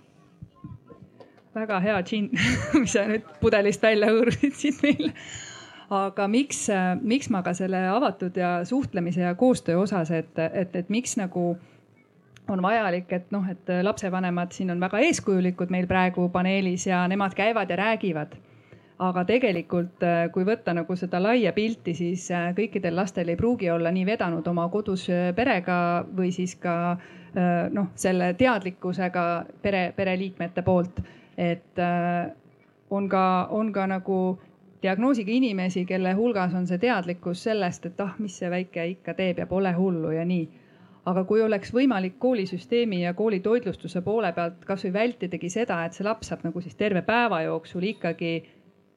väga 1.54 1.80
hea 1.80 1.98
džinn, 2.02 2.30
mis 2.82 2.92
sa 2.96 3.06
nüüd 3.08 3.26
pudelist 3.40 3.82
välja 3.82 4.10
hõõrusid 4.10 4.56
siit 4.58 4.80
meile 4.82 5.12
aga 5.90 6.28
miks, 6.28 6.66
miks 7.02 7.30
ma 7.30 7.42
ka 7.42 7.52
selle 7.54 7.80
avatud 7.92 8.36
ja 8.36 8.56
suhtlemise 8.64 9.20
ja 9.20 9.34
koostöö 9.34 9.78
osas, 9.82 10.10
et, 10.10 10.38
et, 10.38 10.76
et 10.76 10.88
miks 10.88 11.16
nagu 11.20 11.54
on 12.48 12.62
vajalik, 12.62 13.12
et 13.12 13.30
noh, 13.32 13.44
et 13.50 13.70
lapsevanemad 13.82 14.52
siin 14.52 14.72
on 14.74 14.80
väga 14.80 15.00
eeskujulikud 15.06 15.72
meil 15.72 15.86
praegu 15.88 16.28
paneelis 16.32 16.86
ja 16.86 17.04
nemad 17.08 17.34
käivad 17.36 17.70
ja 17.70 17.76
räägivad. 17.76 18.36
aga 18.98 19.24
tegelikult, 19.26 20.04
kui 20.32 20.44
võtta 20.46 20.70
nagu 20.72 20.96
seda 20.96 21.18
laia 21.22 21.50
pilti, 21.52 21.94
siis 21.98 22.28
kõikidel 22.54 22.94
lastel 22.96 23.28
ei 23.28 23.36
pruugi 23.36 23.70
olla 23.70 23.90
nii 23.90 24.06
vedanud 24.06 24.46
oma 24.46 24.68
kodus 24.70 25.08
perega 25.34 26.04
või 26.16 26.30
siis 26.32 26.54
ka 26.54 26.96
noh, 27.74 27.88
selle 27.98 28.34
teadlikkusega 28.38 29.24
pere, 29.62 29.92
pereliikmete 29.96 30.62
poolt. 30.62 31.02
et 31.36 31.80
on 32.90 33.08
ka, 33.08 33.48
on 33.50 33.72
ka 33.72 33.86
nagu 33.86 34.38
diagnoosiga 34.84 35.32
inimesi, 35.32 35.86
kelle 35.88 36.12
hulgas 36.12 36.54
on 36.54 36.66
see 36.68 36.78
teadlikkus 36.78 37.46
sellest, 37.46 37.86
et 37.88 38.00
ah, 38.04 38.12
mis 38.20 38.36
see 38.40 38.50
väike 38.52 38.84
ikka 38.90 39.14
teeb 39.16 39.40
ja 39.40 39.46
pole 39.48 39.72
hullu 39.72 40.12
ja 40.12 40.24
nii. 40.28 40.44
aga 41.04 41.20
kui 41.28 41.42
oleks 41.44 41.68
võimalik 41.76 42.14
koolisüsteemi 42.18 43.02
ja 43.02 43.10
koolitoitlustuse 43.14 44.00
poole 44.00 44.30
pealt 44.32 44.62
kasvõi 44.64 44.92
vältidagi 44.92 45.50
seda, 45.52 45.82
et 45.84 45.92
see 45.92 46.04
laps 46.06 46.30
saab 46.32 46.46
nagu 46.46 46.60
siis 46.64 46.76
terve 46.80 47.02
päeva 47.04 47.42
jooksul 47.44 47.84
ikkagi 47.90 48.30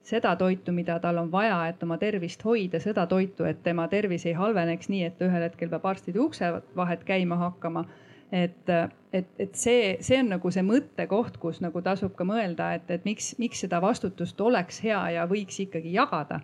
seda 0.08 0.36
toitu, 0.40 0.72
mida 0.72 1.00
tal 1.04 1.20
on 1.20 1.32
vaja, 1.32 1.58
et 1.68 1.84
oma 1.84 1.98
tervist 2.00 2.44
hoida, 2.48 2.80
seda 2.80 3.04
toitu, 3.12 3.44
et 3.44 3.60
tema 3.64 3.88
tervis 3.92 4.26
ei 4.26 4.38
halveneks 4.40 4.88
nii, 4.94 5.04
et 5.10 5.24
ühel 5.28 5.44
hetkel 5.44 5.72
peab 5.74 5.88
arstide 5.92 6.20
ukse 6.24 6.52
vahet 6.76 7.04
käima 7.04 7.36
hakkama 7.44 7.84
et, 8.32 8.70
et, 9.14 9.28
et 9.40 9.56
see, 9.56 9.98
see 10.04 10.20
on 10.22 10.32
nagu 10.36 10.52
see 10.52 10.64
mõttekoht, 10.66 11.38
kus 11.42 11.62
nagu 11.64 11.82
tasub 11.84 12.16
ka 12.18 12.28
mõelda, 12.28 12.74
et, 12.78 12.90
et 12.92 13.06
miks, 13.08 13.34
miks 13.42 13.64
seda 13.64 13.80
vastutust 13.84 14.40
oleks 14.42 14.82
hea 14.84 15.00
ja 15.16 15.28
võiks 15.30 15.60
ikkagi 15.64 15.94
jagada. 15.96 16.42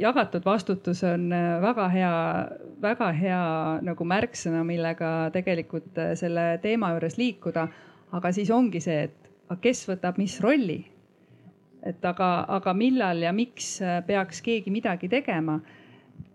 jagatud 0.00 0.44
vastutus 0.44 1.02
on 1.04 1.28
väga 1.60 1.88
hea, 1.92 2.12
väga 2.80 3.10
hea 3.12 3.40
nagu 3.84 4.04
märksõna, 4.04 4.62
millega 4.64 5.30
tegelikult 5.32 5.98
selle 6.16 6.58
teema 6.62 6.94
juures 6.94 7.18
liikuda. 7.18 7.68
aga 8.12 8.32
siis 8.32 8.50
ongi 8.50 8.80
see, 8.80 9.02
et 9.04 9.60
kes 9.60 9.88
võtab 9.88 10.18
mis 10.18 10.40
rolli. 10.40 10.84
et 11.82 12.04
aga, 12.04 12.44
aga 12.48 12.74
millal 12.74 13.22
ja 13.22 13.32
miks 13.32 13.78
peaks 14.06 14.40
keegi 14.42 14.70
midagi 14.70 15.08
tegema 15.08 15.60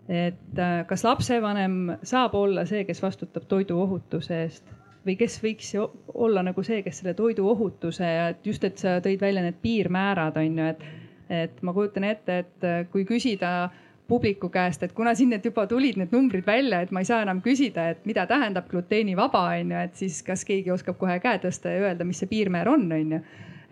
et 0.08 0.58
äh, 0.58 0.86
kas 0.86 1.04
lapsevanem 1.04 1.96
saab 2.02 2.34
olla 2.34 2.66
see, 2.68 2.84
kes 2.84 3.02
vastutab 3.02 3.46
toiduohutuse 3.48 4.42
eest? 4.42 4.72
Või 5.04 5.18
kes 5.20 5.36
võiks 5.42 5.70
olla 6.14 6.42
nagu 6.44 6.62
see, 6.64 6.80
kes 6.82 7.02
selle 7.02 7.12
toiduohutuse 7.14 8.04
ja 8.08 8.28
et 8.32 8.46
just, 8.46 8.64
et 8.64 8.80
sa 8.80 8.96
tõid 9.04 9.20
välja 9.20 9.42
need 9.44 9.58
piirmäärad 9.60 10.38
on 10.40 10.60
ju, 10.60 10.68
et, 10.72 10.84
et 11.28 11.58
ma 11.62 11.74
kujutan 11.76 12.06
ette, 12.08 12.38
et 12.44 12.68
äh, 12.68 12.84
kui 12.92 13.04
küsida 13.08 13.70
publiku 14.08 14.50
käest, 14.52 14.82
et 14.84 14.92
kuna 14.92 15.14
siin 15.16 15.30
need 15.32 15.44
juba 15.44 15.64
tulid, 15.66 15.96
need 15.96 16.12
numbrid 16.12 16.44
välja, 16.46 16.82
et 16.84 16.92
ma 16.92 17.00
ei 17.00 17.08
saa 17.08 17.22
enam 17.24 17.40
küsida, 17.44 17.88
et 17.92 18.04
mida 18.08 18.26
tähendab 18.28 18.68
gluteenivaba 18.68 19.46
on 19.54 19.72
ju, 19.72 19.82
et 19.88 19.96
siis 19.96 20.20
kas 20.24 20.44
keegi 20.44 20.72
oskab 20.72 20.98
kohe 21.00 21.16
käe 21.24 21.40
tõsta 21.40 21.72
ja 21.72 21.86
öelda, 21.88 22.04
mis 22.04 22.20
see 22.20 22.28
piirmäär 22.28 22.68
on, 22.68 22.84
on 22.92 23.16
ju 23.16 23.22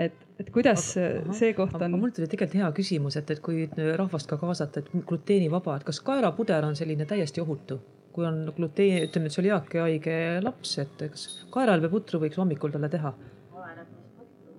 et, 0.07 0.23
et 0.43 0.51
kuidas 0.55 0.85
aga, 1.01 1.37
see 1.39 1.53
koht 1.57 1.77
on? 1.79 1.99
mul 1.99 2.15
tuli 2.15 2.29
tegelikult 2.31 2.61
hea 2.61 2.71
küsimus, 2.77 3.19
et, 3.21 3.31
et 3.35 3.43
kui 3.45 3.67
rahvast 3.99 4.31
ka 4.31 4.39
kaasata, 4.41 4.83
et 4.83 5.09
gluteenivaba, 5.09 5.79
et 5.79 5.87
kas 5.89 6.01
kaerapuder 6.05 6.69
on 6.69 6.79
selline 6.79 7.09
täiesti 7.09 7.45
ohutu? 7.45 7.81
kui 8.13 8.27
on 8.29 8.43
gluteen, 8.53 9.07
ütleme, 9.07 9.31
et 9.31 9.33
tsöliaaki 9.33 9.81
haige 9.81 10.17
laps, 10.45 10.75
et 10.83 11.07
kas 11.15 11.23
kaeralbe 11.55 11.89
putru 11.93 12.21
võiks 12.21 12.37
hommikul 12.41 12.75
talle 12.75 12.91
teha? 12.93 13.15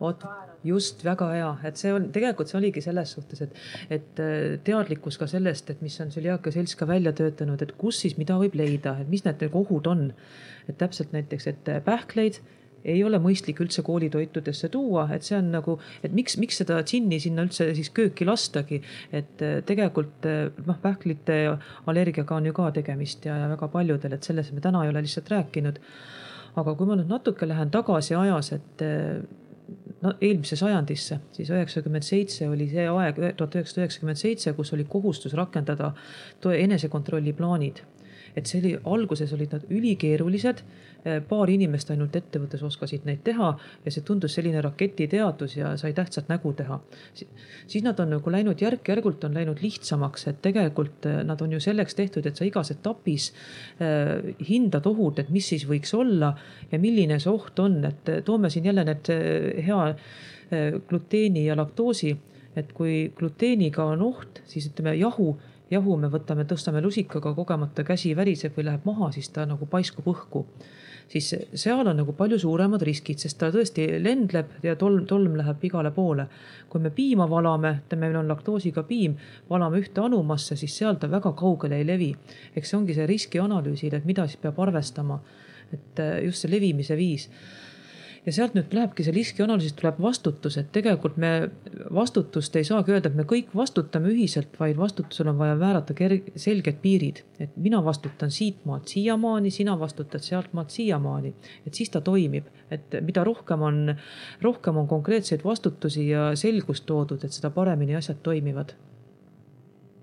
vot 0.03 0.23
just 0.67 1.03
väga 1.05 1.27
hea, 1.31 1.51
et 1.69 1.79
see 1.79 1.91
on 1.93 2.07
tegelikult 2.15 2.49
see 2.49 2.57
oligi 2.59 2.81
selles 2.83 3.13
suhtes, 3.15 3.43
et, 3.45 3.59
et 3.93 4.21
äh, 4.23 4.55
teadlikkus 4.65 5.19
ka 5.21 5.27
sellest, 5.29 5.69
et 5.71 5.83
mis 5.85 5.95
on 6.03 6.11
tsöliaakia 6.11 6.55
selts 6.55 6.75
ka 6.79 6.87
välja 6.89 7.13
töötanud, 7.15 7.61
et 7.63 7.75
kus 7.79 8.01
siis 8.03 8.17
mida 8.19 8.35
võib 8.41 8.57
leida, 8.59 8.97
et 9.03 9.11
mis 9.11 9.23
need 9.27 9.45
nagu 9.45 9.63
ohud 9.63 9.87
on. 9.91 10.09
et 10.67 10.77
täpselt 10.79 11.11
näiteks, 11.11 11.47
et 11.51 11.71
pähkleid 11.83 12.39
ei 12.85 13.03
ole 13.03 13.19
mõistlik 13.21 13.59
üldse 13.63 13.83
koolitoitudesse 13.85 14.69
tuua, 14.73 15.07
et 15.15 15.25
see 15.25 15.37
on 15.37 15.51
nagu, 15.53 15.77
et 16.03 16.15
miks, 16.15 16.35
miks 16.41 16.59
seda 16.61 16.79
džinni 16.83 17.19
sinna 17.23 17.45
üldse 17.47 17.69
siis 17.77 17.91
kööki 17.95 18.27
lastagi. 18.27 18.81
et 19.11 19.41
äh, 19.41 19.61
tegelikult 19.65 20.27
äh, 20.29 20.49
noh, 20.65 20.79
pähklite 20.81 21.37
allergiaga 21.87 22.35
on 22.35 22.49
ju 22.49 22.53
ka 22.53 22.71
tegemist 22.71 23.25
ja, 23.25 23.37
ja 23.43 23.47
väga 23.53 23.67
paljudel, 23.71 24.13
et 24.13 24.23
sellest 24.23 24.53
me 24.53 24.61
täna 24.61 24.83
ei 24.83 24.91
ole 24.91 25.05
lihtsalt 25.05 25.31
rääkinud. 25.31 25.79
aga 26.55 26.75
kui 26.75 26.85
ma 26.87 26.99
nüüd 26.99 27.09
natuke 27.09 27.47
lähen 27.47 27.71
tagasi 27.73 28.15
ajas, 28.15 28.51
et 28.53 28.83
äh, 28.85 29.23
no 30.03 30.13
eelmisse 30.19 30.59
sajandisse, 30.59 31.19
siis 31.31 31.49
üheksakümmend 31.49 32.03
seitse 32.03 32.49
oli 32.49 32.67
see 32.69 32.85
aeg, 32.89 33.19
tuhat 33.39 33.55
üheksasada 33.55 33.85
üheksakümmend 33.85 34.19
seitse, 34.19 34.53
kus 34.53 34.73
oli 34.75 34.83
kohustus 34.83 35.33
rakendada 35.39 35.93
enesekontrolli 36.43 37.33
plaanid 37.33 37.81
et 38.35 38.49
see 38.49 38.61
oli, 38.61 38.73
alguses 38.89 39.33
olid 39.35 39.53
nad 39.53 39.65
ülikeerulised 39.69 40.63
paar 41.27 41.51
inimest 41.51 41.91
ainult 41.91 42.15
ettevõttes 42.15 42.61
oskasid 42.63 43.03
neid 43.07 43.23
teha 43.27 43.49
ja 43.83 43.91
see 43.91 44.05
tundus 44.07 44.37
selline 44.37 44.61
raketiteadus 44.63 45.57
ja 45.57 45.73
sai 45.79 45.93
tähtsat 45.93 46.29
nägu 46.31 46.53
teha. 46.55 46.79
siis 47.67 47.83
nad 47.83 47.99
on 47.99 48.15
nagu 48.15 48.31
läinud 48.31 48.61
järk-järgult 48.61 49.23
on 49.23 49.33
läinud 49.33 49.61
lihtsamaks, 49.61 50.27
et 50.27 50.41
tegelikult 50.41 51.05
äh, 51.05 51.23
nad 51.23 51.41
on 51.41 51.51
ju 51.51 51.59
selleks 51.59 51.95
tehtud, 51.95 52.25
et 52.25 52.35
sa 52.35 52.45
igas 52.45 52.71
etapis 52.71 53.31
äh, 53.81 54.35
hindad 54.49 54.87
ohud, 54.87 55.19
et 55.19 55.29
mis 55.29 55.47
siis 55.47 55.67
võiks 55.67 55.93
olla 55.97 56.33
ja 56.71 56.79
milline 56.79 57.19
see 57.19 57.31
oht 57.31 57.59
on, 57.59 57.81
et 57.85 58.13
toome 58.25 58.49
siin 58.49 58.65
jälle 58.65 58.83
need 58.87 59.09
hea 59.65 59.95
gluteeni 60.87 61.47
ja 61.47 61.55
laktoosi 61.57 62.13
et 62.55 62.69
kui 62.77 63.11
gluteeniga 63.17 63.85
on 63.95 64.03
oht, 64.05 64.43
siis 64.45 64.67
ütleme 64.69 64.93
jahu 64.99 65.33
jahu 65.73 65.97
me 65.97 66.09
võtame, 66.11 66.45
tõstame 66.49 66.81
lusikaga, 66.83 67.33
kogemata 67.33 67.85
käsi 67.87 68.13
väriseb 68.17 68.57
või 68.57 68.67
läheb 68.69 68.85
maha, 68.85 69.11
siis 69.15 69.29
ta 69.33 69.47
nagu 69.49 69.65
paiskub 69.69 70.07
õhku. 70.11 70.45
Siis 71.11 71.29
seal 71.53 71.87
on 71.87 71.97
nagu 71.97 72.13
palju 72.17 72.39
suuremad 72.39 72.83
riskid, 72.85 73.19
sest 73.21 73.37
ta 73.39 73.49
tõesti 73.53 73.87
lendleb 74.01 74.63
ja 74.65 74.75
tolm, 74.79 75.05
tolm 75.09 75.35
läheb 75.39 75.63
igale 75.69 75.91
poole. 75.91 76.27
kui 76.69 76.81
me 76.81 76.89
piima 76.89 77.27
valame, 77.29 77.69
ütleme, 77.85 78.07
meil 78.07 78.15
on 78.23 78.27
laktoosiga 78.27 78.83
piim, 78.83 79.13
valame 79.49 79.77
ühte 79.83 80.01
anumasse, 80.01 80.55
siis 80.57 80.77
seal 80.77 80.95
ta 80.97 81.07
väga 81.07 81.33
kaugele 81.37 81.77
ei 81.77 81.85
levi. 81.85 82.15
eks 82.55 82.69
see 82.69 82.77
ongi 82.77 82.93
see 82.93 83.07
riskianalüüsil, 83.07 83.93
et 83.93 84.05
mida 84.05 84.27
siis 84.27 84.41
peab 84.41 84.59
arvestama. 84.59 85.19
et 85.73 85.99
just 86.23 86.41
see 86.41 86.51
levimise 86.51 86.95
viis 86.97 87.29
ja 88.25 88.31
sealt 88.31 88.55
nüüd 88.55 88.71
lähebki 88.75 89.03
see 89.03 89.13
riskianalüüsist 89.15 89.75
tuleb 89.79 89.99
vastutus, 90.01 90.57
et 90.59 90.69
tegelikult 90.75 91.17
me 91.19 91.31
vastutust 91.93 92.55
ei 92.55 92.67
saagi 92.67 92.93
öelda, 92.95 93.11
et 93.11 93.17
me 93.19 93.25
kõik 93.27 93.51
vastutame 93.55 94.11
ühiselt, 94.13 94.53
vaid 94.59 94.79
vastutusel 94.79 95.31
on 95.33 95.39
vaja 95.41 95.57
määrata 95.59 95.95
selged 96.35 96.79
piirid. 96.81 97.23
et 97.39 97.57
mina 97.57 97.83
vastutan 97.83 98.31
siitmaalt 98.31 98.87
siiamaani, 98.87 99.51
sina 99.51 99.79
vastutad 99.79 100.23
sealtmaalt 100.23 100.69
siiamaani, 100.69 101.33
et 101.67 101.73
siis 101.73 101.89
ta 101.89 102.01
toimib, 102.01 102.47
et 102.71 102.95
mida 103.01 103.23
rohkem 103.23 103.61
on, 103.61 103.95
rohkem 104.41 104.77
on 104.77 104.87
konkreetseid 104.87 105.43
vastutusi 105.43 106.07
ja 106.09 106.31
selgust 106.35 106.85
toodud, 106.85 107.23
et 107.23 107.31
seda 107.31 107.49
paremini 107.49 107.95
asjad 107.95 108.23
toimivad. 108.23 108.73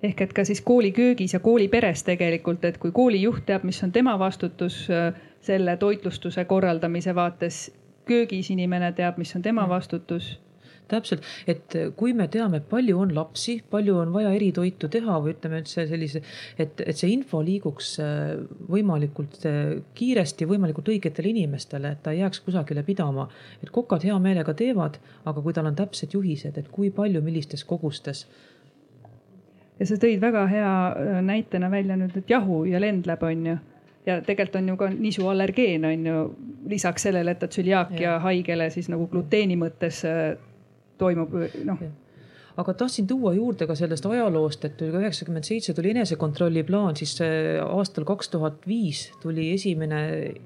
Ehk 0.02 0.20
et 0.20 0.32
ka 0.32 0.44
siis 0.48 0.60
kooliköögis 0.64 1.34
ja 1.34 1.40
kooliperes 1.44 2.02
tegelikult, 2.04 2.64
et 2.64 2.78
kui 2.80 2.92
koolijuht 2.92 3.44
teab, 3.46 3.66
mis 3.68 3.82
on 3.84 3.92
tema 3.92 4.18
vastutus 4.18 4.86
äh, 4.90 5.12
selle 5.44 5.76
toitlustuse 5.76 6.44
korraldamise 6.44 7.14
vaates, 7.14 7.66
köögis 8.10 8.50
inimene 8.50 8.92
teab, 8.98 9.18
mis 9.22 9.34
on 9.38 9.46
tema 9.46 9.68
vastutus 9.70 10.34
täpselt, 10.90 11.26
et 11.50 11.76
kui 11.98 12.14
me 12.16 12.26
teame, 12.32 12.60
palju 12.70 12.98
on 13.00 13.14
lapsi, 13.14 13.58
palju 13.70 13.96
on 14.02 14.12
vaja 14.14 14.32
eritoitu 14.36 14.90
teha 14.92 15.18
või 15.22 15.34
ütleme 15.36 15.60
üldse 15.62 15.86
sellise, 15.90 16.22
et, 16.60 16.82
et 16.82 16.98
see 16.98 17.12
info 17.14 17.42
liiguks 17.46 17.92
äh, 18.02 18.34
võimalikult 18.70 19.40
äh, 19.48 19.72
kiiresti, 19.98 20.48
võimalikult 20.50 20.90
õigetele 20.92 21.32
inimestele, 21.32 21.94
et 21.94 22.04
ta 22.04 22.14
ei 22.14 22.22
jääks 22.24 22.42
kusagile 22.46 22.84
pidama. 22.86 23.28
et 23.62 23.70
kokad 23.74 24.04
hea 24.06 24.18
meelega 24.22 24.54
teevad, 24.56 24.98
aga 25.24 25.42
kui 25.42 25.56
tal 25.56 25.70
on 25.70 25.78
täpsed 25.78 26.16
juhised, 26.16 26.58
et 26.58 26.70
kui 26.72 26.90
palju, 26.94 27.22
millistes 27.22 27.64
kogustes. 27.64 28.26
ja 29.78 29.86
sa 29.86 29.98
tõid 30.00 30.22
väga 30.22 30.46
hea 30.50 30.72
äh, 30.90 31.20
näitena 31.24 31.70
välja 31.70 31.98
nüüd, 32.00 32.16
et 32.16 32.30
jahu 32.30 32.64
ja 32.68 32.82
lendleb, 32.82 33.22
on 33.22 33.46
ju 33.52 33.58
ja 34.06 34.20
tegelikult 34.24 34.60
on 34.62 34.68
ju 34.68 34.76
ka 34.80 34.90
nisuallergeen 34.92 35.84
on 35.84 36.06
ju 36.06 36.20
lisaks 36.68 37.08
sellele, 37.08 37.34
et 37.34 37.42
ta 37.42 37.48
tsüliaakia 37.48 38.18
haigele 38.24 38.70
siis 38.70 38.88
nagu 38.92 39.08
gluteeni 39.10 39.58
mõttes 39.60 40.04
äh, 40.08 40.36
toimub 40.98 41.34
noh. 41.64 41.90
Aga 42.60 42.74
tahtsin 42.74 43.06
tuua 43.08 43.30
juurde 43.32 43.64
ka 43.64 43.74
sellest 43.78 44.04
ajaloost, 44.10 44.64
et 44.66 44.80
üheksakümmend 44.84 45.46
seitse 45.46 45.72
tuli 45.72 45.92
enesekontrolli 45.94 46.64
plaan, 46.66 46.96
siis 46.98 47.14
aastal 47.62 48.04
kaks 48.04 48.28
tuhat 48.34 48.66
viis 48.68 49.04
tuli 49.22 49.46
esimene 49.54 50.00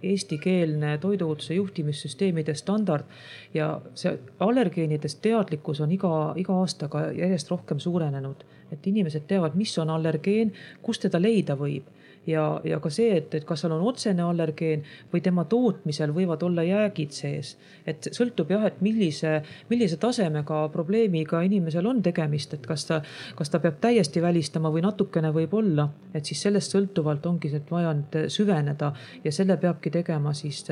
eestikeelne 0.05 0.99
toiduohutuse 1.03 1.57
juhtimissüsteemide 1.57 2.55
standard. 2.55 3.09
ja 3.55 3.81
see 3.99 4.13
allergeenidest 4.41 5.23
teadlikkus 5.23 5.81
on 5.81 5.97
iga, 5.97 6.13
iga 6.37 6.61
aastaga 6.61 7.09
järjest 7.17 7.51
rohkem 7.51 7.81
suurenenud, 7.83 8.45
et 8.73 8.87
inimesed 8.87 9.27
teavad, 9.27 9.57
mis 9.59 9.75
on 9.79 9.91
allergeen, 9.91 10.53
kust 10.83 11.09
teda 11.09 11.23
leida 11.23 11.57
võib 11.59 11.89
ja, 12.27 12.61
ja 12.65 12.79
ka 12.81 12.91
see, 12.93 13.17
et, 13.19 13.35
et 13.35 13.45
kas 13.47 13.65
seal 13.65 13.75
on 13.77 13.85
otsene 13.89 14.25
allergeen 14.25 14.85
või 15.13 15.23
tema 15.25 15.45
tootmisel 15.51 16.15
võivad 16.17 16.43
olla 16.47 16.65
jäägid 16.67 17.15
sees. 17.15 17.55
et 17.87 18.09
sõltub 18.13 18.51
jah, 18.51 18.67
et 18.69 18.81
millise, 18.85 19.37
millise 19.71 19.99
tasemega 20.01 20.65
probleemiga 20.73 21.43
inimesel 21.45 21.87
on 21.87 22.03
tegemist, 22.03 22.55
et 22.55 22.67
kas 22.67 22.87
ta, 22.89 23.01
kas 23.37 23.53
ta 23.53 23.61
peab 23.61 23.81
täiesti 23.81 24.23
välistama 24.23 24.73
või 24.73 24.85
natukene 24.87 25.33
võib-olla, 25.35 25.89
et 26.15 26.25
siis 26.25 26.43
sellest 26.47 26.75
sõltuvalt 26.75 27.27
ongi 27.27 27.53
vaja 27.71 27.95
nüüd 27.95 28.21
süveneda 28.33 28.93
ja 29.25 29.33
selle 29.33 29.57
peabki 29.61 29.91
tegema 29.95 30.35
siis 30.35 30.65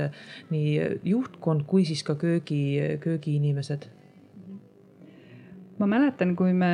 nii 0.50 1.00
juhtkond 1.04 1.66
kui 1.66 1.84
siis 1.84 2.02
ka 2.06 2.16
köögi, 2.20 2.98
köögiinimesed 3.00 3.88
ma 5.78 5.88
mäletan, 5.90 6.36
kui 6.36 6.52
me 6.54 6.72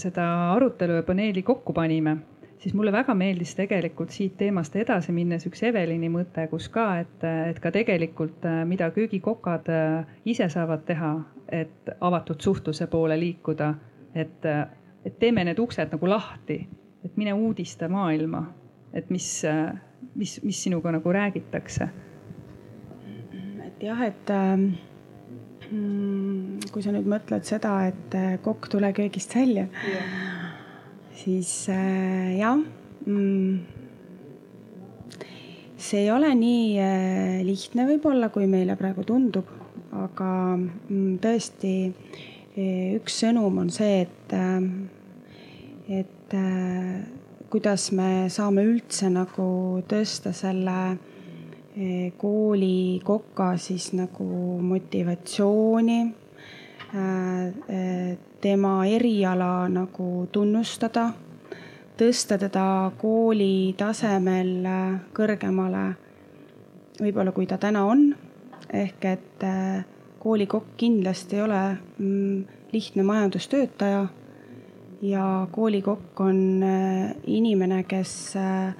seda 0.00 0.26
arutelu 0.54 1.00
ja 1.00 1.06
paneeli 1.06 1.42
kokku 1.42 1.74
panime 1.76 2.16
siis 2.64 2.74
mulle 2.74 2.92
väga 2.92 3.14
meeldis 3.14 3.54
tegelikult 3.54 4.10
siit 4.10 4.38
teemast 4.40 4.76
edasi 4.80 5.12
minnes 5.12 5.44
üks 5.44 5.60
Evelini 5.68 6.08
mõte, 6.08 6.46
kus 6.48 6.70
ka, 6.72 6.86
et, 7.02 7.24
et 7.50 7.58
ka 7.60 7.72
tegelikult, 7.74 8.40
äh, 8.48 8.62
mida 8.68 8.88
köögikokad 8.94 9.68
äh, 9.68 10.14
ise 10.32 10.48
saavad 10.48 10.86
teha, 10.88 11.10
et 11.52 11.92
avatud 12.00 12.40
suhtluse 12.40 12.86
poole 12.88 13.18
liikuda, 13.20 13.68
et, 14.16 14.48
äh, 14.48 14.64
et 15.04 15.18
teeme 15.20 15.44
need 15.44 15.60
uksed 15.60 15.92
nagu 15.92 16.08
lahti, 16.08 16.56
et 17.04 17.20
mine 17.20 17.36
uudista 17.36 17.88
maailma, 17.92 18.46
et 18.96 19.12
mis, 19.12 19.28
mis, 20.14 20.38
mis 20.42 20.62
sinuga 20.64 20.94
nagu 20.96 21.12
räägitakse. 21.12 21.88
et 23.66 23.82
jah, 23.82 24.00
et 24.06 24.30
mm, 25.70 26.70
kui 26.72 26.82
sa 26.82 26.94
nüüd 26.96 27.12
mõtled 27.12 27.44
seda, 27.44 27.74
et 27.90 28.16
kokk, 28.40 28.70
tule 28.72 28.92
köögist 28.96 29.36
välja 29.36 29.68
yeah 29.84 30.43
siis 31.14 31.68
äh, 31.72 32.36
jah 32.38 32.58
mm,. 33.06 33.58
see 35.76 36.04
ei 36.04 36.10
ole 36.10 36.32
nii 36.34 36.78
äh, 36.80 37.42
lihtne 37.46 37.86
võib-olla, 37.88 38.30
kui 38.34 38.48
meile 38.50 38.76
praegu 38.80 39.04
tundub, 39.06 39.48
aga 39.94 40.30
mm, 40.56 41.18
tõesti 41.22 41.74
äh, 41.88 42.94
üks 42.98 43.20
sõnum 43.24 43.62
on 43.64 43.70
see, 43.74 44.04
et 44.06 44.34
äh,, 44.34 44.70
et 46.00 46.34
äh, 46.34 47.04
kuidas 47.52 47.90
me 47.94 48.26
saame 48.32 48.64
üldse 48.66 49.10
nagu 49.12 49.46
tõsta 49.90 50.32
selle 50.34 50.78
äh, 50.94 52.10
koolikoka 52.18 53.54
siis 53.60 53.92
nagu 53.94 54.26
motivatsiooni 54.72 56.23
tema 58.40 58.72
eriala 58.86 59.66
nagu 59.72 60.28
tunnustada, 60.30 61.08
tõsta 61.98 62.38
teda 62.38 62.90
kooli 63.00 63.74
tasemel 63.78 64.66
kõrgemale, 65.14 65.84
võib-olla 67.00 67.32
kui 67.34 67.46
ta 67.50 67.58
täna 67.58 67.84
on. 67.86 68.14
ehk 68.74 69.04
et 69.04 69.44
äh, 69.44 69.84
koolikokk 70.18 70.76
kindlasti 70.76 71.36
ei 71.36 71.42
ole 71.42 71.78
mm, 71.98 72.44
lihtne 72.72 73.02
majandustöötaja 73.02 74.06
ja 75.02 75.46
koolikokk 75.52 76.20
on 76.20 76.62
äh, 76.62 77.14
inimene, 77.26 77.82
kes 77.84 78.36
äh, 78.36 78.74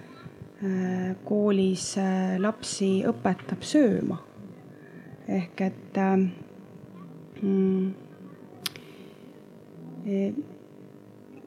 koolis 1.25 1.97
lapsi 2.39 3.05
õpetab 3.07 3.62
sööma. 3.62 4.19
ehk 5.29 5.61
et 5.61 5.99
mm, 7.43 8.04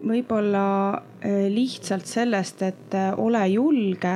võib-olla 0.05 1.01
eh, 1.21 1.47
lihtsalt 1.51 2.05
sellest, 2.07 2.61
et 2.65 2.95
eh, 2.97 3.13
ole 3.17 3.43
julge, 3.51 4.15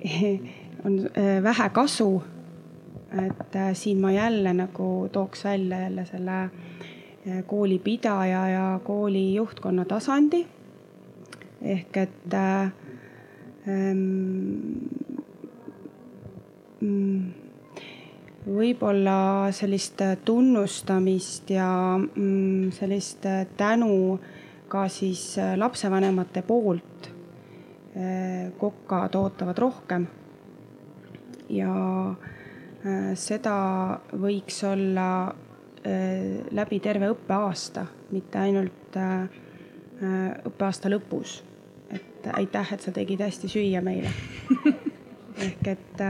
on 0.86 1.00
eh, 1.14 1.40
vähe 1.44 1.70
kasu. 1.76 2.22
et 3.10 3.56
siin 3.74 3.98
ma 3.98 4.12
jälle 4.14 4.52
nagu 4.54 5.08
tooks 5.12 5.44
välja 5.44 5.80
jälle 5.80 6.04
selle 6.06 6.50
koolipidaja 7.46 8.48
ja 8.48 8.80
kooli 8.84 9.34
juhtkonna 9.34 9.84
tasandi. 9.84 10.46
ehk 11.62 11.96
et 11.96 12.34
ähm, 13.68 13.96
võib-olla 18.46 19.50
sellist 19.52 20.00
tunnustamist 20.24 21.50
ja 21.52 21.98
mm, 21.98 22.70
sellist 22.72 23.26
tänu 23.56 24.18
ka 24.70 24.86
siis 24.88 25.34
lapsevanemate 25.56 26.42
poolt 26.46 27.10
kokad 28.58 29.16
ootavad 29.18 29.58
rohkem. 29.58 30.06
ja 31.50 31.74
seda 33.18 33.54
võiks 34.14 34.60
olla 34.64 35.08
läbi 36.54 36.78
terve 36.80 37.08
õppeaasta, 37.10 37.82
mitte 38.14 38.38
ainult 38.38 38.98
õppeaasta 40.46 40.92
lõpus. 40.92 41.42
et 41.90 42.30
aitäh, 42.32 42.72
et 42.72 42.80
sa 42.80 42.92
tegid 42.92 43.20
hästi 43.20 43.48
süüa 43.48 43.82
meile 43.82 44.14
ehk 45.46 45.66
et 45.74 46.06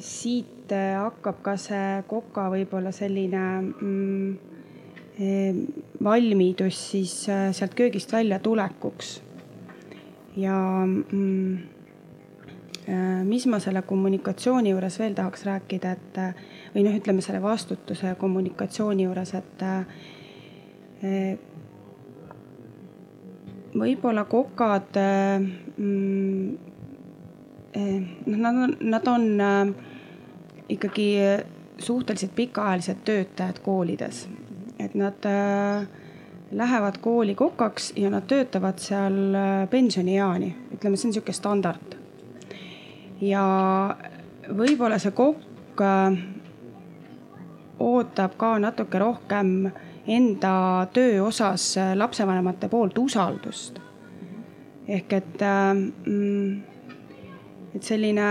siit 0.00 0.72
hakkab 0.72 1.42
ka 1.44 1.56
see 1.60 2.02
koka 2.08 2.46
võib-olla 2.52 2.92
selline 2.94 3.42
mm, 3.60 4.36
valmidus 6.04 6.78
siis 6.92 7.14
sealt 7.26 7.74
köögist 7.76 8.12
välja 8.12 8.38
tulekuks. 8.38 9.22
ja 10.36 10.56
mm, 10.86 11.58
mis 13.28 13.46
ma 13.46 13.58
selle 13.60 13.82
kommunikatsiooni 13.82 14.70
juures 14.70 14.98
veel 14.98 15.14
tahaks 15.18 15.44
rääkida, 15.44 15.92
et 15.92 16.20
või 16.74 16.86
noh, 16.86 16.96
ütleme 16.96 17.20
selle 17.24 17.42
vastutuse 17.42 18.14
kommunikatsiooni 18.20 19.04
juures, 19.04 19.34
et 19.34 19.64
võib-olla 23.78 24.24
kokad 24.24 24.96
mm, 24.96 26.67
noh, 27.74 28.36
nad 28.36 28.54
on, 28.54 28.76
nad 28.80 29.06
on 29.06 29.40
äh, 29.40 29.68
ikkagi 30.68 31.16
suhteliselt 31.78 32.34
pikaajalised 32.34 32.96
töötajad 33.04 33.58
koolides. 33.62 34.28
et 34.78 34.94
nad 34.94 35.24
äh, 35.26 35.86
lähevad 36.52 36.98
kooli 37.00 37.34
kokaks 37.34 37.92
ja 37.96 38.10
nad 38.10 38.22
töötavad 38.22 38.78
seal 38.78 39.34
äh, 39.34 39.68
pensionieani, 39.70 40.56
ütleme, 40.74 40.96
see 40.96 41.08
on 41.08 41.12
niisugune 41.12 41.34
standard. 41.34 41.96
ja 43.20 43.44
võib-olla 44.48 44.98
see 44.98 45.12
kokk 45.12 45.82
ootab 47.78 48.36
ka 48.36 48.58
natuke 48.58 48.98
rohkem 48.98 49.70
enda 50.06 50.86
töö 50.92 51.22
osas 51.26 51.76
lapsevanemate 51.94 52.68
poolt 52.68 52.98
usaldust. 52.98 53.78
ehk 54.88 55.12
et 55.12 55.42
mm, 56.06 56.77
et 57.74 57.84
selline 57.84 58.28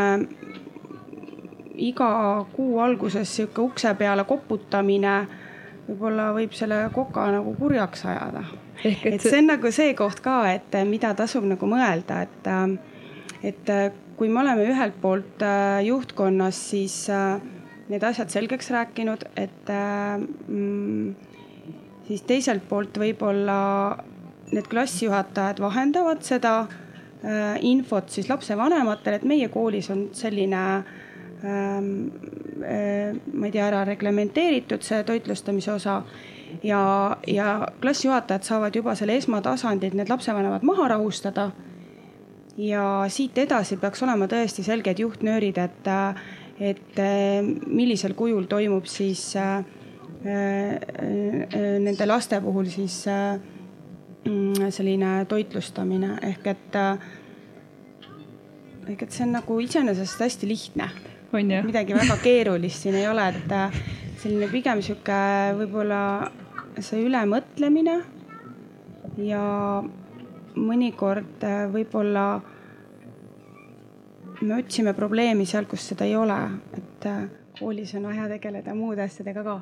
iga 1.77 2.09
kuu 2.55 2.79
alguses 2.81 3.35
sihuke 3.35 3.61
ukse 3.61 3.93
peale 3.99 4.25
koputamine 4.27 5.17
võib-olla 5.87 6.31
võib 6.35 6.55
selle 6.57 6.79
koka 6.93 7.27
nagu 7.31 7.53
kurjaks 7.57 8.05
ajada. 8.09 8.43
et, 8.83 9.05
et 9.05 9.21
see 9.21 9.39
on 9.39 9.51
nagu 9.53 9.71
see 9.71 9.93
koht 9.97 10.19
ka, 10.25 10.39
et 10.51 10.75
mida 10.89 11.13
tasub 11.17 11.45
nagu 11.47 11.69
mõelda, 11.69 12.23
et, 12.25 12.49
et 13.53 13.71
kui 14.17 14.29
me 14.29 14.41
oleme 14.41 14.65
ühelt 14.71 14.97
poolt 15.01 15.45
juhtkonnas, 15.85 16.59
siis 16.73 17.05
need 17.87 18.03
asjad 18.03 18.33
selgeks 18.33 18.71
rääkinud, 18.73 19.23
et 19.39 19.71
mm, 19.71 21.15
siis 22.09 22.25
teiselt 22.27 22.67
poolt 22.67 22.97
võib-olla 22.99 23.59
need 24.51 24.67
klassijuhatajad 24.71 25.59
vahendavad 25.59 26.23
seda 26.23 26.53
infot 27.65 28.09
siis 28.13 28.29
lapsevanematele, 28.29 29.15
et 29.17 29.23
meie 29.25 29.47
koolis 29.49 29.89
on 29.89 30.07
selline 30.13 30.63
ähm, 31.43 31.87
äh, 32.61 33.15
ma 33.33 33.47
ei 33.47 33.51
tea, 33.51 33.67
ära 33.67 33.83
reglementeeritud 33.87 34.85
see 34.85 35.03
toitlustamise 35.07 35.71
osa 35.73 36.01
ja, 36.63 37.17
ja 37.27 37.67
klassijuhatajad 37.81 38.43
saavad 38.43 38.75
juba 38.75 38.95
selle 38.95 39.17
esmatasandil 39.17 39.97
need 39.97 40.09
lapsevanemad 40.09 40.63
maha 40.63 40.87
rahustada. 40.95 41.51
ja 42.57 43.05
siit 43.13 43.37
edasi 43.37 43.77
peaks 43.77 44.01
olema 44.03 44.25
tõesti 44.25 44.63
selged 44.65 44.99
juhtnöörid, 44.99 45.57
et, 45.57 45.89
et 46.59 46.99
äh, 46.99 47.43
millisel 47.67 48.13
kujul 48.17 48.47
toimub 48.49 48.85
siis 48.89 49.35
äh, 49.35 49.59
äh, 50.25 50.79
nende 51.79 52.05
laste 52.05 52.41
puhul 52.41 52.65
siis 52.65 53.03
äh, 53.07 53.37
selline 54.73 55.25
toitlustamine 55.29 56.17
ehk 56.29 56.49
et, 56.51 56.75
äh, 56.75 56.97
ehk 58.87 59.05
et 59.05 59.13
see 59.13 59.25
on 59.27 59.35
nagu 59.37 59.59
iseenesest 59.63 60.23
hästi 60.25 60.49
lihtne. 60.49 60.89
midagi 61.31 61.93
väga 61.93 62.17
keerulist 62.23 62.83
siin 62.83 62.95
ei 62.95 63.07
ole, 63.07 63.27
et 63.29 63.51
äh, 63.51 63.79
selline 64.21 64.47
pigem 64.51 64.81
sihuke 64.81 65.17
võib-olla 65.59 66.01
see 66.79 67.03
ülemõtlemine 67.05 67.97
ja 69.17 69.43
mõnikord 70.55 71.43
äh, 71.43 71.65
võib-olla 71.73 72.27
me 74.41 74.55
otsime 74.55 74.93
probleemi 74.93 75.45
seal, 75.45 75.65
kus 75.65 75.87
seda 75.89 76.05
ei 76.05 76.15
ole, 76.15 76.37
et 76.77 77.07
koolis 77.59 77.93
on 77.97 78.07
vaja 78.07 78.27
tegeleda 78.31 78.75
muude 78.77 79.03
asjadega 79.03 79.43
ka. 79.45 79.57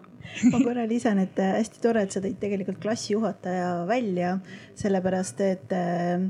ma 0.52 0.60
korra 0.64 0.86
lisan, 0.90 1.22
et 1.24 1.40
äh, 1.42 1.56
hästi 1.60 1.82
tore, 1.84 2.06
et 2.06 2.16
sa 2.16 2.22
tõid 2.24 2.38
tegelikult 2.42 2.82
klassijuhataja 2.84 3.72
välja, 3.90 4.36
sellepärast 4.80 5.42
et 5.46 5.74
äh, 5.76 6.28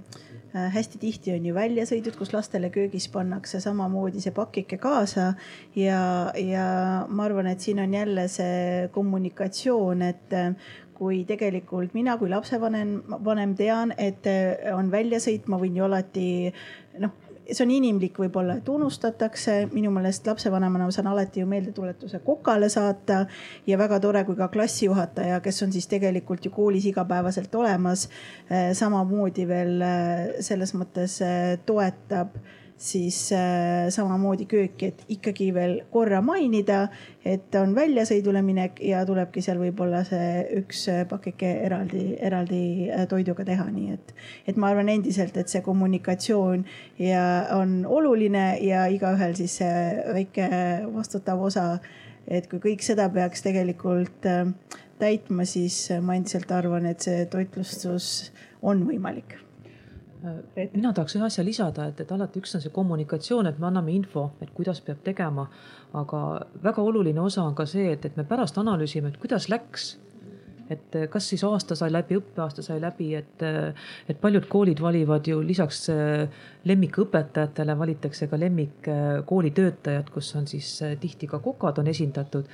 äh, 0.53 0.69
hästi 0.75 1.01
tihti 1.01 1.33
on 1.35 1.49
ju 1.49 1.55
väljasõidud, 1.57 2.17
kus 2.19 2.33
lastele 2.35 2.71
köögis 2.73 3.09
pannakse 3.13 3.61
samamoodi 3.63 4.23
see 4.23 4.35
pakike 4.35 4.79
kaasa 4.81 5.33
ja, 5.79 5.99
ja 6.39 6.69
ma 7.09 7.27
arvan, 7.27 7.51
et 7.51 7.65
siin 7.65 7.81
on 7.83 7.93
jälle 7.93 8.27
see 8.31 8.87
kommunikatsioon, 8.95 10.05
et 10.13 10.39
kui 10.95 11.25
tegelikult 11.27 11.91
mina 11.97 12.15
kui 12.15 12.29
lapsevanem, 12.31 13.01
vanem 13.25 13.55
tean, 13.59 13.91
et 13.99 14.23
on 14.71 14.87
väljasõit, 14.93 15.49
ma 15.51 15.59
võin 15.59 15.75
ju 15.75 15.83
alati 15.89 16.27
noh, 17.03 17.11
see 17.51 17.63
on 17.65 17.71
inimlik 17.71 18.17
võib-olla, 18.19 18.57
et 18.59 18.69
unustatakse, 18.69 19.57
minu 19.73 19.91
meelest 19.93 20.27
lapsevanemana 20.27 20.87
ma 20.87 20.95
saan 20.95 21.09
alati 21.11 21.43
ju 21.43 21.49
meeldetuletuse 21.49 22.19
kokale 22.25 22.69
saata. 22.73 23.25
Ja 23.67 23.77
väga 23.81 23.99
tore, 24.03 24.23
kui 24.25 24.37
ka 24.39 24.49
klassijuhataja, 24.53 25.39
kes 25.45 25.63
on 25.65 25.73
siis 25.75 25.87
tegelikult 25.91 26.45
ju 26.45 26.51
koolis 26.55 26.87
igapäevaselt 26.89 27.55
olemas, 27.55 28.07
eh, 28.49 28.71
samamoodi 28.77 29.47
veel 29.49 29.81
eh, 29.81 30.37
selles 30.45 30.73
mõttes 30.77 31.19
eh, 31.25 31.57
toetab 31.65 32.37
siis 32.77 33.31
äh, 33.31 33.87
samamoodi 33.89 34.45
kööki, 34.51 34.89
et 34.91 35.03
ikkagi 35.15 35.47
veel 35.55 35.77
korra 35.91 36.19
mainida, 36.25 36.89
et 37.25 37.55
on 37.55 37.71
väljasõidule 37.75 38.41
minek 38.45 38.81
ja 38.83 39.05
tulebki 39.07 39.43
seal 39.43 39.61
võib-olla 39.61 40.03
see 40.07 40.43
üks 40.59 40.85
äh, 40.91 41.03
pakike 41.09 41.51
eraldi, 41.65 42.03
eraldi 42.19 42.63
äh, 42.89 43.05
toiduga 43.11 43.47
teha, 43.47 43.67
nii 43.71 43.95
et, 43.95 44.11
et 44.51 44.59
ma 44.59 44.73
arvan 44.73 44.91
endiselt, 44.91 45.37
et 45.39 45.51
see 45.51 45.63
kommunikatsioon 45.65 46.65
ja 46.99 47.23
on 47.55 47.77
oluline 47.87 48.47
ja 48.65 48.85
igaühel 48.91 49.37
siis 49.39 49.59
see 49.61 49.77
väike 50.19 50.49
vastutav 50.91 51.41
osa. 51.47 51.79
et 52.27 52.47
kui 52.49 52.59
kõik 52.59 52.81
seda 52.81 53.05
peaks 53.13 53.43
tegelikult 53.45 54.25
täitma, 54.99 55.45
siis 55.45 55.91
ma 56.01 56.15
endiselt 56.17 56.51
arvan, 56.51 56.89
et 56.89 57.05
see 57.05 57.25
toitlustus 57.29 58.31
on 58.65 58.81
võimalik 58.87 59.44
mina 60.73 60.93
tahaks 60.93 61.15
ühe 61.17 61.25
asja 61.27 61.43
lisada, 61.45 61.89
et, 61.91 61.99
et 62.01 62.11
alati 62.11 62.41
üks 62.41 62.55
on 62.57 62.63
see 62.63 62.73
kommunikatsioon, 62.73 63.49
et 63.49 63.59
me 63.59 63.69
anname 63.69 63.93
info, 63.95 64.29
et 64.41 64.51
kuidas 64.55 64.81
peab 64.85 65.03
tegema. 65.05 65.49
aga 65.95 66.19
väga 66.63 66.81
oluline 66.83 67.21
osa 67.21 67.43
on 67.43 67.55
ka 67.55 67.65
see, 67.65 67.93
et, 67.93 68.05
et 68.05 68.17
me 68.17 68.25
pärast 68.27 68.57
analüüsime, 68.57 69.13
et 69.13 69.17
kuidas 69.21 69.47
läks 69.49 69.95
et 70.69 70.95
eh, 70.97 71.07
kas 71.11 71.27
siis 71.29 71.43
aasta 71.45 71.75
sai 71.77 71.91
läbi, 71.93 72.17
õppeaasta 72.19 72.63
sai 72.65 72.79
läbi, 72.81 73.11
et, 73.15 73.43
eh, 73.45 73.87
et 74.09 74.21
paljud 74.21 74.47
koolid 74.49 74.81
valivad 74.81 75.27
ju 75.27 75.41
lisaks 75.45 75.85
lemmikõpetajatele 76.65 77.75
valitakse 77.77 78.27
ka 78.27 78.39
lemmikkoolitöötajad, 78.39 80.09
kus 80.13 80.31
on 80.35 80.47
siis 80.49 80.69
tihti 80.99 81.27
ka 81.27 81.39
kokad 81.39 81.77
on 81.81 81.87
esindatud. 81.87 82.45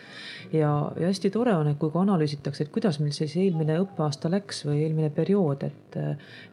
ja, 0.53 0.71
ja 0.99 1.07
hästi 1.07 1.29
tore 1.29 1.55
on, 1.55 1.67
et 1.71 1.79
kui 1.79 1.91
ka 1.91 2.01
analüüsitakse, 2.01 2.63
et 2.63 2.71
kuidas 2.71 2.99
meil 2.99 3.15
siis 3.15 3.35
eelmine 3.37 3.79
õppeaasta 3.83 4.31
läks 4.31 4.65
või 4.67 4.83
eelmine 4.83 5.09
periood, 5.09 5.63
et. 5.63 5.99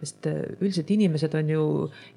sest 0.00 0.26
üldiselt 0.60 0.90
inimesed 0.90 1.34
on 1.34 1.50
ju 1.50 1.64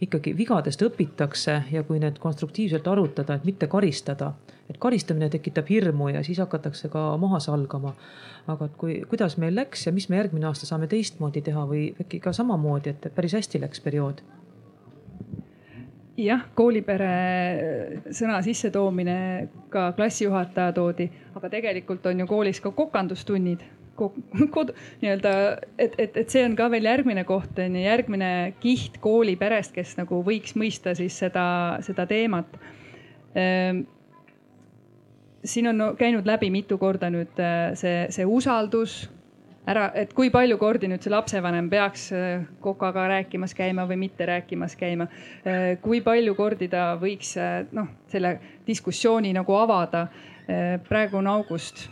ikkagi 0.02 0.34
vigadest 0.38 0.82
õpitakse 0.82 1.62
ja 1.72 1.84
kui 1.84 2.00
need 2.02 2.18
konstruktiivselt 2.20 2.88
arutada, 2.88 3.36
et 3.38 3.46
mitte 3.46 3.68
karistada 3.68 4.34
et 4.72 4.80
karistamine 4.80 5.30
tekitab 5.32 5.70
hirmu 5.70 6.10
ja 6.14 6.24
siis 6.24 6.40
hakatakse 6.40 6.90
ka 6.90 7.18
maha 7.20 7.40
salgama. 7.44 7.96
aga 8.48 8.66
et 8.66 8.78
kui, 8.78 8.94
kuidas 9.10 9.36
meil 9.38 9.54
läks 9.56 9.86
ja 9.86 9.92
mis 9.94 10.08
me 10.10 10.18
järgmine 10.18 10.48
aasta 10.50 10.66
saame 10.66 10.88
teistmoodi 10.90 11.44
teha 11.46 11.66
või 11.70 11.92
äkki 12.02 12.20
ka 12.24 12.34
samamoodi, 12.34 12.96
et 12.96 13.12
päris 13.16 13.36
hästi 13.38 13.62
läks 13.62 13.84
periood? 13.86 14.24
Jah, 16.20 16.44
koolipere 16.56 17.12
sõna 18.14 18.42
sissetoomine 18.46 19.18
ka 19.72 19.92
klassijuhataja 19.98 20.74
toodi, 20.76 21.08
aga 21.36 21.52
tegelikult 21.52 22.06
on 22.12 22.24
ju 22.24 22.28
koolis 22.30 22.60
ka 22.64 22.74
kokandustunnid 22.76 23.64
kod-, 24.56 24.74
nii-öelda, 25.02 25.32
et, 25.78 25.96
et, 26.00 26.18
et 26.18 26.34
see 26.34 26.44
on 26.48 26.56
ka 26.58 26.70
veel 26.74 26.88
järgmine 26.90 27.24
koht 27.28 27.60
on 27.62 27.76
ju, 27.78 27.86
järgmine 27.86 28.32
kiht 28.64 28.98
kooliperest, 29.04 29.74
kes 29.76 29.96
nagu 30.00 30.22
võiks 30.26 30.56
mõista 30.58 30.96
siis 30.98 31.18
seda, 31.22 31.46
seda 31.86 32.08
teemat. 32.10 32.56
Ehm, 33.38 33.84
siin 35.44 35.70
on 35.72 35.92
käinud 36.00 36.28
läbi 36.28 36.50
mitu 36.54 36.80
korda 36.82 37.12
nüüd 37.14 37.40
äh, 37.42 37.72
see, 37.78 38.08
see 38.14 38.26
usaldus 38.26 39.04
ära, 39.70 39.90
et 39.98 40.14
kui 40.18 40.32
palju 40.34 40.58
kordi 40.62 40.90
nüüd 40.90 41.04
see 41.04 41.14
lapsevanem 41.14 41.70
peaks 41.72 42.08
äh, 42.16 42.44
kokaga 42.64 43.08
rääkimas 43.12 43.54
käima 43.58 43.86
või 43.90 44.00
mitte 44.06 44.26
rääkimas 44.30 44.76
käima. 44.80 45.08
Äh, 45.46 45.76
kui 45.84 46.02
palju 46.06 46.36
kordi 46.38 46.70
ta 46.72 46.92
võiks 47.02 47.36
noh, 47.76 47.90
selle 48.12 48.38
diskussiooni 48.68 49.34
nagu 49.38 49.58
avada. 49.58 50.08
praegu 50.88 51.18
on 51.18 51.28
august. 51.28 51.88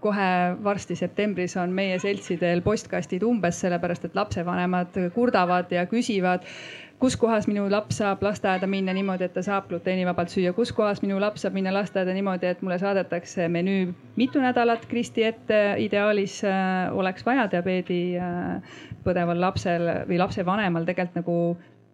kohe 0.00 0.56
varsti 0.62 0.94
septembris 0.96 1.56
on 1.56 1.72
meie 1.72 1.98
seltsidel 1.98 2.60
postkastid 2.62 3.22
umbes, 3.22 3.56
sellepärast 3.60 4.04
et 4.04 4.14
lapsevanemad 4.14 4.98
kurdavad 5.14 5.72
ja 5.72 5.86
küsivad 5.86 6.44
kus 6.98 7.16
kohas 7.20 7.46
minu 7.48 7.66
laps 7.70 7.98
saab 8.00 8.22
lasteaeda 8.24 8.66
minna 8.70 8.94
niimoodi, 8.96 9.26
et 9.28 9.34
ta 9.36 9.42
saab 9.44 9.68
gluteenivabalt 9.68 10.32
süüa, 10.32 10.52
kus 10.56 10.72
kohas 10.76 11.02
minu 11.04 11.18
laps 11.20 11.44
saab 11.44 11.56
minna 11.56 11.72
lasteaeda 11.74 12.14
niimoodi, 12.16 12.48
et 12.48 12.62
mulle 12.64 12.78
saadetakse 12.80 13.48
menüü 13.52 13.92
mitu 14.16 14.40
nädalat 14.40 14.86
Kristi 14.88 15.26
ette. 15.28 15.60
ideaalis 15.78 16.40
äh, 16.44 16.96
oleks 16.96 17.26
vaja 17.26 17.46
diabeedi 17.52 18.00
äh, 18.16 18.78
põdeval 19.04 19.40
lapsel 19.40 19.88
või 20.08 20.20
lapsevanemal 20.22 20.88
tegelikult 20.88 21.20
nagu 21.20 21.38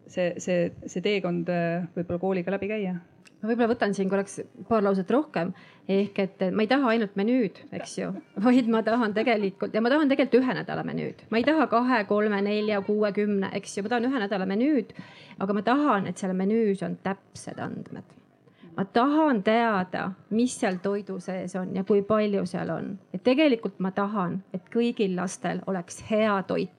see, 0.06 0.32
see, 0.38 0.70
see 0.86 1.02
teekond 1.02 1.50
äh, 1.50 1.88
võib-olla 1.96 2.22
kooliga 2.22 2.54
läbi 2.54 2.70
käia. 2.70 2.96
Ma 3.42 3.50
võib-olla 3.50 3.72
võtan 3.74 3.94
siin 3.94 4.10
korraks 4.10 4.38
paar 4.68 4.84
lauset 4.86 5.10
rohkem 5.10 5.50
ehk 5.88 6.18
et 6.22 6.42
ma 6.54 6.62
ei 6.62 6.70
taha 6.70 6.92
ainult 6.94 7.16
menüüd, 7.18 7.58
eks 7.74 7.96
ju, 7.98 8.12
vaid 8.44 8.68
ma 8.70 8.82
tahan 8.86 9.14
tegelikult 9.14 9.74
ja 9.74 9.82
ma 9.82 9.90
tahan 9.90 10.10
tegelikult 10.10 10.38
ühe 10.42 10.56
nädala 10.60 10.84
menüüd, 10.86 11.24
ma 11.30 11.40
ei 11.40 11.46
taha 11.46 11.66
kahe, 11.70 12.02
kolme, 12.08 12.38
nelja, 12.44 12.80
kuue, 12.86 13.10
kümne, 13.16 13.50
eks 13.58 13.76
ju, 13.76 13.84
ma 13.86 13.92
tahan 13.92 14.08
ühe 14.10 14.22
nädala 14.22 14.46
menüüd. 14.46 14.92
aga 15.42 15.54
ma 15.54 15.62
tahan, 15.66 16.06
et 16.06 16.18
seal 16.18 16.34
menüüs 16.38 16.82
on 16.86 16.96
täpsed 17.02 17.58
andmed. 17.58 18.14
ma 18.76 18.84
tahan 18.84 19.42
teada, 19.42 20.12
mis 20.30 20.54
seal 20.60 20.78
toidu 20.82 21.18
sees 21.20 21.56
on 21.56 21.74
ja 21.76 21.84
kui 21.84 22.02
palju 22.02 22.46
seal 22.46 22.70
on, 22.70 22.98
et 23.12 23.24
tegelikult 23.24 23.80
ma 23.80 23.90
tahan, 23.90 24.42
et 24.54 24.70
kõigil 24.72 25.16
lastel 25.16 25.60
oleks 25.66 26.04
hea 26.10 26.42
toit 26.46 26.70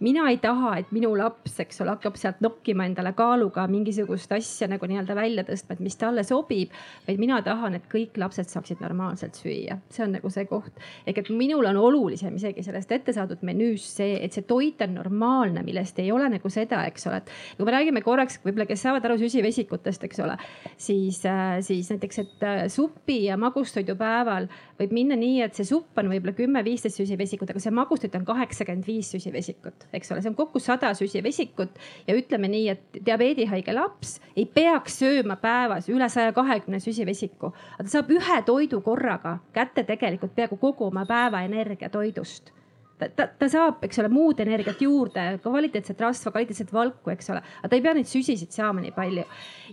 mina 0.00 0.28
ei 0.30 0.38
taha, 0.38 0.76
et 0.78 0.90
minu 0.94 1.10
laps, 1.18 1.56
eks 1.64 1.82
ole, 1.82 1.92
hakkab 1.96 2.18
sealt 2.18 2.42
nokkima 2.44 2.86
endale 2.86 3.12
kaaluga 3.18 3.64
mingisugust 3.70 4.30
asja 4.36 4.68
nagu 4.70 4.86
nii-öelda 4.86 5.16
välja 5.18 5.44
tõstma, 5.46 5.74
et 5.74 5.82
mis 5.82 5.96
talle 5.98 6.22
sobib. 6.26 6.74
vaid 7.06 7.18
mina 7.18 7.40
tahan, 7.42 7.74
et 7.74 7.88
kõik 7.90 8.18
lapsed 8.20 8.50
saaksid 8.50 8.82
normaalselt 8.84 9.38
süüa, 9.38 9.78
see 9.90 10.04
on 10.04 10.14
nagu 10.14 10.30
see 10.30 10.46
koht. 10.46 10.72
ehk 11.06 11.18
et 11.18 11.30
minul 11.30 11.66
on 11.66 11.76
olulisem 11.76 12.36
isegi 12.36 12.62
sellest 12.62 12.92
ette 12.92 13.12
saadud 13.12 13.42
menüüst 13.42 13.98
see, 13.98 14.18
et 14.22 14.32
see 14.32 14.46
toit 14.46 14.80
on 14.86 14.94
normaalne, 15.00 15.64
millest 15.66 15.98
ei 15.98 16.12
ole 16.12 16.28
nagu 16.30 16.50
seda, 16.50 16.84
eks 16.86 17.06
ole, 17.10 17.22
et 17.22 17.34
kui 17.56 17.66
me 17.66 17.74
räägime 17.74 18.02
korraks 18.06 18.38
võib-olla, 18.44 18.68
kes 18.70 18.86
saavad 18.86 19.04
aru 19.04 19.18
süsivesikutest, 19.18 20.04
eks 20.06 20.22
ole, 20.22 20.38
siis, 20.76 21.24
äh, 21.26 21.58
siis 21.64 21.90
näiteks, 21.90 22.22
et 22.22 22.46
äh, 22.46 22.64
supi 22.70 23.24
ja 23.26 23.36
magustoidu 23.40 23.98
päeval 23.98 24.46
võib 24.78 24.94
minna 24.94 25.18
nii, 25.18 25.42
et 25.42 25.58
see 25.58 25.66
supp 25.66 25.98
on 25.98 26.12
võib-olla 26.12 26.36
kümme-viisteist 26.38 27.02
süsivesikut, 27.02 27.50
aga 27.50 27.62
see 27.62 27.74
magustoit 27.74 28.14
on 28.14 28.26
kaheksakümmend 28.28 28.86
viis 28.86 29.10
süsivesikut 29.16 29.87
eks 29.92 30.12
ole, 30.12 30.22
see 30.22 30.32
on 30.32 30.36
kokku 30.38 30.60
sada 30.62 30.92
süsivesikut 30.98 31.78
ja 32.08 32.16
ütleme 32.18 32.50
nii, 32.52 32.68
et 32.74 33.00
diabeedihaige 33.06 33.74
laps 33.76 34.18
ei 34.36 34.46
peaks 34.46 35.00
sööma 35.02 35.38
päevas 35.40 35.88
üle 35.92 36.08
saja 36.12 36.34
kahekümne 36.36 36.80
süsivesiku, 36.84 37.52
ta 37.78 37.88
saab 37.88 38.12
ühe 38.14 38.42
toidu 38.46 38.82
korraga 38.84 39.38
kätte 39.56 39.86
tegelikult 39.88 40.34
peaaegu 40.36 40.60
kogu 40.60 40.88
oma 40.90 41.06
päeva 41.08 41.42
energia 41.46 41.90
toidust 41.92 42.52
ta, 42.98 43.08
ta, 43.14 43.26
ta 43.38 43.48
saab, 43.50 43.82
eks 43.86 44.00
ole, 44.02 44.10
muud 44.12 44.40
energiat 44.42 44.82
juurde, 44.82 45.24
kvaliteetset 45.44 46.00
rasva, 46.02 46.32
kvaliteetset 46.34 46.72
valku, 46.74 47.12
eks 47.14 47.30
ole, 47.34 47.42
aga 47.60 47.70
ta 47.70 47.78
ei 47.78 47.84
pea 47.84 47.94
neid 47.98 48.10
süsisid 48.10 48.54
saama 48.54 48.82
nii 48.84 48.92
palju. 48.96 49.24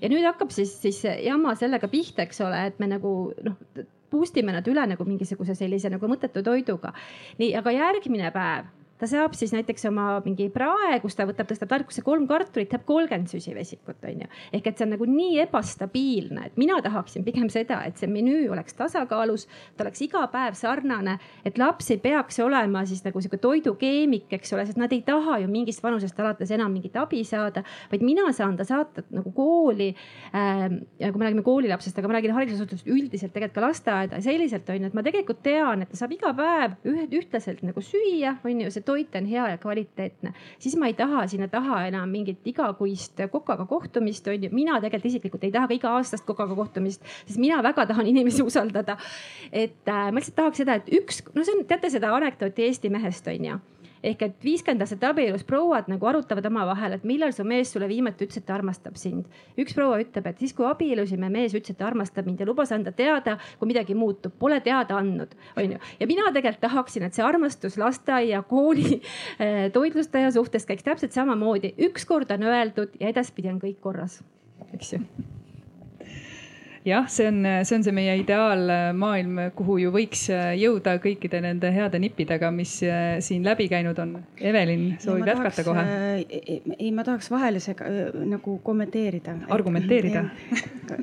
ja 0.02 0.12
nüüd 0.12 0.26
hakkab 0.28 0.54
siis, 0.54 0.76
siis 0.82 1.02
jama 1.26 1.56
sellega 1.60 1.90
pihta, 1.92 2.26
eks 2.26 2.42
ole, 2.46 2.66
et 2.70 2.80
me 2.80 2.90
nagu 2.92 3.16
noh, 3.46 3.60
boost 4.12 4.38
ime 4.40 4.54
nad 4.56 4.68
üle 4.70 4.86
nagu 4.88 5.08
mingisuguse 5.08 5.58
sellise 5.58 5.92
nagu 5.92 6.10
mõttetu 6.10 6.44
toiduga. 6.46 6.94
nii, 7.42 7.54
aga 7.58 7.74
järgmine 7.76 8.32
päev 8.36 8.72
ta 9.00 9.08
saab 9.10 9.34
siis 9.36 9.52
näiteks 9.52 9.88
oma 9.90 10.06
mingi 10.26 10.48
prae, 10.54 11.00
kus 11.04 11.18
ta 11.18 11.26
võtab, 11.28 11.50
tõstab 11.50 11.72
tarkusse 11.72 12.04
kolm 12.06 12.28
kartulit, 12.30 12.72
saab 12.72 12.86
kolmkümmend 12.88 13.32
süsivesikut, 13.32 14.00
onju. 14.08 14.28
ehk 14.56 14.70
et 14.70 14.78
see 14.78 14.86
on 14.88 14.94
nagu 14.96 15.08
nii 15.10 15.42
ebastabiilne, 15.44 16.46
et 16.50 16.60
mina 16.60 16.78
tahaksin 16.84 17.26
pigem 17.28 17.50
seda, 17.52 17.82
et 17.88 18.00
see 18.00 18.08
menüü 18.12 18.48
oleks 18.56 18.78
tasakaalus, 18.80 19.48
ta 19.76 19.84
oleks 19.86 20.06
iga 20.06 20.24
päev 20.32 20.56
sarnane, 20.60 21.18
et 21.46 21.60
laps 21.60 21.92
ei 21.92 22.00
peaks 22.04 22.40
olema 22.44 22.86
siis 22.88 23.04
nagu 23.06 23.20
sihuke 23.24 23.40
toidukeemik, 23.44 24.30
eks 24.40 24.56
ole, 24.56 24.66
sest 24.70 24.80
nad 24.80 24.94
ei 24.96 25.04
taha 25.06 25.42
ju 25.44 25.52
mingist 25.52 25.84
vanusest 25.84 26.20
alates 26.24 26.56
enam 26.56 26.72
mingit 26.72 26.96
abi 27.00 27.24
saada, 27.28 27.66
vaid 27.92 28.06
mina 28.06 28.32
saan 28.36 28.56
ta 28.56 28.68
saata 28.68 29.04
nagu 29.12 29.34
kooli 29.36 29.92
ähm,. 30.32 30.80
ja 31.00 31.12
kui 31.12 31.20
me 31.20 31.28
räägime 31.28 31.44
koolilapsest, 31.44 32.00
aga 32.00 32.08
ma 32.08 32.18
räägin 32.18 32.36
haridusasutusest 32.36 32.88
üldiselt 32.88 33.34
tegelikult 33.36 33.56
ka 33.60 33.68
lasteaeda 33.68 34.22
selliselt 34.24 34.70
onju, 34.72 34.88
et 34.88 34.96
ma 34.98 35.04
tegelikult 35.06 35.44
tean, 35.44 35.84
et 35.84 35.92
ta 35.92 36.00
saab 36.00 36.16
iga 36.16 36.32
päev 36.36 36.80
ühtlaselt 36.86 37.62
nagu 37.66 37.84
süüa, 37.84 38.38
onju, 38.46 38.72
see 38.72 38.85
toit 38.86 39.16
on 39.16 39.26
hea 39.30 39.50
ja 39.50 39.58
kvaliteetne, 39.62 40.34
siis 40.60 40.76
ma 40.80 40.90
ei 40.92 40.98
taha 40.98 41.26
sinna 41.28 41.48
taha 41.52 41.86
enam 41.90 42.10
mingit 42.10 42.48
igakuist 42.48 43.26
kokaga 43.32 43.66
kohtumist, 43.66 44.28
on 44.28 44.44
ju. 44.44 44.50
mina 44.52 44.80
tegelikult 44.82 45.12
isiklikult 45.12 45.44
ei 45.44 45.54
taha 45.56 45.70
ka 45.70 45.78
iga-aastast 45.80 46.26
kokaga 46.26 46.56
kohtumist, 46.56 47.04
sest 47.26 47.40
mina 47.42 47.62
väga 47.64 47.86
tahan 47.86 48.08
inimesi 48.08 48.44
usaldada. 48.44 48.98
et 49.52 49.88
äh, 49.88 50.12
ma 50.12 50.20
lihtsalt 50.20 50.36
tahaks 50.36 50.64
seda, 50.64 50.80
et 50.80 50.92
üks, 50.94 51.24
no 51.34 51.44
see 51.44 51.58
on, 51.58 51.66
teate 51.66 51.90
seda 51.90 52.14
anekdooti 52.16 52.70
Eesti 52.70 52.90
mehest, 52.94 53.28
on 53.28 53.50
ju 53.52 53.62
ehk 54.06 54.26
et 54.28 54.46
viiskümmend 54.46 54.84
aastat 54.86 55.04
abielus 55.10 55.46
prouad 55.48 55.90
nagu 55.92 56.10
arutavad 56.10 56.46
omavahel, 56.50 56.98
et 56.98 57.06
millal 57.08 57.34
su 57.36 57.46
mees 57.48 57.72
sulle 57.74 57.88
viimati 57.90 58.26
ütles, 58.26 58.42
et 58.42 58.48
ta 58.48 58.56
armastab 58.58 58.98
sind. 59.02 59.26
üks 59.62 59.76
proua 59.78 60.00
ütleb, 60.04 60.30
et 60.30 60.42
siis 60.42 60.54
kui 60.56 60.68
abiellusime, 60.70 61.30
mees 61.34 61.56
ütles, 61.58 61.74
et 61.74 61.80
ta 61.80 61.90
armastab 61.90 62.28
mind 62.30 62.44
ja 62.44 62.50
lubas 62.50 62.74
anda 62.76 62.94
teada, 62.96 63.38
kui 63.60 63.72
midagi 63.72 63.98
muutub, 63.98 64.36
pole 64.40 64.60
teada 64.66 65.00
andnud, 65.02 65.36
onju. 65.58 65.80
ja 66.00 66.10
mina 66.10 66.32
tegelikult 66.32 66.64
tahaksin, 66.66 67.08
et 67.08 67.18
see 67.18 67.26
armastus 67.26 67.80
lasteaia, 67.82 68.44
kooli, 68.50 69.00
eh, 69.40 69.70
toitlustaja 69.74 70.32
suhtes 70.36 70.66
käiks 70.66 70.86
täpselt 70.86 71.16
samamoodi. 71.16 71.76
ükskord 71.90 72.32
on 72.32 72.44
öeldud 72.52 73.00
ja 73.00 73.10
edaspidi 73.10 73.50
on 73.50 73.60
kõik 73.62 73.82
korras, 73.82 74.22
eks 74.74 74.94
ju 74.94 75.06
jah, 76.86 77.08
see 77.10 77.28
on, 77.28 77.42
see 77.66 77.78
on 77.80 77.84
see 77.86 77.94
meie 77.96 78.14
ideaalmaailm, 78.22 79.40
kuhu 79.58 79.80
ju 79.82 79.92
võiks 79.94 80.28
jõuda 80.30 80.98
kõikide 81.02 81.42
nende 81.42 81.72
heade 81.74 82.00
nippidega, 82.02 82.52
mis 82.54 82.78
äh, 82.86 83.18
siin 83.26 83.46
läbi 83.46 83.68
käinud 83.72 83.98
on. 84.02 84.16
Evelin 84.38 84.86
soovib 85.02 85.30
jätkata 85.32 85.66
kohe. 85.66 85.82
Äh, 85.82 86.68
ei, 86.78 86.92
ma 86.96 87.06
tahaks 87.08 87.32
vahele 87.34 87.62
sega, 87.64 87.88
äh, 87.90 88.20
nagu 88.30 88.58
kommenteerida. 88.64 89.38
argumenteerida. 89.58 90.26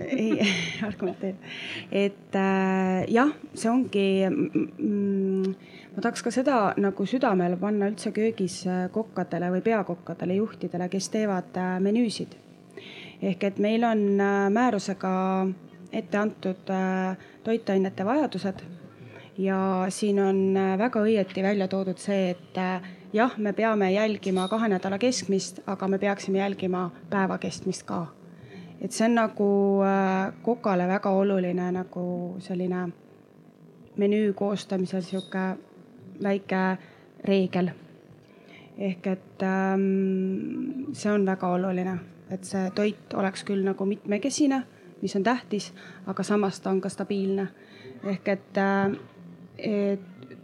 ei, 0.06 0.38
argumenteerida, 0.90 1.52
et 1.90 2.38
äh, 2.38 3.02
jah, 3.12 3.32
see 3.54 3.72
ongi 3.72 4.06
mm, 4.28 5.56
ma 5.96 6.04
tahaks 6.04 6.22
ka 6.22 6.34
seda 6.34 6.60
nagu 6.80 7.06
südamele 7.08 7.58
panna 7.60 7.90
üldse 7.90 8.14
köögis 8.14 8.62
kokkadele 8.94 9.50
või 9.56 9.66
peakokkadele, 9.66 10.38
juhtidele, 10.38 10.88
kes 10.92 11.10
teevad 11.12 11.58
menüüsid. 11.82 12.38
ehk 13.22 13.44
et 13.44 13.58
meil 13.62 13.84
on 13.86 14.00
määrusega 14.50 15.10
ette 15.92 16.18
antud 16.18 16.70
äh, 16.70 17.16
toitainete 17.44 18.04
vajadused 18.04 18.62
ja 19.38 19.86
siin 19.88 20.20
on 20.20 20.56
äh, 20.56 20.78
väga 20.78 21.02
õieti 21.04 21.44
välja 21.44 21.68
toodud 21.68 22.00
see, 22.00 22.30
et 22.32 22.58
äh, 22.58 22.80
jah, 23.12 23.36
me 23.38 23.52
peame 23.52 23.92
jälgima 23.92 24.48
kahe 24.48 24.70
nädala 24.72 24.98
keskmist, 24.98 25.62
aga 25.66 25.88
me 25.88 25.98
peaksime 25.98 26.40
jälgima 26.40 26.88
päeva 27.10 27.38
kestmist 27.38 27.86
ka. 27.88 28.06
et 28.80 28.92
see 28.92 29.06
on 29.06 29.14
nagu 29.14 29.48
kokale 30.42 30.88
väga 30.88 31.10
oluline 31.10 31.68
nagu 31.72 32.36
selline 32.42 32.88
menüü 33.96 34.32
koostamisel 34.34 35.04
sihuke 35.06 35.44
väike 36.22 36.62
reegel. 37.24 37.70
ehk 38.78 39.06
et 39.06 39.42
ähm, 39.42 40.92
see 40.92 41.12
on 41.12 41.26
väga 41.26 41.48
oluline, 41.48 41.98
et 42.30 42.44
see 42.44 42.70
toit 42.74 43.14
oleks 43.14 43.44
küll 43.44 43.64
nagu 43.64 43.84
mitmekesine 43.84 44.64
mis 45.02 45.16
on 45.16 45.22
tähtis, 45.22 45.72
aga 46.06 46.22
samas 46.22 46.60
ta 46.60 46.70
on 46.70 46.80
ka 46.80 46.88
stabiilne. 46.88 47.48
ehk 48.04 48.28
et, 48.28 48.58
äh, 48.58 48.90
et 49.58 50.00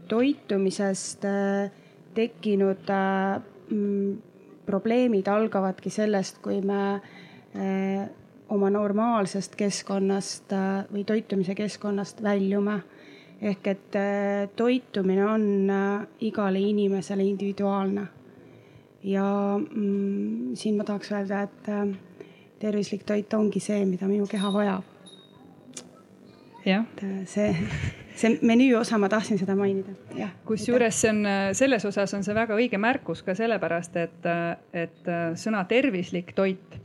toitumisest 0.09 1.25
äh, 1.25 1.71
tekkinud 2.15 2.91
äh, 2.91 3.41
mm, 3.71 4.19
probleemid 4.67 5.27
algavadki 5.29 5.91
sellest, 5.91 6.43
kui 6.43 6.61
me 6.61 7.01
oma 8.49 8.69
normaalsest 8.71 9.55
keskkonnast 9.57 10.53
või 10.93 11.05
toitumise 11.09 11.55
keskkonnast 11.55 12.23
väljume. 12.23 12.83
ehk 13.41 13.67
et 13.67 13.97
toitumine 14.57 15.25
on 15.27 15.73
igale 16.21 16.61
inimesele 16.61 17.23
individuaalne. 17.23 18.07
ja 19.03 19.59
mm, 19.59 20.55
siin 20.55 20.77
ma 20.77 20.85
tahaks 20.85 21.13
öelda, 21.13 21.43
et 21.43 22.08
tervislik 22.61 23.05
toit 23.07 23.35
ongi 23.35 23.61
see, 23.63 23.85
mida 23.87 24.09
minu 24.11 24.27
keha 24.27 24.53
vajab. 24.55 24.97
et 26.69 27.03
äh, 27.03 27.21
see, 27.25 27.53
see 28.19 28.39
menüü 28.43 28.75
osa, 28.77 28.99
ma 28.99 29.09
tahtsin 29.09 29.39
seda 29.41 29.55
mainida, 29.57 29.95
kusjuures 30.45 31.01
see 31.01 31.15
on, 31.15 31.23
selles 31.57 31.85
osas 31.89 32.13
on 32.15 32.27
see 32.27 32.35
väga 32.37 32.59
õige 32.59 32.81
märkus 32.81 33.23
ka 33.25 33.35
sellepärast, 33.39 33.97
et, 33.97 34.29
et 34.77 35.09
sõna 35.41 35.65
tervislik 35.71 36.35
toit 36.37 36.79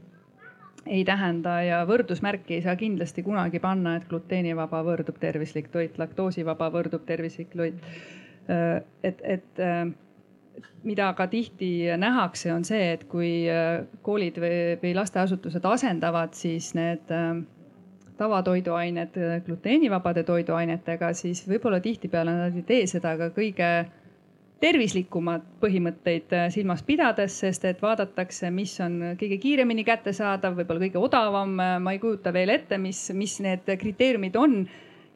ei 0.85 1.03
tähenda 1.07 1.57
ja 1.63 1.81
võrdusmärki 1.87 2.57
ei 2.57 2.63
saa 2.63 2.75
kindlasti 2.79 3.23
kunagi 3.23 3.59
panna, 3.63 3.97
et 3.97 4.07
gluteenivaba 4.09 4.81
võrdub 4.83 5.19
tervislik 5.19 5.69
toit, 5.71 5.97
laktoosivaba 5.99 6.69
võrdub 6.71 7.05
tervislik 7.07 7.55
toit. 7.55 7.79
et, 8.47 9.21
et 9.23 9.61
mida 10.83 11.13
ka 11.17 11.27
tihti 11.31 11.71
nähakse, 11.97 12.51
on 12.53 12.65
see, 12.67 12.93
et 12.97 13.07
kui 13.09 13.47
äh, 13.49 13.83
koolid 14.05 14.37
või, 14.43 14.77
või 14.83 14.93
lasteasutused 14.97 15.65
asendavad 15.65 16.35
siis 16.37 16.73
need 16.77 17.11
äh, 17.13 17.41
tavatoiduained 18.17 19.17
gluteenivabade 19.45 20.23
toiduainetega, 20.23 21.13
siis 21.17 21.43
võib-olla 21.49 21.79
tihtipeale 21.81 22.35
nad 22.37 22.55
ei 22.55 22.65
tee 22.67 22.87
seda 22.87 23.15
ka 23.17 23.31
kõige 23.33 23.69
tervislikumad 24.63 25.43
põhimõtteid 25.63 26.33
äh, 26.35 26.47
silmas 26.53 26.83
pidades, 26.87 27.35
sest 27.43 27.65
et 27.67 27.81
vaadatakse, 27.83 28.51
mis 28.53 28.75
on 28.83 28.99
kõige 29.19 29.39
kiiremini 29.43 29.83
kättesaadav, 29.87 30.55
võib-olla 30.59 30.85
kõige 30.85 31.01
odavam. 31.03 31.57
ma 31.57 31.93
ei 31.93 31.99
kujuta 31.99 32.31
veel 32.33 32.53
ette, 32.53 32.79
mis, 32.79 33.09
mis 33.17 33.39
need 33.43 33.67
kriteeriumid 33.79 34.35
on. 34.39 34.61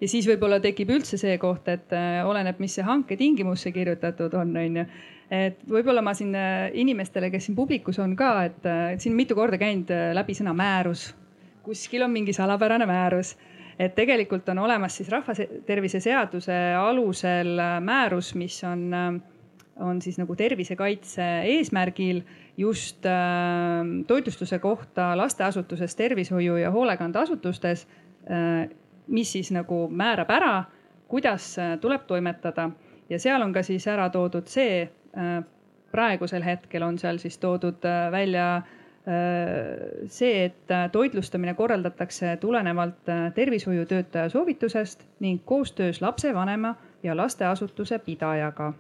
ja 0.01 0.07
siis 0.07 0.27
võib-olla 0.29 0.59
tekib 0.61 0.91
üldse 0.93 1.17
see 1.17 1.37
koht, 1.41 1.67
et 1.71 1.93
äh, 1.95 2.25
oleneb, 2.27 2.59
mis 2.59 2.75
see 2.75 2.83
hanke 2.85 3.17
tingimusse 3.17 3.71
kirjutatud 3.71 4.33
on, 4.33 4.55
on 4.57 4.81
ju. 4.81 4.87
Et 5.31 5.59
võib-olla 5.67 6.01
ma 6.01 6.13
siin 6.15 6.35
äh, 6.35 6.69
inimestele, 6.73 7.31
kes 7.31 7.49
siin 7.49 7.55
publikus 7.55 7.99
on 7.99 8.15
ka, 8.15 8.31
et 8.47 9.01
siin 9.03 9.15
mitu 9.15 9.35
korda 9.35 9.59
käinud 9.59 9.91
läbi 10.13 10.35
sõna 10.37 10.53
määrus. 10.55 11.13
kuskil 11.63 12.03
on 12.03 12.11
mingi 12.11 12.33
salapärane 12.33 12.85
määrus 12.87 13.35
et 13.79 13.95
tegelikult 13.95 14.49
on 14.49 14.59
olemas 14.59 14.95
siis 14.97 15.09
rahvatervise 15.09 15.99
seaduse 15.99 16.55
alusel 16.79 17.59
määrus, 17.83 18.33
mis 18.35 18.63
on 18.63 18.93
äh, 18.93 19.19
on 19.79 20.01
siis 20.01 20.17
nagu 20.17 20.35
tervisekaitse 20.35 21.25
eesmärgil 21.45 22.21
just 22.57 23.05
äh, 23.05 23.13
toitlustuse 24.07 24.59
kohta 24.59 25.17
lasteasutuses, 25.17 25.95
tervishoiu 25.95 26.55
ja 26.57 26.71
hoolekandeasutustes 26.71 27.87
äh,. 28.31 28.69
mis 29.07 29.31
siis 29.31 29.51
nagu 29.55 29.87
määrab 29.87 30.29
ära, 30.29 30.63
kuidas 31.07 31.59
äh, 31.59 31.77
tuleb 31.79 32.07
toimetada 32.07 32.69
ja 33.09 33.19
seal 33.19 33.41
on 33.41 33.53
ka 33.53 33.63
siis 33.63 33.87
ära 33.87 34.09
toodud 34.09 34.47
see 34.47 34.81
äh,, 34.81 34.89
praegusel 35.91 36.43
hetkel 36.45 36.83
on 36.83 36.99
seal 36.99 37.17
siis 37.17 37.37
toodud 37.37 37.85
äh, 37.85 38.11
välja 38.11 38.55
äh, 38.55 38.63
see, 40.05 40.45
et 40.45 40.71
äh, 40.71 40.89
toitlustamine 40.91 41.53
korraldatakse 41.53 42.37
tulenevalt 42.41 43.13
tervishoiutöötaja 43.35 44.29
soovitusest 44.29 45.07
ning 45.19 45.41
koostöös 45.45 46.01
lapsevanema 46.01 46.75
ja 47.03 47.17
lasteasutuse 47.17 47.99
pidajaga 47.99 48.73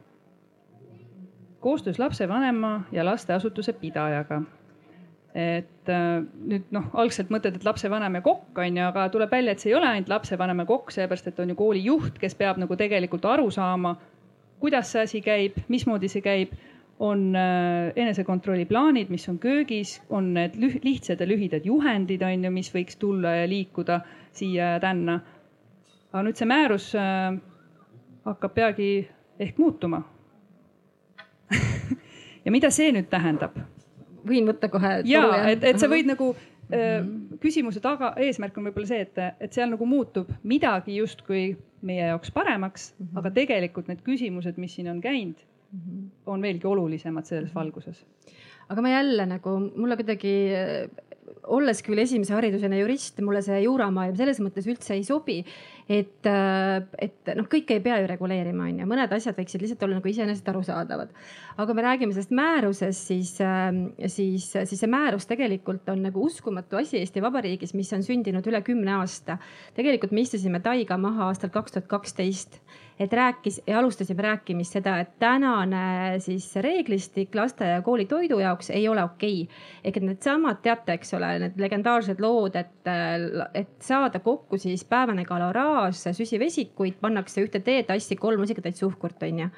koostöös 1.59 1.99
lapsevanema 1.99 2.81
ja 2.91 3.05
lasteasutuse 3.05 3.73
pidajaga. 3.73 4.41
et 5.35 5.89
äh, 5.89 6.23
nüüd 6.49 6.71
noh, 6.73 6.85
algselt 6.97 7.29
mõtled, 7.29 7.59
et 7.59 7.65
lapsevanem 7.67 8.15
ja 8.17 8.21
kokk 8.25 8.57
on 8.57 8.77
ju, 8.77 8.85
aga 8.87 9.03
tuleb 9.13 9.29
välja, 9.31 9.53
et 9.53 9.61
see 9.61 9.69
ei 9.69 9.75
ole 9.77 9.85
ainult 9.85 10.09
lapsevanem 10.09 10.63
ja 10.63 10.65
kokk, 10.65 10.89
seepärast 10.95 11.27
et 11.29 11.41
on 11.43 11.51
ju 11.51 11.55
kooli 11.59 11.83
juht, 11.83 12.17
kes 12.17 12.33
peab 12.35 12.57
nagu 12.57 12.75
tegelikult 12.79 13.25
aru 13.29 13.51
saama, 13.53 13.91
kuidas 14.59 14.91
see 14.91 15.03
asi 15.03 15.21
käib, 15.21 15.59
mismoodi 15.67 16.09
see 16.11 16.23
käib 16.25 16.55
on 16.99 17.35
äh, 17.35 17.91
enesekontrolli 17.95 18.65
plaanid, 18.65 19.09
mis 19.13 19.29
on 19.29 19.37
köögis, 19.39 20.01
on 20.09 20.33
need 20.33 20.57
lihtsad 20.83 21.21
ja 21.21 21.27
lühidad 21.29 21.65
juhendid, 21.65 22.23
on 22.25 22.47
ju, 22.47 22.51
mis 22.51 22.71
võiks 22.73 22.97
tulla 22.97 23.35
ja 23.37 23.49
liikuda 23.49 23.99
siia 24.33 24.73
ja 24.75 24.79
tänna. 24.81 25.19
aga 26.11 26.23
nüüd 26.23 26.39
see 26.39 26.47
määrus 26.49 26.91
äh, 26.97 27.37
hakkab 28.25 28.53
peagi 28.55 29.07
ehk 29.39 29.57
muutuma 29.61 30.01
ja 32.45 32.51
mida 32.51 32.71
see 32.73 32.91
nüüd 32.95 33.09
tähendab? 33.11 33.59
võin 34.27 34.47
võtta 34.49 34.69
kohe. 34.71 35.01
ja 35.05 35.23
et, 35.51 35.63
et 35.63 35.79
sa 35.79 35.89
võid 35.91 36.09
nagu. 36.09 36.33
Küsimuse 37.39 37.79
taga, 37.83 38.11
eesmärk 38.19 38.57
on 38.59 38.67
võib-olla 38.67 38.89
see, 38.89 39.05
et, 39.05 39.19
et 39.39 39.53
seal 39.55 39.69
nagu 39.71 39.85
muutub 39.87 40.31
midagi 40.43 40.97
justkui 40.97 41.53
meie 41.87 42.09
jaoks 42.09 42.33
paremaks 42.35 42.89
mm, 42.91 43.05
-hmm. 43.05 43.19
aga 43.21 43.31
tegelikult 43.31 43.87
need 43.87 44.01
küsimused, 44.03 44.57
mis 44.57 44.75
siin 44.75 44.89
on 44.91 45.01
käinud 45.01 45.37
mm, 45.37 45.79
-hmm. 45.79 46.09
on 46.25 46.41
veelgi 46.41 46.67
olulisemad 46.67 47.25
selles 47.25 47.53
mhm. 47.53 47.59
valguses. 47.59 48.05
aga 48.69 48.81
ma 48.81 48.89
jälle 48.89 49.25
nagu 49.25 49.59
mulle 49.75 49.95
kuidagi 49.95 50.33
olles 51.53 51.81
küll 51.85 52.01
esimese 52.01 52.35
haridusena 52.35 52.79
jurist, 52.79 53.19
mulle 53.25 53.41
see 53.45 53.59
juuramaailm 53.63 54.17
selles 54.19 54.39
mõttes 54.43 54.67
üldse 54.69 54.95
ei 54.95 55.03
sobi. 55.07 55.43
et, 55.87 56.25
äh, 56.27 56.83
et 56.99 57.29
noh, 57.37 57.45
kõike 57.47 57.77
ei 57.77 57.79
pea 57.79 58.01
ju 58.01 58.07
reguleerima, 58.11 58.65
on 58.67 58.81
ju, 58.81 58.87
mõned 58.89 59.13
asjad 59.15 59.37
võiksid 59.37 59.61
lihtsalt 59.63 59.85
olla 59.87 59.95
nagu 60.01 60.09
iseenesest 60.11 60.49
arusaadavad. 60.51 61.13
aga 61.57 61.73
me 61.73 61.85
räägime 61.85 62.11
sellest 62.11 62.33
määrusest, 62.35 63.07
siis, 63.07 63.31
äh, 63.41 63.71
siis, 64.07 64.49
siis 64.51 64.79
see 64.79 64.91
määrus 64.91 65.25
tegelikult 65.25 65.87
on 65.89 66.03
nagu 66.03 66.25
uskumatu 66.25 66.77
asi 66.77 66.99
Eesti 66.99 67.23
Vabariigis, 67.23 67.73
mis 67.73 67.93
on 67.93 68.03
sündinud 68.03 68.47
üle 68.47 68.61
kümne 68.61 68.99
aasta. 68.99 69.37
tegelikult 69.75 70.11
me 70.11 70.21
istusime 70.21 70.59
taiga 70.59 70.97
maha 70.97 71.31
aastal 71.31 71.49
kaks 71.49 71.71
tuhat 71.71 71.87
kaksteist 71.87 72.59
et 72.99 73.13
rääkis 73.13 73.61
ja 73.67 73.79
alustasime 73.79 74.21
rääkimist 74.21 74.77
seda, 74.77 74.97
et 74.99 75.19
tänane 75.19 76.19
siis 76.23 76.49
reeglistik 76.55 77.35
lasteaia 77.35 77.77
ja 77.77 77.81
kooli 77.81 78.05
toidu 78.05 78.39
jaoks 78.39 78.69
ei 78.69 78.87
ole 78.87 79.03
okei 79.03 79.41
okay.. 79.41 79.57
ehk 79.83 79.97
et 79.97 80.07
needsamad, 80.09 80.61
teate, 80.61 80.97
eks 80.97 81.13
ole, 81.13 81.29
need 81.43 81.61
legendaarsed 81.61 82.21
lood, 82.23 82.57
et, 82.57 82.89
et 83.53 83.75
saada 83.85 84.19
kokku 84.19 84.57
siis 84.57 84.85
päevane 84.85 85.25
kaloraaž 85.25 86.07
süsivesikuid, 86.17 86.97
pannakse 87.01 87.45
ühte 87.45 87.61
teetassi 87.61 88.15
kolm 88.15 88.41
rusikatäit 88.41 88.75
suhkurt, 88.75 89.23
on 89.23 89.45
ju. 89.45 89.53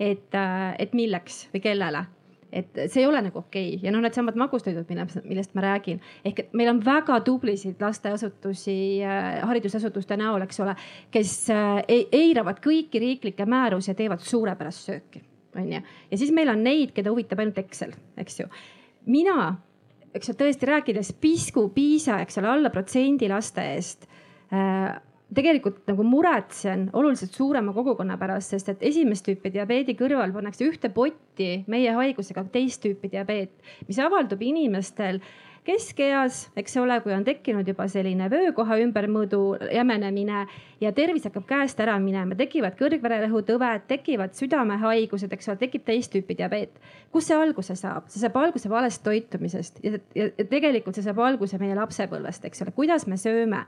et, 0.00 0.40
et 0.78 0.96
milleks 0.96 1.46
või 1.52 1.64
kellele 1.68 2.06
et 2.52 2.76
see 2.92 3.00
ei 3.00 3.08
ole 3.08 3.22
nagu 3.24 3.40
okei 3.40 3.74
okay. 3.74 3.86
ja 3.86 3.92
noh, 3.94 4.02
needsamad 4.04 4.36
magustoidud, 4.38 4.88
millest 5.24 5.54
ma 5.56 5.64
räägin, 5.64 6.00
ehk 6.28 6.44
et 6.44 6.54
meil 6.58 6.70
on 6.74 6.82
väga 6.84 7.18
tublisid 7.24 7.80
lasteasutusi 7.82 8.76
äh,, 9.06 9.40
haridusasutuste 9.48 10.18
näol, 10.20 10.44
eks 10.46 10.60
ole, 10.64 10.76
kes 11.14 11.34
äh, 11.54 11.82
eiravad 12.12 12.60
kõiki 12.64 13.00
riiklikke 13.02 13.46
määrusi 13.48 13.92
ja 13.92 13.98
teevad 13.98 14.24
suurepärast 14.26 14.90
sööki, 14.90 15.22
onju. 15.56 15.82
ja 16.10 16.20
siis 16.20 16.32
meil 16.34 16.52
on 16.52 16.64
neid, 16.64 16.92
keda 16.96 17.14
huvitab 17.14 17.42
ainult 17.42 17.62
Excel, 17.64 17.94
eks 18.20 18.42
ju. 18.42 18.48
mina, 19.06 19.54
eks 20.12 20.32
ju, 20.32 20.36
tõesti 20.44 20.68
rääkides 20.68 21.14
pisku, 21.22 21.70
piisa, 21.74 22.20
eks 22.20 22.38
ole, 22.42 22.52
alla 22.52 22.74
protsendi 22.74 23.32
laste 23.32 23.64
eest 23.72 24.08
äh, 24.52 24.92
tegelikult 25.34 25.82
nagu 25.88 26.04
muretsen 26.06 26.88
oluliselt 26.92 27.36
suurema 27.36 27.72
kogukonna 27.76 28.18
pärast, 28.20 28.52
sest 28.54 28.72
et 28.72 28.82
esimest 28.92 29.26
tüüpi 29.28 29.52
diabeedi 29.54 29.96
kõrval 29.98 30.34
pannakse 30.34 30.66
ühte 30.68 30.90
potti 30.92 31.62
meie 31.72 31.94
haigusega 31.96 32.44
teist 32.52 32.82
tüüpi 32.84 33.12
diabeet, 33.12 33.54
mis 33.88 34.00
avaldub 34.02 34.42
inimestel 34.44 35.22
keskeas, 35.62 36.48
eks 36.58 36.74
ole, 36.82 36.96
kui 37.04 37.12
on 37.14 37.24
tekkinud 37.24 37.68
juba 37.68 37.86
selline 37.90 38.26
vöökoha 38.30 38.80
ümbermõõdu 38.82 39.40
jämenemine 39.70 40.40
ja 40.82 40.90
tervis 40.92 41.28
hakkab 41.28 41.46
käest 41.46 41.80
ära 41.80 41.94
minema, 42.02 42.34
tekivad 42.38 42.74
kõrgvererõhutõved, 42.80 43.86
tekivad 43.90 44.34
südamehaigused, 44.38 45.30
eks 45.32 45.52
ole, 45.52 45.60
tekib 45.62 45.86
teist 45.86 46.12
tüüpi 46.14 46.36
diabeet. 46.40 46.80
kust 47.12 47.30
see 47.30 47.38
alguse 47.38 47.76
saab? 47.78 48.08
see 48.10 48.24
saab 48.24 48.40
alguse 48.42 48.70
valest 48.70 49.04
toitumisest 49.06 49.78
ja, 49.86 49.98
ja, 50.18 50.30
ja 50.38 50.48
tegelikult 50.50 50.98
see 50.98 51.06
saab 51.06 51.22
alguse 51.22 51.62
meie 51.62 51.78
lapsepõlvest, 51.78 52.50
eks 52.50 52.66
ole, 52.66 52.74
kuidas 52.74 53.06
me 53.06 53.16
sööme 53.20 53.62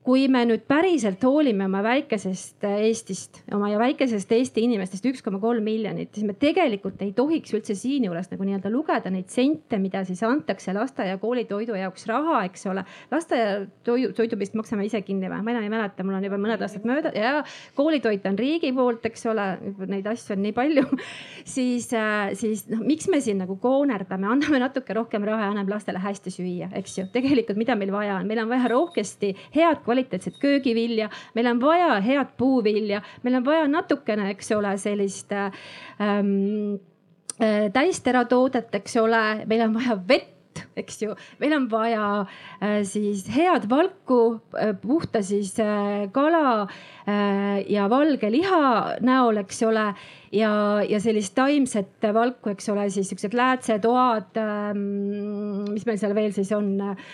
kui 0.00 0.28
me 0.32 0.40
nüüd 0.48 0.62
päriselt 0.64 1.20
hoolime 1.26 1.66
oma 1.68 1.82
väikesest 1.84 2.64
äh, 2.64 2.78
Eestist, 2.86 3.42
oma 3.52 3.68
väikesest 3.76 4.30
Eesti 4.32 4.62
inimestest 4.64 5.04
üks 5.10 5.20
koma 5.20 5.36
kolm 5.42 5.66
miljonit, 5.66 6.08
siis 6.14 6.24
me 6.24 6.32
tegelikult 6.40 7.02
ei 7.04 7.10
tohiks 7.16 7.52
üldse 7.52 7.76
siinjuures 7.76 8.30
nagu 8.30 8.46
nii-öelda 8.48 8.72
lugeda 8.72 9.12
neid 9.12 9.28
sente, 9.32 9.76
mida 9.82 10.00
siis 10.08 10.22
antakse 10.24 10.72
lasteaia 10.72 11.18
koolitoidu 11.20 11.76
jaoks 11.76 12.08
raha, 12.08 12.38
eks 12.48 12.64
ole. 12.72 12.86
lasteaia 13.12 13.66
toidu, 13.84 14.14
toidu 14.16 14.38
vist 14.40 14.56
maksame 14.56 14.86
ise 14.88 15.02
kinni 15.04 15.28
või? 15.28 15.42
ma 15.44 15.52
enam 15.52 15.68
ei 15.68 15.74
mäleta, 15.74 16.06
mul 16.06 16.16
on 16.16 16.24
juba 16.30 16.40
mõned 16.40 16.64
aastad 16.64 16.88
mööda 16.88 17.12
ja 17.12 17.44
koolitoit 17.76 18.24
on 18.30 18.40
riigi 18.40 18.72
poolt, 18.72 19.04
eks 19.10 19.28
ole, 19.28 19.46
neid 19.84 20.08
asju 20.08 20.38
on 20.38 20.44
nii 20.46 20.56
palju 20.56 20.86
siis, 21.56 21.90
äh, 21.92 22.32
siis 22.40 22.64
noh, 22.72 22.80
miks 22.88 23.10
me 23.12 23.20
siin 23.20 23.42
nagu 23.44 23.58
koonerdame, 23.60 24.32
anname 24.32 24.64
natuke 24.64 24.96
rohkem 24.96 25.28
raha 25.28 25.44
ja 25.50 25.52
anname 25.52 25.76
lastele 25.76 26.00
hästi 26.00 26.32
süüa, 26.40 26.72
eks 26.80 26.98
ju. 27.02 27.06
tegelikult, 27.12 27.60
mida 27.60 27.76
meil 27.76 27.92
vaja 27.92 28.16
on, 28.16 28.32
meil 28.32 28.40
on 28.46 28.48
vaja 28.56 28.72
rohkesti 28.72 29.34
head 29.52 29.84
kvaliteetset 29.90 30.38
köögivilja, 30.40 31.10
meil 31.34 31.50
on 31.50 31.60
vaja 31.62 32.00
head 32.04 32.34
puuvilja, 32.38 33.02
meil 33.26 33.40
on 33.40 33.46
vaja 33.46 33.68
natukene, 33.70 34.30
eks 34.36 34.52
ole, 34.56 34.76
sellist 34.80 35.34
ähm, 35.34 36.76
äh, 37.42 37.66
täisteratoodet, 37.74 38.70
eks 38.80 39.00
ole, 39.02 39.24
meil 39.50 39.66
on 39.66 39.74
vaja 39.80 39.98
vett 40.08 40.36
eks 40.76 41.02
ju, 41.02 41.14
meil 41.40 41.54
on 41.56 41.66
vaja 41.70 42.06
äh, 42.60 42.80
siis 42.86 43.26
head 43.32 43.68
valku 43.70 44.40
äh,, 44.58 44.74
puhta 44.80 45.22
siis 45.22 45.54
äh, 45.62 46.08
kala 46.12 46.66
äh, 47.06 47.60
ja 47.70 47.88
valge 47.90 48.30
liha 48.32 48.96
näol, 49.04 49.42
eks 49.44 49.62
ole. 49.68 49.90
Ja, 50.34 50.52
ja 50.86 51.00
sellist 51.02 51.34
taimset 51.36 52.06
valku, 52.14 52.52
eks 52.52 52.70
ole, 52.72 52.86
siis 52.92 53.10
siuksed 53.10 53.34
läätsetoad 53.36 54.38
ähm,, 54.40 55.66
mis 55.72 55.86
meil 55.88 55.98
seal 56.00 56.14
veel 56.16 56.32
siis 56.34 56.52
on 56.54 56.72
äh, 56.84 57.10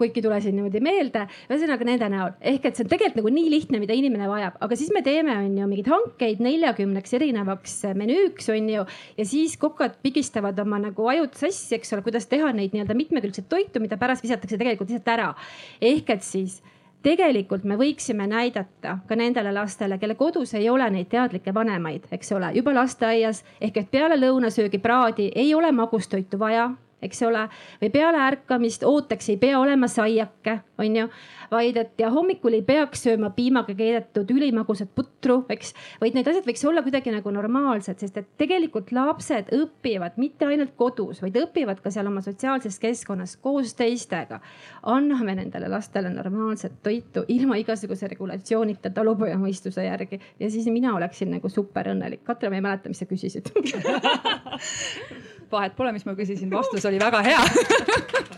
kõik 0.00 0.18
ei 0.18 0.24
tule 0.24 0.40
siin 0.42 0.56
niimoodi 0.58 0.82
meelde. 0.82 1.26
ühesõnaga 1.46 1.86
nende 1.86 2.10
näol 2.12 2.34
ehk 2.40 2.68
et 2.68 2.78
see 2.78 2.86
on 2.86 2.90
tegelikult 2.90 3.20
nagu 3.22 3.34
nii 3.36 3.52
lihtne, 3.54 3.80
mida 3.82 3.96
inimene 3.96 4.28
vajab, 4.30 4.58
aga 4.66 4.78
siis 4.78 4.90
me 4.94 5.02
teeme, 5.06 5.36
on 5.46 5.58
ju 5.60 5.70
mingeid 5.70 5.90
hankeid 5.92 6.42
neljakümneks 6.42 7.16
erinevaks 7.20 7.76
menüüks, 7.98 8.50
on 8.54 8.70
ju. 8.74 8.86
ja 9.20 9.28
siis 9.28 9.56
kokad 9.60 9.98
pigistavad 10.02 10.58
oma 10.62 10.80
nagu 10.88 11.10
ajud 11.12 11.36
sassi, 11.38 11.76
eks 11.78 11.94
ole, 11.94 12.06
kuidas 12.06 12.26
teha 12.30 12.50
neid 12.56 12.74
nii-öelda 12.74 12.98
mitmekülgset 12.98 13.50
toitu, 13.52 13.82
mida 13.84 14.00
pärast 14.00 14.26
visatakse 14.26 14.58
tegelikult 14.58 14.90
lihtsalt 14.90 15.14
ära. 15.14 15.34
ehk 15.80 16.16
et 16.16 16.26
siis 16.26 16.62
tegelikult 17.06 17.64
me 17.64 17.76
võiksime 17.78 18.26
näidata 18.26 18.96
ka 19.06 19.18
nendele 19.18 19.52
lastele, 19.54 19.98
kelle 20.02 20.16
kodus 20.18 20.54
ei 20.58 20.66
ole 20.70 20.88
neid 20.90 21.06
teadlikke 21.12 21.54
vanemaid, 21.54 22.08
eks 22.10 22.32
ole, 22.34 22.50
juba 22.56 22.74
lasteaias 22.74 23.44
ehk 23.60 23.78
et 23.82 23.90
peale 23.90 24.18
lõunasöögi 24.18 24.80
praadi 24.82 25.30
ei 25.34 25.54
ole 25.54 25.70
magustoitu 25.72 26.38
vaja 26.38 26.72
eks 27.02 27.22
ole, 27.26 27.46
või 27.82 27.90
peale 27.92 28.20
ärkamist 28.26 28.84
ootaks, 28.86 29.28
ei 29.32 29.40
pea 29.40 29.58
olema 29.60 29.88
saiake, 29.88 30.60
on 30.78 30.96
ju 30.96 31.08
vaid 31.50 31.76
et 31.76 32.00
ja 32.00 32.10
hommikul 32.10 32.56
ei 32.56 32.62
peaks 32.66 33.04
sööma 33.06 33.30
piimaga 33.34 33.74
keedetud 33.76 34.30
ülimagusat 34.34 34.90
putru, 34.96 35.38
eks. 35.52 35.72
vaid 36.00 36.16
need 36.16 36.28
asjad 36.30 36.46
võiks 36.48 36.64
olla 36.68 36.82
kuidagi 36.86 37.12
nagu 37.14 37.32
normaalsed, 37.34 38.00
sest 38.02 38.18
et 38.20 38.28
tegelikult 38.40 38.92
lapsed 38.96 39.52
õpivad 39.54 40.18
mitte 40.20 40.48
ainult 40.48 40.74
kodus, 40.78 41.22
vaid 41.24 41.36
õpivad 41.40 41.82
ka 41.84 41.92
seal 41.94 42.10
oma 42.10 42.22
sotsiaalses 42.24 42.78
keskkonnas 42.82 43.36
koos 43.42 43.74
teistega. 43.78 44.40
anname 44.82 45.34
nendele 45.34 45.68
lastele 45.68 46.10
normaalset 46.10 46.80
toitu 46.82 47.24
ilma 47.28 47.56
igasuguse 47.60 48.08
regulatsioonita 48.08 48.90
talupojamõistuse 48.90 49.84
järgi 49.84 50.20
ja 50.40 50.50
siis 50.50 50.66
mina 50.66 50.94
oleksin 50.94 51.30
nagu 51.30 51.48
super 51.48 51.92
õnnelik. 51.92 52.24
Katre, 52.24 52.50
ma 52.50 52.56
ei 52.60 52.64
mäleta, 52.64 52.88
mis 52.88 52.98
sa 53.02 53.06
küsisid 53.06 53.50
vahet 55.52 55.76
pole, 55.76 55.92
mis 55.96 56.06
ma 56.06 56.16
küsisin, 56.18 56.50
vastus 56.50 56.84
oli 56.88 57.00
väga 57.02 57.22
hea 57.26 57.42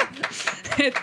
et 0.89 1.01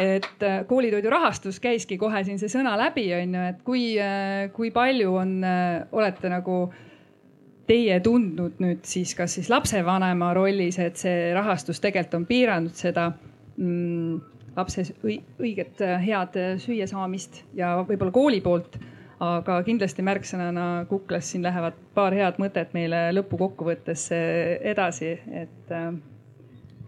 et 0.00 0.42
äh, 0.42 0.66
koolitoidu 0.66 1.10
rahastus 1.10 1.60
käiski 1.60 1.98
kohe 1.98 2.22
siin 2.24 2.38
see 2.40 2.50
sõna 2.52 2.76
läbi, 2.78 3.08
on 3.16 3.34
ju, 3.34 3.46
et 3.52 3.62
kui, 3.66 3.84
äh, 4.00 4.48
kui 4.54 4.70
palju 4.74 5.14
on, 5.18 5.38
äh, 5.44 5.80
olete 5.92 6.30
nagu 6.32 6.60
teie 7.68 7.98
tundnud 8.04 8.62
nüüd 8.62 8.86
siis, 8.88 9.12
kas 9.18 9.34
siis 9.36 9.50
lapsevanema 9.52 10.32
rollis, 10.36 10.78
et 10.80 10.96
see 11.00 11.32
rahastus 11.36 11.82
tegelikult 11.84 12.20
on 12.22 12.28
piiranud 12.28 12.78
seda 12.78 13.10
mm, 13.58 14.20
lapse 14.56 14.86
õiget 15.04 15.82
head 16.02 16.38
süüasaamist 16.62 17.42
ja 17.58 17.76
võib-olla 17.82 18.14
kooli 18.14 18.40
poolt. 18.42 18.78
Aga 19.24 19.62
kindlasti 19.66 20.04
märksõnana 20.06 20.68
kuklas 20.90 21.32
siin 21.32 21.42
lähevad 21.46 21.78
paar 21.94 22.14
head 22.14 22.38
mõtet 22.38 22.74
meile 22.76 23.08
lõpukokkuvõttes 23.16 24.08
edasi, 24.14 25.16
et 25.42 25.74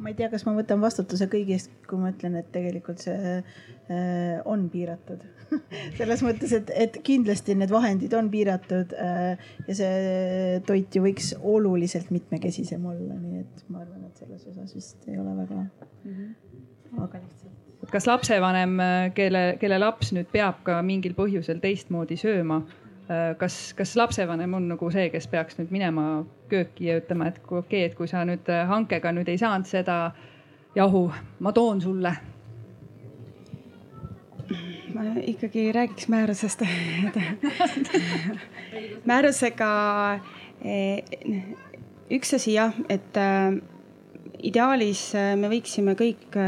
ma 0.01 0.09
ei 0.11 0.17
tea, 0.17 0.31
kas 0.33 0.47
ma 0.47 0.55
võtan 0.57 0.81
vastutuse 0.83 1.29
kõigi 1.31 1.55
eest, 1.57 1.73
kui 1.89 2.01
ma 2.01 2.11
ütlen, 2.15 2.39
et 2.41 2.49
tegelikult 2.55 3.03
see 3.05 3.37
äh, 3.37 4.41
on 4.49 4.67
piiratud 4.73 5.23
selles 5.99 6.25
mõttes, 6.25 6.55
et, 6.57 6.73
et 6.73 6.99
kindlasti 7.07 7.57
need 7.59 7.73
vahendid 7.75 8.15
on 8.17 8.31
piiratud 8.33 8.95
äh, 8.97 9.51
ja 9.69 9.77
see 9.77 10.59
toit 10.67 10.97
ju 10.97 11.05
võiks 11.05 11.33
oluliselt 11.41 12.13
mitmekesisem 12.15 12.85
olla, 12.93 13.17
nii 13.19 13.45
et 13.45 13.65
ma 13.69 13.85
arvan, 13.85 14.07
et 14.09 14.23
selles 14.23 14.47
osas 14.53 14.77
vist 14.77 15.09
ei 15.11 15.19
ole 15.21 15.37
väga 15.43 15.59
mm, 15.61 16.13
-hmm. 16.13 17.01
väga 17.01 17.25
lihtsalt 17.25 17.60
kas 17.91 18.07
lapsevanem, 18.07 18.77
kelle, 19.15 19.45
kelle 19.61 19.79
laps 19.79 20.13
nüüd 20.17 20.29
peab 20.33 20.63
ka 20.67 20.79
mingil 20.87 21.17
põhjusel 21.19 21.59
teistmoodi 21.63 22.19
sööma, 22.21 22.61
Äh, 23.11 23.37
kas, 23.37 23.73
kas 23.75 23.97
lapsevanem 23.97 24.53
on 24.55 24.69
nagu 24.71 24.89
see, 24.95 25.09
kes 25.11 25.25
peaks 25.27 25.57
nüüd 25.59 25.73
minema 25.75 26.03
kööki 26.51 26.87
ja 26.87 27.01
ütlema, 27.01 27.27
et 27.33 27.41
okei 27.43 27.57
okay,, 27.59 27.87
et 27.89 27.97
kui 27.99 28.07
sa 28.07 28.21
nüüd 28.29 28.47
äh, 28.47 28.61
hankega 28.71 29.11
nüüd 29.17 29.27
ei 29.33 29.41
saanud 29.41 29.67
seda 29.67 29.97
jahu, 30.77 31.09
ma 31.43 31.51
toon 31.57 31.83
sulle? 31.83 32.13
ma 34.95 35.09
ikkagi 35.27 35.65
räägiks 35.75 36.07
määrusest 36.13 36.63
määrusega 39.11 39.73
eh, 40.63 41.03
üks 42.15 42.35
asi 42.39 42.55
jah, 42.55 42.79
et 42.87 43.19
äh, 43.19 43.59
ideaalis 44.39 45.09
me 45.41 45.51
võiksime 45.51 45.99
kõik 45.99 46.39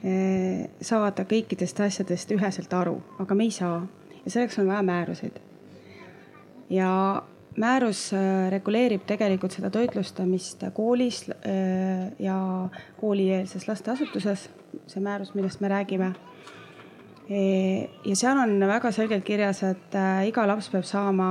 saada 0.00 1.26
kõikidest 1.28 1.80
asjadest 1.84 2.30
üheselt 2.32 2.72
aru, 2.72 2.94
aga 3.20 3.34
me 3.36 3.44
ei 3.44 3.50
saa 3.52 3.82
ja 4.24 4.30
selleks 4.30 4.58
on 4.58 4.70
vaja 4.70 4.82
määruseid 4.82 5.36
ja 6.70 7.22
määrus 7.58 8.12
äh, 8.14 8.50
reguleerib 8.50 9.04
tegelikult 9.06 9.54
seda 9.56 9.70
toitlustamist 9.74 10.64
koolis 10.74 11.24
äh, 11.30 12.12
ja 12.18 12.36
koolieelses 13.00 13.66
lasteasutuses, 13.68 14.48
see 14.86 15.02
määrus, 15.02 15.34
millest 15.34 15.60
me 15.60 15.72
räägime. 15.72 16.14
Ja 17.30 18.16
seal 18.18 18.38
on 18.42 18.56
väga 18.66 18.90
selgelt 18.90 19.22
kirjas, 19.22 19.60
et 19.62 19.94
iga 20.26 20.48
laps 20.50 20.66
peab 20.72 20.82
saama 20.82 21.28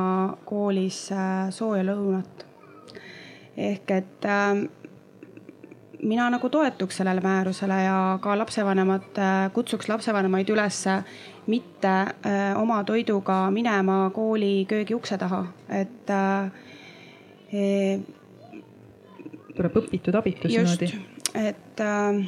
koolis 0.47 1.09
sooja 1.51 1.84
lõunat. 1.84 2.45
ehk 3.57 3.91
et 3.91 4.28
mina 6.04 6.30
nagu 6.32 6.50
toetuks 6.50 6.97
sellele 7.02 7.22
määrusele 7.22 7.84
ja 7.84 8.20
ka 8.22 8.38
lapsevanemad, 8.38 9.18
kutsuks 9.54 9.89
lapsevanemaid 9.89 10.50
üles 10.50 10.86
mitte 11.50 11.88
äh, 11.88 12.62
oma 12.62 12.84
toiduga 12.84 13.52
minema 13.52 14.10
kooli 14.14 14.66
köögiukse 14.70 15.18
taha, 15.18 15.45
et 15.70 16.10
äh,. 16.10 16.52
E, 17.50 18.00
tuleb 19.58 19.78
õpitud 19.82 20.14
abitus 20.20 20.52
niimoodi. 20.54 20.89
et 21.34 21.82
äh, 21.82 22.20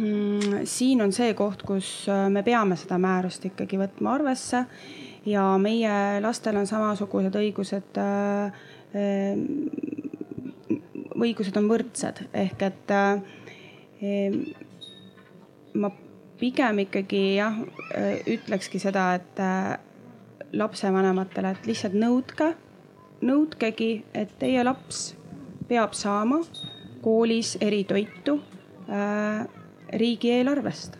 mm, 0.00 0.64
siin 0.64 1.04
on 1.04 1.12
see 1.12 1.34
koht, 1.36 1.62
kus 1.68 1.90
äh, 2.08 2.28
me 2.32 2.42
peame 2.46 2.78
seda 2.80 2.96
määrust 3.02 3.44
ikkagi 3.50 3.76
võtma 3.82 4.16
arvesse 4.16 4.64
ja 5.28 5.44
meie 5.60 5.92
lastel 6.24 6.56
on 6.56 6.68
samasugused 6.70 7.36
õigused 7.42 8.00
äh,. 8.00 8.66
Äh 11.20 11.28
õigused 11.28 11.56
on 11.60 11.68
võrdsed 11.70 12.24
ehk 12.32 12.62
et 12.70 12.94
äh, 12.96 13.20
ma 15.74 15.92
pigem 16.40 16.80
ikkagi 16.86 17.22
jah, 17.36 17.58
ütlekski 18.32 18.80
seda, 18.80 19.14
et 19.18 19.40
äh, 19.44 19.76
lapsevanematele, 20.56 21.54
et 21.54 21.68
lihtsalt 21.68 21.96
nõudke, 21.98 22.54
nõudkegi, 23.22 23.90
et 24.16 24.32
teie 24.40 24.64
laps 24.64 25.10
peab 25.68 25.94
saama 25.94 26.40
koolis 27.04 27.56
eritoitu 27.60 28.40
äh, 28.88 29.44
riigieelarvest. 29.92 30.96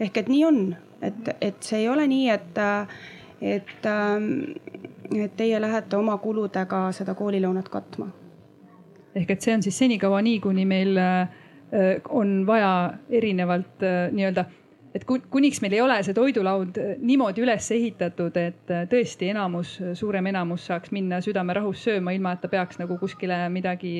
ehk 0.00 0.16
et 0.16 0.28
nii 0.28 0.44
on, 0.44 0.60
et, 1.00 1.30
et 1.40 1.62
see 1.64 1.84
ei 1.84 1.88
ole 1.88 2.06
nii, 2.10 2.28
et, 2.30 2.58
et, 3.40 3.86
ähm, 3.86 4.28
et 5.14 5.36
teie 5.36 5.60
lähete 5.60 5.96
oma 5.96 6.18
kuludega 6.18 6.90
seda 6.92 7.14
koolilõunat 7.14 7.68
katma. 7.72 8.10
Ehk 9.16 9.30
et 9.32 9.42
see 9.42 9.56
on 9.56 9.62
siis 9.64 9.78
senikaua 9.78 10.22
nii, 10.22 10.40
kuni 10.44 10.64
meil 10.68 10.96
äh 11.00 11.44
Äh, 11.72 12.00
on 12.08 12.46
vaja 12.46 12.92
erinevalt 13.10 13.82
äh, 13.82 14.12
nii-öelda, 14.12 14.44
et 14.94 15.04
kuniks 15.04 15.58
meil 15.60 15.72
ei 15.74 15.80
ole 15.82 15.96
see 16.06 16.14
toidulaud 16.14 16.78
äh, 16.78 16.92
niimoodi 17.02 17.42
üles 17.42 17.66
ehitatud, 17.74 18.36
et 18.38 18.70
tõesti 18.92 19.32
enamus, 19.32 19.72
suurem 19.98 20.30
enamus 20.30 20.68
saaks 20.70 20.94
minna 20.94 21.18
südamerahus 21.24 21.82
sööma, 21.88 22.14
ilma 22.14 22.36
et 22.36 22.44
ta 22.44 22.50
peaks 22.52 22.78
nagu 22.78 23.00
kuskile 23.00 23.40
midagi 23.50 23.96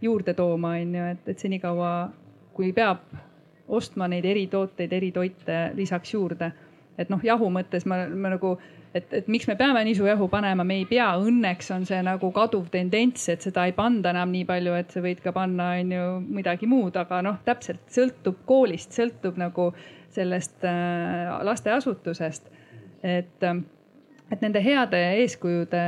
juurde 0.00 0.32
tooma, 0.38 0.72
on 0.80 0.96
ju, 0.96 1.10
et, 1.12 1.28
et 1.34 1.44
senikaua 1.44 1.92
kui 2.56 2.72
peab 2.72 3.04
ostma 3.68 4.08
neid 4.08 4.24
eritooteid, 4.24 4.96
eritoite 4.96 5.60
lisaks 5.76 6.16
juurde. 6.16 6.48
et 6.96 7.12
noh, 7.12 7.20
jahu 7.20 7.52
mõttes 7.52 7.84
ma, 7.84 8.06
ma 8.08 8.32
nagu 8.38 8.56
et, 8.96 9.12
et 9.12 9.28
miks 9.30 9.46
me 9.48 9.56
peame 9.58 9.82
nisujahu 9.86 10.28
panema, 10.32 10.64
me 10.64 10.78
ei 10.80 10.86
pea, 10.88 11.08
õnneks 11.20 11.70
on 11.74 11.84
see 11.88 11.98
nagu 12.06 12.30
kaduv 12.34 12.68
tendents, 12.72 13.28
et 13.32 13.44
seda 13.44 13.66
ei 13.68 13.74
panda 13.76 14.12
enam 14.14 14.32
nii 14.32 14.46
palju, 14.48 14.74
et 14.78 14.94
sa 14.94 15.02
võid 15.04 15.20
ka 15.24 15.32
panna, 15.36 15.72
on 15.80 15.92
ju, 15.96 16.06
midagi 16.38 16.68
muud, 16.70 16.96
aga 17.00 17.20
noh, 17.26 17.40
täpselt 17.46 17.84
sõltub 17.92 18.42
koolist, 18.48 18.94
sõltub 18.96 19.38
nagu 19.40 19.70
sellest 20.16 20.64
äh, 20.64 21.34
lasteasutusest. 21.46 22.52
et, 23.02 23.42
äh, 23.44 23.60
et 24.32 24.42
nende 24.42 24.62
heade 24.64 25.02
eeskujude 25.20 25.82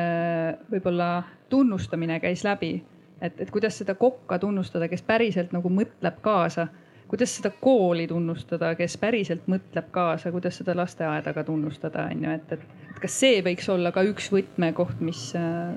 võib-olla 0.70 1.22
tunnustamine 1.48 2.20
käis 2.20 2.44
läbi, 2.44 2.76
et, 3.22 3.40
et 3.40 3.50
kuidas 3.50 3.80
seda 3.80 3.96
kokka 3.98 4.38
tunnustada, 4.38 4.88
kes 4.88 5.02
päriselt 5.02 5.54
nagu 5.56 5.72
mõtleb 5.72 6.20
kaasa 6.22 6.68
kuidas 7.08 7.36
seda 7.38 7.50
kooli 7.60 8.06
tunnustada, 8.06 8.74
kes 8.76 8.98
päriselt 9.00 9.48
mõtleb 9.48 9.88
kaasa, 9.90 10.32
kuidas 10.32 10.60
seda 10.60 10.76
lasteaeda 10.76 11.32
ka 11.32 11.44
tunnustada, 11.48 12.04
on 12.12 12.24
ju, 12.24 12.36
et, 12.36 12.52
et, 12.52 12.80
et 12.90 13.02
kas 13.02 13.18
see 13.22 13.40
võiks 13.44 13.68
olla 13.72 13.92
ka 13.94 14.04
üks 14.06 14.28
võtmekoht, 14.34 15.00
mis 15.04 15.30
äh, 15.38 15.72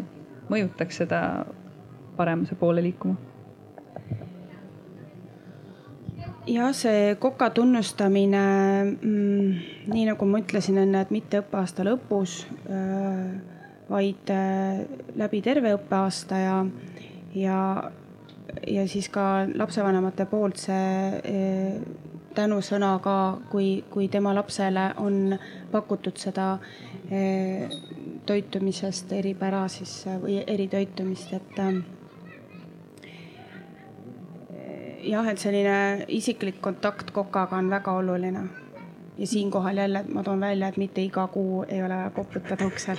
mõjutaks 0.51 1.03
seda 1.03 1.21
paremuse 2.17 2.57
poole 2.59 2.83
liikuma? 2.83 3.15
jah, 6.49 6.71
see 6.75 7.15
koka 7.21 7.51
tunnustamine 7.55 8.43
mm,, 8.83 9.55
nii 9.93 10.05
nagu 10.09 10.27
ma 10.27 10.41
ütlesin 10.41 10.81
enne, 10.81 11.03
et 11.05 11.13
mitte 11.13 11.39
õppeaasta 11.43 11.85
lõpus, 11.85 12.41
äh, 12.67 13.31
vaid 13.91 14.31
äh, 14.33 14.83
läbi 15.21 15.41
terve 15.45 15.75
õppeaasta 15.77 16.41
ja, 16.41 16.57
ja 17.37 17.59
ja 18.67 18.87
siis 18.87 19.09
ka 19.09 19.45
lapsevanemate 19.55 20.25
poolt 20.25 20.57
see 20.61 21.21
eh, 21.23 21.81
tänusõna 22.35 22.93
ka, 23.03 23.15
kui, 23.51 23.83
kui 23.91 24.07
tema 24.11 24.33
lapsele 24.35 24.91
on 25.03 25.37
pakutud 25.71 26.17
seda 26.19 26.53
eh, 27.11 27.69
toitumisest 28.25 29.11
eripära 29.17 29.67
siis 29.71 30.05
või 30.21 30.39
eritoitumist, 30.47 31.33
et 31.35 31.59
eh, 31.65 31.81
jah, 35.11 35.27
et 35.27 35.39
selline 35.41 36.05
isiklik 36.07 36.61
kontakt 36.61 37.11
kokaga 37.11 37.57
on 37.57 37.69
väga 37.69 37.91
oluline. 37.99 38.43
ja 39.17 39.27
siinkohal 39.27 39.77
jälle 39.77 40.05
ma 40.13 40.23
toon 40.23 40.39
välja, 40.39 40.67
et 40.67 40.77
mitte 40.77 41.01
iga 41.01 41.27
kuu 41.27 41.63
ei 41.67 41.83
ole 41.83 41.95
vaja 41.95 42.09
koputada 42.09 42.65
uksel 42.65 42.97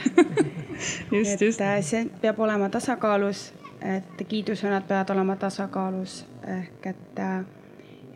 just, 1.18 1.40
just. 1.40 1.60
see 1.80 2.06
peab 2.20 2.40
olema 2.40 2.68
tasakaalus 2.68 3.54
et 3.82 4.24
kiidusõnad 4.28 4.86
peavad 4.88 5.10
olema 5.14 5.36
tasakaalus 5.40 6.22
ehk 6.48 6.86
et, 6.92 7.20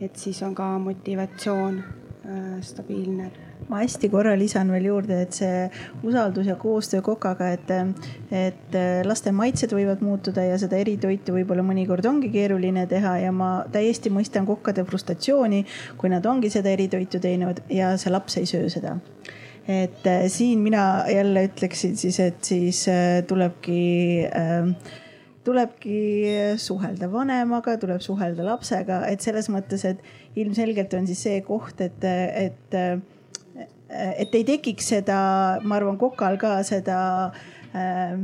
et 0.00 0.16
siis 0.16 0.42
on 0.46 0.54
ka 0.54 0.76
motivatsioon 0.82 1.78
äh, 1.82 2.56
stabiilne. 2.62 3.30
Ma 3.68 3.80
hästi 3.80 4.08
korra 4.12 4.36
lisan 4.38 4.68
veel 4.70 4.84
juurde, 4.90 5.16
et 5.24 5.34
see 5.34 5.64
usaldus 6.06 6.46
ja 6.46 6.54
koostöö 6.60 7.00
kokaga, 7.02 7.48
et, 7.56 7.70
et 8.30 8.76
laste 9.08 9.32
maitsed 9.34 9.72
võivad 9.74 10.04
muutuda 10.06 10.44
ja 10.44 10.58
seda 10.60 10.78
eritoitu 10.78 11.34
võib-olla 11.34 11.64
mõnikord 11.66 12.06
ongi 12.06 12.30
keeruline 12.30 12.84
teha 12.86 13.16
ja 13.24 13.32
ma 13.34 13.50
täiesti 13.72 14.12
mõistan 14.12 14.46
kokkade 14.46 14.84
frustratsiooni, 14.86 15.64
kui 15.98 16.12
nad 16.12 16.26
ongi 16.30 16.52
seda 16.52 16.70
eritoitu 16.76 17.18
teinud 17.22 17.64
ja 17.72 17.96
see 17.98 18.14
laps 18.14 18.38
ei 18.38 18.46
söö 18.46 18.70
seda. 18.70 18.94
Et 19.66 20.06
äh, 20.06 20.28
siin 20.28 20.58
mina 20.58 21.04
jälle 21.10 21.48
ütleksin 21.48 21.96
siis, 21.96 22.20
et 22.20 22.44
siis 22.44 22.88
äh, 22.88 23.24
tulebki 23.26 24.22
äh, 24.26 24.68
tulebki 25.46 25.98
suhelda 26.60 27.08
vanemaga, 27.12 27.76
tuleb 27.80 28.02
suhelda 28.04 28.46
lapsega, 28.46 29.04
et 29.10 29.24
selles 29.24 29.50
mõttes, 29.52 29.86
et 29.88 30.02
ilmselgelt 30.38 30.94
on 30.98 31.06
siis 31.08 31.22
see 31.28 31.42
koht, 31.46 31.80
et, 31.84 32.04
et 32.06 32.80
et 33.88 34.34
ei 34.34 34.46
tekiks 34.46 34.90
seda, 34.96 35.18
ma 35.62 35.78
arvan, 35.78 35.96
kokal 36.00 36.36
ka 36.40 36.56
seda 36.66 36.98
äh, 37.76 38.16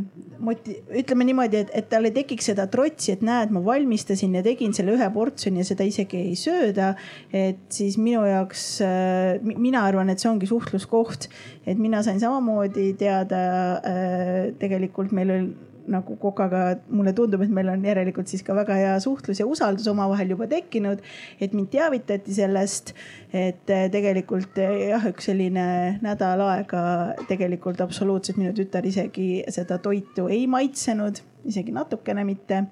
moti-, 0.43 0.77
ütleme 0.99 1.27
niimoodi, 1.28 1.62
et, 1.62 1.73
et 1.78 1.89
tal 1.90 2.09
ei 2.09 2.15
tekiks 2.15 2.51
seda 2.51 2.66
trotsi, 2.73 3.15
et 3.15 3.24
näed, 3.27 3.53
ma 3.55 3.62
valmistasin 3.65 4.35
ja 4.39 4.44
tegin 4.44 4.74
selle 4.77 4.97
ühe 4.97 5.09
portsjoni 5.15 5.62
ja 5.62 5.69
seda 5.69 5.86
isegi 5.86 6.19
ei 6.19 6.36
sööda. 6.39 6.93
et 7.31 7.62
siis 7.74 7.99
minu 8.01 8.24
jaoks 8.27 8.66
äh,, 8.86 9.39
mina 9.53 9.85
arvan, 9.89 10.11
et 10.12 10.23
see 10.23 10.31
ongi 10.32 10.51
suhtluskoht, 10.51 11.28
et 11.66 11.78
mina 11.78 12.03
sain 12.03 12.20
samamoodi 12.23 12.93
teada 13.01 13.44
äh, 13.78 14.40
tegelikult 14.61 15.15
meil 15.15 15.36
oli 15.36 15.53
nagu 15.90 16.16
Kokaga, 16.20 16.62
mulle 16.92 17.12
tundub, 17.16 17.42
et 17.44 17.52
meil 17.52 17.70
on 17.72 17.84
järelikult 17.86 18.30
siis 18.30 18.44
ka 18.46 18.54
väga 18.56 18.76
hea 18.78 18.92
suhtlus 19.02 19.40
ja 19.40 19.46
usaldus 19.48 19.88
omavahel 19.90 20.34
juba 20.34 20.46
tekkinud. 20.50 21.02
et 21.40 21.52
mind 21.52 21.70
teavitati 21.72 22.34
sellest, 22.34 22.94
et 23.32 23.70
eh, 23.70 23.88
tegelikult 23.92 24.59
eh, 24.62 24.88
jah, 24.92 25.09
üks 25.10 25.30
selline 25.30 25.66
nädal 26.04 26.44
aega 26.46 26.84
tegelikult 27.28 27.80
absoluutselt 27.80 28.38
minu 28.40 28.52
tütar 28.56 28.86
isegi 28.86 29.44
seda 29.48 29.78
toitu 29.82 30.28
ei 30.28 30.46
maitsenud, 30.46 31.22
isegi 31.48 31.74
natukene 31.74 32.24
mitte 32.24 32.64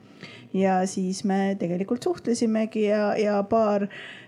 ja 0.54 0.80
siis 0.86 1.22
me 1.24 1.56
tegelikult 1.58 2.02
suhtlesimegi 2.02 2.84
ja, 2.88 3.14
ja 3.18 3.40
paar 3.42 3.86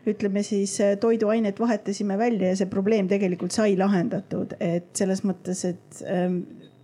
ütleme 0.09 0.43
siis 0.47 0.79
toiduainet 1.01 1.61
vahetasime 1.61 2.19
välja 2.19 2.53
ja 2.53 2.59
see 2.59 2.71
probleem 2.71 3.09
tegelikult 3.11 3.55
sai 3.55 3.77
lahendatud, 3.79 4.57
et 4.61 4.91
selles 4.99 5.25
mõttes, 5.27 5.65
et 5.69 6.03
ähm, 6.07 6.43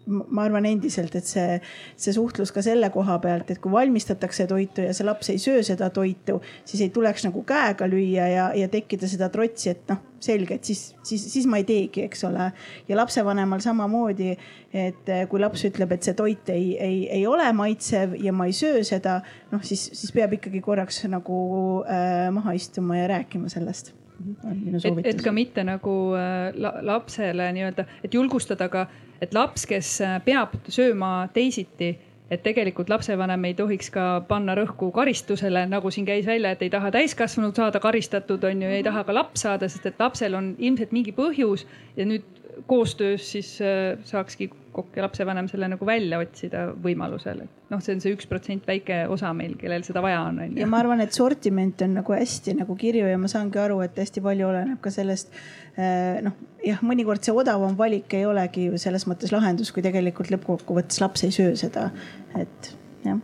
ma 0.08 0.44
arvan 0.46 0.66
endiselt, 0.68 1.14
et 1.18 1.28
see, 1.28 1.58
see 2.00 2.14
suhtlus 2.16 2.52
ka 2.54 2.62
selle 2.64 2.90
koha 2.94 3.18
pealt, 3.22 3.50
et 3.52 3.60
kui 3.62 3.72
valmistatakse 3.72 4.46
toitu 4.50 4.86
ja 4.86 4.94
see 4.96 5.06
laps 5.06 5.32
ei 5.32 5.40
söö 5.42 5.62
seda 5.66 5.90
toitu, 5.94 6.38
siis 6.68 6.82
ei 6.86 6.92
tuleks 6.94 7.26
nagu 7.28 7.42
käega 7.48 7.88
lüüa 7.90 8.28
ja, 8.32 8.46
ja 8.56 8.68
tekkida 8.72 9.10
seda 9.10 9.28
trotsi, 9.32 9.72
et 9.74 9.92
noh, 9.92 10.00
selge, 10.22 10.56
et 10.58 10.66
siis, 10.66 10.82
siis, 11.06 11.22
siis 11.32 11.46
ma 11.46 11.60
ei 11.60 11.66
teegi, 11.68 12.02
eks 12.08 12.24
ole. 12.26 12.50
ja 12.88 12.98
lapsevanemal 12.98 13.62
samamoodi, 13.62 14.32
et 14.74 15.12
kui 15.30 15.42
laps 15.42 15.64
ütleb, 15.68 15.94
et 15.94 16.08
see 16.08 16.16
toit 16.18 16.50
ei, 16.54 16.72
ei, 16.82 16.98
ei 17.20 17.26
ole 17.28 17.46
maitsev 17.56 18.16
ja 18.22 18.34
ma 18.34 18.48
ei 18.48 18.56
söö 18.56 18.82
seda, 18.86 19.20
noh 19.52 19.62
siis, 19.62 19.90
siis 19.92 20.12
peab 20.14 20.34
ikkagi 20.38 20.62
korraks 20.64 21.04
nagu 21.10 21.38
äh, 21.86 22.28
maha 22.34 22.56
istuma 22.58 22.98
ja 22.98 23.08
rääkima 23.14 23.52
sellest. 23.52 23.94
Et, 24.18 25.04
et 25.06 25.20
ka 25.22 25.30
mitte 25.30 25.62
nagu 25.62 25.92
äh, 26.18 26.50
lapsele 26.58 27.52
nii-öelda, 27.54 27.84
et 28.02 28.14
julgustada 28.14 28.66
ka, 28.72 28.88
et 29.20 29.34
laps, 29.34 29.66
kes 29.66 29.98
äh, 30.04 30.18
peab 30.24 30.54
sööma 30.68 31.28
teisiti, 31.34 31.94
et 32.30 32.42
tegelikult 32.44 32.90
lapsevanem 32.92 33.46
ei 33.48 33.54
tohiks 33.56 33.88
ka 33.90 34.06
panna 34.28 34.54
rõhku 34.58 34.90
karistusele, 34.92 35.64
nagu 35.70 35.90
siin 35.90 36.06
käis 36.08 36.26
välja, 36.28 36.52
et 36.52 36.62
ei 36.62 36.70
taha 36.70 36.90
täiskasvanud 36.92 37.56
saada 37.56 37.80
karistatud, 37.80 38.44
on 38.44 38.62
ju, 38.62 38.72
ei 38.78 38.84
taha 38.84 39.04
ka 39.08 39.16
laps 39.16 39.46
saada, 39.46 39.68
sest 39.68 39.88
et 39.88 40.00
lapsel 40.00 40.36
on 40.36 40.52
ilmselt 40.58 40.92
mingi 40.92 41.14
põhjus 41.16 41.64
ja 41.96 42.04
nüüd 42.08 42.26
koostöös 42.68 43.30
siis 43.32 43.54
äh, 43.62 43.96
saakski 44.04 44.50
kokk 44.78 44.98
ja 44.98 45.04
lapsevanem 45.04 45.48
selle 45.50 45.68
nagu 45.72 45.86
välja 45.86 46.20
otsida 46.22 46.64
võimalusel, 46.82 47.42
et 47.44 47.72
noh, 47.72 47.82
see 47.84 47.96
on 47.96 48.02
see 48.02 48.14
üks 48.14 48.28
protsent 48.30 48.66
väike 48.68 49.00
osa 49.12 49.32
meil, 49.36 49.56
kellel 49.60 49.84
seda 49.86 50.02
vaja 50.04 50.22
on, 50.28 50.40
on 50.44 50.52
ju. 50.54 50.62
ja 50.62 50.68
ma 50.70 50.80
arvan, 50.82 51.02
et 51.04 51.16
sortiment 51.16 51.82
on 51.86 51.96
nagu 52.00 52.14
hästi 52.14 52.56
nagu 52.60 52.76
kirju 52.78 53.08
ja 53.10 53.18
ma 53.20 53.30
saangi 53.30 53.60
aru, 53.62 53.80
et 53.86 53.98
hästi 53.98 54.22
palju 54.24 54.48
oleneb 54.50 54.82
ka 54.84 54.92
sellest 54.94 55.34
äh, 55.76 56.20
noh, 56.24 56.36
jah, 56.64 56.84
mõnikord 56.86 57.24
see 57.24 57.34
odavam 57.36 57.76
valik 57.78 58.14
ei 58.18 58.28
olegi 58.28 58.68
ju 58.68 58.80
selles 58.80 59.08
mõttes 59.10 59.34
lahendus, 59.34 59.72
kui 59.74 59.84
tegelikult 59.84 60.32
lõppkokkuvõttes 60.34 61.02
laps 61.04 61.26
ei 61.26 61.34
söö 61.34 61.58
seda, 61.58 61.90
et 62.38 62.72
jah 63.06 63.20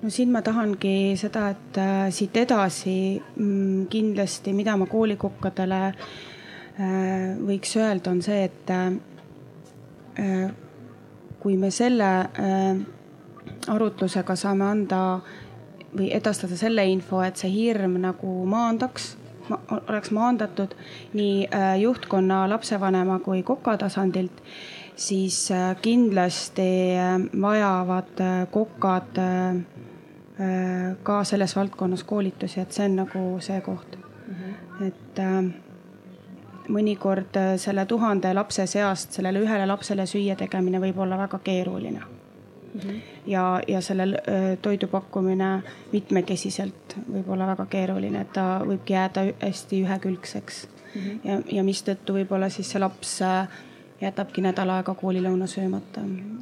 no 0.00 0.08
siin 0.08 0.30
ma 0.32 0.40
tahangi 0.42 1.14
seda, 1.20 1.50
et 1.52 1.78
äh, 1.78 2.02
siit 2.14 2.36
edasi 2.40 2.98
mm, 3.20 3.86
kindlasti, 3.92 4.56
mida 4.56 4.78
ma 4.80 4.88
koolikokkadele 4.88 5.86
äh, 5.90 6.04
Äh, 6.80 7.34
võiks 7.44 7.74
öelda, 7.76 8.12
on 8.14 8.20
see, 8.24 8.44
et 8.46 8.70
äh, 8.72 8.92
kui 11.40 11.56
me 11.56 11.70
selle 11.70 12.08
äh, 12.20 12.80
arutlusega 13.68 14.36
saame 14.36 14.66
anda 14.68 15.00
või 15.96 16.10
edastada 16.14 16.56
selle 16.56 16.84
info, 16.86 17.22
et 17.24 17.40
see 17.40 17.50
hirm 17.50 17.96
nagu 18.02 18.34
maandaks, 18.46 19.16
oleks 19.74 20.12
maandatud 20.14 20.76
nii 21.18 21.48
juhtkonna, 21.82 22.44
lapsevanema 22.52 23.18
kui 23.24 23.42
koka 23.42 23.74
tasandilt, 23.80 24.42
siis 24.94 25.48
kindlasti 25.82 26.68
vajavad 27.42 28.22
kokad 28.54 29.18
ka 31.02 31.16
selles 31.24 31.56
valdkonnas 31.56 32.04
koolitusi, 32.06 32.60
et 32.62 32.72
see 32.72 32.86
on 32.86 32.96
nagu 33.02 33.24
see 33.42 33.58
koht 33.66 33.98
mm. 33.98 34.34
-hmm. 34.34 34.86
et 34.86 35.69
mõnikord 36.68 37.36
äh, 37.36 37.52
selle 37.58 37.86
tuhande 37.86 38.34
lapse 38.34 38.66
seast 38.66 39.12
sellele 39.12 39.42
ühele 39.44 39.66
lapsele 39.66 40.06
süüa 40.06 40.36
tegemine 40.36 40.80
võib 40.80 40.98
olla 40.98 41.18
väga 41.18 41.38
keeruline 41.44 42.00
mm. 42.00 42.80
-hmm. 42.80 43.00
ja, 43.26 43.60
ja 43.68 43.80
selle 43.80 44.02
äh, 44.02 44.58
toidu 44.62 44.86
pakkumine 44.86 45.62
mitmekesiselt 45.92 46.96
võib 47.12 47.28
olla 47.28 47.46
väga 47.46 47.66
keeruline, 47.66 48.20
et 48.20 48.32
ta 48.32 48.60
võibki 48.66 48.92
jääda 48.92 49.26
hästi 49.40 49.82
ühekülgseks 49.82 50.66
mm. 50.66 51.00
-hmm. 51.00 51.20
ja, 51.24 51.40
ja 51.52 51.64
mistõttu 51.64 52.14
võib-olla 52.14 52.48
siis 52.48 52.70
see 52.70 52.80
laps 52.80 53.22
äh, 53.22 53.48
jätabki 54.00 54.42
nädal 54.42 54.70
aega 54.70 54.94
koolilõuna 54.94 55.46
söömata, 55.46 56.00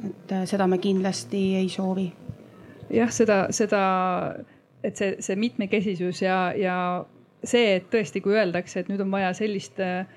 et 0.09 0.33
seda 0.49 0.67
me 0.67 0.77
kindlasti 0.77 1.55
ei 1.55 1.69
soovi. 1.69 2.13
jah, 2.89 3.11
seda, 3.11 3.47
seda, 3.51 3.81
et 4.83 4.95
see, 4.95 5.15
see 5.19 5.35
mitmekesisus 5.35 6.21
ja, 6.21 6.53
ja 6.55 7.05
see, 7.43 7.75
et 7.75 7.89
tõesti, 7.91 8.21
kui 8.21 8.35
öeldakse, 8.35 8.79
et 8.79 8.89
nüüd 8.91 9.01
on 9.03 9.11
vaja 9.11 9.31
sellist 9.37 9.79
äh, 9.83 10.07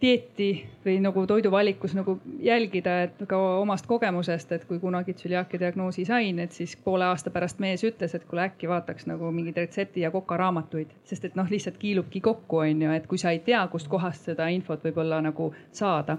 dieeti 0.00 0.66
või 0.84 0.96
nagu 1.04 1.26
toiduvalikus 1.28 1.92
nagu 1.96 2.16
jälgida, 2.40 2.94
et 3.06 3.20
ka 3.28 3.38
omast 3.60 3.86
kogemusest, 3.86 4.52
et 4.52 4.64
kui 4.68 4.78
kunagi 4.80 5.14
tsüliaakia 5.14 5.60
diagnoosi 5.60 6.04
sain, 6.08 6.38
et 6.38 6.56
siis 6.56 6.76
poole 6.84 7.04
aasta 7.04 7.30
pärast 7.30 7.60
mees 7.60 7.84
ütles, 7.84 8.14
et 8.16 8.24
kuule 8.28 8.46
äkki 8.48 8.68
vaataks 8.68 9.06
nagu 9.10 9.30
mingeid 9.34 9.60
retsepti 9.60 10.04
ja 10.04 10.10
kokaraamatuid, 10.10 10.94
sest 11.04 11.28
et 11.28 11.36
noh, 11.36 11.48
lihtsalt 11.50 11.76
kiilubki 11.78 12.20
kokku, 12.24 12.62
on 12.64 12.82
ju, 12.86 12.92
et 12.96 13.06
kui 13.10 13.20
sa 13.20 13.34
ei 13.34 13.42
tea, 13.44 13.60
kustkohast 13.72 14.32
seda 14.32 14.48
infot 14.48 14.84
võib-olla 14.84 15.20
nagu 15.24 15.52
saada. 15.72 16.18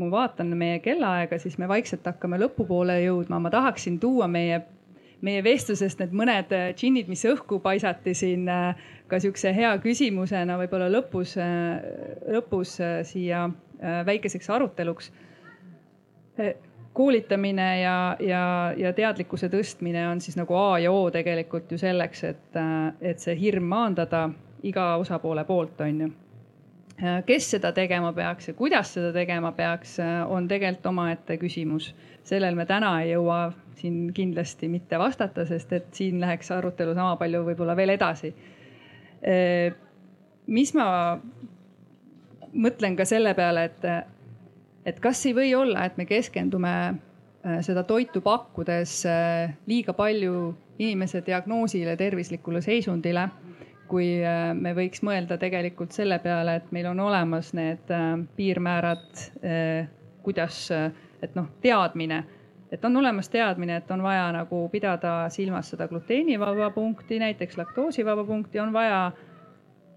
ma 0.00 0.06
vaatan 0.10 0.54
meie 0.56 0.78
kellaaega, 0.80 1.38
siis 1.38 1.58
me 1.58 1.68
vaikselt 1.68 2.06
hakkame 2.06 2.38
lõpupoole 2.40 3.02
jõudma, 3.02 3.40
ma 3.40 3.50
tahaksin 3.50 3.98
tuua 4.00 4.28
meie 4.28 4.62
meie 5.26 5.42
vestlusest 5.44 6.00
need 6.00 6.14
mõned 6.16 6.52
äh, 6.56 6.70
džinnid, 6.76 7.08
mis 7.10 7.24
õhku 7.28 7.60
paisati 7.62 8.14
siin 8.16 8.48
äh, 8.50 8.78
ka 9.10 9.20
sihukese 9.20 9.52
hea 9.56 9.72
küsimusena 9.82 10.56
võib-olla 10.60 10.90
lõpus, 10.92 11.36
äh, 11.40 11.80
lõpus 12.36 12.78
siia 13.08 13.48
väikeseks 13.80 14.50
aruteluks. 14.52 15.06
koolitamine 16.92 17.80
ja, 17.80 18.16
ja, 18.20 18.42
ja 18.76 18.92
teadlikkuse 18.92 19.48
tõstmine 19.48 20.02
on 20.08 20.20
siis 20.20 20.36
nagu 20.36 20.56
A 20.56 20.78
ja 20.78 20.92
O 20.92 21.10
tegelikult 21.10 21.72
ju 21.72 21.78
selleks, 21.78 22.24
et, 22.24 22.58
et 23.00 23.18
see 23.20 23.36
hirm 23.40 23.64
maandada 23.72 24.28
iga 24.62 24.96
osapoole 25.00 25.44
poolt, 25.48 25.80
on 25.80 26.00
ju 26.00 26.10
kes 27.26 27.50
seda 27.54 27.72
tegema 27.72 28.12
peaks 28.12 28.50
ja 28.50 28.54
kuidas 28.54 28.92
seda 28.92 29.14
tegema 29.16 29.52
peaks, 29.56 29.96
on 30.28 30.48
tegelikult 30.48 30.86
omaette 30.92 31.38
küsimus. 31.40 31.94
sellel 32.22 32.54
me 32.54 32.66
täna 32.66 33.00
ei 33.00 33.14
jõua 33.14 33.52
siin 33.80 34.10
kindlasti 34.14 34.68
mitte 34.68 34.98
vastata, 35.00 35.44
sest 35.48 35.72
et 35.72 35.88
siin 35.96 36.20
läheks 36.20 36.52
arutelu 36.54 36.94
sama 36.94 37.16
palju 37.20 37.44
võib-olla 37.48 37.76
veel 37.76 37.96
edasi. 37.96 38.34
mis 40.46 40.70
ma 40.74 40.86
mõtlen 42.52 42.96
ka 42.98 43.06
selle 43.08 43.34
peale, 43.38 43.66
et, 43.70 43.84
et 44.86 44.98
kas 45.02 45.22
ei 45.28 45.34
või 45.36 45.52
olla, 45.56 45.84
et 45.86 45.98
me 46.00 46.06
keskendume 46.08 46.72
äh, 46.90 47.60
seda 47.66 47.84
toitu 47.88 48.22
pakkudes 48.24 49.00
äh, 49.08 49.54
liiga 49.70 49.94
palju 49.96 50.50
inimese 50.80 51.22
diagnoosile, 51.26 51.96
tervislikule 52.00 52.62
seisundile 52.64 53.28
kui 53.90 54.20
äh, 54.22 54.50
me 54.54 54.74
võiks 54.76 55.02
mõelda 55.06 55.38
tegelikult 55.40 55.94
selle 55.94 56.20
peale, 56.22 56.60
et 56.60 56.74
meil 56.74 56.90
on 56.92 57.00
olemas 57.08 57.52
need 57.58 57.90
piirmäärad, 58.36 59.24
kuidas, 60.22 60.68
et 60.70 61.34
noh, 61.34 61.48
teadmine 61.64 62.20
et 62.70 62.84
on 62.84 62.96
olemas 62.96 63.28
teadmine, 63.28 63.76
et 63.76 63.90
on 63.90 64.02
vaja 64.02 64.30
nagu 64.32 64.68
pidada 64.68 65.28
silmas 65.28 65.70
seda 65.70 65.88
gluteenivaba 65.88 66.70
punkti, 66.70 67.18
näiteks 67.18 67.58
laktoosivaba 67.58 68.24
punkti, 68.24 68.60
on 68.60 68.72
vaja 68.72 69.10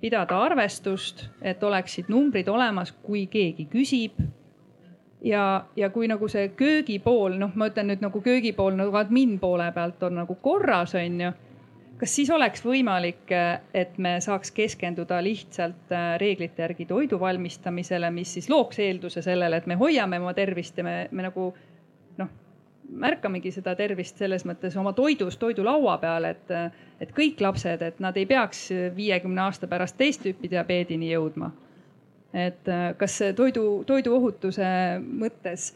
pidada 0.01 0.39
arvestust, 0.43 1.27
et 1.41 1.63
oleksid 1.63 2.09
numbrid 2.11 2.47
olemas, 2.47 2.91
kui 2.91 3.27
keegi 3.27 3.67
küsib. 3.71 4.19
ja, 5.23 5.65
ja 5.75 5.89
kui 5.89 6.07
nagu 6.07 6.27
see 6.27 6.49
köögipool, 6.49 7.37
noh, 7.39 7.53
ma 7.55 7.69
ütlen 7.69 7.87
nüüd 7.87 8.01
nagu 8.03 8.21
köögipool 8.21 8.75
nagu 8.75 8.97
admin 8.99 9.37
poole 9.39 9.69
pealt 9.71 10.03
on 10.03 10.17
nagu 10.19 10.35
korras, 10.35 10.95
on 10.99 11.21
ju 11.21 11.31
kas 12.03 12.15
siis 12.15 12.29
oleks 12.35 12.65
võimalik, 12.65 13.31
et 13.73 13.97
me 13.97 14.17
saaks 14.19 14.51
keskenduda 14.51 15.21
lihtsalt 15.23 15.93
äh, 15.95 16.17
reeglite 16.19 16.65
järgi 16.65 16.85
toidu 16.89 17.19
valmistamisele, 17.19 18.09
mis 18.11 18.33
siis 18.33 18.49
looks 18.51 18.81
eelduse 18.83 19.23
sellele, 19.23 19.61
et 19.61 19.69
me 19.71 19.77
hoiame 19.79 20.19
oma 20.19 20.33
tervist 20.35 20.77
ja 20.77 20.83
me, 20.83 20.97
me 21.11 21.23
nagu 21.29 21.53
märkamegi 22.89 23.51
seda 23.51 23.75
tervist 23.75 24.17
selles 24.17 24.45
mõttes 24.45 24.75
oma 24.79 24.93
toidus, 24.93 25.37
toidulaua 25.41 25.97
peal, 26.01 26.27
et, 26.29 26.51
et 27.01 27.13
kõik 27.15 27.41
lapsed, 27.41 27.81
et 27.81 27.99
nad 28.03 28.17
ei 28.17 28.25
peaks 28.29 28.67
viiekümne 28.95 29.41
aasta 29.45 29.67
pärast 29.67 29.97
teist 29.97 30.23
tüüpi 30.25 30.51
diabeedini 30.51 31.11
jõudma. 31.13 31.51
et 32.33 32.69
kas 32.97 33.19
toidu, 33.37 33.83
toiduohutuse 33.85 34.65
mõttes 35.05 35.73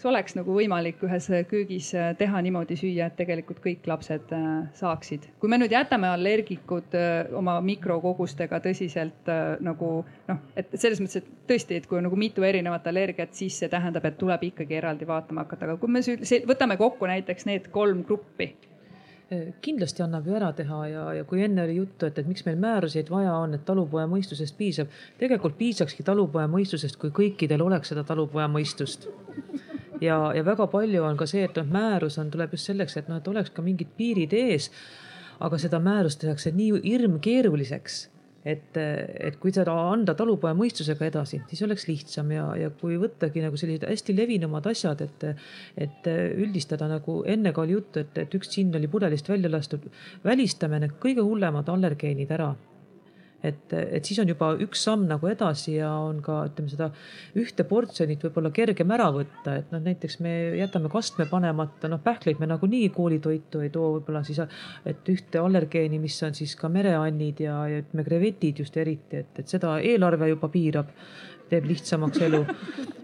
kas 0.00 0.08
oleks 0.08 0.32
nagu 0.32 0.54
võimalik 0.56 1.02
ühes 1.04 1.26
köögis 1.50 1.90
äh, 1.92 2.14
teha 2.16 2.40
niimoodi 2.40 2.76
süüa, 2.80 3.10
et 3.10 3.18
tegelikult 3.18 3.58
kõik 3.60 3.84
lapsed 3.90 4.32
äh, 4.32 4.46
saaksid? 4.78 5.26
kui 5.42 5.50
me 5.52 5.58
nüüd 5.60 5.74
jätame 5.74 6.08
allergikud 6.08 6.96
äh, 6.96 7.28
oma 7.36 7.58
mikrokogustega 7.60 8.62
tõsiselt 8.64 9.28
nagu 9.60 9.90
noh, 10.30 10.40
et 10.56 10.72
selles 10.72 11.02
mõttes, 11.04 11.20
et 11.20 11.28
tõesti, 11.50 11.76
et 11.76 11.90
kui 11.90 12.00
on 12.00 12.08
nagu 12.08 12.16
mitu 12.16 12.46
erinevat 12.48 12.88
allergiat, 12.88 13.36
siis 13.36 13.60
see 13.60 13.68
tähendab, 13.68 14.08
et 14.08 14.16
tuleb 14.16 14.48
ikkagi 14.48 14.80
eraldi 14.80 15.08
vaatama 15.08 15.44
hakata, 15.44 15.68
aga 15.68 15.76
kui 15.82 15.92
me 15.92 16.00
võtame 16.48 16.80
kokku 16.80 17.10
näiteks 17.10 17.48
need 17.50 17.68
kolm 17.74 18.00
gruppi 18.08 18.54
kindlasti 19.62 20.02
annab 20.02 20.24
ju 20.26 20.34
ära 20.34 20.48
teha 20.58 20.78
ja, 20.90 21.02
ja 21.20 21.26
kui 21.28 21.44
enne 21.44 21.62
oli 21.62 21.76
juttu, 21.76 22.08
et, 22.08 22.16
et 22.18 22.26
miks 22.26 22.42
meil 22.48 22.56
määruseid 22.58 23.12
vaja 23.12 23.36
on, 23.38 23.52
et 23.54 23.62
talupoja 23.68 24.08
mõistusest 24.10 24.56
piisab. 24.58 24.90
tegelikult 25.20 25.54
piisakski 25.60 26.02
talupoja 26.02 26.48
mõistusest, 26.50 26.98
kui 26.98 27.12
kõikidel 27.14 27.62
oleks 27.62 27.92
seda 27.92 28.02
talupoja 28.08 28.48
mõistust 28.50 29.06
ja, 30.00 30.18
ja 30.36 30.44
väga 30.46 30.66
palju 30.72 31.04
on 31.04 31.18
ka 31.20 31.28
see, 31.30 31.44
et 31.48 31.58
noh, 31.60 31.68
määrus 31.70 32.18
on, 32.22 32.30
tuleb 32.30 32.56
just 32.56 32.70
selleks, 32.70 32.96
et 32.96 33.10
noh, 33.10 33.20
et 33.20 33.28
oleks 33.28 33.52
ka 33.54 33.64
mingid 33.64 33.92
piirid 33.96 34.36
ees. 34.36 34.70
aga 35.40 35.56
seda 35.56 35.78
määrust 35.80 36.20
tehakse 36.20 36.50
nii 36.52 36.82
hirmkeeruliseks 36.84 38.02
et, 38.44 38.76
et 38.76 39.36
kui 39.40 39.52
seda 39.52 39.72
anda 39.92 40.14
talupoja 40.16 40.54
mõistusega 40.56 41.06
edasi, 41.08 41.40
siis 41.50 41.62
oleks 41.66 41.86
lihtsam 41.88 42.30
ja, 42.32 42.46
ja 42.56 42.70
kui 42.80 42.96
võttagi 43.00 43.42
nagu 43.44 43.56
sellised 43.60 43.86
hästi 43.88 44.16
levinumad 44.16 44.68
asjad, 44.70 45.04
et, 45.04 45.26
et 45.76 46.10
üldistada 46.10 46.88
nagu 46.90 47.20
enne 47.28 47.52
ka 47.56 47.64
oli 47.64 47.76
juttu, 47.76 48.04
et, 48.04 48.16
et 48.24 48.36
üks 48.36 48.52
džinn 48.52 48.76
oli 48.76 48.88
pudelist 48.88 49.28
välja 49.28 49.52
lastud, 49.52 49.86
välistame 50.24 50.80
need 50.80 50.96
kõige 51.02 51.24
hullemad 51.24 51.68
allergeenid 51.72 52.32
ära 52.36 52.54
et, 53.42 53.72
et 53.72 54.04
siis 54.04 54.18
on 54.22 54.28
juba 54.28 54.50
üks 54.60 54.82
samm 54.86 55.06
nagu 55.08 55.28
edasi 55.30 55.76
ja 55.78 55.90
on 56.04 56.20
ka 56.24 56.42
ütleme 56.50 56.72
seda 56.72 56.90
ühte 57.40 57.64
portsjonit 57.68 58.22
võib-olla 58.26 58.52
kergem 58.54 58.92
ära 58.96 59.08
võtta, 59.14 59.56
et 59.62 59.72
noh, 59.72 59.82
näiteks 59.84 60.20
me 60.24 60.34
jätame 60.58 60.90
kastme 60.92 61.26
panemata, 61.30 61.88
noh 61.92 62.02
pähkleid 62.04 62.42
me 62.42 62.50
nagunii 62.50 62.90
koolitoitu 62.94 63.64
ei 63.64 63.72
too, 63.74 63.94
võib-olla 63.96 64.22
siis, 64.26 64.42
et 64.88 65.12
ühte 65.12 65.40
allergeeni, 65.40 66.00
mis 66.02 66.20
on 66.26 66.36
siis 66.36 66.54
ka 66.60 66.70
mereannid 66.72 67.40
ja, 67.46 67.62
ja 67.70 67.82
ütleme 67.84 68.06
krevetid 68.06 68.64
just 68.64 68.76
eriti, 68.80 69.24
et, 69.24 69.42
et 69.42 69.56
seda 69.58 69.78
eelarve 69.80 70.32
juba 70.34 70.52
piirab 70.52 70.92
teeb 71.50 71.66
lihtsamaks 71.70 72.22
elu. 72.26 72.40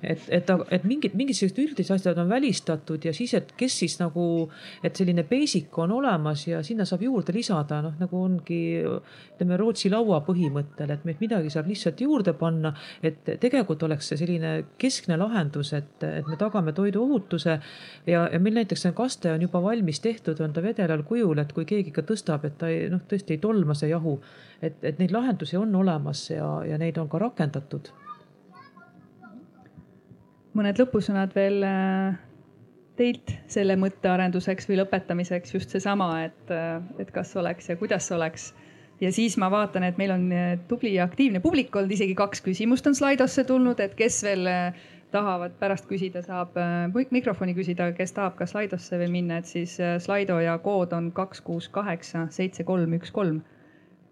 et, 0.06 0.22
et, 0.28 0.50
et 0.70 0.84
mingid, 0.86 1.14
mingid 1.18 1.36
sellised 1.36 1.58
üldised 1.62 1.94
asjad 1.96 2.18
on 2.20 2.28
välistatud 2.30 3.04
ja 3.04 3.12
siis, 3.16 3.34
et 3.34 3.52
kes 3.58 3.78
siis 3.82 3.96
nagu, 3.98 4.46
et 4.84 4.96
selline 4.96 5.24
basic 5.26 5.74
on 5.82 5.94
olemas 5.96 6.46
ja 6.46 6.62
sinna 6.66 6.86
saab 6.88 7.02
juurde 7.06 7.34
lisada, 7.34 7.80
noh 7.84 7.96
nagu 8.00 8.22
ongi 8.22 8.60
ütleme 8.84 9.58
Rootsi 9.60 9.90
laua 9.92 10.20
põhimõttel, 10.26 10.92
et 10.94 11.20
midagi 11.20 11.50
saab 11.52 11.68
lihtsalt 11.70 12.00
juurde 12.00 12.36
panna. 12.38 12.74
et 13.02 13.24
tegelikult 13.40 13.82
oleks 13.82 14.12
see 14.12 14.20
selline 14.20 14.52
keskne 14.78 15.18
lahendus, 15.20 15.72
et, 15.76 16.02
et 16.06 16.26
me 16.28 16.38
tagame 16.40 16.72
toidu 16.76 17.02
ohutuse 17.04 17.58
ja, 18.06 18.26
ja 18.32 18.40
meil 18.40 18.60
näiteks 18.60 18.86
see 18.86 18.96
kaste 18.96 19.32
on 19.32 19.42
juba 19.42 19.62
valmis 19.62 20.00
tehtud, 20.00 20.40
on 20.40 20.52
ta 20.52 20.62
vedelal 20.62 21.02
kujul, 21.08 21.38
et 21.42 21.52
kui 21.56 21.66
keegi 21.68 21.92
ikka 21.92 22.06
tõstab, 22.06 22.46
et 22.46 22.58
ta 22.60 22.70
ei 22.72 22.86
noh, 22.92 23.02
tõesti 23.08 23.36
ei 23.36 23.42
tolma 23.42 23.74
see 23.74 23.90
jahu. 23.90 24.18
et, 24.62 24.82
et 24.82 24.98
neid 24.98 25.12
lahendusi 25.12 25.56
on 25.56 25.74
olemas 25.74 26.30
ja, 26.30 26.48
ja 26.64 26.78
neid 26.78 26.98
on 26.98 27.08
ka 27.08 27.18
rakendatud 27.20 27.92
mõned 30.56 30.80
lõpusõnad 30.80 31.34
veel 31.36 31.64
äh, 31.66 32.16
teilt 32.96 33.32
selle 33.52 33.76
mõttearenduseks 33.80 34.68
või 34.70 34.80
lõpetamiseks 34.80 35.54
just 35.56 35.74
seesama, 35.74 36.10
et, 36.26 36.52
äh, 36.52 36.80
et 37.02 37.12
kas 37.14 37.34
oleks 37.36 37.70
ja 37.70 37.76
kuidas 37.80 38.08
oleks. 38.12 38.52
ja 39.00 39.12
siis 39.12 39.36
ma 39.36 39.50
vaatan, 39.52 39.84
et 39.84 39.98
meil 40.00 40.14
on 40.14 40.26
äh, 40.32 40.58
tubli 40.68 40.94
ja 40.94 41.04
aktiivne 41.04 41.40
publik 41.44 41.76
olnud, 41.76 41.92
isegi 41.92 42.14
kaks 42.16 42.40
küsimust 42.44 42.86
on 42.86 42.94
Slidosse 42.96 43.44
tulnud, 43.44 43.80
et 43.80 43.94
kes 43.94 44.22
veel 44.24 44.48
tahavad 45.12 45.52
pärast 45.60 45.86
küsida, 45.88 46.20
saab 46.24 46.56
mikrofoni 47.14 47.54
küsida, 47.54 47.92
kes 47.96 48.12
tahab 48.16 48.34
ka 48.36 48.48
Slidosse 48.48 48.98
veel 48.98 49.12
minna, 49.12 49.38
et 49.38 49.46
siis 49.48 49.76
Slido 50.02 50.40
ja 50.42 50.58
kood 50.58 50.92
on 50.96 51.12
kaks, 51.14 51.40
kuus, 51.40 51.68
kaheksa, 51.72 52.26
seitse, 52.30 52.64
kolm, 52.64 52.96
üks, 52.98 53.12
kolm. 53.12 53.42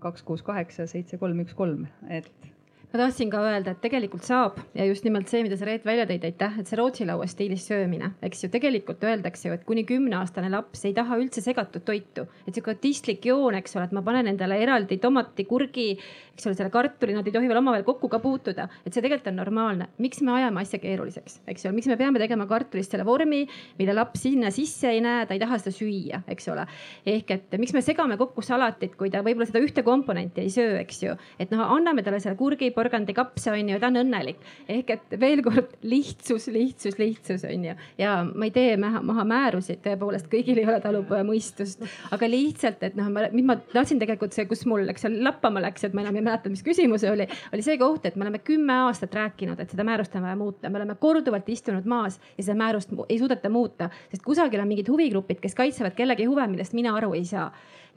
kaks, 0.05 0.23
kuus, 0.23 0.43
kaheksa, 0.45 0.87
seitse, 0.87 1.19
kolm, 1.19 1.41
üks, 1.41 1.57
kolm, 1.57 1.87
et 2.13 2.54
ma 2.95 3.01
tahtsin 3.01 3.31
ka 3.31 3.41
öelda, 3.43 3.73
et 3.75 3.81
tegelikult 3.83 4.23
saab. 4.23 4.61
Ja 4.79 4.85
just 4.87 5.03
nimelt 5.03 5.27
see, 5.27 5.43
mida 5.43 5.57
sa 5.59 5.67
Reet 5.67 5.83
välja 5.87 6.05
tõid, 6.07 6.23
aitäh, 6.29 6.61
et 6.61 6.69
see 6.71 6.79
Rootsi 6.79 7.07
laua 7.09 7.27
stiilis 7.27 7.65
söömine, 7.67 8.13
eks 8.23 8.45
ju, 8.45 8.51
tegelikult 8.53 9.03
öeldakse 9.03 9.49
ju, 9.49 9.57
et 9.57 9.65
kuni 9.67 9.83
kümneaastane 9.89 10.47
laps 10.53 10.85
ei 10.87 10.95
taha 10.95 11.19
üldse 11.19 11.43
segatud 11.43 11.83
toitu, 11.83 12.29
et 12.47 12.55
sihuke 12.55 12.77
autistlik 12.77 13.27
joon, 13.27 13.59
eks 13.59 13.75
ole, 13.75 13.89
et 13.89 13.97
ma 13.97 14.03
panen 14.07 14.31
endale 14.31 14.61
eraldi 14.63 15.01
tomati, 15.03 15.43
kurgi, 15.49 15.89
eks 16.37 16.47
ole, 16.47 16.55
selle 16.55 16.71
kartuli, 16.75 17.17
nad 17.17 17.27
ei 17.27 17.35
tohi 17.35 17.51
veel 17.51 17.59
omavahel 17.59 17.83
kokku 17.87 18.11
ka 18.13 18.21
puutuda, 18.23 18.69
et 18.85 18.95
see 18.95 19.03
tegelikult 19.03 19.33
on 19.33 19.41
normaalne. 19.43 19.89
miks 19.99 20.23
me 20.23 20.37
ajame 20.39 20.63
asja 20.63 20.79
keeruliseks, 20.83 21.41
eks 21.51 21.67
ju, 21.67 21.75
miks 21.75 21.91
me 21.91 21.99
peame 21.99 22.23
tegema 22.23 22.47
kartulist 22.47 22.95
selle 22.95 23.07
vormi, 23.07 23.43
mida 23.79 23.95
laps 23.95 24.23
sinna 24.23 24.55
sisse 24.55 24.93
ei 24.95 25.03
näe, 25.03 25.27
ta 25.27 25.35
ei 25.35 25.43
taha 25.43 25.59
seda 25.59 25.75
süüa, 25.75 26.23
eks 26.31 26.47
ole. 26.55 26.69
ehk 27.11 27.35
et 27.35 27.59
miks 27.59 27.75
me 27.75 27.83
segame 27.83 28.19
kokku 28.23 28.43
salatit, 28.43 28.95
kui 28.95 29.11
ta 29.11 29.27
võib-olla 29.27 29.51
seda 29.51 29.63
ühte 29.67 29.83
komponenti 29.83 30.47
ei 30.47 30.55
söö, 30.55 30.79
eks 30.79 31.03
ju, 31.03 31.19
et 31.43 31.51
noh, 31.51 31.67
anname 31.75 32.07
talle 32.07 32.23
selle 32.23 32.39
kurgi 32.39 32.71
porgandikapse 32.85 33.53
on 33.53 33.73
ju, 33.73 33.79
ta 33.81 33.89
on 33.89 34.01
õnnelik. 34.03 34.41
ehk 34.69 34.91
et 34.95 35.17
veel 35.21 35.43
kord 35.45 35.73
lihtsus, 35.87 36.49
lihtsus, 36.53 36.99
lihtsus 37.01 37.45
on 37.49 37.65
ju. 37.69 37.75
Ja 37.99 38.17
ma 38.25 38.49
ei 38.49 38.53
tee 38.55 38.77
maha, 38.81 39.01
maha 39.05 39.25
määrusid, 39.29 39.81
tõepoolest 39.85 40.29
kõigil 40.33 40.61
ei 40.61 40.69
ole 40.69 40.81
talupoja 40.85 41.25
mõistust, 41.27 41.83
aga 42.15 42.29
lihtsalt, 42.29 42.83
et 42.87 42.99
noh, 42.99 43.09
ma, 43.13 43.27
mis 43.33 43.47
ma 43.49 43.57
tahtsin 43.73 44.01
tegelikult 44.03 44.37
see, 44.37 44.47
kus 44.51 44.65
mul, 44.71 44.87
eks 44.93 45.07
seal 45.07 45.19
lappama 45.25 45.63
läks, 45.65 45.87
et 45.89 45.97
ma 45.97 46.05
enam 46.05 46.19
ei 46.21 46.27
mäleta, 46.27 46.53
mis 46.53 46.65
küsimus 46.67 47.07
oli, 47.09 47.29
oli 47.53 47.65
see 47.65 47.79
koht, 47.81 48.09
et 48.09 48.19
me 48.19 48.27
oleme 48.27 48.43
kümme 48.45 48.81
aastat 48.89 49.15
rääkinud, 49.17 49.61
et 49.61 49.73
seda 49.73 49.87
määrust 49.87 50.17
on 50.19 50.27
vaja 50.27 50.39
muuta, 50.41 50.73
me 50.73 50.81
oleme 50.81 50.99
korduvalt 51.01 51.49
istunud 51.53 51.87
maas 51.89 52.21
ja 52.37 52.45
seda 52.45 52.59
määrust 52.61 52.93
ei 53.09 53.21
suudeta 53.21 53.53
muuta, 53.53 53.91
sest 54.11 54.25
kusagil 54.27 54.63
on 54.63 54.71
mingid 54.71 54.91
huvigrupid, 54.93 55.41
kes 55.43 55.57
kaitsevad 55.59 55.97
kellegi 55.97 56.29
huve, 56.29 56.47
millest 56.51 56.77
mina 56.77 56.95
aru 56.99 57.15
ei 57.17 57.25
saa 57.29 57.51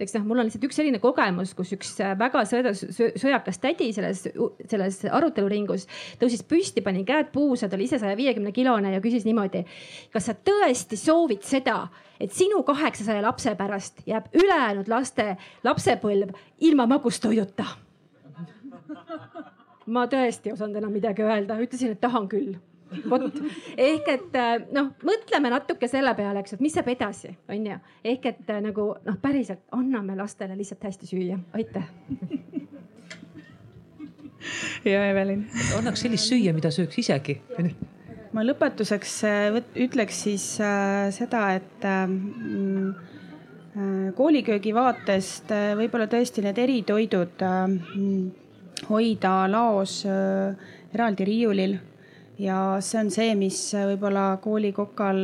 eks 0.03 0.15
noh, 0.17 0.25
mul 0.27 0.41
on 0.41 0.47
lihtsalt 0.47 0.65
üks 0.67 0.77
selline 0.79 0.99
kogemus, 1.03 1.53
kus 1.57 1.73
üks 1.75 1.93
äh, 2.03 2.13
väga 2.19 2.43
sõedas, 2.49 2.83
sõjakas 2.91 3.61
tädi 3.63 3.89
selles, 3.95 4.25
selles 4.69 4.99
aruteluringus 5.19 5.87
tõusis 6.21 6.43
püsti, 6.47 6.83
pani 6.85 7.03
käed 7.07 7.31
puusa, 7.33 7.69
ta 7.69 7.77
oli 7.77 7.87
ise 7.89 7.99
saja 8.01 8.17
viiekümne 8.19 8.53
kilone 8.55 8.93
ja 8.93 9.01
küsis 9.03 9.25
niimoodi. 9.27 9.63
kas 10.13 10.29
sa 10.29 10.37
tõesti 10.37 10.99
soovid 10.99 11.43
seda, 11.47 11.79
et 12.19 12.33
sinu 12.33 12.63
kaheksasaja 12.67 13.25
lapse 13.25 13.55
pärast 13.59 14.05
jääb 14.09 14.31
ülejäänud 14.37 14.89
laste 14.91 15.35
lapsepõlv 15.67 16.33
ilma 16.69 16.87
magustoiduta? 16.93 17.65
ma 19.95 20.07
tõesti 20.11 20.51
ei 20.51 20.57
osanud 20.57 20.81
enam 20.81 20.93
midagi 20.93 21.25
öelda, 21.25 21.59
ütlesin, 21.63 21.95
et 21.95 22.01
tahan 22.03 22.27
küll 22.31 22.57
vot 23.11 23.35
ehk 23.77 24.07
et 24.11 24.35
äh, 24.39 24.53
noh, 24.75 24.91
mõtleme 25.05 25.51
natuke 25.51 25.87
selle 25.91 26.13
peale, 26.17 26.39
eks, 26.43 26.53
et 26.55 26.61
mis 26.63 26.73
saab 26.75 26.87
edasi, 26.91 27.29
on 27.51 27.65
ju. 27.71 27.77
ehk 28.13 28.23
et 28.31 28.45
äh, 28.53 28.61
nagu 28.63 28.83
noh, 29.05 29.17
päriselt 29.21 29.63
anname 29.75 30.13
lastele 30.19 30.55
lihtsalt 30.57 30.83
hästi 30.87 31.05
süüa, 31.09 31.37
aitäh. 31.57 31.87
ja 34.93 34.99
Evelin. 35.09 35.41
annaks 35.77 35.99
sellist 36.05 36.27
süüa, 36.31 36.51
mida 36.55 36.69
sööks 36.73 36.97
isegi. 37.03 37.35
ma 38.31 38.39
lõpetuseks 38.45 39.13
äh, 39.27 39.59
ütleks 39.87 40.15
siis 40.27 40.45
seda, 41.17 41.41
et 41.57 41.81
mm, 41.83 42.87
kooliköögi 44.17 44.71
vaatest 44.73 45.51
võib-olla 45.77 46.07
tõesti 46.09 46.41
need 46.41 46.57
eritoidud 46.57 47.43
hoida 48.87 49.33
laos 49.51 49.93
eraldi 50.07 51.27
riiulil 51.29 51.75
ja 52.39 52.57
see 52.85 52.99
on 53.01 53.09
see, 53.13 53.33
mis 53.37 53.59
võib-olla 53.73 54.29
koolikokal 54.43 55.23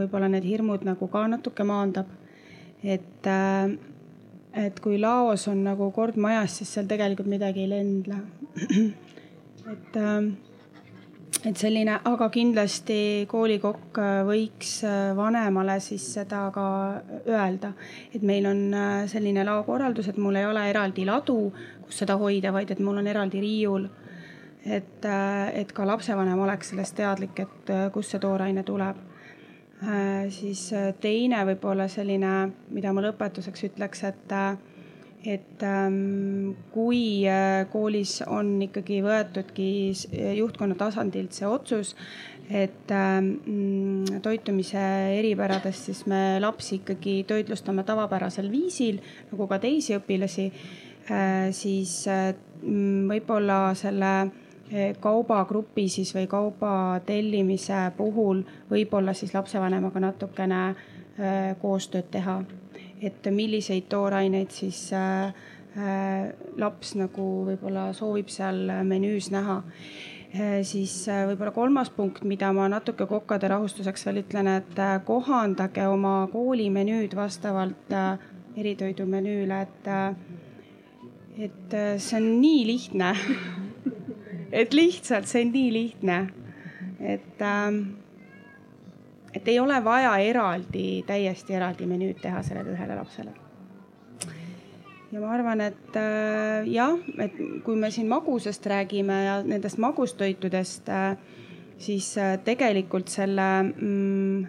võib-olla 0.00 0.30
need 0.30 0.46
hirmud 0.46 0.86
nagu 0.86 1.08
ka 1.10 1.26
natuke 1.30 1.66
maandab. 1.66 2.10
et, 2.82 3.26
et 4.52 4.80
kui 4.80 4.98
laos 5.00 5.48
on 5.48 5.64
nagu 5.64 5.90
kord 5.90 6.16
majas, 6.20 6.58
siis 6.60 6.74
seal 6.76 6.86
tegelikult 6.86 7.30
midagi 7.30 7.64
ei 7.64 7.70
lendle. 7.70 8.18
et, 9.72 9.96
et 11.48 11.56
selline, 11.56 11.96
aga 12.04 12.28
kindlasti 12.30 13.26
koolikokk 13.30 13.98
võiks 14.28 14.76
vanemale 15.16 15.78
siis 15.80 16.06
seda 16.18 16.46
ka 16.54 16.66
öelda, 17.26 17.72
et 18.14 18.22
meil 18.22 18.46
on 18.52 18.62
selline 19.10 19.46
laokorraldus, 19.48 20.12
et 20.12 20.20
mul 20.22 20.38
ei 20.38 20.46
ole 20.46 20.68
eraldi 20.70 21.08
ladu, 21.08 21.38
kus 21.86 22.04
seda 22.04 22.18
hoida, 22.20 22.52
vaid 22.52 22.70
et 22.70 22.84
mul 22.84 23.02
on 23.02 23.10
eraldi 23.10 23.42
riiul. 23.42 23.88
Et, 24.64 25.06
et 25.52 25.72
ka 25.72 25.86
lapsevanem 25.86 26.40
oleks 26.40 26.72
sellest 26.72 26.96
teadlik, 26.96 27.40
et 27.44 27.74
kust 27.92 28.14
see 28.14 28.22
tooraine 28.22 28.64
tuleb. 28.64 29.02
Äh, 29.82 30.30
siis 30.32 30.68
äh, 30.72 30.92
teine 31.00 31.42
võib-olla 31.44 31.88
selline, 31.92 32.30
mida 32.72 32.92
ma 32.94 33.02
lõpetuseks 33.04 33.66
ütleks, 33.68 34.04
et, 34.08 34.30
äh, 34.32 34.54
et 35.34 35.64
ähm, 35.66 36.54
kui 36.72 37.24
koolis 37.72 38.20
on 38.28 38.54
ikkagi 38.64 39.00
võetudki 39.04 39.66
juhtkonna 40.38 40.76
tasandilt 40.78 41.36
see 41.36 41.48
otsus, 41.48 41.94
et 42.48 42.92
ähm, 42.92 44.06
toitumise 44.24 44.84
eripäradest, 45.18 45.90
siis 45.90 46.04
me 46.08 46.38
lapsi 46.44 46.78
ikkagi 46.82 47.18
toitlustame 47.28 47.84
tavapärasel 47.88 48.48
viisil 48.52 49.02
nagu 49.32 49.48
ka 49.50 49.58
teisi 49.64 49.96
õpilasi, 49.96 50.50
siis 51.56 51.98
võib-olla 52.64 53.58
selle 53.76 54.12
kaubagrupi 55.00 55.88
siis 55.88 56.10
või 56.16 56.26
kauba 56.30 57.00
tellimise 57.06 57.92
puhul 57.96 58.42
võib-olla 58.70 59.14
siis 59.14 59.34
lapsevanemaga 59.34 60.00
natukene 60.02 60.62
eh, 60.70 61.52
koostööd 61.60 62.10
teha. 62.10 62.42
et 63.02 63.26
milliseid 63.30 63.86
tooraineid 63.88 64.50
siis 64.50 64.90
eh, 64.92 65.34
laps 66.56 66.94
nagu 66.94 67.28
võib-olla 67.50 67.92
soovib 67.92 68.28
seal 68.28 68.70
menüüs 68.86 69.30
näha 69.34 69.62
siis 70.62 71.06
võib-olla 71.06 71.52
kolmas 71.54 71.90
punkt, 71.94 72.24
mida 72.26 72.52
ma 72.52 72.66
natuke 72.68 73.06
kokkade 73.06 73.48
rahustuseks 73.48 74.06
veel 74.06 74.24
ütlen, 74.24 74.48
et 74.50 74.80
kohandage 75.06 75.86
oma 75.86 76.26
koolimenüüd 76.32 77.14
vastavalt 77.14 77.94
eritoidumenüüle, 78.56 79.60
et, 79.62 79.86
et 81.46 81.78
see 82.02 82.18
on 82.18 82.26
nii 82.42 82.66
lihtne 82.66 83.12
et 84.54 84.74
lihtsalt 84.74 85.26
see 85.28 85.44
on 85.44 85.52
nii 85.54 85.70
lihtne, 85.74 86.18
et 87.02 87.42
ähm, 87.42 87.80
et 89.34 89.48
ei 89.48 89.58
ole 89.58 89.80
vaja 89.84 90.14
eraldi, 90.22 91.02
täiesti 91.06 91.56
eraldi 91.58 91.88
menüüd 91.90 92.20
teha 92.22 92.42
sellele 92.46 92.74
ühele 92.76 92.98
lapsele. 92.98 93.32
ja 95.12 95.20
ma 95.22 95.30
arvan, 95.34 95.60
et 95.62 95.96
äh, 95.98 96.66
jah, 96.70 96.98
et 97.22 97.38
kui 97.66 97.76
me 97.78 97.90
siin 97.94 98.08
magusast 98.10 98.66
räägime 98.66 99.18
ja 99.24 99.36
nendest 99.46 99.78
magustoitudest 99.78 100.88
äh,, 100.88 101.16
siis 101.78 102.16
äh, 102.18 102.38
tegelikult 102.44 103.10
selle 103.10 103.48
mm, 103.62 104.46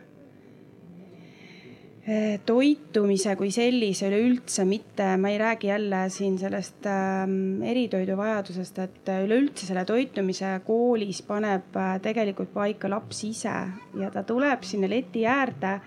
toitumise 2.45 3.33
kui 3.33 3.49
sellise 3.49 4.11
üleüldse 4.11 4.61
mitte, 4.69 5.07
ma 5.17 5.31
ei 5.33 5.39
räägi 5.41 5.71
jälle 5.71 6.03
siin 6.13 6.35
sellest 6.37 6.85
ähm, 6.85 7.63
eritoidu 7.65 8.13
vajadusest, 8.17 8.77
et 8.83 9.09
üleüldse 9.23 9.65
selle 9.65 9.85
toitumise 9.89 10.51
koolis 10.67 11.23
paneb 11.25 11.73
äh, 11.81 11.95
tegelikult 12.05 12.51
paika 12.53 12.91
laps 12.93 13.23
ise 13.25 13.55
ja 13.97 14.11
ta 14.13 14.21
tuleb 14.23 14.61
sinna 14.63 14.89
leti 14.91 15.25
äärde 15.25 15.79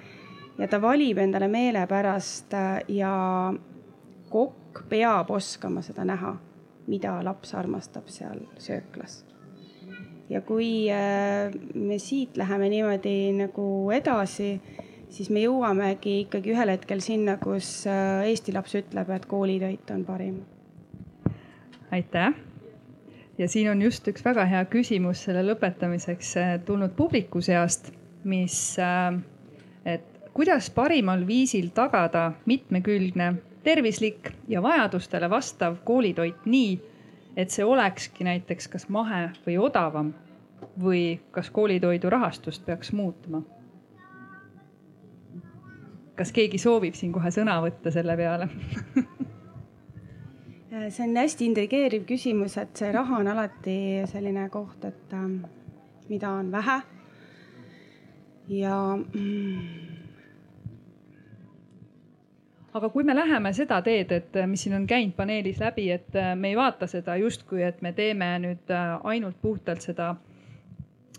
ja 0.58 0.68
ta 0.68 0.80
valib 0.82 1.20
endale 1.22 1.46
meelepärast 1.48 2.54
äh, 2.58 2.82
ja 2.88 3.14
kokk 4.30 4.82
peab 4.90 5.30
oskama 5.30 5.84
seda 5.86 6.02
näha, 6.04 6.34
mida 6.90 7.14
laps 7.22 7.54
armastab 7.54 8.10
seal 8.10 8.42
sööklas. 8.58 9.22
Ja 10.28 10.42
kui 10.42 10.90
äh, 10.90 11.54
me 11.78 12.02
siit 12.02 12.36
läheme 12.36 12.68
niimoodi 12.74 13.30
nagu 13.38 13.68
edasi 13.94 14.56
siis 15.14 15.30
me 15.32 15.42
jõuamegi 15.42 16.22
ikkagi 16.24 16.52
ühel 16.54 16.72
hetkel 16.72 17.00
sinna, 17.04 17.38
kus 17.40 17.70
äh, 17.88 18.26
Eesti 18.28 18.54
laps 18.54 18.76
ütleb, 18.78 19.10
et 19.14 19.26
koolitoit 19.28 19.90
on 19.94 20.04
parim. 20.04 20.42
aitäh. 21.90 22.34
ja 23.38 23.48
siin 23.48 23.70
on 23.70 23.82
just 23.82 24.08
üks 24.08 24.24
väga 24.24 24.44
hea 24.44 24.64
küsimus 24.64 25.24
selle 25.24 25.44
lõpetamiseks 25.46 26.36
äh, 26.36 26.54
tulnud 26.64 26.94
publiku 26.96 27.40
seast, 27.40 27.92
mis, 28.24 28.76
äh, 28.78 29.18
et 29.84 30.30
kuidas 30.34 30.70
parimal 30.70 31.26
viisil 31.26 31.70
tagada 31.74 32.32
mitmekülgne, 32.46 33.34
tervislik 33.64 34.32
ja 34.48 34.62
vajadustele 34.62 35.30
vastav 35.30 35.80
koolitoit 35.84 36.46
nii, 36.46 36.78
et 37.36 37.50
see 37.50 37.64
olekski 37.64 38.24
näiteks 38.24 38.68
kas 38.68 38.88
mahe 38.88 39.28
või 39.46 39.58
odavam 39.58 40.12
või 40.82 41.20
kas 41.30 41.50
koolitoidu 41.54 42.10
rahastust 42.10 42.64
peaks 42.66 42.92
muutma 42.92 43.42
kas 46.18 46.34
keegi 46.34 46.58
soovib 46.58 46.98
siin 46.98 47.14
kohe 47.14 47.30
sõna 47.34 47.60
võtta 47.64 47.92
selle 47.94 48.16
peale 48.18 48.48
see 50.90 51.04
on 51.04 51.16
hästi 51.16 51.46
intrigeeriv 51.48 52.04
küsimus, 52.08 52.56
et 52.60 52.76
see 52.76 52.90
raha 52.94 53.20
on 53.22 53.30
alati 53.32 53.78
selline 54.10 54.48
koht, 54.52 54.84
et 54.88 55.14
äh, 55.16 55.28
mida 56.08 56.30
on 56.30 56.52
vähe. 56.52 56.80
ja 58.48 58.76
mm, 58.96 59.58
aga 62.74 62.88
kui 62.88 63.04
me 63.04 63.16
läheme 63.16 63.52
seda 63.52 63.80
teed, 63.84 64.12
et 64.12 64.38
mis 64.46 64.62
siin 64.64 64.76
on 64.78 64.86
käinud 64.86 65.16
paneelis 65.16 65.60
läbi, 65.60 65.90
et 65.92 66.16
me 66.36 66.52
ei 66.52 66.56
vaata 66.56 66.86
seda 66.86 67.16
justkui, 67.20 67.62
et 67.62 67.82
me 67.82 67.92
teeme 67.92 68.30
nüüd 68.44 68.72
ainult 69.04 69.36
puhtalt 69.42 69.84
seda 69.84 70.14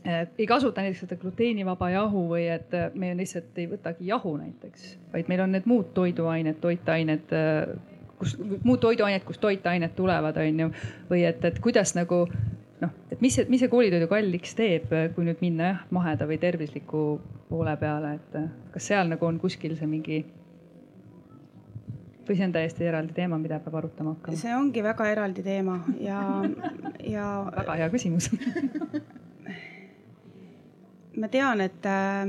ei 0.05 0.47
kasuta 0.47 0.81
näiteks 0.81 1.03
seda 1.03 1.15
gluteenivaba 1.19 1.89
jahu 1.89 2.26
või 2.30 2.45
et 2.51 2.73
äh, 2.73 2.91
me 2.95 3.11
lihtsalt 3.17 3.57
ei 3.59 3.67
võtagi 3.67 4.07
jahu 4.07 4.38
näiteks, 4.38 4.93
vaid 5.13 5.27
meil 5.31 5.43
on 5.43 5.51
need 5.55 5.67
muud 5.67 5.91
toiduained, 5.93 6.59
toitained, 6.61 7.34
äh, 7.35 7.73
kus 8.19 8.38
muud 8.39 8.80
toiduained, 8.80 9.26
kust 9.27 9.41
toitained 9.43 9.95
tulevad, 9.97 10.39
on 10.39 10.63
ju. 10.65 10.71
või 11.11 11.26
et, 11.27 11.43
et 11.45 11.59
kuidas 11.59 11.95
nagu 11.97 12.26
noh, 12.80 12.95
et 13.11 13.21
mis 13.21 13.35
see, 13.35 13.47
mis 13.51 13.63
see 13.63 13.71
koolitoidu 13.71 14.07
kalliks 14.11 14.55
teeb, 14.55 14.91
kui 15.15 15.27
nüüd 15.27 15.43
minna 15.43 15.73
jah, 15.73 15.85
maheda 15.95 16.27
või 16.30 16.39
tervisliku 16.39 17.05
poole 17.49 17.76
peale, 17.81 18.15
et 18.21 18.39
äh, 18.39 18.51
kas 18.73 18.91
seal 18.93 19.11
nagu 19.11 19.27
on 19.27 19.39
kuskil 19.41 19.76
see 19.76 19.89
mingi 19.89 20.23
või 22.30 22.38
see 22.38 22.45
on 22.45 22.53
täiesti 22.53 22.85
eraldi 22.85 23.15
teema, 23.17 23.39
mida 23.41 23.59
peab 23.59 23.81
arutama 23.81 24.15
hakkama? 24.15 24.39
see 24.39 24.55
ongi 24.55 24.84
väga 24.85 25.11
eraldi 25.11 25.43
teema 25.43 25.81
ja, 25.99 26.21
ja. 27.03 27.31
väga 27.55 27.80
hea 27.81 27.89
küsimus 27.91 28.30
ma 31.19 31.27
tean, 31.27 31.61
et 31.61 31.85
äh, 31.85 32.27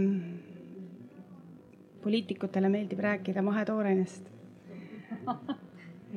poliitikutele 2.03 2.69
meeldib 2.69 2.99
rääkida 3.05 3.43
mahetoorainest. 3.43 4.31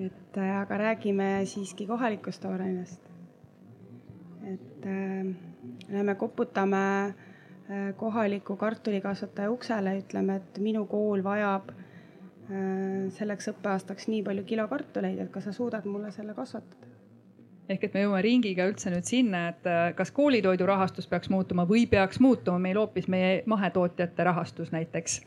et 0.06 0.38
äh, 0.38 0.62
aga 0.62 0.78
räägime 0.78 1.46
siiski 1.46 1.88
kohalikust 1.88 2.42
toorainest. 2.42 3.02
et 4.54 4.86
äh, 4.86 5.36
lähme 5.90 6.16
koputame 6.16 7.06
äh, 7.06 7.96
kohaliku 7.98 8.56
kartulikasvataja 8.56 9.52
uksele, 9.52 9.98
ütleme, 10.00 10.36
et 10.36 10.60
minu 10.60 10.86
kool 10.86 11.24
vajab 11.24 11.70
äh, 11.70 13.12
selleks 13.20 13.54
õppeaastaks 13.54 14.10
nii 14.10 14.24
palju 14.24 14.44
kilo 14.44 14.68
kartuleid, 14.68 15.20
et 15.20 15.32
kas 15.32 15.50
sa 15.50 15.54
suudad 15.54 15.86
mulle 15.86 16.12
selle 16.12 16.34
kasvatada 16.34 16.93
ehk 17.70 17.86
et 17.88 17.94
me 17.96 18.04
jõuame 18.04 18.24
ringiga 18.26 18.66
üldse 18.70 18.92
nüüd 18.92 19.08
sinna, 19.08 19.48
et 19.54 19.68
äh, 19.70 19.86
kas 19.98 20.12
koolitoidu 20.16 20.68
rahastus 20.68 21.08
peaks 21.10 21.32
muutuma 21.32 21.66
või 21.70 21.86
peaks 21.90 22.20
muutuma 22.24 22.60
meil 22.62 22.80
hoopis 22.82 23.08
meie 23.12 23.42
mahetootjate 23.50 24.28
rahastus 24.28 24.74
näiteks 24.76 25.22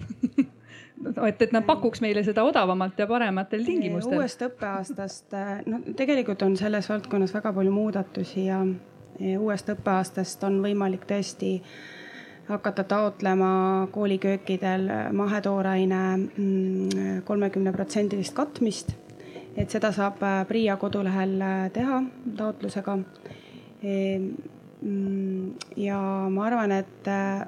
et, 1.29 1.43
et 1.43 1.55
nad 1.57 1.65
pakuks 1.67 2.03
meile 2.05 2.25
seda 2.27 2.45
odavamalt 2.45 2.99
ja 3.01 3.09
parematel 3.09 3.65
tingimustel. 3.65 4.19
uuest 4.21 4.45
õppeaastast, 4.49 5.29
äh, 5.37 5.55
no 5.67 5.81
tegelikult 5.97 6.45
on 6.47 6.59
selles 6.61 6.91
valdkonnas 6.93 7.35
väga 7.37 7.55
palju 7.57 7.73
muudatusi 7.73 8.49
ja, 8.51 8.61
uuest 9.41 9.73
õppeaastast 9.73 10.45
on 10.45 10.61
võimalik 10.65 11.09
tõesti 11.09 11.57
hakata 12.47 12.85
taotlema 12.87 13.89
kooliköökidel 13.91 14.85
mahetooraine 15.17 16.03
mm, 16.21 17.25
kolmekümne 17.27 17.73
protsendilist 17.75 18.37
katmist 18.37 18.93
et 19.57 19.73
seda 19.73 19.91
saab 19.95 20.21
äh, 20.25 20.45
PRIA 20.49 20.77
kodulehel 20.81 21.41
äh, 21.41 21.69
teha 21.73 22.03
taotlusega. 22.37 22.99
Ehm, 23.83 24.29
mm, 24.83 25.55
ja 25.81 26.01
ma 26.33 26.47
arvan, 26.47 26.75
et, 26.77 27.09
äh, 27.09 27.47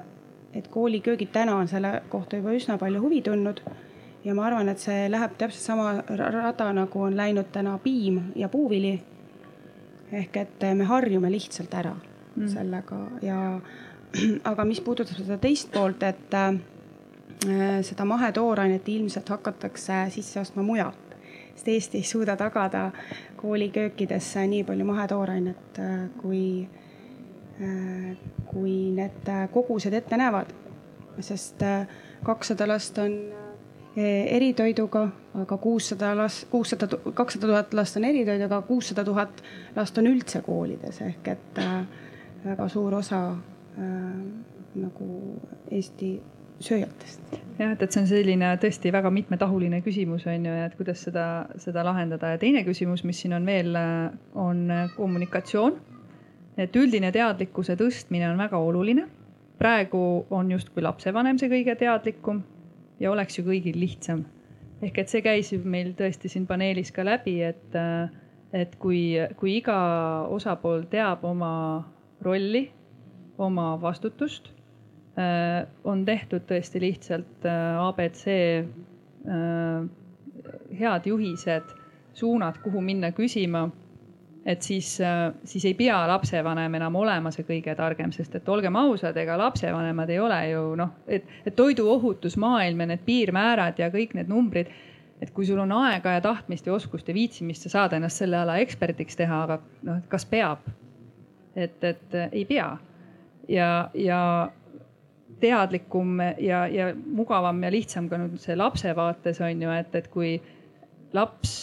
et 0.53 0.67
kooliköögid 0.73 1.31
täna 1.33 1.59
on 1.61 1.69
selle 1.69 2.01
kohta 2.09 2.39
juba 2.39 2.55
üsna 2.57 2.79
palju 2.81 3.01
huvi 3.03 3.21
tundnud 3.25 3.61
ja 4.25 4.35
ma 4.35 4.47
arvan, 4.49 4.69
et 4.69 4.81
see 4.81 5.05
läheb 5.11 5.37
täpselt 5.37 5.63
sama 5.63 5.91
rada, 6.09 6.71
nagu 6.73 7.05
on 7.05 7.17
läinud 7.17 7.51
täna 7.53 7.77
piim 7.83 8.31
ja 8.35 8.49
puuvili. 8.49 8.99
ehk 10.11 10.37
et 10.37 10.63
me 10.73 10.83
harjume 10.89 11.29
lihtsalt 11.29 11.73
ära 11.73 11.91
mm. 11.93 12.47
sellega 12.49 12.97
ja 13.21 13.59
aga 14.51 14.65
mis 14.65 14.81
puudutab 14.81 15.19
seda 15.19 15.37
teist 15.37 15.69
poolt, 15.71 16.03
et 16.03 16.33
äh, 16.33 16.57
seda 17.85 18.05
mahetoorainet 18.09 18.89
ilmselt 18.89 19.29
hakatakse 19.29 20.07
sisse 20.09 20.39
ostma 20.41 20.65
mujalt 20.65 21.08
sest 21.59 21.67
Eesti 21.67 21.99
ei 21.99 22.03
suuda 22.07 22.37
tagada 22.39 22.91
kooliköökidesse 23.35 24.45
nii 24.47 24.63
palju 24.63 24.85
mahetoorainet, 24.85 25.79
äh, 25.79 25.97
kui, 26.21 26.69
kui 28.47 28.75
need 28.95 29.27
kogused 29.51 29.93
ette 29.93 30.17
näevad. 30.17 30.55
sest 31.19 31.59
kakssada 32.23 32.67
last 32.67 32.97
on 32.97 33.15
eritoiduga, 34.31 35.09
aga 35.35 35.57
kuussada 35.57 36.13
last, 36.15 36.45
kuussada, 36.49 36.87
kakssada 37.13 37.47
tuhat 37.47 37.73
last 37.73 37.97
on 37.97 38.05
eritoiduga, 38.07 38.61
kuussada 38.61 39.03
tuhat 39.03 39.43
last 39.75 39.97
on 39.97 40.07
üldse 40.07 40.41
koolides 40.41 41.01
ehk 41.01 41.27
et 41.27 41.59
väga 42.45 42.69
suur 42.71 42.95
osa 42.95 43.19
äh, 43.31 43.87
nagu 44.75 45.41
Eesti 45.71 46.21
sööjatest. 46.63 47.21
jah, 47.59 47.71
et, 47.71 47.81
et 47.81 47.93
see 47.93 48.01
on 48.01 48.09
selline 48.09 48.49
tõesti 48.61 48.91
väga 48.93 49.11
mitmetahuline 49.13 49.81
küsimus 49.85 50.25
on 50.29 50.47
ju, 50.47 50.55
et 50.65 50.75
kuidas 50.79 51.03
seda, 51.07 51.25
seda 51.61 51.83
lahendada 51.87 52.33
ja 52.33 52.41
teine 52.41 52.63
küsimus, 52.67 53.05
mis 53.07 53.21
siin 53.23 53.35
on 53.37 53.47
veel, 53.47 53.77
on 54.35 54.65
kommunikatsioon. 54.95 55.79
et 56.59 56.75
üldine 56.75 57.11
teadlikkuse 57.15 57.77
tõstmine 57.79 58.29
on 58.31 58.37
väga 58.37 58.57
oluline. 58.57 59.07
praegu 59.59 60.25
on 60.29 60.51
justkui 60.51 60.83
lapsevanem 60.83 61.39
see 61.39 61.49
kõige 61.51 61.75
teadlikum 61.75 62.43
ja 62.99 63.11
oleks 63.11 63.39
ju 63.39 63.45
kõigil 63.47 63.79
lihtsam. 63.79 64.25
ehk 64.81 64.97
et 64.97 65.09
see 65.09 65.21
käis 65.21 65.53
meil 65.63 65.93
tõesti 65.93 66.29
siin 66.29 66.47
paneelis 66.47 66.91
ka 66.91 67.03
läbi, 67.03 67.41
et, 67.43 67.75
et 68.53 68.75
kui, 68.75 69.15
kui 69.35 69.57
iga 69.57 70.27
osapool 70.29 70.87
teab 70.91 71.23
oma 71.23 71.83
rolli, 72.21 72.69
oma 73.37 73.75
vastutust 73.81 74.58
on 75.83 76.05
tehtud 76.05 76.45
tõesti 76.47 76.81
lihtsalt 76.83 77.45
äh, 77.47 77.77
abc 77.81 78.23
äh, 78.29 79.83
head 80.79 81.05
juhised, 81.09 81.75
suunad, 82.13 82.59
kuhu 82.63 82.81
minna 82.81 83.11
küsima. 83.11 83.69
et 84.45 84.61
siis, 84.61 84.87
siis 85.43 85.65
ei 85.67 85.73
pea 85.77 85.97
lapsevanem 86.07 86.75
enam 86.79 86.95
olema 86.95 87.29
see 87.31 87.43
kõige 87.45 87.73
targem, 87.75 88.11
sest 88.15 88.37
et 88.39 88.47
olgem 88.49 88.75
ausad, 88.79 89.17
ega 89.19 89.35
lapsevanemad 89.37 90.09
ei 90.09 90.19
ole 90.19 90.37
ju 90.49 90.61
noh, 90.79 90.93
et, 91.07 91.27
et 91.45 91.55
toiduohutusmaailm 91.55 92.79
ja 92.79 92.87
need 92.93 93.03
piirmäärad 93.05 93.77
ja 93.77 93.91
kõik 93.93 94.15
need 94.17 94.31
numbrid 94.31 94.71
et 95.21 95.31
kui 95.35 95.45
sul 95.45 95.59
on 95.59 95.71
aega 95.75 96.15
ja 96.15 96.21
tahtmist 96.23 96.67
ja 96.67 96.73
oskust 96.73 97.07
ja 97.11 97.13
viitsimist, 97.13 97.65
sa 97.67 97.73
saad 97.73 97.95
ennast 97.97 98.23
selle 98.23 98.39
ala 98.39 98.57
eksperdiks 98.63 99.19
teha, 99.19 99.43
aga 99.45 99.59
noh, 99.87 99.99
kas 100.11 100.25
peab? 100.25 100.63
et, 101.55 101.83
et 101.83 102.15
ei 102.31 102.45
pea. 102.47 102.69
ja, 103.49 103.89
ja 103.93 104.21
teadlikum 105.39 106.19
ja, 106.37 106.65
ja 106.67 106.91
mugavam 106.95 107.63
ja 107.63 107.71
lihtsam 107.71 108.09
ka 108.09 108.19
nüüd 108.21 108.39
see 108.41 108.57
lapse 108.57 108.93
vaates 108.95 109.41
on 109.45 109.61
ju, 109.63 109.71
et, 109.73 109.95
et 109.95 110.07
kui 110.11 110.35
laps 111.13 111.55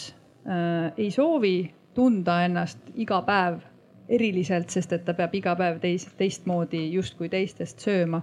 äh, 0.47 0.91
ei 0.97 1.11
soovi 1.11 1.57
tunda 1.97 2.41
ennast 2.45 2.91
iga 2.95 3.21
päev 3.25 3.61
eriliselt, 4.07 4.69
sest 4.71 4.93
et 4.95 5.05
ta 5.05 5.13
peab 5.17 5.33
iga 5.35 5.55
päev 5.59 5.81
teist, 5.83 6.13
teistmoodi 6.19 6.85
justkui 6.93 7.29
teistest 7.29 7.83
sööma. 7.83 8.21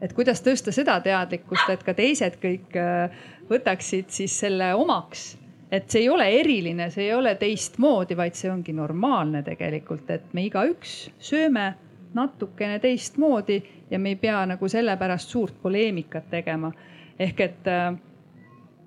et 0.00 0.12
kuidas 0.16 0.40
tõsta 0.42 0.72
seda 0.72 0.96
teadlikkust, 1.04 1.68
et 1.70 1.82
ka 1.84 1.94
teised 1.94 2.40
kõik 2.42 2.76
äh, 2.80 3.20
võtaksid 3.50 4.08
siis 4.08 4.38
selle 4.40 4.74
omaks 4.74 5.34
et 5.70 5.90
see 5.90 6.02
ei 6.02 6.08
ole 6.10 6.26
eriline, 6.40 6.88
see 6.90 7.06
ei 7.06 7.14
ole 7.14 7.34
teistmoodi, 7.38 8.16
vaid 8.18 8.34
see 8.34 8.50
ongi 8.50 8.72
normaalne 8.74 9.42
tegelikult, 9.46 10.08
et 10.10 10.32
me 10.34 10.44
igaüks 10.48 10.96
sööme 11.22 11.74
natukene 12.14 12.78
teistmoodi 12.78 13.62
ja 13.90 13.98
me 13.98 14.08
ei 14.08 14.16
pea 14.16 14.44
nagu 14.46 14.68
selle 14.68 14.96
pärast 14.96 15.28
suurt 15.28 15.54
poleemikat 15.62 16.30
tegema. 16.30 16.72
ehk 17.18 17.40
et 17.40 17.68
äh, 17.68 17.94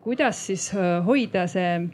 kuidas 0.02 0.46
siis 0.46 0.72
äh, 0.76 1.06
hoida 1.06 1.48
see 1.48 1.90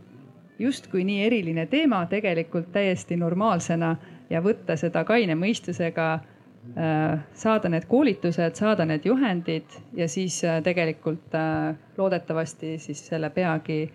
justkui 0.60 1.04
nii 1.04 1.26
eriline 1.26 1.66
teema 1.66 2.06
tegelikult 2.06 2.72
täiesti 2.72 3.18
normaalsena 3.18 3.96
ja 4.30 4.42
võtta 4.42 4.76
seda 4.76 5.04
kaine 5.04 5.36
mõistusega 5.36 6.08
äh,, 6.14 7.20
saada 7.34 7.70
need 7.70 7.86
koolitused, 7.88 8.56
saada 8.56 8.86
need 8.86 9.06
juhendid 9.06 9.80
ja 9.94 10.08
siis 10.08 10.42
tegelikult 10.64 11.38
loodetavasti 11.98 12.78
siis 12.78 13.08
selle 13.08 13.30
peagi 13.30 13.92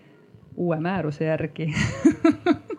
uue 0.55 0.79
määruse 0.79 1.25
järgi 1.25 1.73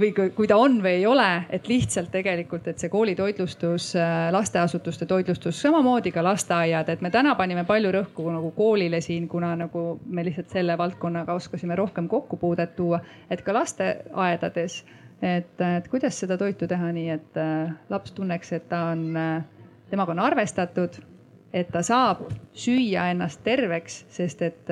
või 0.00 0.10
kui 0.34 0.48
ta 0.50 0.56
on 0.58 0.80
või 0.82 0.98
ei 0.98 1.06
ole, 1.06 1.28
et 1.54 1.68
lihtsalt 1.70 2.10
tegelikult, 2.14 2.66
et 2.68 2.82
see 2.82 2.90
koolitoitlustus, 2.90 3.92
äh, 3.98 4.26
lasteasutuste 4.34 5.06
toitlustus, 5.06 5.60
samamoodi 5.62 6.10
ka 6.14 6.24
lasteaiad, 6.24 6.88
et 6.88 7.00
me 7.04 7.10
täna 7.14 7.34
panime 7.38 7.64
palju 7.64 7.92
rõhku 7.94 8.26
nagu 8.32 8.50
koolile 8.56 9.00
siin, 9.04 9.28
kuna 9.28 9.54
nagu 9.56 9.86
me 10.06 10.26
lihtsalt 10.26 10.50
selle 10.56 10.78
valdkonnaga 10.78 11.38
oskasime 11.38 11.78
rohkem 11.78 12.08
kokkupuudet 12.08 12.76
tuua, 12.76 13.00
et 13.30 13.42
ka 13.46 13.54
lasteaedades, 13.54 14.82
et, 15.22 15.54
et 15.78 15.88
kuidas 15.88 16.18
seda 16.20 16.38
toitu 16.38 16.68
teha 16.68 16.92
nii, 16.92 17.08
et 17.14 17.40
äh, 17.40 17.74
laps 17.90 18.16
tunneks, 18.18 18.52
et 18.52 18.68
ta 18.68 18.88
on, 18.92 19.08
äh, 19.16 19.42
temaga 19.90 20.16
on 20.16 20.26
arvestatud 20.26 21.02
et 21.54 21.68
ta 21.70 21.84
saab 21.86 22.24
süüa 22.58 23.12
ennast 23.12 23.44
terveks, 23.46 24.00
sest 24.10 24.40
et 24.42 24.70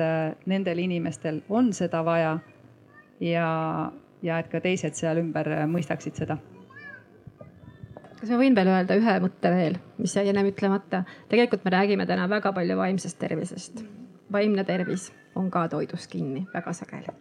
nendel 0.51 0.81
inimestel 0.83 1.37
on 1.47 1.69
seda 1.71 2.01
vaja. 2.03 2.33
ja, 3.23 3.47
ja 4.23 4.39
et 4.39 4.49
ka 4.51 4.61
teised 4.63 4.95
seal 4.97 5.19
ümber 5.21 5.49
mõistaksid 5.69 6.23
seda 6.23 6.39
kas 8.23 8.31
ma 8.31 8.37
võin 8.39 8.55
veel 8.55 8.69
öelda 8.71 8.95
ühe 8.95 9.13
mõtte 9.19 9.49
veel, 9.51 9.73
mis 9.99 10.13
jäi 10.15 10.29
ennem 10.31 10.47
ütlemata? 10.47 11.01
tegelikult 11.27 11.65
me 11.67 11.73
räägime 11.73 12.05
täna 12.07 12.29
väga 12.31 12.53
palju 12.55 12.77
vaimsest 12.79 13.19
tervisest. 13.19 13.83
vaimne 14.31 14.63
tervis 14.63 15.09
on 15.35 15.49
ka 15.51 15.67
toidus 15.67 16.07
kinni 16.07 16.45
väga 16.53 16.73
sageli. 16.73 17.11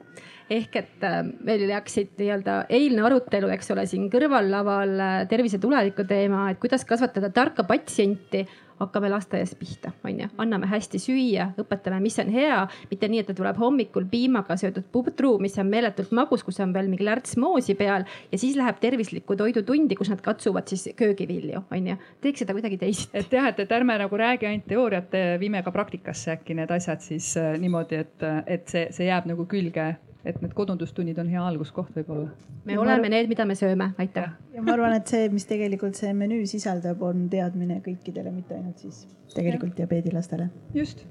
Ehk 0.51 0.77
et 0.83 1.07
äh, 1.07 1.21
meil 1.45 1.67
läksid 1.71 2.17
nii-öelda 2.19 2.59
eilne 2.73 3.07
arutelu, 3.07 3.51
eks 3.55 3.73
ole, 3.75 3.87
siin 3.91 4.09
kõrvallaval 4.13 4.99
äh, 4.99 5.17
tervise 5.31 5.61
tuleviku 5.63 6.07
teema, 6.09 6.49
et 6.51 6.61
kuidas 6.63 6.87
kasvatada 6.89 7.33
tarka 7.35 7.67
patsienti 7.69 8.47
hakkame 8.83 9.11
lasteaiast 9.13 9.57
pihta, 9.61 9.93
onju, 10.07 10.29
anname 10.43 10.69
hästi 10.71 11.01
süüa, 11.03 11.49
õpetame, 11.61 12.01
mis 12.03 12.19
on 12.23 12.31
hea, 12.35 12.59
mitte 12.91 13.09
nii, 13.11 13.23
et 13.23 13.31
ta 13.31 13.37
tuleb 13.37 13.59
hommikul 13.61 14.07
piimaga 14.11 14.57
söödud 14.61 14.89
pudru, 14.95 15.35
mis 15.43 15.59
on 15.63 15.71
meeletult 15.73 16.13
magus, 16.17 16.45
kus 16.47 16.61
on 16.65 16.75
veel 16.75 16.91
mingi 16.91 17.07
lärts 17.07 17.37
moosi 17.41 17.77
peal 17.79 18.07
ja 18.33 18.41
siis 18.41 18.57
läheb 18.59 18.81
tervislikku 18.83 19.37
toidutundi, 19.39 19.99
kus 19.99 20.13
nad 20.13 20.23
katsuvad 20.25 20.71
siis 20.71 20.89
köögivilju, 20.99 21.65
onju. 21.73 21.99
teeks 22.25 22.45
seda 22.45 22.57
kuidagi 22.57 22.81
teisiti. 22.81 23.13
et 23.19 23.33
jah, 23.39 23.51
et, 23.53 23.61
et 23.63 23.77
ärme 23.79 23.99
nagu 24.03 24.19
räägi 24.19 24.49
ainult 24.51 24.69
teooriat, 24.71 25.19
viime 25.41 25.63
ka 25.63 25.75
praktikasse 25.75 26.37
äkki 26.37 26.57
need 26.59 26.73
asjad 26.75 27.05
siis 27.05 27.35
äh, 27.41 27.55
niimoodi, 27.61 28.03
et, 28.07 28.31
et 28.47 28.67
see, 28.73 28.89
see 28.95 29.11
jääb 29.11 29.29
nagu 29.31 29.47
külge 29.51 29.93
et 30.25 30.39
need 30.43 30.55
kodundustunnid 30.55 31.19
on 31.19 31.31
hea 31.33 31.43
alguskoht 31.47 31.97
võib-olla. 31.97 32.31
me 32.65 32.77
ja 32.77 32.81
oleme 32.81 33.11
need, 33.13 33.29
mida 33.31 33.47
me 33.49 33.57
sööme, 33.59 33.93
aitäh. 34.03 34.31
ja 34.55 34.63
ma 34.63 34.77
arvan, 34.77 34.97
et 34.99 35.11
see, 35.11 35.29
mis 35.33 35.47
tegelikult 35.49 35.99
see 35.99 36.13
menüü 36.17 36.47
sisaldab, 36.51 37.03
on 37.03 37.29
teadmine 37.33 37.81
kõikidele, 37.85 38.35
mitte 38.35 38.59
ainult 38.59 38.83
siis 38.85 39.07
tegelikult 39.35 39.77
diabeedilastele. 39.79 40.51
just 40.75 41.07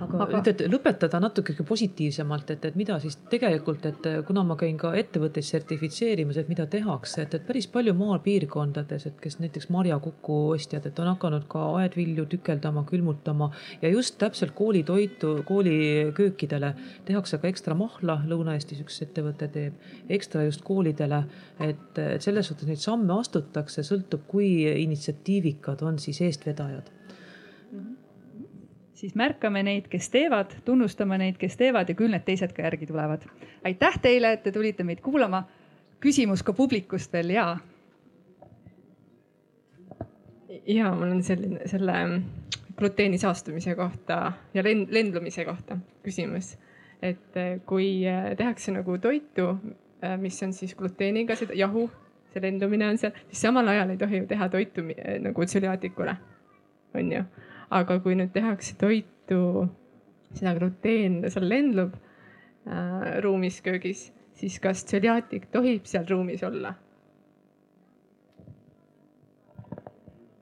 aga, 0.00 0.20
aga... 0.24 0.40
et 0.50 0.62
lõpetada 0.70 1.20
natuke 1.22 1.54
positiivsemalt, 1.66 2.52
et, 2.54 2.64
et 2.70 2.76
mida 2.78 2.98
siis 3.02 3.18
tegelikult, 3.30 3.86
et 3.88 4.08
kuna 4.28 4.44
ma 4.46 4.56
käin 4.60 4.78
ka 4.80 4.92
ettevõtteid 4.98 5.46
sertifitseerimas, 5.46 6.38
et 6.40 6.50
mida 6.52 6.66
tehakse, 6.70 7.26
et, 7.26 7.36
et 7.38 7.46
päris 7.46 7.68
palju 7.72 7.94
maapiirkondades, 7.98 9.06
et 9.10 9.20
kes 9.22 9.38
näiteks 9.42 9.68
marjakuku 9.74 10.38
ostjad, 10.54 10.86
et 10.88 11.02
on 11.02 11.12
hakanud 11.12 11.48
ka 11.50 11.64
aedvilju 11.82 12.26
tükeldama, 12.36 12.84
külmutama 12.88 13.50
ja 13.82 13.92
just 13.92 14.18
täpselt 14.22 14.54
koolitoitu, 14.58 15.34
kooliköökidele 15.48 16.74
tehakse 17.08 17.40
ka 17.42 17.50
ekstra 17.50 17.76
mahla. 17.78 18.20
Lõuna-Eestis 18.28 18.82
üks 18.84 19.02
ettevõte 19.04 19.48
teeb 19.52 20.10
ekstra 20.12 20.46
just 20.46 20.62
koolidele, 20.66 21.24
et 21.62 22.02
selles 22.22 22.48
suhtes 22.48 22.68
neid 22.70 22.80
samme 22.82 23.18
astutakse, 23.18 23.84
sõltub, 23.86 24.26
kui 24.30 24.54
initsiatiivikad 24.84 25.82
on 25.86 25.98
siis 26.02 26.22
eestvedajad 26.24 26.90
siis 29.02 29.16
märkame 29.18 29.64
neid, 29.66 29.88
kes 29.90 30.06
teevad, 30.14 30.52
tunnustame 30.64 31.18
neid, 31.18 31.34
kes 31.40 31.56
teevad 31.58 31.88
ja 31.90 31.96
küll 31.98 32.12
need 32.14 32.22
teised 32.26 32.54
ka 32.54 32.62
järgi 32.62 32.86
tulevad. 32.86 33.26
aitäh 33.66 33.98
teile, 34.02 34.32
et 34.36 34.44
te 34.46 34.52
tulite 34.52 34.84
meid 34.86 35.02
kuulama. 35.02 35.42
küsimus 36.00 36.42
ka 36.42 36.52
publikust 36.52 37.12
veel 37.12 37.30
ja. 37.30 37.56
ja 40.66 40.94
mul 40.94 41.10
on 41.10 41.22
selline, 41.22 41.66
selle 41.66 42.22
gluteeni 42.78 43.18
saastumise 43.18 43.74
kohta 43.74 44.32
ja 44.54 44.62
lend, 44.64 44.90
lendlumise 44.90 45.44
kohta 45.44 45.78
küsimus. 46.02 46.56
et 47.02 47.36
eh, 47.36 47.60
kui 47.66 48.06
eh, 48.06 48.36
tehakse 48.36 48.70
nagu 48.70 48.98
toitu, 48.98 49.56
eh, 50.02 50.16
mis 50.16 50.42
on 50.42 50.52
siis 50.52 50.74
gluteeniga, 50.78 51.34
seda 51.36 51.58
jahu, 51.58 51.90
see 52.30 52.42
lendumine 52.42 52.86
on 52.88 52.98
seal, 52.98 53.18
siis 53.28 53.42
samal 53.42 53.68
ajal 53.68 53.90
ei 53.90 53.98
tohi 53.98 54.22
ju 54.22 54.26
teha 54.26 54.48
toitu 54.48 54.86
nagu 55.20 55.46
tsüliaatikule, 55.46 56.16
on 56.94 57.12
ju 57.12 57.24
aga 57.72 57.98
kui 58.04 58.16
nüüd 58.18 58.32
tehakse 58.34 58.74
toitu, 58.80 59.38
seda 60.36 60.52
gluteen 60.58 61.20
seal 61.32 61.46
lendlub 61.48 61.94
äh, 61.96 63.20
ruumis 63.24 63.60
köögis, 63.64 64.06
siis 64.38 64.58
kas 64.64 64.84
tseliaatik 64.88 65.48
tohib 65.54 65.88
seal 65.88 66.04
ruumis 66.10 66.44
olla? 66.48 66.74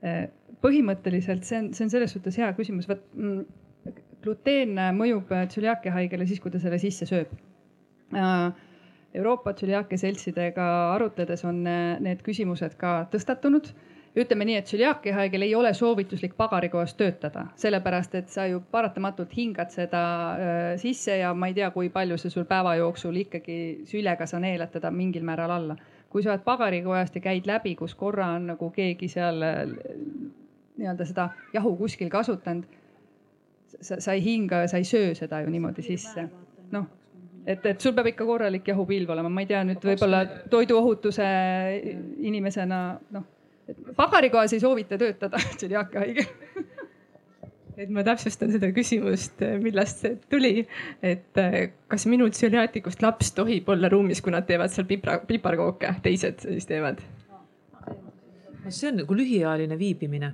Äh, 0.01 0.25
põhimõtteliselt 0.61 1.47
see 1.47 1.59
on, 1.61 1.71
see 1.77 1.85
on 1.87 1.93
selles 1.93 2.15
suhtes 2.15 2.37
hea 2.41 2.49
küsimus, 2.57 2.89
vot 2.89 3.03
mm, 3.15 3.93
gluteen 4.25 4.75
mõjub 4.97 5.31
tsüliaakia 5.53 5.95
haigele 5.95 6.27
siis, 6.29 6.41
kui 6.43 6.51
ta 6.53 6.59
selle 6.61 6.81
sisse 6.81 7.07
sööb. 7.09 7.31
Äh, 8.11 8.51
Euroopa 9.19 9.51
tsüliaakia 9.55 9.99
seltsidega 9.99 10.65
arutledes 10.93 11.41
on 11.43 11.65
need 11.65 12.21
küsimused 12.23 12.77
ka 12.79 13.01
tõstatunud 13.11 13.73
ütleme 14.15 14.45
nii, 14.45 14.57
et 14.59 14.67
tsüliaakia 14.67 15.13
haigel 15.15 15.45
ei 15.45 15.53
ole 15.55 15.71
soovituslik 15.73 16.33
pagarikojas 16.37 16.93
töötada, 16.99 17.45
sellepärast 17.55 18.15
et 18.19 18.29
sa 18.29 18.45
ju 18.49 18.59
paratamatult 18.71 19.31
hingad 19.37 19.71
seda 19.71 20.03
äh, 20.31 20.59
sisse 20.81 21.15
ja 21.21 21.33
ma 21.33 21.47
ei 21.47 21.55
tea, 21.55 21.71
kui 21.71 21.89
palju 21.89 22.17
see 22.19 22.33
sul 22.33 22.47
päeva 22.49 22.75
jooksul 22.79 23.21
ikkagi 23.23 23.57
süljega 23.87 24.27
sa 24.27 24.41
neelad 24.43 24.73
teda 24.75 24.91
mingil 24.91 25.23
määral 25.27 25.55
alla. 25.57 25.79
kui 26.11 26.23
sa 26.23 26.33
oled 26.33 26.43
pagarikojast 26.43 27.15
ja 27.15 27.21
käid 27.23 27.45
läbi, 27.47 27.71
kus 27.79 27.93
korra 27.95 28.33
on 28.35 28.49
nagu 28.51 28.69
keegi 28.75 29.07
seal 29.07 29.41
äh, 29.47 29.61
nii-öelda 30.77 31.07
seda 31.07 31.29
jahu 31.53 31.75
kuskil 31.79 32.09
kasutanud. 32.09 32.65
sa, 33.79 33.99
sa 33.99 34.13
ei 34.13 34.23
hinga 34.23 34.65
ja 34.65 34.67
sa 34.67 34.77
ei 34.77 34.83
söö 34.83 35.15
seda 35.15 35.41
ju 35.41 35.49
niimoodi 35.49 35.81
sisse, 35.81 36.27
noh 36.71 36.89
et, 37.45 37.65
et 37.65 37.79
sul 37.81 37.93
peab 37.95 38.11
ikka 38.11 38.25
korralik 38.25 38.67
jahupilv 38.67 39.09
olema, 39.09 39.29
ma 39.29 39.41
ei 39.41 39.47
tea 39.47 39.63
nüüd 39.63 39.85
võib-olla 39.85 40.25
toiduohutuse 40.51 41.23
inimesena 42.19 42.81
noh 43.15 43.23
pagarikojas 43.95 44.53
ei 44.53 44.63
soovita 44.63 44.97
töötada 44.97 45.39
tsüliaakia 45.57 46.05
haigel 46.05 46.29
et 47.81 47.89
ma 47.93 48.03
täpsustan 48.05 48.51
seda 48.53 48.69
küsimust, 48.75 49.41
millest 49.61 50.03
see 50.03 50.17
tuli, 50.31 50.65
et 51.05 51.39
eh, 51.41 51.59
kas 51.91 52.05
minu 52.09 52.27
tsüliaatikust 52.31 53.03
laps 53.05 53.33
tohib 53.37 53.69
olla 53.71 53.89
ruumis, 53.91 54.21
kui 54.21 54.33
nad 54.33 54.47
teevad 54.47 54.73
seal 54.73 54.87
pipra, 54.89 55.19
piparkooke, 55.27 55.95
teised 56.05 56.45
siis 56.45 56.69
teevad? 56.69 57.01
see 58.71 58.91
on 58.91 59.01
nagu 59.01 59.15
lühiajaline 59.17 59.75
viibimine. 59.75 60.29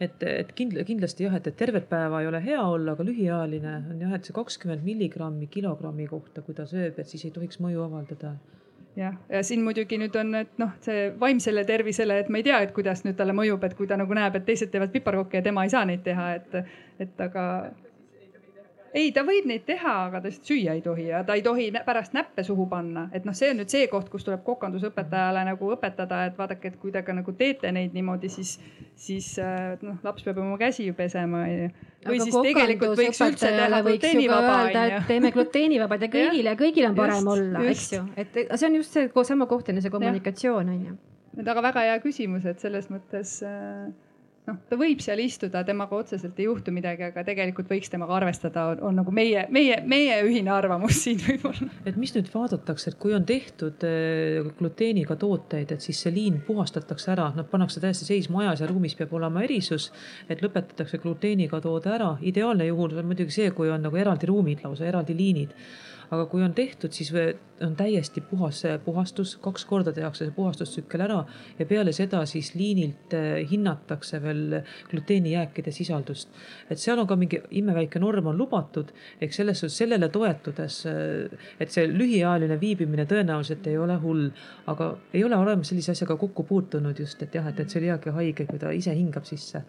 et, 0.00 0.22
et 0.24 0.52
kindla, 0.56 0.84
kindlasti 0.88 1.26
jah, 1.26 1.34
et, 1.36 1.50
et 1.50 1.56
tervet 1.56 1.84
päeva 1.88 2.22
ei 2.22 2.30
ole 2.30 2.40
hea 2.42 2.62
olla, 2.62 2.94
aga 2.96 3.04
lühiajaline 3.04 3.74
on 3.92 4.00
jah, 4.06 4.14
et 4.16 4.24
see 4.24 4.36
kakskümmend 4.36 4.86
milligrammi 4.86 5.50
kilogrammi 5.52 6.08
kohta, 6.08 6.42
kui 6.46 6.56
ta 6.56 6.64
sööb, 6.66 6.98
et 6.98 7.10
siis 7.10 7.26
ei 7.28 7.34
tohiks 7.34 7.60
mõju 7.60 7.84
avaldada 7.84 8.32
jah, 8.96 9.14
ja 9.28 9.42
siin 9.46 9.62
muidugi 9.64 9.98
nüüd 10.00 10.16
on, 10.18 10.34
et 10.40 10.58
noh, 10.58 10.72
see 10.84 11.10
vaimsele 11.20 11.64
tervisele, 11.68 12.18
et 12.22 12.30
ma 12.32 12.40
ei 12.40 12.46
tea, 12.46 12.60
et 12.64 12.72
kuidas 12.76 13.04
nüüd 13.06 13.18
talle 13.18 13.34
mõjub, 13.36 13.62
et 13.66 13.76
kui 13.78 13.88
ta 13.90 13.98
nagu 14.00 14.16
näeb, 14.16 14.36
et 14.36 14.46
teised 14.48 14.72
teevad 14.72 14.92
piparkokke 14.94 15.40
ja 15.40 15.46
tema 15.46 15.64
ei 15.66 15.72
saa 15.72 15.84
neid 15.88 16.02
teha, 16.06 16.32
et, 16.40 16.74
et 17.06 17.24
aga 17.28 17.44
ei, 18.94 19.10
ta 19.14 19.22
võib 19.26 19.46
neid 19.48 19.62
teha, 19.68 19.92
aga 20.08 20.20
ta 20.20 20.30
lihtsalt 20.30 20.50
süüa 20.50 20.74
ei 20.76 20.82
tohi 20.84 21.06
ja 21.10 21.22
ta 21.26 21.36
ei 21.38 21.44
tohi 21.46 21.68
pärast 21.86 22.14
näppe 22.16 22.42
suhu 22.46 22.66
panna, 22.70 23.06
et 23.14 23.26
noh, 23.28 23.36
see 23.36 23.52
on 23.52 23.60
nüüd 23.60 23.70
see 23.72 23.86
koht, 23.92 24.08
kus 24.12 24.26
tuleb 24.26 24.42
kokandusõpetajale 24.46 25.44
nagu 25.46 25.70
õpetada, 25.76 26.24
et 26.28 26.38
vaadake, 26.38 26.72
et 26.72 26.80
kui 26.80 26.92
te 26.94 27.02
ka 27.06 27.14
nagu 27.16 27.34
teete 27.38 27.70
neid 27.74 27.94
niimoodi, 27.96 28.30
siis, 28.32 28.56
siis 28.98 29.30
äh, 29.42 29.76
noh, 29.86 30.00
laps 30.06 30.26
peab 30.26 30.40
oma 30.42 30.58
käsi 30.60 30.88
ju 30.88 30.96
pesema. 30.98 31.44
või 32.06 32.20
siis 32.22 32.34
tegelikult 32.34 32.98
võiks 32.98 33.22
üldse 33.28 33.52
teha 33.54 33.82
gluteenivaba 33.86 34.58
onju. 34.64 35.00
teeme 35.08 35.32
gluteenivabad 35.36 36.06
ja 36.06 36.12
kõigile, 36.16 36.56
kõigil 36.58 36.90
on 36.90 36.98
parem 36.98 37.22
just, 37.22 37.32
olla, 37.36 37.64
eks 37.70 37.88
ju, 37.94 38.04
et 38.16 38.42
see 38.56 38.68
on 38.68 38.80
just 38.80 38.98
see 38.98 39.26
sama 39.30 39.46
koht 39.46 39.70
enne 39.70 39.84
see 39.84 39.92
kommunikatsioon 39.92 40.74
onju. 40.76 40.98
et 41.38 41.48
aga 41.48 41.66
väga 41.70 41.88
hea 41.88 41.98
küsimus, 42.02 42.46
et 42.48 42.58
selles 42.62 42.90
mõttes 42.90 43.38
äh, 43.46 43.90
noh, 44.50 44.58
ta 44.68 44.78
võib 44.80 45.00
seal 45.02 45.20
istuda, 45.22 45.62
temaga 45.66 45.96
otseselt 45.98 46.38
ei 46.40 46.46
juhtu 46.46 46.72
midagi, 46.74 47.06
aga 47.10 47.24
tegelikult 47.26 47.70
võiks 47.70 47.90
temaga 47.92 48.16
arvestada, 48.18 48.66
on 48.86 48.98
nagu 49.00 49.14
meie, 49.14 49.46
meie, 49.52 49.80
meie 49.88 50.18
ühine 50.26 50.52
arvamus 50.54 51.00
siin 51.04 51.20
võib-olla. 51.24 51.70
et 51.88 51.98
mis 52.00 52.14
nüüd 52.16 52.30
vaadatakse, 52.32 52.92
et 52.92 52.98
kui 53.00 53.14
on 53.16 53.26
tehtud 53.28 53.86
eh, 53.88 54.40
gluteeniga 54.58 55.16
tooteid, 55.20 55.74
et 55.76 55.84
siis 55.86 56.00
see 56.04 56.14
liin 56.14 56.40
puhastatakse 56.46 57.12
ära, 57.14 57.30
noh 57.36 57.48
pannakse 57.50 57.82
täiesti 57.82 58.08
seisma 58.08 58.44
ajas 58.44 58.64
ja 58.64 58.70
ruumis 58.70 58.96
peab 58.98 59.14
olema 59.18 59.44
erisus, 59.46 59.90
et 60.28 60.42
lõpetatakse 60.44 61.00
gluteeniga 61.02 61.62
toode 61.64 61.94
ära. 61.94 62.16
ideaalne 62.20 62.66
juhul 62.70 62.98
on 62.98 63.10
muidugi 63.12 63.40
see, 63.40 63.54
kui 63.56 63.70
on 63.70 63.86
nagu 63.86 63.96
eraldi 63.96 64.28
ruumid 64.30 64.64
lausa, 64.66 64.86
eraldi 64.88 65.16
liinid 65.16 65.56
aga 66.10 66.26
kui 66.30 66.42
on 66.42 66.54
tehtud, 66.54 66.92
siis 66.94 67.12
on 67.64 67.74
täiesti 67.76 68.20
puhas 68.24 68.62
puhastus, 68.84 69.36
kaks 69.42 69.64
korda 69.68 69.92
tehakse 69.92 70.26
see 70.26 70.34
puhastustsükkel 70.34 71.04
ära 71.04 71.18
ja 71.58 71.66
peale 71.68 71.92
seda 71.96 72.22
siis 72.28 72.52
liinilt 72.56 73.14
eh, 73.16 73.42
hinnatakse 73.50 74.20
veel 74.22 74.60
gluteenijääkide 74.90 75.72
sisaldust. 75.74 76.28
et 76.70 76.78
seal 76.78 76.98
on 76.98 77.06
ka 77.06 77.16
mingi 77.16 77.42
imeväike 77.62 78.00
norm 78.00 78.32
on 78.32 78.38
lubatud, 78.38 78.92
ehk 79.20 79.36
selles 79.36 79.60
suhtes 79.60 79.78
sellele 79.82 80.08
toetudes, 80.08 80.80
eh, 80.90 81.52
et 81.60 81.70
see 81.70 81.86
lühiajaline 81.90 82.60
viibimine 82.60 83.06
tõenäoliselt 83.10 83.66
ei 83.70 83.78
ole 83.78 83.98
hull, 84.02 84.30
aga 84.72 84.94
ei 85.12 85.24
ole 85.24 85.36
olemas 85.36 85.70
sellise 85.70 85.92
asjaga 85.92 86.16
kokku 86.16 86.46
puutunud 86.48 86.98
just, 86.98 87.22
et 87.22 87.34
jah, 87.34 87.46
et, 87.46 87.60
et 87.60 87.70
tseliaakia 87.70 88.16
haige, 88.18 88.48
kui 88.50 88.58
ta 88.58 88.74
ise 88.74 88.96
hingab 88.96 89.28
sisse 89.28 89.62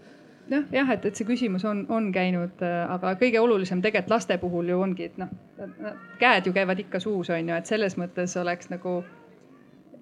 noh, 0.49 0.67
jah, 0.73 0.89
et, 0.93 1.05
et 1.05 1.15
see 1.15 1.27
küsimus 1.27 1.65
on, 1.67 1.85
on 1.89 2.11
käinud, 2.15 2.61
äh, 2.65 2.83
aga 2.89 3.15
kõige 3.21 3.39
olulisem 3.39 3.81
tegelikult 3.83 4.15
laste 4.15 4.37
puhul 4.41 4.71
ju 4.71 4.81
ongi, 4.81 5.11
et 5.11 5.17
noh, 5.21 5.31
käed 6.21 6.47
ju 6.47 6.53
käivad 6.55 6.79
ikka 6.81 6.99
suus, 7.03 7.29
on 7.29 7.49
ju, 7.49 7.57
et 7.57 7.69
selles 7.69 7.97
mõttes 7.99 8.35
oleks 8.41 8.71
nagu, 8.73 9.01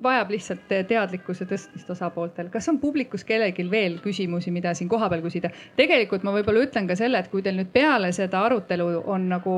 vajab 0.04 0.32
lihtsalt 0.32 0.72
teadlikkuse 0.88 1.46
tõstmist 1.50 1.90
osapooltel. 1.92 2.50
kas 2.50 2.70
on 2.72 2.80
publikus 2.80 3.24
kellelgi 3.28 3.66
veel 3.72 4.00
küsimusi, 4.00 4.52
mida 4.52 4.74
siin 4.74 4.90
kohapeal 4.90 5.22
küsida? 5.26 5.52
tegelikult 5.76 6.24
ma 6.24 6.34
võib-olla 6.36 6.64
ütlen 6.68 6.88
ka 6.88 6.96
selle, 6.96 7.20
et 7.20 7.28
kui 7.32 7.44
teil 7.44 7.60
nüüd 7.60 7.72
peale 7.74 8.12
seda 8.16 8.46
arutelu 8.48 8.88
on 9.06 9.28
nagu 9.30 9.56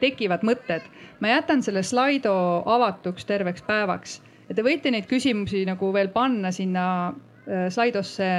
tekivad 0.00 0.46
mõtted, 0.46 0.86
ma 1.20 1.34
jätan 1.34 1.62
selle 1.62 1.82
Slido 1.82 2.34
avatuks 2.66 3.26
terveks 3.26 3.66
päevaks 3.66 4.20
ja 4.48 4.54
te 4.54 4.62
võite 4.66 4.90
neid 4.94 5.10
küsimusi 5.10 5.64
nagu 5.66 5.92
veel 5.94 6.08
panna 6.14 6.52
sinna 6.54 6.86
äh, 7.10 7.66
Slidosse 7.70 8.30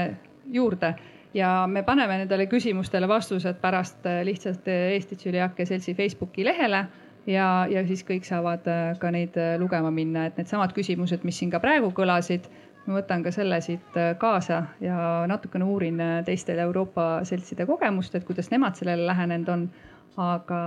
juurde 0.52 0.96
ja 1.34 1.68
me 1.68 1.84
paneme 1.84 2.18
nendele 2.22 2.48
küsimustele 2.52 3.08
vastused 3.08 3.60
pärast 3.62 4.06
äh, 4.06 4.22
lihtsalt 4.28 4.68
äh, 4.68 4.96
Eesti 4.96 5.16
Tsüliaakia 5.16 5.66
Seltsi 5.66 5.94
Facebooki 5.96 6.46
lehele 6.46 6.86
ja, 7.28 7.68
ja 7.70 7.86
siis 7.88 8.04
kõik 8.08 8.28
saavad 8.28 8.68
äh, 8.68 8.98
ka 9.00 9.12
neid 9.12 9.38
lugema 9.62 9.92
minna, 9.92 10.28
et 10.28 10.38
needsamad 10.40 10.74
küsimused, 10.76 11.24
mis 11.28 11.40
siin 11.40 11.54
ka 11.54 11.62
praegu 11.64 11.92
kõlasid, 11.96 12.50
ma 12.88 12.98
võtan 13.00 13.24
ka 13.24 13.32
selle 13.32 13.62
siit 13.62 13.98
kaasa 14.20 14.64
ja 14.82 14.98
natukene 15.30 15.66
uurin 15.70 16.02
teistel 16.26 16.60
Euroopa 16.60 17.22
seltside 17.30 17.68
kogemust, 17.70 18.16
et 18.16 18.26
kuidas 18.26 18.50
nemad 18.52 18.80
sellele 18.80 19.06
lähenenud 19.08 19.56
on. 19.56 19.70
aga, 20.18 20.58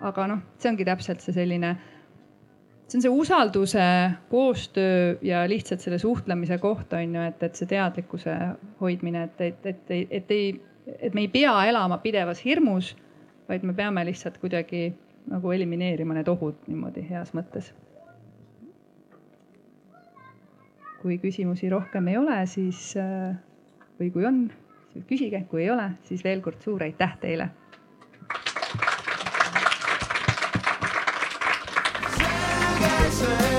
aga 0.00 0.26
noh, 0.26 0.38
see 0.58 0.70
ongi 0.70 0.84
täpselt 0.88 1.20
see 1.20 1.34
selline 1.36 1.74
see 2.88 2.98
on 2.98 3.02
see 3.02 3.10
usalduse, 3.10 4.10
koostöö 4.30 5.16
ja 5.22 5.48
lihtsalt 5.48 5.80
selle 5.80 5.98
suhtlemise 5.98 6.58
koht 6.58 6.92
on 6.92 7.14
ju, 7.14 7.22
et, 7.22 7.42
et 7.42 7.54
see 7.54 7.68
teadlikkuse 7.70 8.34
hoidmine, 8.80 9.24
et, 9.24 9.40
et, 9.40 9.66
et, 9.66 9.90
et, 9.90 10.08
et 10.10 10.34
ei, 10.34 10.50
et 10.98 11.14
me 11.14 11.24
ei 11.24 11.30
pea 11.32 11.54
elama 11.68 11.98
pidevas 11.98 12.44
hirmus, 12.44 12.94
vaid 13.48 13.64
me 13.64 13.74
peame 13.74 14.04
lihtsalt 14.04 14.38
kuidagi 14.42 14.92
nagu 15.30 15.52
elimineerima 15.52 16.14
need 16.18 16.28
ohud 16.28 16.68
niimoodi 16.68 17.06
heas 17.08 17.34
mõttes. 17.36 17.72
kui 21.04 21.18
küsimusi 21.20 21.68
rohkem 21.68 22.06
ei 22.08 22.16
ole, 22.16 22.36
siis 22.48 22.94
või 23.98 24.06
kui 24.12 24.24
on, 24.24 24.38
küsige, 25.04 25.42
kui 25.50 25.66
ei 25.66 25.68
ole, 25.70 25.90
siis 26.08 26.22
veel 26.24 26.40
kord 26.40 26.64
suur 26.64 26.80
aitäh 26.86 27.18
teile 27.20 27.50
se 33.10 33.26
te 33.26 33.53